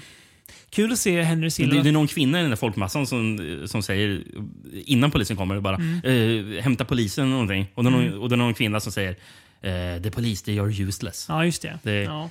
kul 0.72 0.92
att 0.92 1.00
se 1.00 1.22
Henry 1.22 1.50
Silva. 1.50 1.76
Det, 1.76 1.82
det 1.84 1.90
är 1.90 1.94
någon 1.94 2.08
kvinna 2.08 2.40
i 2.40 2.42
den 2.42 2.50
där 2.52 2.58
folkmassan 2.58 3.08
som, 3.08 3.40
som 3.66 3.84
säger 3.84 4.24
innan 4.74 5.12
polisen 5.12 5.38
kommer 5.38 5.60
bara 5.60 5.76
Mm. 5.76 6.56
eh, 6.56 6.62
hämta 6.64 6.86
polisen 6.86 7.24
eller 7.24 7.32
någonting. 7.34 7.68
Och 7.76 7.84
det, 7.84 7.90
är 7.90 7.92
någon, 7.92 8.08
Mm. 8.08 8.20
och 8.22 8.30
det 8.30 8.36
är 8.36 8.38
någon 8.38 8.54
kvinna 8.54 8.80
som 8.80 8.92
säger 8.92 9.16
eh, 9.62 10.02
the 10.04 10.12
police 10.12 10.46
they 10.46 10.60
are 10.60 10.84
useless. 10.84 11.26
Ja, 11.30 11.46
just 11.46 11.62
det. 11.62 11.80
Det- 11.84 11.92
Ja. 12.04 12.30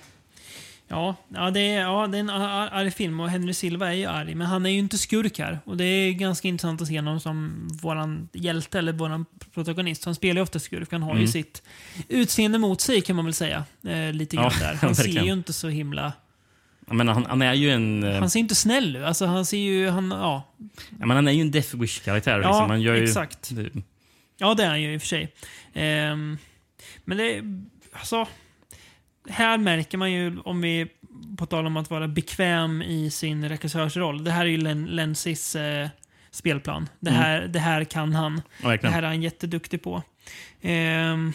Ja, 0.93 1.17
ja, 1.35 1.51
det 1.51 1.61
är, 1.61 1.81
ja, 1.81 2.07
det 2.07 2.19
är 2.19 2.21
en 2.21 2.31
ar- 2.31 2.69
arg 2.73 2.91
film 2.91 3.21
och 3.21 3.29
Henry 3.31 3.55
Silva 3.55 3.89
är 3.89 3.93
ju 3.97 4.07
arg. 4.07 4.35
Men 4.35 4.47
han 4.47 4.67
är 4.67 4.71
ju 4.71 4.79
inte 4.79 4.99
skurk 4.99 5.39
här. 5.39 5.59
Och 5.65 5.77
det 5.77 5.85
är 5.85 6.13
ganska 6.13 6.49
intressant 6.49 6.83
att 6.83 6.89
se 6.89 6.97
honom 6.99 7.21
som 7.21 7.69
våran 7.83 8.29
hjälte 8.33 8.79
eller 8.79 8.93
våran 8.93 9.27
protagonist. 9.55 10.05
Han 10.05 10.15
spelar 10.15 10.35
ju 10.35 10.43
ofta 10.43 10.59
skurk. 10.59 10.93
Han 10.93 11.03
har 11.03 11.13
ju 11.15 11.19
Mm. 11.19 11.29
sitt 11.29 11.63
utseende 12.09 12.59
mot 12.59 12.81
sig 12.81 13.01
kan 13.01 13.17
man 13.17 13.25
väl 13.25 13.35
säga. 13.35 13.65
Eh, 13.87 14.13
lite 14.13 14.37
Ja, 14.37 14.43
grann 14.43 14.53
där. 14.61 14.75
Han 14.83 14.95
ser 14.95 15.25
ju 15.25 15.33
inte 15.33 15.53
så 15.53 15.69
himla... 15.69 16.13
Menar, 16.97 17.13
han, 17.15 17.27
han 17.27 17.43
är 17.43 17.55
ju 17.55 17.71
en... 17.71 18.03
eh, 18.03 18.19
Han 18.21 18.31
ser 18.31 18.41
inte 18.41 18.55
snäll 18.55 18.97
ut. 18.97 19.05
Alltså 19.05 19.27
han 19.27 19.47
ser 19.47 19.59
ju... 19.59 19.89
Han, 19.89 20.11
ja. 20.11 20.43
ja, 20.99 21.07
men 21.07 21.11
han 21.11 21.29
är 21.29 21.33
ju 21.33 21.41
en 21.41 21.51
Death 21.51 21.77
Wish-karaktär. 21.77 22.41
Ja, 22.41 22.49
liksom. 22.49 22.71
Han 22.71 22.81
gör 22.83 22.95
ju, 22.95 23.05
exakt. 23.05 23.49
Det, 23.57 23.71
Ja, 24.39 24.55
det 24.55 24.65
är 24.65 24.69
han 24.69 24.83
ju 24.83 24.95
i 24.95 24.97
och 24.97 25.01
för 25.01 25.09
sig. 25.09 25.33
Ehm, 25.75 26.39
men 27.05 27.19
det... 27.19 27.43
Alltså... 27.93 28.27
Här 29.29 29.59
märker 29.59 29.99
man 29.99 30.13
ju, 30.13 30.39
om 30.41 30.61
vi 30.61 30.87
på 31.39 31.47
tal 31.47 31.67
om 31.67 31.77
att 31.77 31.91
vara 31.91 32.09
bekväm 32.09 32.83
i 32.83 33.11
sin 33.11 33.49
regissörsroll. 33.49 34.25
Det 34.25 34.31
här 34.31 34.41
är 34.47 34.51
ju 34.51 34.57
Len, 34.57 34.85
Lenzis 34.87 35.57
eh, 35.57 35.89
spelplan. 36.31 36.89
Det 37.01 37.11
Mm. 37.11 37.23
här, 37.23 37.41
det 37.49 37.59
här 37.59 37.85
kan 37.85 38.13
han. 38.15 38.35
Ja, 38.35 38.43
det 38.63 38.69
verkligen. 38.69 38.93
här 38.95 39.03
är 39.03 39.07
han 39.07 39.23
jätteduktig 39.23 39.83
på. 39.83 40.03
Ehm, 40.61 41.33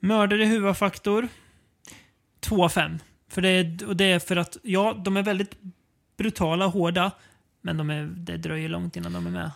mördare 0.00 0.44
huvudfaktor. 0.44 1.28
2 2.40 2.64
av 2.64 2.68
5. 2.68 2.98
För 3.32 3.42
det, 3.42 3.82
och 3.86 3.96
det 3.96 4.04
är 4.04 4.18
för 4.18 4.36
att, 4.36 4.56
ja, 4.62 5.00
de 5.04 5.16
är 5.16 5.22
väldigt 5.22 5.50
brutala 6.18 6.66
och 6.66 6.72
hårda. 6.72 7.10
Men 7.62 7.76
de 7.76 7.90
är, 7.90 8.04
det 8.16 8.36
dröjer 8.36 8.68
långt 8.68 8.96
innan 8.96 9.12
de 9.12 9.26
är 9.26 9.30
med. 9.30 9.50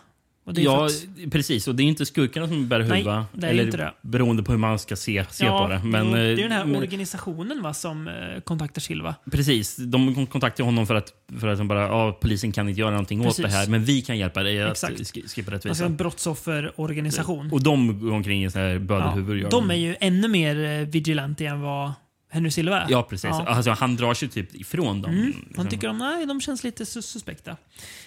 Är 0.47 0.59
ja, 0.59 0.85
att- 0.85 1.31
precis. 1.31 1.67
Och 1.67 1.75
det 1.75 1.83
är 1.83 1.85
inte 1.85 2.05
skurkarna 2.05 2.47
som 2.47 2.67
bär 2.67 2.79
Nej, 2.79 2.87
huvudet. 2.99 3.25
det 3.33 3.47
är 3.47 3.51
eller 3.51 3.63
inte 3.65 3.77
det. 3.77 3.93
Beroende 4.01 4.43
på 4.43 4.51
hur 4.51 4.59
man 4.59 4.79
ska 4.79 4.95
se, 4.95 5.25
se 5.29 5.49
på 5.49 5.67
det. 5.67 5.81
Men, 5.83 6.11
det 6.11 6.19
är 6.19 6.31
eh, 6.31 6.37
den 6.37 6.51
här 6.51 6.65
men- 6.65 6.75
organisationen 6.75 7.61
va, 7.61 7.73
som 7.73 8.07
eh, 8.07 8.13
kontaktar 8.43 8.81
Silva. 8.81 9.15
Precis. 9.31 9.75
De 9.75 10.25
kontaktade 10.25 10.63
honom 10.67 10.87
för 10.87 10.95
att, 10.95 11.13
för 11.39 11.47
att 11.47 11.57
de 11.57 11.67
bara, 11.67 11.81
ja, 11.81 12.17
polisen 12.21 12.51
kan 12.51 12.69
inte 12.69 12.79
göra 12.81 12.91
någonting 12.91 13.23
Precis. 13.23 13.39
åt 13.45 13.51
det 13.51 13.57
här, 13.57 13.67
men 13.67 13.83
vi 13.83 14.01
kan 14.01 14.17
hjälpa 14.17 14.43
dig 14.43 14.63
att 14.63 14.71
Exakt. 14.71 14.99
sk- 14.99 15.27
skipa 15.35 15.51
rättvisa. 15.51 15.69
Alltså 15.71 15.85
en 15.85 15.95
brottsofferorganisation. 15.95 17.49
och 17.51 17.63
de 17.63 17.99
går 17.99 18.11
omkring 18.11 18.45
i 18.45 18.49
bödelhuvud. 18.79 19.41
gör 19.41 19.49
de 19.49 19.71
är 19.71 19.75
ju 19.75 19.95
ännu 19.99 20.27
mer 20.27 20.63
eh, 20.63 20.87
vigilante 20.87 21.45
än 21.45 21.61
vad 21.61 21.91
Henry 22.37 22.51
Silva. 22.51 22.85
Ja, 22.89 23.03
precis. 23.03 23.29
Ja. 23.29 23.45
Alltså, 23.47 23.71
han 23.71 23.95
drar 23.95 24.13
sig 24.13 24.29
typ 24.29 24.55
ifrån 24.55 25.01
dem. 25.01 25.11
Mm. 25.11 25.25
liksom. 25.25 25.53
Han 25.57 25.67
tycker 25.69 25.87
de, 25.87 25.97
nej, 25.97 26.25
de 26.25 26.41
känns 26.41 26.63
lite 26.63 26.85
sus 26.85 27.05
suspekta. 27.05 27.57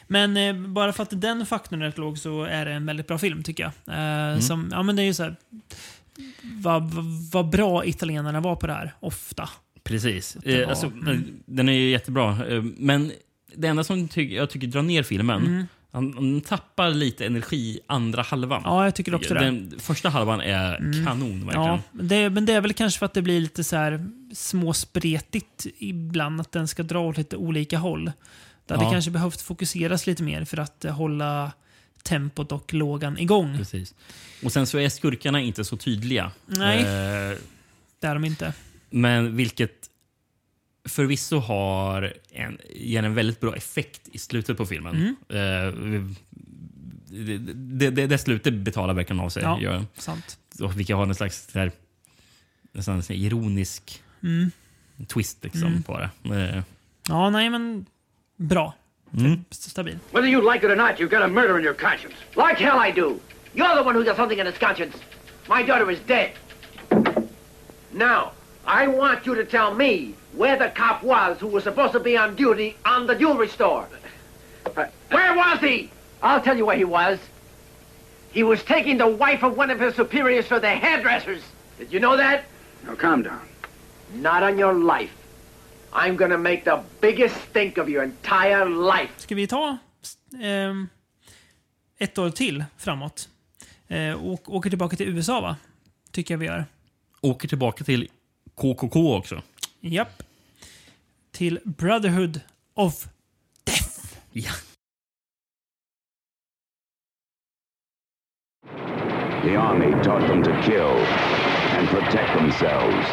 Men 0.07 0.37
eh, 0.37 0.55
bara 0.55 0.93
för 0.93 1.03
att 1.03 1.21
den 1.21 1.47
faktorn 1.47 1.83
är 1.83 1.87
rätt 1.87 1.99
låg 1.99 2.19
så 2.19 2.43
är 2.45 2.65
det 2.67 2.73
en 2.73 2.87
väldigt 2.87 3.07
bra 3.07 3.19
film 3.19 3.43
tycker 3.43 3.63
jag. 3.63 3.73
Eh, 3.97 4.11
Mm. 4.31 4.41
som, 4.41 4.69
ja, 4.73 4.83
men 4.83 4.97
det 4.97 5.03
är 5.03 5.07
ju 5.07 5.15
så 5.15 5.23
här, 5.23 5.37
vad, 6.43 6.83
vad, 6.91 7.05
vad 7.33 7.49
bra 7.51 7.85
italienarna 7.85 8.41
var 8.41 8.57
på 8.57 8.67
det 8.67 8.73
här, 8.73 8.95
ofta. 9.01 9.49
Precis. 9.85 10.37
Eh, 10.37 10.69
alltså, 10.69 10.87
mm. 10.87 11.25
Den 11.47 11.69
är 11.69 11.73
ju 11.73 11.91
jättebra. 11.91 12.47
Eh, 12.49 12.63
Men 12.63 13.13
det 13.55 13.69
enda 13.69 13.85
som 13.85 14.09
ty 14.09 14.35
jag 14.35 14.51
tycker 14.51 14.67
drar 14.67 14.83
ner 14.83 15.03
filmen, 15.03 15.47
Mm. 15.47 15.67
Han, 15.93 16.13
han 16.15 16.41
tappar 16.41 16.91
lite 16.91 17.27
energi 17.27 17.81
andra 17.87 18.23
halvan. 18.23 18.63
Ja, 18.65 18.85
jag 18.85 18.95
tycker 18.95 19.15
också 19.15 19.35
det. 19.35 19.41
Den 19.41 19.75
första 19.81 20.09
halvan 20.09 20.41
är 20.41 20.77
Mm. 20.77 21.07
kanon 21.07 21.47
verkligen. 21.47 21.67
Ja, 21.69 21.81
det, 21.93 22.31
men 22.31 22.47
det 22.47 22.53
är 22.53 22.61
väl 22.61 22.73
kanske 22.73 22.99
för 22.99 23.07
att 23.07 23.15
det 23.15 23.23
blir 23.23 23.41
lite 23.41 23.65
så 23.65 23.77
här 23.77 24.07
småspretigt 24.35 25.67
ibland, 25.79 26.41
att 26.41 26.53
den 26.53 26.69
ska 26.69 26.83
dra 26.83 27.01
åt 27.01 27.17
lite 27.19 27.37
olika 27.37 27.79
håll. 27.79 28.13
Det 28.67 28.75
hade 28.75 28.87
Ja. 28.87 28.91
kanske 28.93 29.11
behövt 29.11 29.41
fokuseras 29.41 30.07
lite 30.07 30.23
mer 30.23 30.45
för 30.45 30.59
att 30.59 30.85
eh, 30.85 30.93
hålla 30.93 31.53
tempot 32.03 32.53
och 32.53 32.75
lågan 32.75 33.19
igång. 33.19 33.57
Precis. 33.57 33.95
Och 34.45 34.53
sen 34.53 34.67
så 34.67 34.79
är 34.79 34.89
skurkarna 34.89 35.41
inte 35.41 35.65
så 35.65 35.77
tydliga. 35.77 36.31
Nej. 36.47 36.79
Eh, 36.79 37.39
Det 38.01 38.07
är 38.07 38.15
de 38.15 38.25
inte. 38.25 38.53
Men 38.91 39.37
vilket 39.37 39.80
förvisso 40.85 41.39
har 41.39 42.13
en, 42.33 42.59
ger 42.75 43.03
en 43.03 43.15
väldigt 43.15 43.41
bra 43.41 43.57
effekt 43.57 44.09
i 44.13 44.19
slutet 44.19 44.57
på 44.57 44.67
filmen. 44.67 45.17
Mm. 45.31 45.69
Eh, 45.69 45.75
det, 47.13 47.39
det, 47.39 47.91
det, 47.91 48.07
det 48.07 48.19
slutet 48.19 48.55
betalar 48.55 48.95
verkligen 48.95 49.21
av 49.21 49.29
sig. 49.29 49.43
Ja, 49.43 49.61
gör. 49.61 49.85
sant. 49.95 50.39
Och 50.61 50.79
vilka 50.79 50.97
har 50.97 51.03
en 51.07 51.15
slags 51.15 51.49
här, 51.55 51.73
nästan 52.73 53.03
ironisk 53.09 54.03
Mm. 54.23 54.51
twist 55.09 55.45
liksom, 55.45 55.63
Mm. 55.69 55.83
på 55.83 55.99
det. 55.99 56.11
Eh, 56.57 56.63
Ja, 57.09 57.31
nej 57.31 57.51
men 57.51 57.87
bra. 58.37 58.75
Mm. 59.19 59.45
Stabil. 59.51 59.99
Whether 60.13 60.29
you 60.29 60.53
like 60.53 60.67
it 60.67 60.73
or 60.73 60.77
not, 60.77 60.91
you've 61.01 61.11
got 61.11 61.23
a 61.23 61.29
murder 61.29 61.59
in 61.59 61.65
your 61.65 61.75
conscience. 61.75 62.15
Like 62.37 62.65
hell 62.65 62.89
I 62.89 62.93
do. 63.01 63.19
You're 63.55 63.75
the 63.75 63.83
one 63.83 63.95
who 63.99 64.05
got 64.05 64.17
something 64.17 64.41
in 64.41 64.47
his 64.47 64.59
conscience. 64.59 64.97
My 65.49 65.63
daughter 65.67 65.91
is 65.93 65.99
dead. 66.07 66.31
Now, 67.93 68.33
I 68.67 68.87
want 68.87 69.27
you 69.27 69.35
to 69.35 69.45
tell 69.45 69.75
me 69.75 70.15
where 70.33 70.57
the 70.57 70.69
cop 70.69 71.03
was 71.03 71.39
who 71.41 71.49
was 71.49 71.65
supposed 71.65 71.93
to 71.93 72.01
be 72.01 72.17
on 72.17 72.37
duty 72.37 72.77
on 72.85 73.07
the 73.07 73.15
jewelry 73.15 73.49
store. 73.49 73.87
Where 74.75 75.37
was 75.37 75.61
he? 75.61 75.91
I'll 76.23 76.41
tell 76.41 76.57
you 76.57 76.67
where 76.67 76.77
he 76.77 76.85
was. 76.85 77.19
He 78.33 78.43
was 78.43 78.63
taking 78.63 78.99
the 78.99 79.07
wife 79.07 79.43
of 79.43 79.57
one 79.57 79.71
of 79.71 79.81
his 79.81 79.95
superiors 79.95 80.47
for 80.47 80.61
the 80.61 80.69
hairdressers. 80.69 81.43
Did 81.79 81.93
you 81.93 81.99
know 81.99 82.17
that? 82.17 82.45
Now, 82.87 82.95
calm 82.95 83.23
down. 83.23 83.41
Not 84.15 84.43
on 84.43 84.59
your 84.59 84.75
life. 84.75 85.11
I'm 85.93 86.17
gonna 86.17 86.39
make 86.39 86.65
the 86.65 86.81
biggest 87.01 87.35
stink 87.51 87.79
of 87.79 87.89
your 87.89 88.05
entire 88.05 88.69
life. 88.69 89.11
Ska 89.17 89.35
vi 89.35 89.47
ta 89.47 89.79
ehm, 90.41 90.89
ett 91.99 92.19
år 92.19 92.31
till 92.31 92.65
framåt? 92.79 93.29
Eh, 93.89 94.27
och 94.27 94.55
åker 94.55 94.71
tillbaka 94.71 94.97
till 94.97 95.09
USA 95.09 95.41
va? 95.41 95.57
Tycker 96.13 96.35
jag 96.35 96.39
vi 96.39 96.47
gör. 96.47 96.65
åker 97.21 97.49
tillbaka 97.49 97.85
till 97.85 98.09
KKK 98.61 98.97
också. 98.97 99.43
Japp. 99.81 100.23
Till 101.31 101.61
Brotherhood 101.65 102.41
of 102.75 103.09
Death. 103.65 104.17
Ja. 104.33 104.53
The 109.43 109.57
army 109.57 110.05
taught 110.05 110.29
them 110.29 110.43
to 110.43 110.63
kill 110.63 110.97
and 111.79 111.89
protect 111.89 112.39
themselves. 112.39 113.07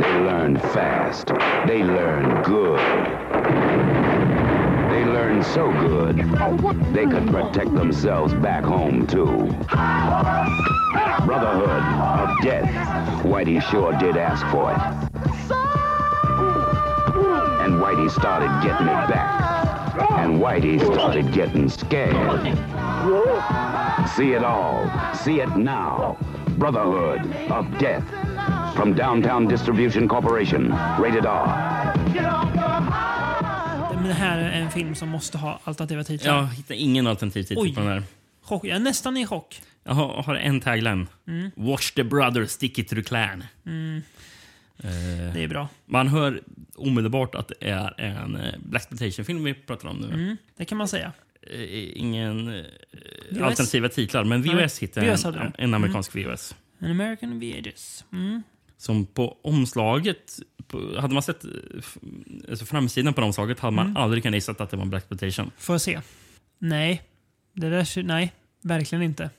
They 0.00 0.12
learned 0.20 0.62
fast. 0.62 1.26
They 1.66 1.82
learned 1.82 2.44
good. 2.44 4.01
Learned 5.32 5.46
so 5.46 5.72
good, 5.72 6.16
they 6.92 7.06
could 7.06 7.26
protect 7.28 7.72
themselves 7.74 8.34
back 8.34 8.64
home, 8.64 9.06
too. 9.06 9.46
Brotherhood 11.24 11.70
of 11.70 12.42
Death. 12.42 12.68
Whitey 13.24 13.62
sure 13.70 13.96
did 13.98 14.18
ask 14.18 14.44
for 14.48 14.72
it. 14.72 14.78
And 17.62 17.80
Whitey 17.80 18.10
started 18.10 18.50
getting 18.62 18.88
it 18.88 19.08
back. 19.08 20.12
And 20.18 20.38
Whitey 20.38 20.78
started 20.92 21.32
getting 21.32 21.70
scared. 21.70 22.42
See 24.10 24.32
it 24.32 24.44
all. 24.44 24.86
See 25.14 25.40
it 25.40 25.56
now. 25.56 26.18
Brotherhood 26.58 27.24
of 27.50 27.78
Death. 27.78 28.04
From 28.76 28.92
Downtown 28.92 29.48
Distribution 29.48 30.06
Corporation. 30.08 30.76
Rated 30.98 31.24
R. 31.24 31.94
Det 34.12 34.16
här 34.16 34.38
är 34.38 34.60
en 34.60 34.70
film 34.70 34.94
som 34.94 35.08
måste 35.08 35.38
ha 35.38 35.60
alternativa 35.64 36.04
titlar. 36.04 36.36
Jag 36.36 36.46
hittar 36.46 36.74
ingen 36.74 37.06
alternativ 37.06 37.42
titel 37.42 37.58
Oj. 37.58 37.74
på 37.74 37.80
den 37.80 37.88
här. 37.88 38.02
Chock. 38.42 38.64
Jag 38.64 38.76
är 38.76 38.80
nästan 38.80 39.16
i 39.16 39.26
chock. 39.26 39.62
Jag 39.84 39.92
har, 39.92 40.22
har 40.22 40.34
en 40.34 40.60
tagline. 40.60 41.06
Mm. 41.28 41.50
Watch 41.56 41.90
the 41.90 42.04
brother 42.04 42.46
stick 42.46 42.78
it 42.78 42.88
to 42.88 42.94
the 42.94 43.02
clan. 43.02 43.44
Mm. 43.66 44.02
Eh, 44.78 45.34
Det 45.34 45.42
är 45.42 45.48
bra. 45.48 45.68
Man 45.86 46.08
hör 46.08 46.42
omedelbart 46.76 47.34
att 47.34 47.48
det 47.48 47.68
är 47.70 48.00
en 48.00 48.36
eh, 48.36 48.54
Blaxploitation-film 48.58 49.44
vi 49.44 49.54
pratar 49.54 49.88
om 49.88 49.96
nu. 49.96 50.06
Mm, 50.06 50.36
det 50.56 50.64
kan 50.64 50.78
man 50.78 50.88
säga. 50.88 51.12
Eh, 51.52 51.98
Ingen 52.00 52.48
eh, 52.48 52.64
alternativa 53.46 53.88
titlar, 53.88 54.24
men 54.24 54.42
VHS 54.42 54.78
hittade 54.78 55.06
VHS 55.06 55.24
hade 55.24 55.38
en, 55.38 55.52
en 55.58 55.74
amerikansk 55.74 56.16
VHS. 56.16 56.54
An 56.80 56.90
American 56.90 57.40
VHS. 57.40 58.04
Mm. 58.12 58.42
Som 58.82 59.06
på 59.06 59.36
omslaget, 59.42 60.38
på, 60.66 61.00
hade 61.00 61.14
man 61.14 61.22
sett 61.22 61.44
eh, 61.44 61.50
alltså 62.50 62.64
framsidan 62.64 63.14
på 63.14 63.22
omslaget 63.22 63.60
hade 63.60 63.76
man 63.76 63.86
Mm. 63.86 63.96
aldrig 64.02 64.22
kunnat 64.22 64.34
gissa 64.36 64.52
att 64.52 64.70
det 64.70 64.76
var 64.76 64.84
en 64.84 64.90
Blaxploitation. 64.90 65.50
Får 65.58 65.74
jag 65.74 65.80
se? 65.80 66.00
Nej. 66.58 67.02
Det 67.52 67.70
där 67.70 67.84
ser, 67.84 68.02
Nej, 68.02 68.32
verkligen 68.62 69.02
inte. 69.04 69.30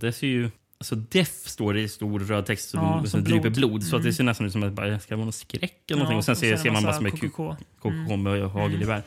Det 0.00 0.12
ser 0.12 0.26
ju... 0.26 0.50
Alltså 0.78 0.94
Def 0.94 1.28
står 1.48 1.74
det 1.74 1.80
i 1.80 1.88
stor 1.88 2.20
röd 2.20 2.46
text 2.46 2.70
som, 2.70 2.80
Ja, 2.80 3.00
som, 3.00 3.10
som 3.10 3.22
blod. 3.24 3.52
blod. 3.54 3.84
Så 3.84 3.96
att 3.96 4.02
det 4.02 4.06
Mm. 4.08 4.12
ser 4.14 4.24
nästan 4.24 4.46
ut 4.46 4.52
som 4.52 4.62
att 4.62 4.76
det 4.76 5.00
ska 5.00 5.16
vara 5.16 5.24
någon 5.24 5.32
skräck 5.32 5.62
eller 5.62 5.74
Ja, 5.86 5.96
någonting. 5.96 6.18
Och 6.18 6.24
sen 6.24 6.32
och 6.32 6.38
ser, 6.38 6.54
sen 6.56 6.62
ser 6.62 6.70
man 6.70 6.82
massa 6.82 7.00
massor 7.00 7.02
med 7.02 7.32
KKK. 7.82 8.16
Med 8.16 8.50
hagelgevär. 8.50 9.02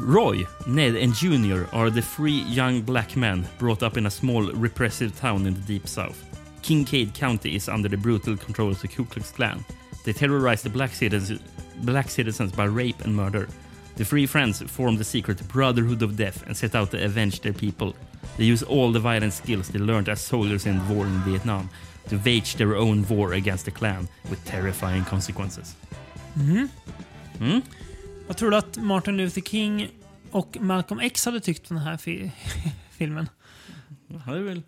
Roy, 0.00 0.46
Ned, 0.66 0.96
and 0.96 1.14
Junior 1.14 1.68
are 1.72 1.90
the 1.90 2.00
three 2.00 2.40
young 2.42 2.80
black 2.80 3.16
men 3.16 3.46
brought 3.58 3.82
up 3.82 3.96
in 3.98 4.06
a 4.06 4.10
small 4.10 4.50
repressive 4.52 5.14
town 5.18 5.46
in 5.46 5.54
the 5.54 5.60
deep 5.60 5.86
south. 5.86 6.24
Kincaid 6.62 7.12
County 7.12 7.54
is 7.54 7.68
under 7.68 7.88
the 7.88 7.96
brutal 7.96 8.36
control 8.36 8.70
of 8.70 8.80
the 8.80 8.88
Ku 8.88 9.04
Klux 9.04 9.30
Klan. 9.30 9.64
They 10.04 10.12
terrorize 10.12 10.62
the 10.62 10.70
black 10.70 10.92
citizens, 10.92 11.40
black 11.82 12.08
citizens 12.08 12.50
by 12.50 12.64
rape 12.64 13.00
and 13.04 13.14
murder. 13.14 13.48
The 13.96 14.04
three 14.04 14.24
friends 14.24 14.62
form 14.62 14.96
the 14.96 15.04
secret 15.04 15.46
Brotherhood 15.48 16.02
of 16.02 16.16
Death 16.16 16.44
and 16.46 16.56
set 16.56 16.74
out 16.74 16.90
to 16.92 17.04
avenge 17.04 17.40
their 17.40 17.52
people. 17.52 17.94
They 18.38 18.44
use 18.44 18.62
all 18.62 18.92
the 18.92 19.00
violent 19.00 19.34
skills 19.34 19.68
they 19.68 19.78
learned 19.78 20.08
as 20.08 20.20
soldiers 20.20 20.64
in 20.64 20.78
the 20.78 20.94
war 20.94 21.04
in 21.06 21.18
Vietnam 21.20 21.68
to 22.08 22.16
wage 22.24 22.54
their 22.56 22.76
own 22.76 23.06
war 23.08 23.34
against 23.34 23.66
the 23.66 23.70
Klan 23.70 24.08
with 24.30 24.42
terrifying 24.46 25.04
consequences. 25.04 25.74
Mhm. 26.38 26.70
Mm? 27.40 27.62
Vad 28.30 28.36
tror 28.36 28.50
du 28.50 28.56
att 28.56 28.76
Martin 28.76 29.16
Luther 29.16 29.40
King 29.42 29.88
och 30.30 30.56
Malcolm 30.60 31.00
X 31.00 31.24
hade 31.24 31.40
tyckt 31.40 31.70
om 31.70 31.76
den 31.76 31.84
här 31.86 31.96
fi 31.96 32.32
filmen? 32.90 33.28
Ja, 34.26 34.34
är 34.36 34.40
väl... 34.40 34.62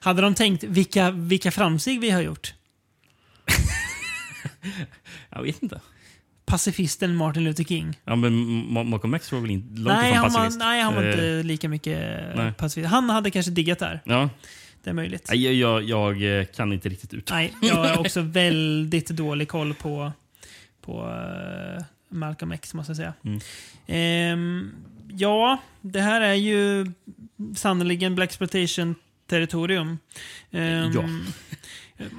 Hade 0.00 0.22
de 0.22 0.34
tänkt 0.34 0.64
vilka, 0.64 1.10
vilka 1.10 1.50
framsteg 1.50 2.00
vi 2.00 2.10
har 2.10 2.20
gjort? 2.22 2.54
Jag 5.30 5.42
vet 5.42 5.62
inte. 5.62 5.80
Pacifisten 6.46 7.16
Martin 7.16 7.44
Luther 7.44 7.64
King. 7.64 7.98
Ja, 8.04 8.16
men 8.16 8.32
Ma- 8.70 8.84
Malcolm 8.84 9.14
X 9.14 9.32
var 9.32 9.40
väl 9.40 9.50
inte 9.50 9.80
långt 9.80 9.96
Nej 9.98 10.10
ifrån 10.10 10.22
han, 10.22 10.32
var, 10.32 10.38
pacifist. 10.40 10.58
nej, 10.58 10.82
han 10.82 10.94
var 10.94 11.02
Eh, 11.02 11.10
inte 11.10 11.42
lika 11.42 11.68
mycket 11.68 11.98
nej. 12.36 12.52
pacifist. 12.52 12.90
Han 12.90 13.10
hade 13.10 13.30
kanske 13.30 13.52
diggat 13.52 13.78
där. 13.78 14.00
Ja. 14.04 14.30
Det 14.82 14.90
är 14.90 14.94
möjligt. 14.94 15.28
Jag, 15.32 15.54
jag, 15.54 15.82
jag 15.82 16.38
eh, 16.40 16.44
kan 16.44 16.72
inte 16.72 16.88
riktigt 16.88 17.14
ut. 17.14 17.30
Nej, 17.30 17.54
jag 17.62 17.74
har 17.74 17.98
också 18.00 18.20
väldigt 18.20 19.08
dålig 19.08 19.48
koll 19.48 19.74
på, 19.74 20.12
på 20.80 21.02
eh, 21.78 21.84
Malcolm 22.14 22.52
X, 22.52 22.74
måste 22.74 22.90
jag 22.90 22.96
säga. 22.96 23.14
Mm. 23.24 23.40
Ehm, 23.86 24.70
ja, 25.12 25.58
det 25.80 26.00
här 26.00 26.20
är 26.20 26.34
ju 26.34 26.92
sannerligen 27.56 28.14
Black 28.14 28.28
exploitation 28.30 28.94
territorium 29.26 29.98
Ehm, 30.50 30.92
Ja. 30.92 31.04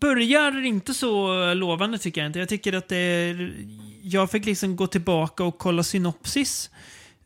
Börjar 0.00 0.64
inte 0.64 0.94
så 0.94 1.54
lovande 1.54 1.98
tycker 1.98 2.20
jag 2.20 2.28
inte. 2.28 2.38
Jag 2.38 2.48
tycker 2.48 2.72
att 2.72 2.88
det 2.88 2.96
är, 2.96 3.52
Jag 4.02 4.30
fick 4.30 4.44
liksom 4.46 4.76
gå 4.76 4.86
tillbaka 4.86 5.44
och 5.44 5.58
kolla 5.58 5.82
synopsis 5.82 6.70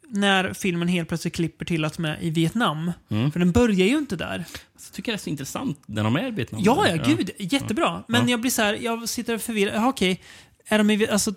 när 0.09 0.53
filmen 0.53 0.89
helt 0.89 1.09
plötsligt 1.09 1.35
klipper 1.35 1.65
till 1.65 1.85
att 1.85 1.95
de 1.97 2.05
är 2.05 2.19
i 2.23 2.31
Vietnam. 2.31 2.93
Mm. 3.09 3.33
För 3.33 3.39
den 3.39 3.53
börjar 3.53 3.87
ju 3.87 3.99
inte 3.99 4.17
där. 4.17 4.45
Jag 4.75 4.93
tycker 4.93 5.13
det 5.13 5.17
är 5.17 5.19
så 5.19 5.31
intressant 5.31 5.81
när 5.87 6.05
de 6.05 6.17
är 6.17 6.29
i 6.29 6.31
Vietnam. 6.31 6.61
Ja, 6.65 6.89
ja, 6.89 7.03
gud. 7.07 7.31
Jättebra. 7.39 8.03
Men 8.09 8.23
Ja. 8.23 8.31
jag 8.31 8.41
blir 8.41 8.51
så 8.51 8.63
här, 8.63 8.75
jag 8.75 9.09
sitter 9.09 9.35
och 9.35 9.41
förvirrad. 9.43 9.75
Jaha, 9.75 9.89
okej. 9.89 10.21
Är 10.69 10.79
de 10.85 11.07
alltså, 11.13 11.33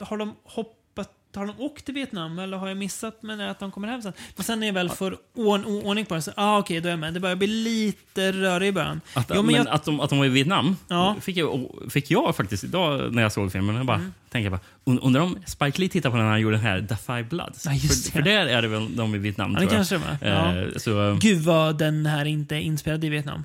har 0.00 0.16
de 0.18 0.34
hoppat, 0.44 1.10
har 1.34 1.46
de 1.46 1.60
åkt 1.60 1.84
till 1.84 1.94
Vietnam 1.94 2.38
eller 2.38 2.56
har 2.56 2.68
jag 2.68 2.76
missat 2.76 3.18
det 3.22 3.50
att 3.50 3.58
de 3.58 3.70
kommer 3.72 3.88
hem 3.88 4.02
sen? 4.02 4.12
Men 4.36 4.44
sen 4.44 4.60
när 4.60 4.66
jag 4.66 4.74
väl 4.74 4.90
ord- 5.34 5.64
ordning 5.84 6.06
på 6.06 6.14
det 6.14 6.22
så, 6.22 6.30
ah, 6.36 6.58
okej, 6.58 6.80
då 6.80 6.88
är 6.88 6.90
jag 6.90 6.98
med. 6.98 7.14
Det 7.14 7.20
börjar 7.20 7.36
bli 7.36 7.46
lite 7.46 8.32
rörigt 8.32 8.68
i 8.68 8.72
början. 8.72 9.00
Att, 9.14 9.30
Ja, 9.30 9.42
men 9.42 9.54
jag- 9.54 9.68
att, 9.68 9.84
de, 9.84 10.00
att 10.00 10.10
de 10.10 10.18
var 10.18 10.26
i 10.26 10.28
Vietnam 10.28 10.76
Ja. 10.88 11.16
fick, 11.20 11.36
jag, 11.36 11.68
fick 11.90 12.10
jag 12.10 12.36
faktiskt 12.36 12.64
idag 12.64 13.14
när 13.14 13.22
jag 13.22 13.32
såg 13.32 13.52
filmen. 13.52 13.74
Jag 13.76 13.86
bara 13.86 13.96
Mm. 13.96 14.12
tänkte 14.30 14.44
jag 14.44 14.52
bara, 14.52 14.60
und- 14.92 15.00
undrar 15.06 15.20
om 15.22 15.38
Spike 15.46 15.80
Lee 15.80 15.88
tittade 15.88 16.10
på 16.10 16.16
den 16.16 16.24
när 16.26 16.30
han 16.32 16.40
gjorde 16.40 16.56
den 16.56 16.64
här 16.64 16.80
The 16.88 16.96
Five 16.96 17.22
Bloods. 17.22 17.66
Ja, 17.66 17.72
just 17.72 18.10
för, 18.10 18.18
det. 18.18 18.24
för 18.24 18.30
där 18.30 18.46
är 18.46 18.62
det 18.62 18.68
väl 18.68 18.96
de 18.96 19.14
i 19.14 19.18
Vietnam 19.18 19.52
Ja, 19.52 19.60
det 19.60 19.66
tror 19.66 19.78
jag. 19.78 19.88
kanske 19.88 19.94
det 20.20 20.28
var. 20.30 20.34
Ja. 20.34 20.56
Eh, 20.62 20.68
så, 20.76 21.18
Gud 21.20 21.38
vad 21.42 21.78
den 21.78 22.06
här 22.06 22.24
inte 22.24 22.56
är 22.56 22.60
inspelad 22.60 23.04
i 23.04 23.08
Vietnam. 23.08 23.44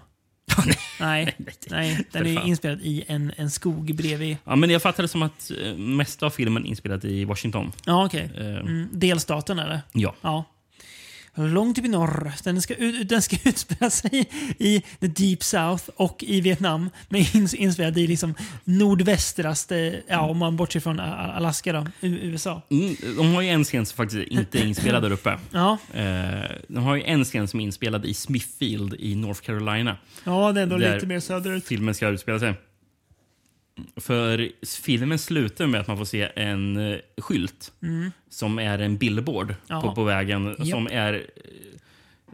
Nej, 1.00 1.36
nej, 1.70 2.06
den 2.12 2.26
är 2.28 2.46
inspelad 2.48 2.80
i 2.82 3.04
en, 3.08 3.32
en 3.38 3.52
skog 3.52 3.96
bredvid. 3.96 4.38
ja, 4.44 4.56
men 4.56 4.70
jag 4.70 4.82
fattade 4.82 5.04
det 5.04 5.08
som 5.08 5.22
att 5.24 5.52
eh, 5.64 5.74
mesta 5.78 6.26
av 6.26 6.30
filmen 6.30 6.66
är 6.66 6.70
inspelad 6.70 7.06
i 7.06 7.26
Washington. 7.26 7.72
Ja, 7.86 8.06
okej. 8.06 8.32
Eh, 8.38 8.46
Mm, 8.48 8.88
delstaten 8.92 9.60
eller? 9.60 9.82
Ja. 9.94 10.16
Ja. 10.22 10.46
Långt 11.38 11.78
upp 11.78 11.86
i 11.86 11.88
norr. 11.88 12.32
Den 12.44 12.62
ska, 12.62 12.74
den 13.06 13.22
ska 13.22 13.36
utspela 13.50 13.90
sig 13.90 14.30
i 14.60 14.82
the 15.00 15.08
deep 15.08 15.44
south 15.44 15.84
och 15.96 16.24
i 16.24 16.42
Vietnam. 16.42 16.90
Men 17.10 17.22
ins- 17.22 17.56
inspelad 17.56 17.98
i 17.98 18.08
liksom 18.08 18.36
nordvästraste, 18.64 20.02
ja 20.08 20.20
om 20.22 20.38
man 20.38 20.56
bortser 20.58 20.80
från 20.80 21.00
Alaska 21.00 21.74
då, 21.74 21.88
USA. 22.02 22.62
Mm, 22.72 22.96
de 23.18 23.34
har 23.36 23.42
ju 23.42 23.50
en 23.50 23.64
scen 23.64 23.86
som 23.86 23.96
faktiskt 23.98 24.28
inte 24.32 24.60
är 24.60 24.66
inspelad 24.66 25.04
där 25.04 25.12
uppe. 25.12 25.40
Ja. 25.52 25.78
Eh, 25.94 26.52
de 26.68 26.84
har 26.84 26.96
ju 26.96 27.04
en 27.04 27.24
scen 27.26 27.48
som 27.48 27.60
är 27.60 27.64
inspelad 27.64 28.06
i 28.06 28.14
Smithfield 28.14 28.94
i 29.00 29.16
North 29.16 29.42
Carolina. 29.42 29.98
Ja, 30.24 30.52
det 30.52 30.60
är 30.60 30.64
ändå 30.64 30.78
lite 30.78 31.06
mer 31.06 31.20
söderut. 31.20 31.68
filmen 31.68 31.96
ska 31.96 32.08
utspela 32.08 32.40
sig. 32.40 32.54
För 33.96 34.52
filmen 34.82 35.20
slutar 35.20 35.68
med 35.68 35.82
att 35.82 35.88
man 35.88 35.98
får 35.98 36.06
se 36.06 36.30
en 36.36 36.92
eh, 36.92 36.98
skylt 37.18 37.72
Mm. 37.82 38.12
som 38.30 38.60
är 38.60 38.80
en 38.80 38.98
billboard 38.98 39.56
Ja. 39.68 39.82
på, 39.82 39.96
på 39.96 40.04
vägen 40.04 40.56
Japp. 40.60 40.68
som 40.68 40.88
är 40.92 41.14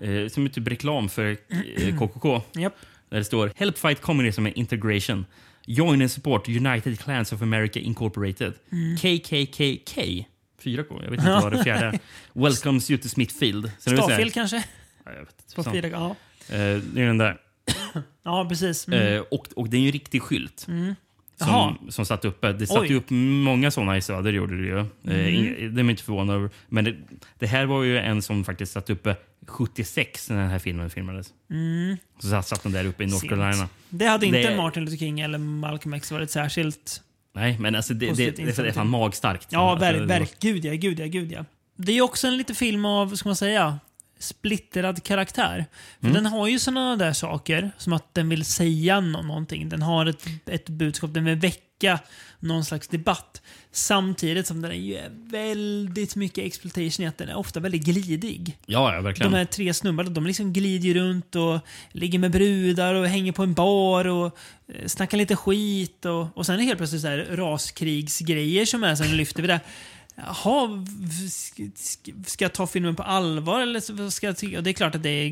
eh, 0.01 0.27
som 0.27 0.45
är 0.45 0.49
typ 0.49 0.67
reklam 0.67 1.09
för 1.09 1.37
eh, 1.77 1.95
KKK. 1.99 2.41
Japp. 2.55 2.75
Där 3.09 3.17
det 3.17 3.23
står 3.25 3.51
“Help 3.55 3.77
fight 3.77 4.01
communism 4.01 4.45
and 4.45 4.57
integration. 4.57 5.25
Join 5.65 6.01
and 6.01 6.11
support 6.11 6.49
United 6.49 6.99
Clans 6.99 7.33
of 7.33 7.41
America 7.41 7.79
Incorporated. 7.79 8.53
Mm. 8.71 8.97
KKKK.” 8.97 10.25
4K, 10.63 11.03
jag 11.03 11.11
vet 11.11 11.19
inte 11.19 11.31
vad 11.31 11.51
det 11.51 11.63
fjärde 11.63 11.85
är. 11.85 11.99
“Welcomes 12.33 12.91
you 12.91 13.01
to 13.01 13.07
Smithfield”. 13.09 13.71
Stavfel 13.79 14.31
kanske? 14.31 14.63
Ja, 15.05 15.11
jag 15.11 15.19
vet 15.19 15.35
inte. 15.43 15.55
På 15.55 15.63
fyra, 15.71 15.87
ja. 15.87 16.09
Eh, 16.49 16.77
det 16.77 17.01
är 17.01 17.05
den 17.07 17.17
där. 17.17 17.37
ja, 18.23 18.45
precis. 18.49 18.87
Mm. 18.87 19.13
Eh, 19.15 19.21
och, 19.21 19.47
och 19.55 19.69
det 19.69 19.77
är 19.77 19.81
ju 19.81 19.85
en 19.87 19.91
riktig 19.93 20.21
skylt. 20.21 20.65
Mm. 20.67 20.95
Jaha. 21.39 21.75
Som, 21.79 21.91
som 21.91 22.05
satt 22.05 22.25
uppe. 22.25 22.53
Det 22.53 22.67
satt 22.67 22.77
Oj. 22.77 22.87
ju 22.89 22.95
upp 22.95 23.09
många 23.09 23.71
såna 23.71 23.97
i 23.97 24.01
söder. 24.01 24.33
Gjorde 24.33 24.57
det, 24.57 24.63
ju. 24.67 24.79
Eh, 24.79 24.85
Mm. 25.03 25.75
det 25.75 25.81
är 25.81 25.89
inte 25.89 26.03
förvånad 26.03 26.35
över. 26.35 26.49
Men 26.69 26.83
det, 26.85 26.95
det 27.39 27.47
här 27.47 27.65
var 27.65 27.83
ju 27.83 27.97
en 27.97 28.21
som 28.21 28.43
faktiskt 28.43 28.71
satt 28.71 28.89
uppe 28.89 29.15
76 29.47 30.29
när 30.29 30.41
den 30.41 30.49
här 30.49 30.59
filmen 30.59 30.89
filmades. 30.89 31.33
Mm. 31.49 31.97
Så 32.19 32.41
satt, 32.41 32.63
den 32.63 32.71
där 32.71 32.85
uppe 32.85 33.03
i 33.03 33.07
North. 33.07 33.27
Carolina. 33.27 33.69
Det 33.89 34.05
hade 34.05 34.25
inte 34.25 34.49
Det- 34.49 34.57
Martin 34.57 34.85
Luther 34.85 34.97
King 34.97 35.19
eller 35.19 35.37
Malcolm 35.37 35.93
X 35.93 36.11
varit 36.11 36.31
särskilt 36.31 37.01
Nej, 37.35 37.57
men 37.59 37.75
alltså 37.75 37.93
det, 37.93 38.11
det, 38.17 38.31
det, 38.31 38.57
det 38.57 38.67
är 38.67 38.71
fan 38.71 38.89
magstarkt. 38.89 39.47
Ja, 39.49 39.71
Alltså, 39.71 39.85
verk, 39.85 40.09
verk, 40.09 40.33
gud 40.39 40.65
ja, 40.65 40.73
gud 40.73 40.99
ja, 40.99 41.05
gud 41.05 41.31
ja. 41.31 41.45
Det 41.75 41.91
är 41.91 41.95
ju 41.95 42.01
också 42.01 42.27
en 42.27 42.37
liten 42.37 42.55
film 42.55 42.85
av, 42.85 43.15
ska 43.15 43.29
man 43.29 43.35
säga, 43.35 43.79
splittrad 44.23 45.03
karaktär. 45.03 45.65
För 45.99 46.07
Mm. 46.07 46.13
Den 46.23 46.25
har 46.25 46.47
ju 46.47 46.59
såna 46.59 46.95
där 46.95 47.13
saker, 47.13 47.71
som 47.77 47.93
att 47.93 48.13
den 48.13 48.29
vill 48.29 48.45
säga 48.45 48.99
nå- 48.99 49.21
någonting. 49.21 49.69
Den 49.69 49.81
har 49.81 50.05
ett, 50.05 50.25
ett 50.45 50.69
budskap, 50.69 51.13
den 51.13 51.25
vill 51.25 51.35
väcka 51.35 51.99
någon 52.39 52.65
slags 52.65 52.87
debatt. 52.87 53.41
Samtidigt 53.71 54.47
som 54.47 54.61
den 54.61 54.71
är 54.71 54.75
ju 54.75 54.97
väldigt 55.11 56.15
mycket 56.15 56.45
exploitation 56.45 57.05
i 57.05 57.07
att 57.07 57.17
den 57.17 57.29
är 57.29 57.35
ofta 57.35 57.59
väldigt 57.59 57.83
glidig. 57.85 58.57
Ja, 58.65 58.95
ja, 58.95 59.01
verkligen. 59.01 59.31
De 59.31 59.37
här 59.37 59.45
tre 59.45 59.73
snubbarna, 59.73 60.09
de 60.09 60.25
liksom 60.27 60.53
glider 60.53 60.93
runt 60.93 61.35
och 61.35 61.59
ligger 61.91 62.19
med 62.19 62.31
brudar 62.31 62.93
och 62.93 63.07
hänger 63.07 63.31
på 63.31 63.43
en 63.43 63.53
bar 63.53 64.07
och 64.07 64.37
eh, 64.67 64.85
snackar 64.87 65.17
lite 65.17 65.35
skit. 65.35 66.05
Och, 66.05 66.37
och 66.37 66.45
sen 66.45 66.55
är 66.55 66.59
det 66.59 66.65
helt 66.65 66.77
plötsligt 66.77 67.01
så 67.01 67.07
här 67.07 67.27
raskrigsgrejer 67.31 68.65
som 68.65 68.83
är 68.83 68.95
som 68.95 69.07
lyfter 69.07 69.41
vi 69.41 69.47
det. 69.47 69.59
Jaha, 70.15 70.85
ska, 72.25 72.43
jag 72.45 72.53
ta 72.53 72.67
filmen 72.67 72.95
på 72.95 73.03
allvar 73.03 73.61
eller 73.61 74.09
ska 74.09 74.25
jag 74.27 74.37
tycka? 74.37 74.57
Och 74.57 74.63
det 74.63 74.69
är 74.69 74.73
klart 74.73 74.95
att 74.95 75.03
det 75.03 75.09
är 75.09 75.31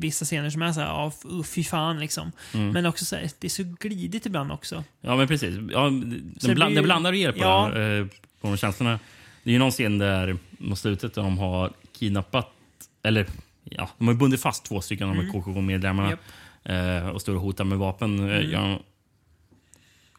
vissa 0.00 0.24
scener 0.24 0.50
som 0.50 0.62
är 0.62 0.72
så 0.72 0.80
här, 0.80 0.86
ja, 0.86 1.12
uh, 1.30 1.42
fy 1.42 1.64
fan 1.64 2.00
liksom. 2.00 2.32
Mm. 2.54 2.70
Men 2.70 2.86
också 2.86 3.04
så 3.04 3.16
här, 3.16 3.30
det 3.38 3.46
är 3.46 3.48
så 3.48 3.62
glidigt 3.80 4.26
ibland 4.26 4.52
också. 4.52 4.84
Ja, 5.00 5.16
men 5.16 5.28
precis. 5.28 5.54
Ja, 5.72 5.80
den, 5.80 6.32
bland, 6.40 6.54
blir- 6.56 6.74
den 6.74 6.84
blandar 6.84 7.12
och 7.12 7.16
ger 7.16 7.32
på, 7.32 7.38
Ja. 7.38 7.78
eh, 7.78 8.06
på 8.40 8.46
de 8.48 8.56
känslorna. 8.56 8.98
Det 9.42 9.50
är 9.50 9.52
ju 9.52 9.58
någon 9.58 9.70
scen 9.70 9.98
där 9.98 10.36
mot 10.58 10.78
slutet 10.78 11.14
där 11.14 11.22
de 11.22 11.38
har 11.38 11.72
kidnappat, 11.98 12.50
eller 13.02 13.26
ja, 13.64 13.90
de 13.98 14.06
har 14.08 14.14
bundit 14.14 14.40
fast 14.40 14.64
två 14.64 14.80
stycken 14.80 15.08
av 15.08 15.14
de 15.14 15.20
här 15.22 15.30
Mm. 15.30 15.42
KKK-medlemmarna 15.42 16.10
Japp. 16.10 16.20
eh, 17.02 17.08
och 17.08 17.20
står 17.20 17.34
och 17.34 17.40
hotar 17.40 17.64
med 17.64 17.78
vapen. 17.78 18.18
Eh, 18.30 18.36
Mm. 18.36 18.50
Ja, 18.50 18.80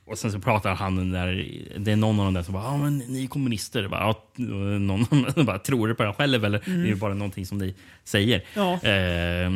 och 0.06 0.18
sen 0.18 0.32
så 0.32 0.40
pratar 0.40 0.76
han 0.76 0.96
den 0.96 1.12
där, 1.12 1.48
det 1.78 1.92
är 1.92 1.96
någon 1.96 2.20
av 2.20 2.26
dem 2.26 2.34
där 2.34 2.44
som 2.44 2.54
bara, 2.54 2.64
ja 2.64 2.78
men 2.78 2.98
ni 2.98 3.24
är 3.24 3.28
kommunister. 3.28 3.88
Bara, 3.88 4.02
ja, 4.02 4.24
och 4.38 4.82
någon 4.82 5.06
bara, 5.46 5.60
tror 5.60 5.88
du 5.88 5.96
på 5.96 6.04
det 6.04 6.14
själv 6.14 6.46
eller 6.46 6.62
Mm. 6.68 6.84
det 6.84 6.90
är 6.92 6.96
bara 6.96 7.14
någonting 7.14 7.46
som 7.46 7.58
ni 7.58 7.76
säger. 8.04 8.44
Ja. 8.54 8.74
Eh, 8.84 9.52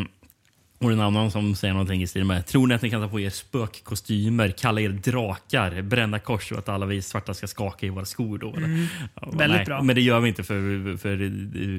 och 0.79 0.91
en 0.91 0.99
annan 1.01 1.31
som 1.31 1.55
säger 1.55 1.73
någonting 1.73 2.01
i 2.01 2.07
stil 2.07 2.23
med 2.25 2.45
Tror 2.45 2.67
ni 2.67 2.75
att 2.75 2.81
ni 2.81 2.89
kan 2.89 3.01
ta 3.01 3.07
på 3.07 3.19
er 3.19 3.29
spökkostymer, 3.29 4.49
kalla 4.49 4.81
er 4.81 4.89
drakar, 4.89 5.81
bränna 5.81 6.19
kors 6.19 6.51
och 6.51 6.57
att 6.59 6.69
alla 6.69 6.85
vi 6.85 7.01
svarta 7.01 7.33
ska 7.33 7.47
skaka 7.47 7.85
i 7.85 7.89
våra 7.89 8.05
skor 8.05 8.37
då? 8.37 8.49
eller? 8.49 8.67
Mm. 8.67 8.85
Ja, 9.21 9.29
Väldigt 9.33 9.57
nej, 9.57 9.65
bra. 9.65 9.81
Men 9.81 9.95
det 9.95 10.01
gör 10.01 10.19
vi 10.19 10.29
inte 10.29 10.43
för, 10.43 10.97
för 10.97 11.17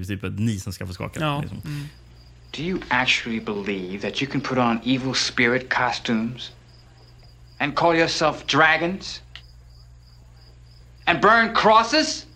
typ 0.06 0.24
att 0.24 0.38
ni 0.38 0.60
som 0.60 0.72
ska 0.72 0.86
få 0.86 0.92
skaka. 0.92 1.20
Ja. 1.20 1.40
liksom. 1.40 1.60
Mm. 1.64 1.86
Do 2.56 2.62
you 2.62 2.78
actually 2.88 3.40
believe 3.40 3.98
that 4.10 4.22
you 4.22 4.30
can 4.32 4.40
put 4.40 4.58
on 4.58 4.78
evil 4.84 5.14
spirit 5.14 5.74
costumes 5.74 6.52
and 7.60 7.74
call 7.74 7.94
yourself 7.94 8.46
dragons 8.46 9.20
and 11.06 11.20
burn 11.20 11.54
crosses? 11.54 12.26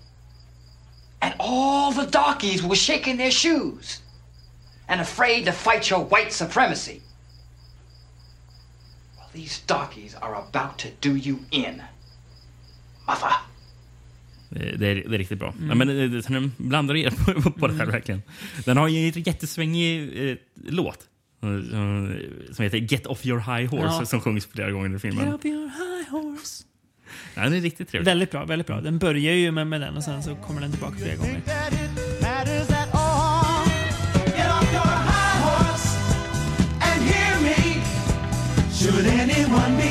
And 1.23 1.35
all 1.39 1.93
the 1.93 2.07
darkies 2.11 2.63
were 2.63 2.77
shaking 2.77 3.19
their 3.19 3.31
shoes 3.31 4.01
and 4.89 5.01
afraid 5.01 5.45
to 5.45 5.53
fight 5.53 5.91
your 5.91 6.01
white 6.01 6.33
supremacy. 6.33 7.03
Well, 9.17 9.29
these 9.35 9.61
darkies 9.67 10.15
are 10.15 10.35
about 10.35 10.79
to 10.79 10.89
do 11.01 11.17
you 11.17 11.39
in, 11.51 11.83
mother. 13.07 13.35
Det, 14.53 14.69
är, 14.73 14.77
det 15.09 15.15
är 15.15 15.19
riktigt 15.19 15.39
bra. 15.39 15.49
Mm. 15.53 15.69
Ja, 15.69 15.75
men 15.75 15.89
det, 15.89 16.09
det, 16.09 16.21
den 16.29 16.53
blandar 16.57 16.97
er 16.97 17.11
på, 17.11 17.43
på, 17.43 17.51
på 17.51 17.67
det 17.67 17.75
här 17.75 17.83
Mm. 17.83 17.93
verkligen. 17.93 18.23
Den 18.65 18.77
har 18.77 18.89
ju 18.89 19.09
en 19.09 19.23
jättesvängig 19.23 20.31
eh, 20.31 20.37
låt. 20.65 20.99
Som 21.41 22.63
heter 22.65 22.79
Get 22.79 23.07
off 23.07 23.27
your 23.27 23.39
high 23.41 23.71
horse. 23.71 23.97
Ja. 23.99 24.07
Som 24.07 24.21
sjungs 24.21 24.47
flera 24.47 24.71
gånger 24.71 24.97
i 24.97 24.99
filmen. 24.99 25.25
Get 25.25 25.35
up 25.35 25.45
your 25.45 25.69
high 25.69 26.11
horse. 26.11 26.65
Ja, 27.35 27.43
den 27.43 27.53
är 27.53 27.61
riktigt 27.61 27.89
trevlig. 27.89 28.07
Väldigt 28.07 28.31
bra, 28.31 28.45
väldigt 28.45 28.67
bra. 28.67 28.81
Den 28.81 28.99
börjar 28.99 29.35
ju 29.35 29.51
med, 29.51 29.67
med 29.67 29.81
den 29.81 29.97
och 29.97 30.05
sen 30.05 30.23
så 30.23 30.35
kommer 30.35 30.61
den 30.61 30.71
tillbaka 30.71 30.97
flera 30.97 31.17
gånger. 31.17 31.43
off. 35.61 35.97
Should 38.73 39.07
anyone 39.07 39.77
be 39.77 39.90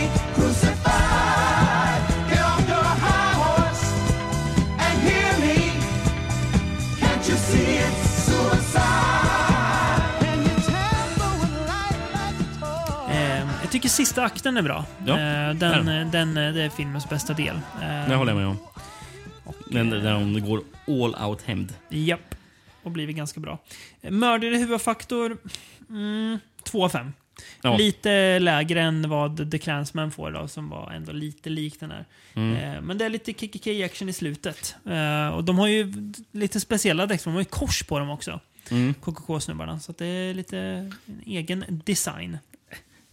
sista 13.99 14.23
akten 14.23 14.57
är 14.57 14.61
bra. 14.61 14.85
Ja, 15.05 15.13
eh, 15.13 15.53
den, 15.55 15.85
den. 15.85 16.11
den, 16.11 16.37
eh, 16.37 16.53
det 16.53 16.61
är 16.61 16.69
filmens 16.69 17.09
bästa 17.09 17.33
del. 17.33 17.55
Eh, 17.55 18.09
Det 18.09 18.15
håller 18.15 18.31
jag 18.31 18.37
med 18.39 18.47
om. 18.47 18.57
Men 19.69 19.89
där 19.89 20.13
hon 20.13 20.45
går 20.47 20.61
all 20.87 21.29
out 21.29 21.41
hämnd. 21.41 21.73
Japp. 21.89 22.35
Och 22.83 22.91
blivit 22.91 23.15
ganska 23.15 23.39
bra. 23.39 23.59
Eh, 24.01 24.11
Mördare 24.11 24.55
huvudfaktor, 24.57 25.37
mm, 25.89 26.39
2 26.63 26.85
av 26.85 26.89
5. 26.89 27.13
Ja. 27.61 27.77
Lite 27.77 28.39
lägre 28.39 28.81
än 28.81 29.09
vad 29.09 29.51
The 29.51 29.57
Clansman 29.59 30.11
får 30.11 30.31
då, 30.31 30.47
som 30.47 30.69
var 30.69 30.91
ändå 30.91 31.11
lite 31.11 31.49
lik 31.49 31.79
den 31.79 31.91
här. 31.91 32.05
Mm. 32.33 32.75
Eh, 32.75 32.81
men 32.81 32.97
det 32.97 33.05
är 33.05 33.09
lite 33.09 33.33
KKK-action 33.33 34.09
i 34.09 34.13
slutet. 34.13 34.75
Eh, 34.85 35.27
och 35.27 35.43
de 35.43 35.59
har 35.59 35.67
ju 35.67 35.93
lite 36.31 36.59
speciella 36.59 37.05
däck, 37.05 37.23
de 37.23 37.33
har 37.33 37.41
ju 37.41 37.45
kors 37.45 37.83
på 37.83 37.99
dem 37.99 38.09
också. 38.09 38.39
Mm. 38.71 38.93
KKK-snubbarna. 38.93 39.79
Så 39.79 39.93
det 39.97 40.05
är 40.05 40.33
lite 40.33 40.57
en 40.59 41.21
egen 41.25 41.81
design. 41.85 42.37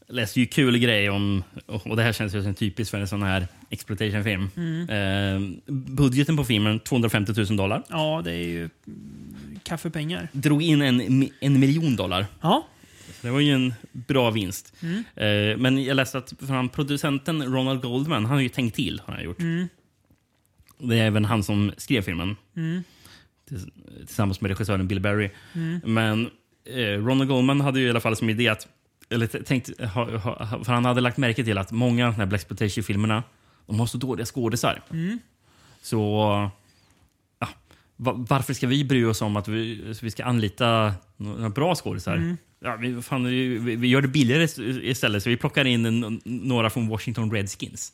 Jag 0.06 0.16
läste 0.16 0.40
ju 0.40 0.46
kul 0.46 0.78
grej 0.78 1.10
om, 1.10 1.42
och 1.66 1.96
det 1.96 2.02
här 2.02 2.12
känns 2.12 2.34
ju 2.34 2.42
som 2.42 2.54
typiskt 2.54 2.90
för 2.90 2.98
en 3.00 3.08
sån 3.08 3.22
här 3.22 3.46
exploitation-film. 3.70 4.48
Mm. 4.56 4.88
Eh, 4.90 5.58
budgeten 5.72 6.36
på 6.36 6.44
filmen 6.44 6.80
250 6.80 7.32
000 7.36 7.56
dollar. 7.56 7.82
Ja, 7.88 8.22
det 8.24 8.32
är 8.32 8.48
ju 8.48 8.68
kaffepengar. 9.62 10.28
Drog 10.32 10.62
in 10.62 10.82
en, 10.82 11.28
en 11.40 11.60
miljon 11.60 11.96
dollar. 11.96 12.26
Ja. 12.40 12.66
Det 13.20 13.30
var 13.30 13.40
ju 13.40 13.52
en 13.52 13.74
bra 13.92 14.30
vinst. 14.30 14.74
Mm. 14.82 15.04
Eh, 15.14 15.56
men 15.58 15.84
jag 15.84 15.94
läste 15.94 16.18
att 16.18 16.32
från 16.46 16.68
producenten 16.68 17.42
Ronald 17.54 17.82
Goldman, 17.82 18.24
han 18.24 18.34
har 18.34 18.40
ju 18.40 18.48
tänkt 18.48 18.76
till. 18.76 19.00
Har 19.04 19.14
han 19.14 19.24
gjort. 19.24 19.40
Mm. 19.40 19.68
Det 20.78 20.98
är 20.98 21.04
även 21.06 21.24
han 21.24 21.42
som 21.42 21.72
skrev 21.76 22.02
filmen. 22.02 22.36
Mm. 22.56 22.82
Tills- 23.48 23.66
Tillsammans 24.06 24.40
med 24.40 24.48
regissören 24.48 24.88
Bill 24.88 25.00
Berry. 25.00 25.30
Mm. 25.54 25.80
Men 25.84 26.30
eh, 26.74 27.04
Ronald 27.06 27.28
Goldman 27.28 27.60
hade 27.60 27.80
ju 27.80 27.86
i 27.86 27.90
alla 27.90 28.00
fall 28.00 28.16
som 28.16 28.30
idé 28.30 28.48
att... 28.48 28.68
Eller 29.10 29.26
tänkt, 29.26 29.80
ha, 29.80 30.16
ha, 30.18 30.64
för 30.64 30.72
han 30.72 30.84
hade 30.84 31.00
lagt 31.00 31.16
märke 31.16 31.44
till 31.44 31.58
att 31.58 31.72
många 31.72 32.06
av 32.06 32.12
de 32.12 32.18
här 32.18 32.26
Black 32.26 32.46
filmerna 32.86 33.22
de 33.66 33.80
har 33.80 33.86
så 33.86 33.98
dåliga 33.98 34.26
skådisar. 34.26 34.82
Mm. 34.90 35.18
Så 35.82 35.96
ja, 37.38 37.48
va- 37.96 38.14
varför 38.28 38.54
ska 38.54 38.66
vi 38.66 38.84
bry 38.84 39.04
oss 39.04 39.22
om 39.22 39.36
att 39.36 39.48
vi, 39.48 39.94
vi 40.02 40.10
ska 40.10 40.24
anlita 40.24 40.94
några 41.16 41.50
bra 41.50 41.74
skådisar? 41.74 42.16
Mm. 42.16 42.36
Ja, 42.60 42.76
vi, 42.76 43.02
fan, 43.02 43.24
vi, 43.24 43.58
vi 43.76 43.88
gör 43.88 44.02
det 44.02 44.08
billigare 44.08 44.44
ist- 44.46 44.80
istället, 44.82 45.22
så 45.22 45.28
vi 45.30 45.36
plockar 45.36 45.64
in 45.64 46.20
några 46.24 46.70
från 46.70 46.88
Washington 46.88 47.32
Redskins. 47.32 47.92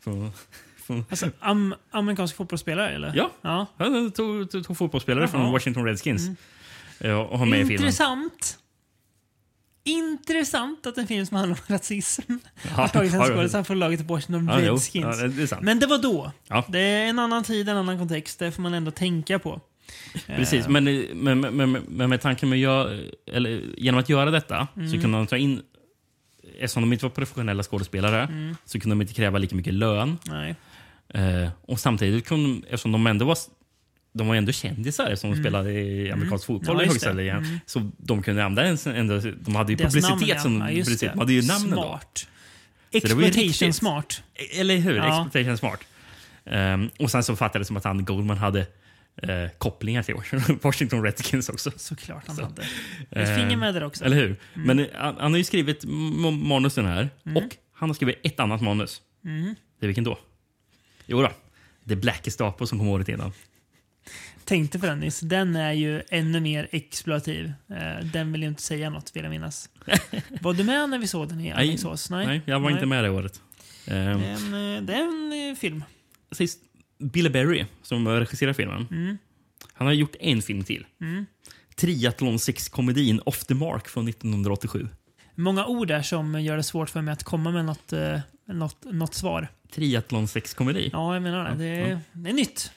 Från, 0.00 0.32
från, 0.76 1.04
Alltså, 1.10 1.30
am 1.40 1.74
amerikansk 1.90 2.36
fotbollsspelare 2.36 2.90
eller? 2.90 3.12
Ja. 3.16 3.30
ja. 3.42 3.66
Han 3.78 4.10
tog, 4.12 4.50
tog, 4.50 4.64
tog 4.64 4.76
fotbollsspelare 4.76 5.22
Jaha. 5.24 5.28
från 5.30 5.52
Washington 5.52 5.84
Redskins 5.84 6.26
Mm. 7.00 7.16
och 7.18 7.38
har 7.38 7.46
med 7.46 7.60
i 7.60 7.64
filmen. 7.66 7.92
Intressant. 9.84 10.86
Att 10.86 10.98
en 10.98 11.06
film 11.06 11.26
som 11.26 11.36
handlar 11.36 11.56
om 11.68 11.74
rasism 11.74 12.22
Ja, 12.62 12.70
har 12.70 12.88
tagit 12.88 13.14
en 13.14 13.20
skådespelare 13.20 13.64
från 13.64 13.78
laget 13.78 14.00
Washington 14.00 14.48
Ja. 14.48 14.72
Redskins. 14.72 15.18
Ja, 15.20 15.28
det-. 15.28 15.58
Men 15.62 15.78
det 15.78 15.86
var 15.86 15.98
då. 15.98 16.32
Ja. 16.48 16.64
Det 16.68 16.78
är 16.80 17.06
en 17.06 17.18
annan 17.18 17.44
tid, 17.44 17.68
en 17.68 17.76
annan 17.76 17.98
kontext. 17.98 18.38
Det 18.38 18.52
får 18.52 18.62
man 18.62 18.74
ändå 18.74 18.90
tänka 18.90 19.38
på. 19.38 19.60
Precis, 20.26 20.64
Eh, 20.66 20.70
men, 20.70 20.84
men, 21.14 21.40
men, 21.40 21.72
men, 21.88 22.10
med 22.10 22.20
tanke 22.20 22.46
med 22.46 22.58
gör, 22.58 23.04
eller, 23.32 23.62
genom 23.76 24.00
att 24.00 24.08
göra 24.08 24.30
detta 24.30 24.68
så 24.74 24.80
Mm. 24.80 25.00
kunde 25.00 25.18
de 25.18 25.26
ta 25.26 25.36
in 25.36 25.62
Eftersom 26.58 26.82
de 26.82 26.92
inte 26.92 27.04
var 27.04 27.10
professionella 27.10 27.62
skådespelare 27.62 28.22
Mm. 28.22 28.56
så 28.64 28.80
kunde 28.80 28.92
de 28.94 29.02
inte 29.02 29.14
kräva 29.14 29.38
lika 29.38 29.56
mycket 29.56 29.74
lön. 29.74 30.18
Nej. 30.26 30.54
Eh, 31.14 31.48
och 31.62 31.80
samtidigt 31.80 32.26
kunde 32.26 32.48
de, 32.50 32.64
eftersom 32.64 32.92
de 32.92 33.06
ändå 33.06 33.24
var 33.24 33.38
de 34.12 34.28
var 34.28 34.34
ändå 34.36 34.52
kändisar 34.52 35.14
som 35.14 35.30
Mm. 35.32 35.42
spelade 35.44 35.72
i 35.72 36.10
amerikansk 36.12 36.48
Mm. 36.48 36.58
fotboll 36.60 36.76
Ja, 36.78 36.82
i 36.84 36.88
högsta 36.88 37.12
ligan. 37.12 37.44
Mm. 37.44 37.58
Så 37.66 37.90
de 37.98 38.22
kunde 38.22 38.44
använda 38.44 38.92
ändå, 38.94 39.20
de 39.40 39.54
hade 39.54 39.72
ju 39.72 39.76
Deras 39.76 39.94
publicitet 39.94 40.28
namn, 40.28 40.40
som 40.42 40.60
Ja, 40.60 40.66
publicitet. 40.66 41.12
De 41.12 41.18
hade 41.18 41.32
ju 41.32 41.42
namnen 41.42 41.70
då. 41.70 41.82
Smart. 41.82 42.26
Ju 42.90 42.98
Exploitation 42.98 43.72
smart. 43.72 44.22
Eller 44.52 44.76
hur? 44.76 44.96
Ja. 44.96 45.22
Exploitation 45.24 45.58
smart. 45.58 45.80
Ehm, 46.44 46.90
och 46.98 47.10
sen 47.10 47.24
så 47.24 47.36
fattades 47.36 47.66
det 47.66 47.68
som 47.68 47.76
att 47.76 47.84
han, 47.84 48.04
Goldman 48.04 48.36
hade 48.38 48.60
eh, 49.16 49.48
kopplingar 49.58 50.02
till 50.02 50.14
Washington 50.62 51.02
Redskins 51.04 51.48
också. 51.48 51.70
Såklart 51.76 52.22
han 52.26 52.36
Så. 52.36 52.42
hade. 52.42 52.62
Ett 53.10 53.38
finger 53.40 53.56
med 53.56 53.74
där 53.74 53.84
också. 53.84 54.04
Eller 54.04 54.16
hur? 54.16 54.26
Mm. 54.26 54.36
Men 54.66 54.78
eh, 54.78 54.86
han, 54.94 55.32
har 55.32 55.38
ju 55.38 55.44
skrivit 55.44 55.84
manusen 56.42 56.86
här 56.86 57.10
Mm. 57.26 57.36
och 57.44 57.56
han 57.74 57.88
har 57.88 57.94
skrivit 57.94 58.18
ett 58.22 58.40
annat 58.40 58.60
manus. 58.62 59.02
Mm. 59.24 59.54
Det 59.80 59.84
är 59.84 59.88
vilken 59.88 60.04
då? 60.04 60.18
Jo 61.06 61.22
då. 61.22 61.30
The 61.88 61.96
Black 61.96 62.20
Gestapo 62.24 62.66
som 62.66 62.78
kom 62.78 62.88
året 62.88 63.08
innan. 63.08 63.32
Tänkte 64.52 64.78
på 64.78 64.86
den 64.86 65.00
nyss. 65.00 65.20
Den 65.20 65.56
är 65.56 65.72
ju 65.72 66.02
ännu 66.10 66.40
mer 66.40 66.68
exploativ. 66.72 67.52
Eh, 67.70 68.04
Den 68.12 68.32
vill 68.32 68.42
ju 68.42 68.48
inte 68.48 68.62
säga 68.62 68.90
något, 68.90 69.16
vill 69.16 69.22
jag 69.24 69.30
minnas. 69.30 69.68
var 70.40 70.54
du 70.54 70.64
med 70.64 70.90
när 70.90 70.98
vi 70.98 71.06
såg 71.06 71.28
den 71.28 71.40
i 71.40 71.52
Alingsås? 71.52 72.10
nej, 72.10 72.40
jag 72.46 72.60
var 72.60 72.70
inte 72.70 72.86
med 72.86 73.04
det 73.04 73.10
året. 73.10 73.40
Ehm, 73.86 74.20
Det 74.20 74.26
är 74.26 74.32
en, 74.34 74.76
eh, 74.76 74.82
det 74.82 74.94
är 74.94 75.02
en 75.02 75.50
eh, 75.50 75.56
film. 75.58 75.84
Sist, 76.32 76.58
Bill 76.98 77.30
Berry, 77.32 77.64
som 77.82 78.08
regisserar 78.08 78.52
filmen, 78.52 78.86
Mm. 78.90 79.18
han 79.72 79.86
har 79.86 79.94
gjort 79.94 80.16
en 80.20 80.42
film 80.42 80.64
till. 80.64 80.86
Mm. 81.00 81.26
Triathlon 81.76 82.36
6-komedin 82.38 83.20
Off 83.26 83.44
the 83.44 83.54
Mark 83.54 83.88
från 83.88 84.08
1987. 84.08 84.88
Många 85.34 85.66
ord 85.66 85.88
där 85.88 86.02
som 86.02 86.42
gör 86.42 86.56
det 86.56 86.62
svårt 86.62 86.90
för 86.90 87.00
mig 87.02 87.12
att 87.12 87.24
komma 87.24 87.50
med 87.50 87.64
något, 87.64 87.92
något, 88.46 88.84
något 88.84 89.14
svar. 89.14 89.48
Triathlon 89.74 90.26
6-komedi. 90.26 90.90
Ja, 90.92 91.14
jag 91.14 91.22
menar 91.22 91.50
det. 91.50 91.56
Det 91.56 91.64
är, 91.64 91.88
Ja. 91.90 91.98
det 92.12 92.30
är 92.30 92.34
nytt. 92.34 92.72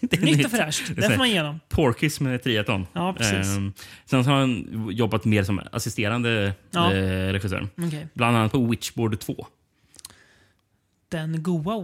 Det 0.00 0.16
är 0.16 0.20
nytt 0.24 0.44
och 0.44 0.50
fräscht. 0.50 0.82
Det 0.96 1.02
får 1.02 1.16
man 1.16 1.26
igenom. 1.26 1.60
Porkis 1.68 2.20
med 2.20 2.42
triathlon. 2.42 2.86
Ja, 2.92 3.14
precis. 3.18 3.56
Ehm, 3.56 3.72
sen 4.06 4.24
har 4.24 4.34
han 4.40 4.88
jobbat 4.92 5.24
mer 5.24 5.42
som 5.42 5.60
assisterande 5.72 6.52
Ja. 6.70 6.92
eh, 6.94 7.32
regissör. 7.32 7.68
Okej. 7.86 8.06
Bland 8.14 8.36
annat 8.36 8.52
på 8.52 8.66
Witchboard 8.66 9.20
2. 9.20 9.46
Den 11.10 11.42
goa 11.42 11.80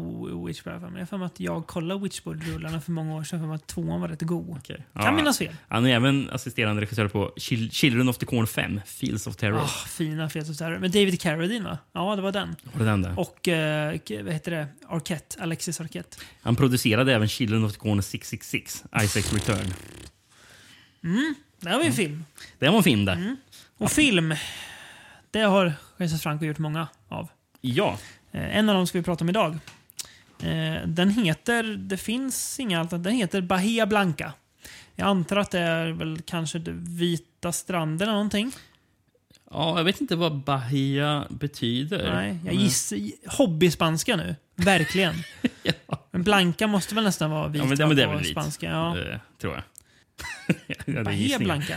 Witchboard. 0.46 0.82
Jag 0.94 0.98
har 0.98 1.06
för 1.06 1.16
mig 1.18 1.26
att 1.26 1.40
jag 1.40 1.66
kollade 1.66 2.00
Witchboard-rullarna 2.00 2.80
för 2.80 2.92
många 2.92 3.14
år 3.14 3.24
sedan. 3.24 3.40
för 3.40 3.46
mig 3.46 3.54
att 3.54 3.66
tvåan 3.66 4.00
var 4.00 4.08
rätt 4.08 4.22
god. 4.22 4.64
Kan 4.66 4.76
Ja, 4.92 5.12
minnas 5.12 5.38
fel. 5.38 5.54
Han 5.68 5.86
är 5.86 5.94
även 5.94 6.30
assisterande 6.30 6.82
regissör 6.82 7.08
på 7.08 7.32
Chil- 7.36 7.70
Children 7.70 8.08
of 8.08 8.18
the 8.18 8.26
Corn 8.26 8.46
5, 8.46 8.80
Fields 8.86 9.26
of 9.26 9.36
Terror. 9.36 9.58
Ah, 9.60 9.66
fina 9.68 10.28
Fields 10.28 10.50
of 10.50 10.56
Terror. 10.56 10.78
Men 10.78 10.90
David 10.90 11.20
Carradine 11.20 11.64
va? 11.64 11.78
Ja, 11.92 12.16
det 12.16 12.22
var 12.22 12.32
den. 12.32 12.56
Var 12.72 12.78
det 12.84 12.90
den 12.90 13.02
där? 13.02 13.18
Och 13.20 13.48
eh, 13.48 13.98
vad 14.24 14.32
heter 14.32 14.50
det? 14.50 14.66
Arquette. 14.88 15.42
Alexis 15.42 15.80
Arquette. 15.80 16.16
Han 16.42 16.56
producerade 16.56 17.14
även 17.14 17.28
Children 17.28 17.64
of 17.64 17.72
the 17.72 17.78
Corn 17.78 18.02
666, 18.02 18.84
Isaac 19.02 19.32
Return. 19.32 19.74
Mm, 21.04 21.34
det 21.60 21.70
var 21.70 21.80
ju 21.80 21.86
en 21.86 21.92
film. 21.92 22.24
Det 22.58 22.68
var 22.68 22.76
en 22.76 22.82
film 22.82 23.04
där. 23.04 23.12
Mm. 23.16 23.36
Och 23.78 23.90
film, 23.90 24.34
det 25.30 25.40
har 25.40 25.72
Jesus 25.98 26.22
Franco 26.22 26.44
gjort 26.44 26.58
många 26.58 26.88
av. 27.08 27.28
Ja. 27.60 27.98
Eh, 28.34 28.56
En 28.58 28.68
av 28.68 28.74
dem 28.74 28.86
ska 28.86 28.98
vi 28.98 29.04
prata 29.04 29.24
om 29.24 29.28
idag. 29.28 29.58
Eh, 30.42 30.86
Den 30.86 31.10
heter, 31.10 31.62
det 31.62 31.96
finns 31.96 32.60
inga 32.60 32.80
alternativ, 32.80 33.04
den 33.04 33.14
heter 33.14 33.40
Bahia 33.40 33.86
Blanca. 33.86 34.32
Jag 34.96 35.06
antar 35.08 35.36
att 35.36 35.50
det 35.50 35.58
är 35.60 35.90
väl 35.90 36.20
kanske 36.26 36.58
det 36.58 36.72
vita 36.72 37.52
stranden 37.52 38.08
eller 38.08 38.12
någonting. 38.16 38.52
Ja, 39.50 39.76
jag 39.78 39.84
vet 39.84 40.00
inte 40.00 40.16
vad 40.16 40.36
Bahia 40.36 41.24
betyder. 41.30 42.12
Nej, 42.14 42.38
jag 42.44 42.54
gissar 42.54 42.98
hobbyspanska 43.38 44.16
nu. 44.16 44.36
Verkligen. 44.56 45.14
Men 46.10 46.22
Blanca 46.22 46.66
måste 46.66 46.94
väl 46.94 47.04
nästan 47.04 47.30
vara 47.30 47.48
vit 47.48 47.62
Ja, 47.62 47.68
men, 47.68 47.78
det- 47.78 47.86
men 47.86 47.96
det 47.96 48.02
är 48.02 48.08
väl 48.08 48.18
vit. 48.18 48.30
spanska. 48.30 48.70
Ja. 48.70 48.98
Eh, 48.98 49.18
tror 49.40 49.54
jag. 49.54 49.62
ja, 50.66 50.74
det 50.86 50.92
är 50.98 51.04
Bahia. 51.04 51.38
Blanca. 51.38 51.76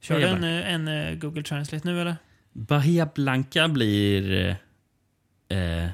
Kör 0.00 0.18
du 0.18 0.26
en, 0.26 0.88
en, 0.88 1.18
Google 1.18 1.42
Translate 1.42 1.88
nu 1.88 2.00
eller? 2.00 2.16
Bahia 2.52 3.08
Blanca 3.14 3.68
blir 3.68 4.56
eh, 5.48 5.88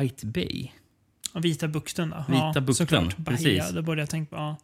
White 0.00 0.26
Bay. 0.26 0.70
Vita 1.34 1.68
bukten 1.68 2.10
då? 2.10 2.24
Vita 2.28 2.52
ja, 2.54 2.60
bukten, 2.60 2.74
såklart. 2.74 3.16
Bahia, 3.16 3.36
precis. 3.38 3.70
då 3.74 3.82
började 3.82 4.02
jag 4.02 4.10
tänka 4.10 4.30
på... 4.30 4.36
Ja. 4.36 4.56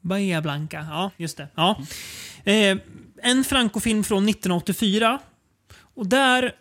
Bahia 0.00 0.42
Blanca. 0.42 0.86
Ja, 0.90 1.10
just 1.16 1.36
det. 1.36 1.48
Ja. 1.54 1.82
Eh, 2.44 2.78
en 3.22 3.44
Franco-film 3.44 4.04
från 4.04 4.28
1984. 4.28 5.18
Och 5.94 6.06
där 6.06 6.52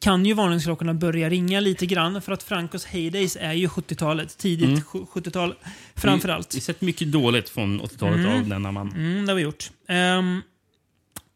kan 0.00 0.26
ju 0.26 0.34
varningsklockorna 0.34 0.94
börja 0.94 1.30
ringa 1.30 1.60
lite 1.60 1.86
grann 1.86 2.22
för 2.22 2.32
att 2.32 2.42
Francos 2.42 2.84
heydays 2.86 3.36
är 3.40 3.52
ju 3.52 3.66
70-talet. 3.68 4.38
Tidigt 4.38 4.68
Mm. 4.68 4.80
70-tal 5.06 5.54
framförallt. 5.94 6.54
Vi 6.54 6.58
har 6.58 6.62
sett 6.62 6.80
mycket 6.80 7.12
dåligt 7.12 7.48
från 7.48 7.80
80-talet 7.80 8.18
Mm. 8.18 8.40
av 8.42 8.48
denna 8.48 8.72
man. 8.72 8.92
Mm, 8.92 9.26
det 9.26 9.32
har 9.32 9.36
vi 9.36 9.42
gjort. 9.42 9.70
Um, 9.88 10.42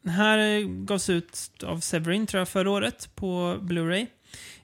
den 0.03 0.13
här 0.13 0.39
eh, 0.39 0.67
gavs 0.67 1.11
ut 1.11 1.51
av 1.65 1.81
Severin 1.81 2.27
tror 2.27 2.39
jag 2.39 2.49
förra 2.49 2.71
året 2.71 3.09
på 3.15 3.59
Blu-ray. 3.61 4.07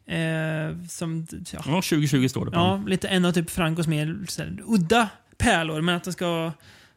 Eh, 0.06 0.86
som, 0.88 1.26
ja, 1.30 1.62
Ja, 1.66 1.74
2020 1.74 2.28
står 2.28 2.44
det 2.44 2.50
på 2.50 2.56
ja, 2.56 2.82
lite 2.86 3.08
en 3.08 3.24
av 3.24 3.32
typ 3.32 3.50
Francos 3.50 3.86
mer 3.86 4.18
udda 4.66 5.08
pärlor, 5.38 5.80
men 5.80 5.94
att 5.94 6.04
den 6.04 6.12
ska... 6.12 6.52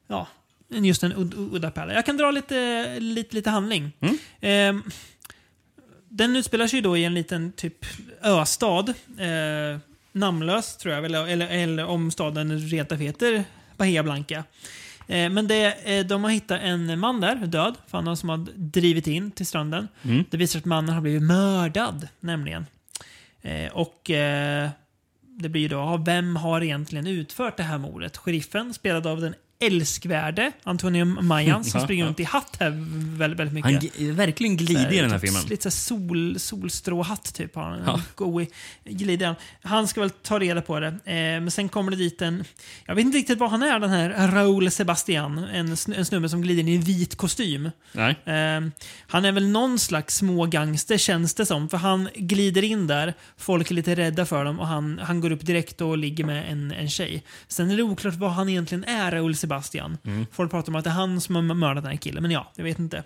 Ja, 0.07 0.27
just 0.69 1.03
en 1.03 1.13
ud, 1.13 1.33
udda 1.37 1.71
pärla. 1.71 1.93
Jag 1.93 2.05
kan 2.05 2.17
dra 2.17 2.31
lite, 2.31 2.99
lite, 2.99 3.35
lite 3.35 3.49
handling. 3.49 3.91
Mm. 3.99 4.17
Ehm, 4.41 4.83
den 6.09 6.35
utspelar 6.35 6.67
sig 6.67 6.81
då 6.81 6.97
i 6.97 7.03
en 7.03 7.13
liten 7.13 7.51
typ 7.51 7.85
östad. 8.21 8.93
Eh, 9.17 9.79
namnlös 10.11 10.77
tror 10.77 10.93
jag, 10.93 11.05
eller, 11.05 11.27
eller, 11.27 11.47
eller 11.47 11.85
om 11.85 12.11
staden 12.11 12.59
rent 12.59 12.91
av 12.91 12.97
heter 12.97 13.43
Bahia 13.77 14.03
Blanca. 14.03 14.43
Eh, 15.09 15.29
men 15.29 15.47
det, 15.47 15.97
eh, 15.97 16.05
de 16.05 16.23
har 16.23 16.31
hittat 16.31 16.61
en 16.61 16.99
man 16.99 17.21
där, 17.21 17.35
död. 17.35 17.75
För 17.87 18.01
någon 18.01 18.17
som 18.17 18.29
har 18.29 18.37
drivit 18.55 19.07
in 19.07 19.31
till 19.31 19.45
stranden. 19.45 19.87
Mm. 20.03 20.23
Det 20.29 20.37
visar 20.37 20.51
sig 20.51 20.59
att 20.59 20.65
mannen 20.65 20.95
har 20.95 21.01
blivit 21.01 21.23
mördad, 21.23 22.07
nämligen. 22.19 22.65
Eh, 23.41 23.71
och 23.71 24.01
det 25.21 25.49
blir 25.49 25.61
ju 25.61 25.67
då, 25.67 26.03
vem 26.05 26.35
har 26.35 26.61
egentligen 26.61 27.07
utfört 27.07 27.57
det 27.57 27.63
här 27.63 27.77
mordet? 27.77 28.17
Sheriffen, 28.17 28.73
spelad 28.73 29.07
av 29.07 29.21
den 29.21 29.35
älskvärde 29.59 30.51
Antonio 30.63 31.05
Mayan, 31.05 31.63
som 31.63 31.81
springer 31.83 32.05
runt 32.05 32.19
i 32.19 32.23
hatt 32.23 32.57
här 32.59 32.69
väldigt, 33.17 33.39
väldigt 33.39 33.53
mycket. 33.53 33.71
Han 33.71 34.05
g- 34.07 34.11
verkligen 34.11 34.57
glider 34.57 34.91
i 34.93 34.97
den 34.97 35.11
här 35.11 35.19
typ 35.19 35.29
filmen. 35.29 35.47
Lite 35.49 35.71
så 35.71 35.77
sol, 35.77 36.39
solstråhatt 36.39 37.33
typ. 37.33 37.55
Har 37.55 37.63
han. 37.63 37.79
Ja. 37.85 38.01
Go 38.15 38.45
glider 38.85 39.25
han. 39.25 39.35
Han 39.63 39.87
ska 39.87 40.01
väl 40.01 40.09
ta 40.09 40.39
reda 40.39 40.61
på 40.61 40.79
det. 40.79 40.87
Eh, 40.87 41.13
men 41.13 41.51
sen 41.51 41.69
kommer 41.69 41.91
det 41.91 41.97
dit 41.97 42.21
en... 42.21 42.43
Jag 42.85 42.95
vet 42.95 43.05
inte 43.05 43.17
riktigt 43.17 43.39
vad 43.39 43.49
han 43.51 43.63
är, 43.63 43.79
den 43.79 43.89
här 43.89 44.27
Raúl 44.31 44.71
Sebastian. 44.71 45.37
En, 45.37 45.75
en 45.95 46.05
snubbe 46.05 46.29
som 46.29 46.41
glider 46.41 46.59
in 46.61 46.67
i 46.67 46.75
en 46.75 46.81
vit 46.81 47.15
kostym. 47.15 47.69
Nej. 47.91 48.11
Eh, 48.25 48.61
han 49.07 49.25
är 49.25 49.31
väl 49.31 49.47
någon 49.47 49.79
slags 49.79 50.15
smågangster 50.17 50.97
känns 50.97 51.33
det 51.33 51.45
som. 51.45 51.69
För 51.69 51.77
han 51.77 52.09
glider 52.15 52.63
in 52.63 52.87
där, 52.87 53.13
folk 53.37 53.71
är 53.71 53.75
lite 53.75 53.95
rädda 53.95 54.25
för 54.25 54.45
dem 54.45 54.59
och 54.59 54.67
han, 54.67 54.99
han 55.03 55.21
går 55.21 55.31
upp 55.31 55.45
direkt 55.45 55.81
och 55.81 55.97
ligger 55.97 56.23
med 56.23 56.51
en, 56.51 56.71
en 56.71 56.89
tjej. 56.89 57.23
Sen 57.47 57.71
är 57.71 57.77
det 57.77 57.83
oklart 57.83 58.15
vad 58.15 58.31
han 58.31 58.49
egentligen 58.49 58.83
är, 58.83 59.11
Raúl 59.11 59.35
Sebastian. 59.35 59.48
Mm. 60.03 60.25
Folk 60.31 60.51
pratar 60.51 60.71
om 60.71 60.75
att 60.75 60.83
det 60.83 60.89
är 60.89 60.93
han 60.93 61.21
som 61.21 61.35
har 61.35 61.41
mördat 61.41 61.83
den 61.83 61.91
här 61.91 61.97
killen, 61.97 62.21
men 62.21 62.31
ja, 62.31 62.51
jag 62.55 62.63
vet 62.63 62.79
inte. 62.79 63.03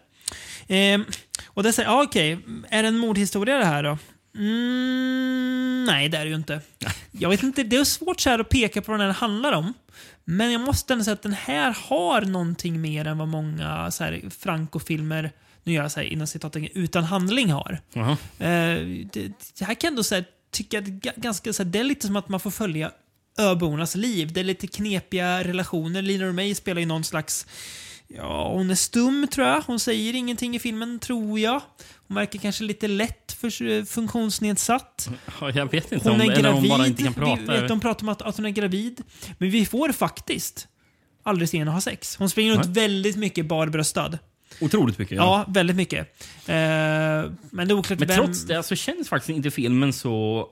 Ehm, 0.68 1.06
och 1.48 1.64
det 1.64 1.74
säger, 1.74 1.90
ja 1.90 2.04
okej, 2.04 2.40
är 2.70 2.82
det 2.84 2.88
en 2.88 2.98
mordhistoria 2.98 3.58
det 3.58 3.66
här 3.66 3.84
då? 3.84 3.98
Mm, 4.38 5.86
nej, 5.86 6.10
det 6.10 6.18
är 6.18 6.24
det 6.26 6.30
ju 6.30 6.36
inte. 6.36 6.62
Jag 7.12 7.30
vet 7.30 7.44
inte, 7.44 7.64
det 7.64 7.76
är 7.76 7.84
svårt 7.84 8.20
så 8.22 8.30
här 8.30 8.40
att 8.40 8.50
peka 8.50 8.82
på 8.82 8.92
vad 8.92 9.00
den 9.00 9.08
här 9.08 9.14
handlar 9.16 9.52
om. 9.52 9.74
Men 10.24 10.52
jag 10.52 10.62
måste 10.62 10.94
ändå 10.94 11.04
säga 11.06 11.14
att 11.14 11.22
den 11.22 11.34
här 11.34 11.76
har 11.90 12.22
någonting 12.22 12.82
mer 12.82 13.08
än 13.08 13.18
vad 13.18 13.28
många 13.28 13.92
så 13.92 14.04
här, 14.04 14.22
Franco-filmer, 14.40 15.32
nu 15.64 15.74
gör 15.74 15.82
jag 15.82 15.92
så 15.92 16.00
här 16.00 16.08
inom 16.08 16.28
citattecken, 16.28 16.70
utan 16.84 17.04
handling 17.04 17.52
har. 17.52 17.80
Jaha. 17.94 18.12
Eh, 18.40 18.80
det, 19.14 19.32
det 19.60 19.66
här 19.66 19.74
kan 19.74 19.88
jag 19.88 19.92
ändå 19.92 20.04
så 20.04 20.16
här, 20.16 20.26
tycka 20.52 20.80
att 20.80 20.86
ga- 20.86 21.14
ganska, 21.20 21.54
så 21.54 21.64
här, 21.64 21.70
det 21.70 21.80
är 21.80 21.84
lite 21.84 22.08
som 22.08 22.16
att 22.16 22.30
man 22.30 22.40
får 22.40 22.52
följa 22.52 22.92
öbornas 23.38 23.96
liv. 23.96 24.34
Det 24.34 24.40
är 24.40 24.44
lite 24.44 24.68
knepiga 24.68 25.44
relationer. 25.44 26.02
Lina 26.02 26.26
Romay 26.26 26.56
spelar 26.56 26.80
ju 26.80 26.86
någon 26.86 27.04
slags 27.04 27.48
Ja, 28.08 28.50
hon 28.54 28.72
är 28.72 28.76
stum 28.76 29.28
tror 29.28 29.48
jag. 29.48 29.62
Hon 29.62 29.80
säger 29.80 30.14
ingenting 30.14 30.56
i 30.56 30.60
filmen, 30.60 31.00
tror 31.00 31.40
jag. 31.40 31.62
Hon 32.08 32.16
verkar 32.16 32.40
kanske 32.40 32.64
lite 32.64 32.88
lätt 32.88 33.32
för, 33.32 33.86
funktionsnedsatt. 33.86 35.10
Ja, 35.42 35.52
jag 35.52 35.72
vet 35.72 35.92
inte 35.92 36.10
Hon 36.10 36.22
om, 36.22 36.30
är 36.30 36.32
eller 36.32 36.54
om 36.54 36.64
gravid. 36.64 36.70
hon 36.72 36.78
bara 36.78 36.88
inte 36.88 37.04
kan 37.04 37.14
prata. 37.14 37.62
Vi 37.62 37.68
de 37.68 37.80
pratar 37.80 38.04
om 38.04 38.10
att, 38.10 38.22
att 38.22 38.38
hon 38.38 38.46
är 38.46 38.50
gravid. 38.50 39.02
Men 39.38 39.50
vi 39.50 39.66
får 39.66 39.92
faktiskt 39.92 40.68
aldrig 41.24 41.50
se 41.50 41.58
henne 41.58 41.72
ha 41.72 41.82
sex. 41.82 42.16
Hon 42.16 42.30
springer 42.30 42.54
runt 42.54 42.66
väldigt 42.66 43.16
mycket 43.16 43.46
barbröstad. 43.46 44.20
Otroligt 44.62 44.98
mycket. 44.98 45.18
Ja, 45.18 45.46
väldigt 45.48 45.76
mycket. 45.76 46.00
Eh, 46.46 46.56
men 46.56 47.32
det 47.52 47.62
är 47.62 47.74
oklart 47.74 48.00
Men 48.00 48.08
vem... 48.08 48.18
trots 48.18 48.46
det 48.46 48.64
så 48.64 48.76
känns 48.76 49.10
faktiskt 49.10 49.30
inte 49.30 49.52
filmen 49.52 49.94
så 49.94 50.48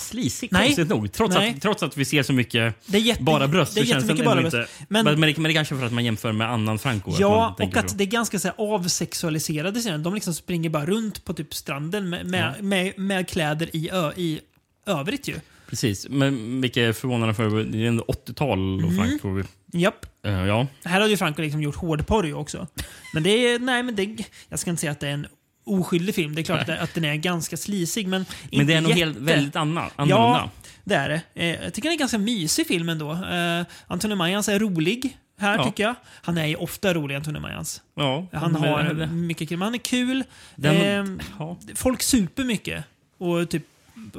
slisig 0.00 0.48
Nej. 0.52 0.66
konstigt 0.66 0.88
nog. 0.88 1.12
Trots 1.12 1.34
Nej. 1.34 1.50
att, 1.56 1.62
trots 1.62 1.82
att 1.82 1.96
vi 1.96 2.04
ser 2.04 2.22
så 2.22 2.32
mycket 2.32 2.74
Det 2.86 2.96
är 2.98 3.02
jätte- 3.02 3.22
bara 3.22 3.48
bröst 3.48 3.74
det 3.74 3.80
är 3.80 3.84
jättemycket 3.84 4.24
bara 4.24 4.38
inte... 4.42 4.56
bröst. 4.56 4.72
Men, 4.88 5.04
Men- 5.04 5.20
men, 5.20 5.28
det, 5.28 5.36
men 5.36 5.42
det 5.44 5.50
är 5.50 5.54
kanske 5.54 5.76
för 5.76 5.86
att 5.86 5.92
man 5.92 6.04
jämför 6.04 6.32
med 6.32 6.50
annan 6.50 6.78
Franco. 6.78 7.10
att 7.12 7.20
Ja, 7.20 7.56
man 7.58 7.68
och 7.68 7.76
att 7.76 7.90
så. 7.90 7.96
det 7.96 8.04
är 8.04 8.06
ganska 8.06 8.38
så 8.38 8.48
här, 8.48 8.54
avsexualiserade 8.58 9.80
scener. 9.80 9.98
De 9.98 10.14
liksom 10.14 10.34
springer 10.34 10.70
bara 10.70 10.86
runt 10.86 11.24
på 11.24 11.32
typ 11.34 11.54
stranden 11.54 12.08
med, 12.08 12.26
med, 12.26 12.54
med, 12.64 12.98
med 12.98 13.28
kläder 13.28 13.76
i, 13.76 13.90
ö, 13.92 14.12
i 14.16 14.40
övrigt 14.86 15.28
ju. 15.28 15.34
Precis, 15.70 16.06
men 16.08 16.60
vilket 16.60 16.80
är 16.80 16.92
förvånande 16.92 17.34
för 17.34 17.64
det 17.64 17.78
är 17.84 17.88
ändå 17.88 18.04
80-tal 18.04 18.84
och 18.84 18.92
Mhm. 18.92 18.96
Franco. 18.96 19.42
Japp. 19.72 20.06
Eh, 20.24 20.32
ja. 20.32 20.66
Här 20.84 20.92
hade 21.00 21.10
ju 21.10 21.16
Franco 21.16 21.42
liksom 21.42 21.62
gjort 21.62 21.76
hårdporr 21.76 22.34
också. 22.34 22.66
Men 23.14 23.22
det 23.22 23.30
är, 23.30 23.58
nej 23.58 23.82
men 23.82 23.96
det, 23.96 24.16
jag 24.48 24.58
ska 24.58 24.70
inte 24.70 24.80
säga 24.80 24.92
att 24.92 25.00
det 25.00 25.08
är 25.08 25.12
en 25.12 25.26
oskyldig 25.66 26.14
film. 26.14 26.34
Det 26.34 26.40
är 26.40 26.44
klart 26.44 26.68
att, 26.68 26.78
att 26.78 26.94
den 26.94 27.04
är 27.04 27.14
ganska 27.16 27.56
slisig 27.56 28.06
men 28.08 28.26
Men 28.52 28.66
det 28.66 28.74
är 28.74 28.80
nog 28.80 28.90
jätte. 28.90 29.00
helt, 29.00 29.16
väldigt 29.16 29.56
anna, 29.56 29.80
Ja, 29.80 29.90
annorlunda. 29.96 30.50
det 30.84 30.94
är 30.94 31.08
det. 31.08 31.20
Eh, 31.34 31.64
jag 31.64 31.74
tycker 31.74 31.82
den 31.82 31.90
är 31.90 31.94
en 31.94 31.98
ganska 31.98 32.18
mysig 32.18 32.66
film 32.66 32.88
ändå. 32.88 33.12
Eh, 33.12 33.66
Antonio 33.86 34.16
Mayans 34.16 34.48
är 34.48 34.58
rolig 34.58 35.16
här 35.38 35.58
Ja. 35.58 35.64
tycker 35.64 35.82
jag. 35.82 35.94
Han 36.22 36.38
är 36.38 36.46
ju 36.46 36.56
ofta 36.56 36.94
rolig, 36.94 37.14
Antonio 37.14 37.40
Mayans. 37.40 37.82
Ja, 37.94 38.26
Han 38.32 38.54
har 38.54 38.82
det- 38.82 39.06
mycket 39.06 39.48
kul. 39.48 39.62
Han 39.62 39.74
är 39.74 39.78
kul. 39.78 40.24
Den- 40.56 40.76
Ehm, 40.76 41.20
ja. 41.38 41.56
Folk 41.74 42.02
super 42.02 42.44
mycket. 42.44 42.84
Och 43.18 43.50
typ 43.50 43.62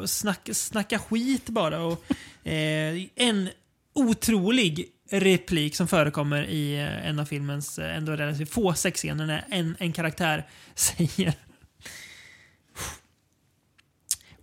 snacka, 0.05 0.53
snacka 0.53 0.99
skit 0.99 1.49
bara. 1.49 1.81
Och, 1.81 2.05
eh, 2.47 3.03
en 3.15 3.49
otrolig 3.95 4.85
replik 5.09 5.75
som 5.75 5.87
förekommer 5.87 6.43
i 6.43 6.79
eh, 6.79 7.07
en 7.07 7.19
av 7.19 7.25
filmens 7.25 7.79
eh, 7.79 7.97
ändå 7.97 8.11
relativt 8.11 8.49
få 8.49 8.73
sexscener 8.73 9.25
när 9.25 9.45
en, 9.49 9.75
en 9.79 9.93
karaktär 9.93 10.47
säger 10.75 11.33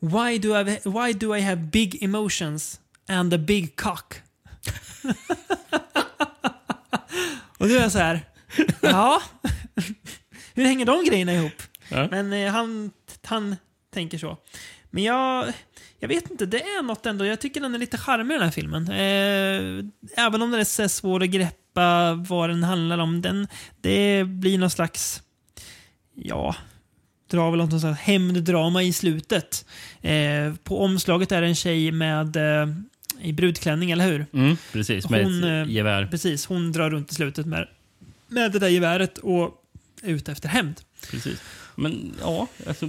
Why 0.01 0.39
do, 0.39 0.61
I, 0.61 0.65
why 0.85 1.13
do 1.13 1.37
I 1.37 1.41
have 1.41 1.57
big 1.57 2.03
emotions 2.03 2.81
and 3.09 3.35
a 3.35 3.39
big 3.39 3.77
cock? 3.77 4.15
och 7.59 7.69
då 7.69 7.75
är 7.75 7.81
jag 7.81 7.93
så 7.93 7.99
här, 7.99 8.21
ja. 8.81 9.23
Hur 10.55 10.65
hänger 10.65 10.87
de 10.87 11.05
grejerna 11.05 11.35
ihop? 11.35 11.63
Ja. 11.89 12.09
Men 12.11 12.33
eh, 12.33 12.53
han, 12.53 12.91
han 13.23 13.57
tänker 13.91 14.19
så. 14.19 14.39
Men 14.91 15.03
jag, 15.03 15.53
jag 16.05 16.09
vet 16.09 16.31
inte, 16.31 16.47
det 16.47 16.63
är 16.63 16.83
något 16.83 17.07
ändå. 17.07 17.27
Jag 17.27 17.41
tycker 17.41 17.61
den 17.61 17.75
är 17.75 17.79
lite 17.79 17.99
charmig 17.99 18.35
den 18.35 18.43
här 18.43 18.51
filmen. 18.51 18.89
Eh, 18.89 20.25
även 20.25 20.43
om 20.43 20.51
den 20.51 20.61
är 20.61 20.65
så 20.65 20.89
svår 20.89 21.23
att 21.23 21.29
greppa 21.29 22.15
vad 22.15 22.51
den 22.51 22.63
handlar 22.63 22.99
om. 22.99 23.23
Den, 23.23 23.49
det 23.81 24.25
blir 24.25 24.59
någon 24.59 24.71
slags, 24.71 25.23
ja, 26.15 26.57
drar 27.31 27.51
väl 27.51 27.61
något 27.61 27.81
slags 27.81 28.01
hämnddrama 28.01 28.83
i 28.83 28.93
slutet. 28.93 29.67
Eh, 30.03 30.55
på 30.65 30.81
omslaget 30.81 31.33
är 31.33 31.41
det 31.41 31.47
en 31.47 31.55
tjej 31.55 31.93
med 31.93 32.37
eh, 32.37 32.69
i 33.21 33.33
brudklänning, 33.33 33.91
eller 33.91 34.07
hur? 34.07 34.27
Mm, 34.33 34.57
precis, 34.73 35.11
med 35.11 35.25
Hon, 35.25 35.45
eh, 35.45 35.63
ett 35.63 35.69
gevär. 35.69 36.07
Precis, 36.07 36.47
hon 36.47 36.73
drar 36.73 36.91
runt 36.91 37.13
i 37.13 37.15
slutet 37.15 37.47
med, 37.47 37.69
med 38.29 38.53
det 38.53 38.59
där 38.59 38.69
geväret 38.69 39.19
och 39.19 39.63
är 40.03 40.11
ute 40.11 40.33
efter 40.33 40.49
hämnd. 40.49 40.81
Precis. 41.11 41.41
Men 41.75 42.15
ja, 42.21 42.47
alltså, 42.67 42.89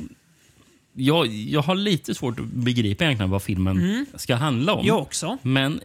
jag, 0.96 1.28
jag 1.28 1.62
har 1.62 1.76
lite 1.76 2.16
svårt 2.16 2.40
att 2.40 2.46
begripa 2.46 3.04
egentligen 3.04 3.30
vad 3.30 3.44
filmen 3.44 3.78
Mm. 3.78 4.06
ska 4.16 4.36
handla 4.36 4.74
om. 4.74 4.86
Jag 4.86 5.02
också. 5.02 5.38
Men 5.42 5.80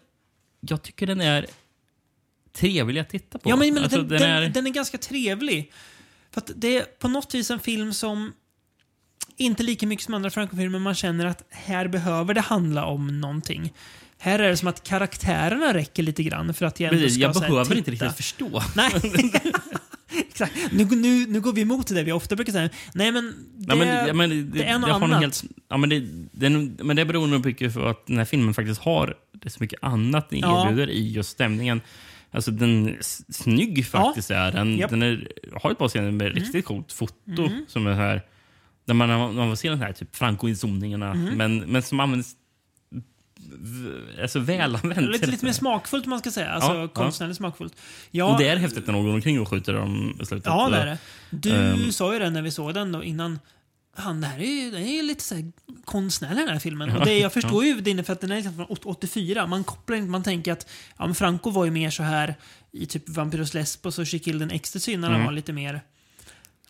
jag 0.61 0.82
tycker 0.82 1.07
den 1.07 1.20
är 1.20 1.47
trevlig 2.53 3.01
att 3.01 3.09
titta 3.09 3.39
på. 3.39 3.51
Ja, 3.51 3.57
men, 3.57 3.74
men 3.74 3.82
Alltså, 3.82 3.99
den, 3.99 4.09
den 4.09 4.23
är- 4.31 4.49
den 4.49 4.66
är 4.66 4.70
ganska 4.70 4.99
trevlig. 4.99 5.73
För 6.31 6.43
det 6.57 6.77
är 6.77 6.82
på 6.82 7.09
något 7.09 7.35
vis 7.35 7.51
en 7.51 7.61
film 7.61 7.93
som 7.95 8.32
inte 9.37 9.62
lika 9.62 9.87
mycket 9.87 10.05
som 10.05 10.15
andra 10.15 10.31
Franco-filmer 10.31 10.78
man 10.78 10.95
känner 10.95 11.27
att 11.27 11.45
här 11.51 11.89
behöver 11.89 12.35
det 12.35 12.41
handla 12.41 12.85
om 12.85 13.20
någonting. 13.20 13.73
Här 14.19 14.39
är 14.39 14.49
det 14.49 14.57
som 14.57 14.69
att 14.69 14.82
karaktärerna 14.85 15.74
räcker 15.74 16.03
lite 16.03 16.23
grann 16.23 16.55
för 16.55 16.66
att 16.66 16.81
jag 16.81 16.89
ändå 16.89 17.03
Precis, 17.03 17.15
ska 17.15 17.23
jag 17.23 17.35
här, 17.35 17.49
behöver 17.51 17.77
inte 17.78 17.91
riktigt 17.91 18.16
förstå. 18.16 18.62
Nej. 18.77 18.93
Exakt. 20.45 20.73
Nu, 20.73 20.85
nu, 20.85 21.27
nu 21.27 21.41
går 21.41 21.53
vi 21.53 21.61
emot 21.61 21.87
det 21.87 21.95
där 21.95 22.05
vi 22.05 22.12
ofta 22.12 22.37
brukar 22.37 22.53
säga. 22.53 22.69
Nej, 22.95 23.12
men 23.12 23.35
det, 23.57 23.67
Ja, 23.69 23.77
men, 23.77 24.07
ja, 24.07 24.15
men 24.15 24.31
det, 24.31 24.43
det 24.43 24.65
är 24.65 24.79
något 24.79 24.91
annat. 25.03 25.21
Helt, 25.21 25.45
ja, 25.69 25.77
men, 25.77 25.89
det, 25.89 26.01
det, 26.33 26.47
är 26.47 26.51
nog- 26.51 26.81
men 26.85 26.97
det 26.97 27.05
beror 27.05 27.27
nog 27.27 27.47
mycket 27.47 27.75
på 27.75 27.87
att 27.87 28.07
den 28.07 28.19
här 28.19 28.25
filmen 28.25 28.55
faktiskt 28.55 28.81
har 28.81 29.15
så 29.47 29.57
mycket 29.61 29.79
annat 29.83 30.31
den 30.31 30.39
Ja. 30.39 30.67
erbjuder 30.69 30.91
i 30.91 31.12
just 31.12 31.31
stämningen. 31.31 31.81
Alltså 32.33 32.51
den 32.51 32.97
snygg 33.29 33.87
faktiskt 33.87 34.31
är 34.31 34.53
den. 34.53 34.79
Japp. 34.79 34.91
Den 34.91 35.03
är, 35.03 35.29
har 35.62 35.71
ett 35.71 35.79
par 35.79 35.89
scener 35.89 36.11
med 36.11 36.35
riktigt 36.35 36.65
coolt 36.65 36.93
foto. 36.93 37.15
Mm. 37.47 37.65
Som 37.69 37.87
är 37.87 37.93
här, 37.93 38.23
där 38.87 38.95
man, 38.95 39.09
man 39.35 39.49
får 39.51 39.55
se 39.57 39.69
den 39.69 39.79
här 39.79 39.93
typ 39.93 40.17
Franco-inzoomningarna. 40.17 41.11
Mm. 41.11 41.37
Men, 41.37 41.59
men 41.59 41.83
som 41.83 42.01
används 42.01 42.33
alltså, 44.23 44.39
väl 44.39 44.77
använt. 44.77 45.13
Lite, 45.13 45.27
lite 45.27 45.45
mer 45.45 45.53
smakfullt 45.53 46.07
man 46.07 46.19
ska 46.19 46.31
säga. 46.31 46.51
Alltså 46.51 46.71
Ja, 46.73 46.81
ja. 46.81 46.89
konstnärligt 46.89 47.37
smakfullt. 47.37 47.77
Ja, 48.11 48.37
det 48.39 48.49
är 48.49 48.57
häftigt 48.57 48.87
när 48.87 48.93
någon 48.93 49.05
går 49.07 49.13
omkring 49.15 49.41
och 49.41 49.49
skjuter 49.49 49.73
dem 49.73 50.19
i 50.23 50.27
slutet. 50.27 50.47
Ja, 50.47 50.69
det 50.69 50.77
är 50.77 50.87
det. 50.87 50.99
Du 51.31 51.51
Ehm, 51.51 51.93
sa 51.93 52.13
ju 52.13 52.19
det 52.19 52.31
när 52.31 52.43
vi 52.43 52.51
såg 52.51 52.75
den 52.75 52.93
då 52.93 53.05
innan. 53.05 53.39
Han, 53.97 54.21
det 54.21 54.27
här 54.27 54.39
är 54.39 54.63
ju 54.65 54.71
det 54.71 54.79
är 54.79 54.97
ju 54.97 55.03
lite 55.03 55.25
så 55.25 55.35
här 55.35 55.53
konstnärlig 55.85 56.39
den 56.45 56.49
här 56.49 56.59
filmen. 56.59 56.89
Ja. 56.89 56.99
Och 56.99 57.05
det, 57.05 57.19
jag 57.19 57.33
förstår 57.33 57.65
Ja. 57.65 57.75
ju 57.75 57.81
din 57.81 58.05
för 58.05 58.13
att 58.13 58.21
den 58.21 58.31
är 58.33 58.37
liksom 58.37 58.55
från 58.55 58.67
84. 58.85 59.47
Man 59.47 59.65
kopplar 59.65 59.97
inte, 59.97 60.11
man 60.11 60.23
tänker 60.23 60.53
att 60.53 60.67
ja, 60.99 61.07
men 61.07 61.15
Franco 61.15 61.51
var 61.51 61.65
ju 61.65 61.71
mer 61.71 61.91
så 61.91 62.03
här 62.03 62.35
i 62.73 62.87
typ 62.87 63.09
Vampyros 63.09 63.55
Lesbos 63.55 63.99
och 63.99 64.09
She 64.09 64.19
Killed 64.19 64.43
an 64.43 64.51
Ecstasy 64.51 64.97
när 64.97 65.09
han 65.09 65.15
Mm. 65.15 65.27
var 65.27 65.33
lite 65.33 65.53
mer, 65.53 65.81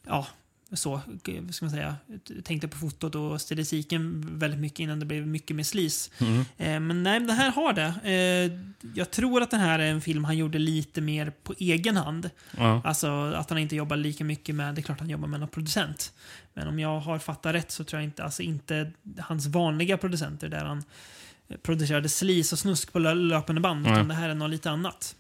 ja, 0.07 0.27
så, 0.73 1.01
vad 1.41 1.55
ska 1.55 1.65
man 1.65 1.71
säga, 1.71 1.97
tänkte 2.45 2.69
på 2.69 2.79
fotot 2.79 3.15
och 3.15 3.41
stilistiken 3.41 4.25
väldigt 4.39 4.61
mycket 4.61 4.81
innan 4.81 5.01
det 5.01 5.07
blev 5.07 5.27
mycket 5.27 5.57
mer 5.57 5.65
slis. 5.65 6.11
Mm. 6.19 6.41
Eh, 6.41 6.81
men 6.81 7.03
nej, 7.03 7.21
det 7.21 7.33
här 7.33 7.51
har 7.51 7.73
det. 7.73 7.95
Eh, 8.05 8.59
jag 8.95 9.11
tror 9.11 9.43
att 9.43 9.51
den 9.51 9.61
här 9.61 9.79
är 9.79 9.91
en 9.91 10.01
film 10.01 10.25
han 10.25 10.37
gjorde 10.37 10.59
lite 10.59 11.01
mer 11.01 11.33
på 11.43 11.55
egen 11.59 11.97
hand. 11.97 12.31
Ja. 12.57 12.83
Alltså 12.85 13.11
att 13.11 13.51
han 13.51 13.59
inte 13.59 13.77
jobbar 13.77 13.97
lika 13.97 14.25
mycket 14.25 14.55
med, 14.55 14.75
det 14.75 14.81
är 14.81 14.83
klart 14.83 15.01
han 15.01 15.11
jobbar 15.11 15.29
med 15.29 15.41
någon 15.41 15.49
producent. 15.49 16.13
Men 16.55 16.69
om 16.69 16.79
jag 16.79 17.01
har 17.01 17.19
fattat 17.19 17.55
rätt 17.55 17.71
så 17.71 17.85
tror 17.85 18.01
jag 18.01 18.07
inte, 18.09 18.25
alltså 18.25 18.43
inte 18.43 18.93
hans 19.19 19.47
vanliga 19.47 19.97
producenter 19.97 20.49
där 20.49 20.65
han 20.65 20.85
eh, 21.49 21.57
producerade 21.57 22.09
slis 22.09 22.53
och 22.53 22.59
snusk 22.59 22.93
på 22.93 22.99
lö- 22.99 23.15
löpande 23.15 23.61
band. 23.61 23.83
Nej. 23.83 23.93
Utan 23.93 24.09
det 24.09 24.15
här 24.15 24.29
är 24.29 24.35
något 24.35 24.51
lite 24.51 24.71
annat. 24.71 25.17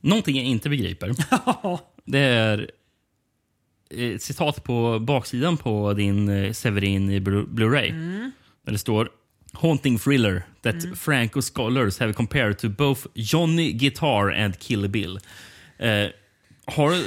Någonting 0.00 0.36
jag 0.36 0.44
inte 0.44 0.68
begriper. 0.68 1.14
det 2.04 2.18
är 2.18 2.58
eh, 2.58 2.66
ett 3.90 4.22
citat 4.22 4.64
på 4.64 4.98
baksidan 4.98 5.56
på 5.56 5.92
din 5.92 6.28
eh, 6.28 6.52
Severin 6.52 7.10
i 7.10 7.20
Blu- 7.20 7.46
Blu-ray. 7.48 7.88
Mm. 7.90 8.30
Där 8.64 8.72
det 8.72 8.78
står 8.78 9.08
Haunting 9.52 9.98
thriller 9.98 10.42
that 10.62 10.74
Mm. 10.84 10.96
Franco 10.96 11.42
scholars 11.42 11.98
have 11.98 12.12
compared 12.12 12.58
to 12.58 12.68
both 12.68 13.06
Johnny 13.14 13.72
Guitar 13.72 14.30
and 14.32 14.58
Kill 14.58 14.88
Bill. 14.88 15.18
Eh, 15.78 15.88
har, 16.66 17.02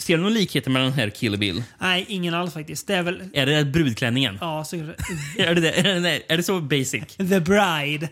ser 0.00 0.16
du 0.16 0.22
någon 0.22 0.34
likheter 0.34 0.70
mellan 0.70 0.88
den 0.90 0.98
här 0.98 1.10
Kill 1.10 1.38
Bill? 1.38 1.62
Nej, 1.78 2.04
ingen 2.08 2.34
alls 2.34 2.54
faktiskt. 2.54 2.86
Det 2.86 2.94
är 2.94 3.02
väl... 3.02 3.22
Är 3.32 3.46
det 3.46 3.64
brudklänningen? 3.64 4.38
Ja, 4.40 4.64
så 4.64 4.76
är, 5.38 5.54
det 5.54 5.60
det? 5.60 5.72
Är, 5.72 6.00
det, 6.00 6.20
är 6.32 6.36
det 6.36 6.42
så 6.42 6.60
basic? 6.60 7.16
The 7.16 7.40
Bride. 7.40 8.08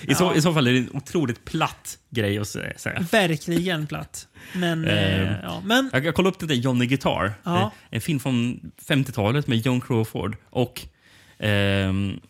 I, 0.00 0.14
så, 0.14 0.24
Ja. 0.24 0.34
I 0.34 0.40
så 0.42 0.54
fall 0.54 0.66
är 0.66 0.72
det 0.72 0.78
en 0.78 0.90
otroligt 0.96 1.44
platt 1.44 1.98
grej 2.10 2.38
att 2.38 2.46
sä- 2.46 2.78
säga. 2.78 3.00
Verkligen 3.12 3.86
platt. 3.86 4.28
Men, 4.54 4.84
eh, 4.84 5.22
Eh, 5.32 5.36
ja, 5.42 5.62
men 5.64 5.90
Jag, 5.92 6.04
jag 6.04 6.14
kollade 6.14 6.34
upp 6.34 6.40
det 6.40 6.46
där 6.46 6.54
Johnny 6.54 6.86
Guitar. 6.86 7.34
Ja. 7.44 7.60
Eh, 7.62 7.70
En 7.90 8.00
film 8.00 8.20
från 8.20 8.60
50-talet 8.88 9.46
med 9.46 9.58
John 9.66 9.80
Crawford 9.80 10.36
och 10.50 10.82
ehm, 11.38 12.20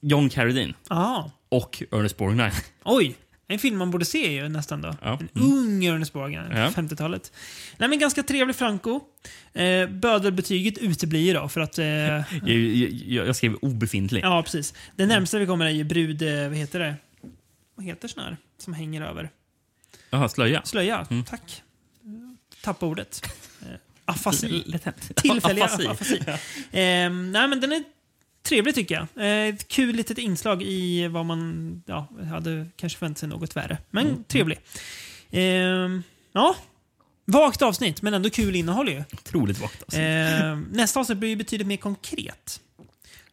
John 0.00 0.28
Carradine. 0.28 0.74
Ja. 0.88 1.30
Och 1.48 1.82
Ernest 1.92 2.16
Borgnine. 2.16 2.52
Oj! 2.84 3.16
En 3.50 3.58
film 3.58 3.78
man 3.78 3.90
borde 3.90 4.04
se 4.04 4.32
ju 4.32 4.48
nästan 4.48 4.82
då. 4.82 4.94
Ja. 5.02 5.18
En 5.20 5.42
ung 5.42 5.84
Ernest 5.84 6.12
Borgnine, 6.12 6.48
Ja. 6.50 6.68
50-talet. 6.70 7.32
Nej 7.78 7.88
men 7.88 7.98
ganska 7.98 8.22
trevlig 8.22 8.56
Franco. 8.56 9.00
Eh, 9.52 9.86
bödelbetyget 9.88 10.78
uteblir 10.78 11.34
då 11.34 11.48
för 11.48 11.60
att... 11.60 11.78
Eh, 11.78 11.84
Jag, 11.86 12.48
jag, 13.06 13.26
jag 13.26 13.36
skrev 13.36 13.54
obefintlig. 13.54 14.24
ja, 14.24 14.42
precis. 14.42 14.74
Det 14.96 15.06
närmsta 15.06 15.38
vi 15.38 15.46
kommer 15.46 15.66
är 15.66 15.70
ju 15.70 15.84
brud... 15.84 16.22
Eh, 16.22 16.48
vad 16.48 16.56
heter 16.56 16.78
det? 16.78 16.94
Vad 17.74 17.86
heter 17.86 18.08
sån 18.08 18.22
här 18.24 18.36
som 18.58 18.72
hänger 18.74 19.02
över? 19.02 19.30
Jaha, 20.10 20.28
slöja. 20.28 20.62
Slöja, 20.64 21.06
Mm. 21.10 21.24
tack. 21.24 21.62
Tappa 22.62 22.86
ordet. 22.86 23.26
Eh, 23.62 23.68
afasi. 24.04 24.64
Tillfälliga 25.14 25.64
Afasi. 25.64 25.86
afasi. 25.88 26.18
Eh, 26.26 27.10
nej, 27.10 27.48
men 27.48 27.60
den 27.60 27.72
är 27.72 27.82
trevlig 28.48 28.74
tycker 28.74 28.94
jag. 28.94 29.06
Eh, 29.26 29.54
ett 29.54 29.68
kul 29.68 29.96
litet 29.96 30.18
inslag 30.18 30.62
i 30.62 31.08
vad 31.08 31.24
man 31.26 31.82
ja, 31.86 32.06
hade 32.30 32.66
kanske 32.76 32.98
förväntat 32.98 33.18
sig 33.18 33.28
något 33.28 33.56
värre. 33.56 33.78
Men 33.90 34.06
Mm. 34.06 34.24
trevlig. 34.24 34.58
Eh, 35.30 35.42
ja, 36.32 36.56
vagt 37.24 37.62
avsnitt, 37.62 38.02
men 38.02 38.14
ändå 38.14 38.30
kul 38.30 38.56
innehåll 38.56 38.88
ju. 38.88 39.04
Otroligt 39.12 39.58
vagt. 39.60 39.82
Alltså. 39.82 40.00
Eh, 40.00 40.58
nästa 40.72 41.00
avsnitt 41.00 41.18
blir 41.18 41.28
ju 41.30 41.36
betydligt 41.36 41.66
mer 41.68 41.76
konkret. 41.76 42.60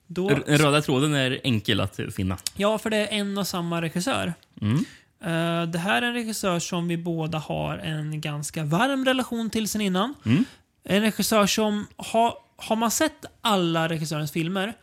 Då, 0.07 0.29
Den 0.29 0.57
röda 0.57 0.81
tråden 0.81 1.13
är 1.13 1.39
enkel 1.43 1.79
att 1.81 1.99
finna. 2.15 2.37
ja, 2.55 2.77
för 2.77 2.89
det 2.89 2.97
är 2.97 3.07
en 3.19 3.37
och 3.37 3.47
samma 3.47 3.81
regissör. 3.81 4.33
Mm. 4.61 4.85
Eh, 5.23 5.69
det 5.69 5.79
här 5.79 6.01
är 6.01 6.07
en 6.07 6.13
regissör 6.13 6.59
som 6.59 6.87
vi 6.87 6.97
båda 6.97 7.37
har 7.37 7.77
en 7.77 8.21
ganska 8.21 8.63
varm 8.63 9.05
relation 9.05 9.49
till 9.49 9.67
sen 9.67 9.81
innan. 9.81 10.13
Mm. 10.25 10.45
En 10.83 11.01
regissör 11.01 11.47
som, 11.47 11.87
har, 11.95 12.33
har 12.57 12.75
man 12.75 12.91
sett 12.91 13.25
alla 13.41 13.89
regissörens 13.89 14.31
filmer 14.31 14.73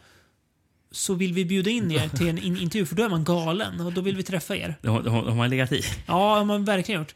så 0.93 1.15
vill 1.15 1.33
vi 1.33 1.45
bjuda 1.45 1.71
in 1.71 1.91
er 1.91 2.09
till 2.09 2.29
en 2.29 2.39
in 2.39 2.57
intervju, 2.57 2.87
för 2.87 2.97
då 2.97 3.03
är 3.05 3.09
man 3.09 3.25
galen 3.25 3.81
och 3.81 3.93
då 3.93 4.01
vill 4.01 4.17
vi 4.17 4.23
träffa 4.23 4.57
er. 4.57 4.75
Det 4.83 4.89
har, 4.89 5.03
det 5.03 5.11
har, 5.11 5.23
har 5.23 5.49
legat 5.49 5.73
i. 5.73 5.81
Ja, 6.07 6.13
det 6.33 6.39
har 6.39 6.45
man 6.45 6.65
verkligen 6.65 7.01
gjort. 7.01 7.15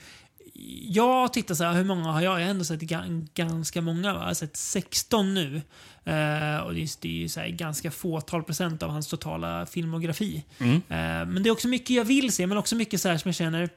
Jag 0.89 1.32
tittar 1.32 1.55
så 1.55 1.65
här, 1.65 1.73
hur 1.74 1.85
många 1.85 2.12
har 2.12 2.20
jag? 2.20 2.40
Jag 2.40 2.44
har 2.44 2.51
ändå 2.51 2.65
sett 2.65 2.81
ga- 2.81 3.28
ganska 3.35 3.81
många. 3.81 4.12
Va? 4.15 4.20
Jag 4.20 4.27
har 4.27 4.35
sett 4.35 4.57
16 4.57 5.35
nu. 5.35 5.57
Eh, 6.05 6.57
och 6.59 6.74
det 6.74 6.81
är, 6.82 7.01
det 7.01 7.09
är 7.09 7.12
ju 7.12 7.28
så 7.28 7.40
här 7.40 7.48
ganska 7.48 7.90
fåtal 7.90 8.43
procent 8.43 8.82
av 8.82 8.90
hans 8.90 9.07
totala 9.09 9.66
filmografi. 9.66 10.44
Mm. 10.59 10.74
Eh, 10.74 11.32
men 11.32 11.43
det 11.43 11.48
är 11.48 11.51
också 11.51 11.69
mycket 11.69 11.90
jag 11.90 12.05
vill 12.05 12.32
se, 12.32 12.47
men 12.47 12.59
också 12.59 12.77
mycket 12.77 13.01
så 13.01 13.09
här 13.09 13.19
som 13.19 13.28
jag 13.28 13.35
känner, 13.36 13.69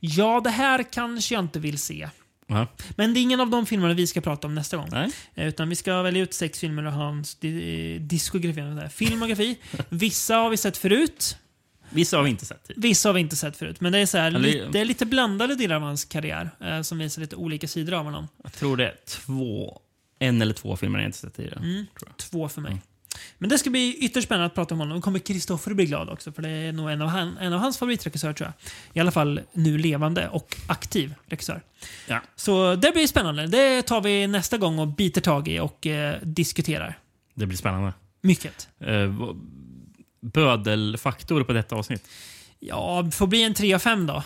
ja 0.00 0.40
det 0.44 0.50
här 0.50 0.82
kanske 0.92 1.34
jag 1.34 1.44
inte 1.44 1.58
vill 1.60 1.78
se. 1.78 2.08
Ja. 2.54 2.66
Men 2.96 3.14
det 3.14 3.20
är 3.20 3.22
ingen 3.22 3.40
av 3.40 3.50
de 3.50 3.66
filmerna 3.66 3.94
vi 3.94 4.06
ska 4.06 4.20
prata 4.20 4.46
om 4.46 4.54
nästa 4.54 4.76
gång. 4.76 4.88
Nej. 4.92 5.10
Eh, 5.34 5.48
Utan 5.48 5.68
vi 5.68 5.76
ska 5.76 6.02
välja 6.02 6.22
ut 6.22 6.34
sex 6.34 6.58
filmer 6.58 6.84
av 6.84 6.92
hans 6.92 7.34
di- 7.34 7.94
eh, 7.96 8.00
diskografi. 8.00 8.88
Filmografi. 8.90 9.58
Vissa 9.88 10.34
har 10.36 10.50
vi 10.50 10.56
sett 10.56 10.76
förut. 10.76 11.36
Vissa 11.90 12.16
har 12.16 12.24
vi 12.24 12.30
inte 12.30 12.46
sett. 12.46 12.70
Vissa 12.76 13.08
har 13.08 13.14
vi 13.14 13.20
inte 13.20 13.36
sett 13.36 13.56
förut. 13.56 13.80
Men 13.80 13.92
det 13.92 13.98
är, 13.98 14.06
så 14.06 14.18
här, 14.18 14.26
Eller- 14.26 14.38
lite, 14.40 14.68
det 14.68 14.80
är 14.80 14.84
lite 14.84 15.06
blandade 15.06 15.54
delar 15.54 15.76
av 15.76 15.82
hans 15.82 16.04
karriär 16.04 16.50
eh, 16.60 16.82
som 16.82 16.98
visar 16.98 17.22
lite 17.22 17.36
olika 17.36 17.68
sidor 17.68 17.94
av 17.94 18.04
honom. 18.04 18.28
Jag 18.42 18.52
tror 18.52 18.76
det 18.76 18.86
är 18.86 18.94
två, 19.08 19.80
en 20.18 20.42
eller 20.42 20.54
två 20.54 20.76
filmer 20.76 20.98
jag 20.98 21.08
inte 21.08 21.18
sett 21.18 21.34
tidigare. 21.36 21.58
Mm. 21.58 21.86
Två 22.16 22.48
för 22.48 22.60
mig. 22.60 22.82
Men 23.38 23.48
det 23.50 23.58
ska 23.58 23.70
bli 23.70 23.96
ytterst 24.00 24.26
spännande 24.26 24.46
att 24.46 24.54
prata 24.54 24.74
om 24.74 24.80
honom. 24.80 24.98
Och 24.98 25.04
kommer 25.04 25.18
Kristoffer 25.18 25.74
bli 25.74 25.86
glad 25.86 26.10
också, 26.10 26.32
för 26.32 26.42
det 26.42 26.48
är 26.48 26.72
nog 26.72 26.90
en 26.90 27.02
av, 27.02 27.08
han, 27.08 27.38
en 27.38 27.52
av 27.52 27.60
hans 27.60 27.78
favoritregissörer 27.78 28.32
tror 28.32 28.46
jag. 28.46 28.70
I 28.96 29.00
alla 29.00 29.10
fall 29.10 29.40
nu 29.52 29.78
levande 29.78 30.28
och 30.28 30.56
aktiv 30.66 31.14
regissör. 31.26 31.62
Ja. 32.06 32.20
Så 32.36 32.74
det 32.74 32.92
blir 32.92 33.06
spännande. 33.06 33.46
Det 33.46 33.82
tar 33.82 34.00
vi 34.00 34.26
nästa 34.26 34.58
gång 34.58 34.78
och 34.78 34.88
biter 34.88 35.20
tag 35.20 35.48
i 35.48 35.60
och 35.60 35.86
eh, 35.86 36.16
diskuterar. 36.22 36.98
Det 37.34 37.46
blir 37.46 37.58
spännande. 37.58 37.92
Mycket. 38.20 38.68
Eh, 38.80 39.12
bödelfaktor 40.20 41.44
på 41.44 41.52
detta 41.52 41.76
avsnitt? 41.76 42.08
Ja, 42.60 43.02
det 43.04 43.10
får 43.10 43.26
bli 43.26 43.42
en 43.42 43.54
3 43.54 43.74
av 43.74 43.78
5 43.78 44.06
då. 44.06 44.22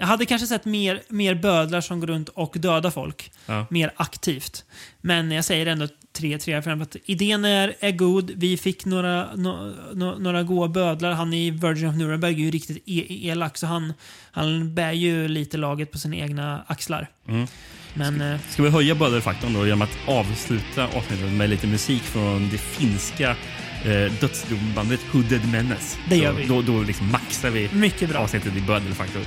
Jag 0.00 0.06
hade 0.06 0.26
kanske 0.26 0.46
sett 0.46 0.64
mer, 0.64 1.02
mer 1.08 1.34
bödlar 1.34 1.80
som 1.80 2.00
går 2.00 2.06
runt 2.06 2.28
och 2.28 2.56
dödar 2.58 2.90
folk. 2.90 3.32
Ja. 3.46 3.66
Mer 3.70 3.92
aktivt. 3.96 4.64
Men 5.00 5.30
jag 5.30 5.44
säger 5.44 5.66
ändå 5.66 5.88
3, 6.12 6.38
3 6.38 6.54
av 6.54 6.62
5. 6.62 6.78
För 6.78 6.82
att 6.82 6.96
idén 7.04 7.44
är, 7.44 7.74
är 7.80 7.90
god. 7.90 8.30
Vi 8.34 8.56
fick 8.56 8.84
några, 8.84 9.34
no, 9.34 9.74
no, 9.94 10.18
några 10.18 10.42
goa 10.42 10.68
bödlar. 10.68 11.12
Han 11.12 11.34
i 11.34 11.50
Virgin 11.50 11.88
of 11.88 11.96
Nuremberg 11.96 12.34
är 12.34 12.38
ju 12.38 12.50
riktigt 12.50 12.82
e 12.86 13.28
elak. 13.28 13.56
Så 13.56 13.66
han, 13.66 13.92
han 14.30 14.74
bär 14.74 14.92
ju 14.92 15.28
lite 15.28 15.56
laget 15.56 15.90
på 15.90 15.98
sina 15.98 16.16
egna 16.16 16.64
axlar. 16.66 17.08
Mm. 17.28 17.46
Men 17.94 18.20
eh, 18.20 18.40
Ska 18.50 18.62
vi 18.62 18.70
höja 18.70 18.94
bödelfaktorn 18.94 19.52
då 19.52 19.66
genom 19.66 19.82
att 19.82 19.98
avsluta 20.06 20.84
avsnittet 20.84 21.32
med 21.32 21.50
lite 21.50 21.66
musik 21.66 22.02
från 22.02 22.48
det 22.48 22.58
finska 22.58 23.36
eh, 23.84 24.12
dödsdombandet 24.20 25.00
Hooded 25.12 25.48
Menace. 25.52 25.98
Det 26.08 26.16
gör 26.16 26.32
vi. 26.32 26.46
Då, 26.46 26.62
då 26.62 26.82
liksom 26.82 27.10
maxar 27.10 27.50
vi 27.50 27.68
Mycket 27.72 28.08
bra. 28.08 28.18
avsnittet 28.20 28.56
i 28.56 28.60
Bödelfaktor. 28.60 29.22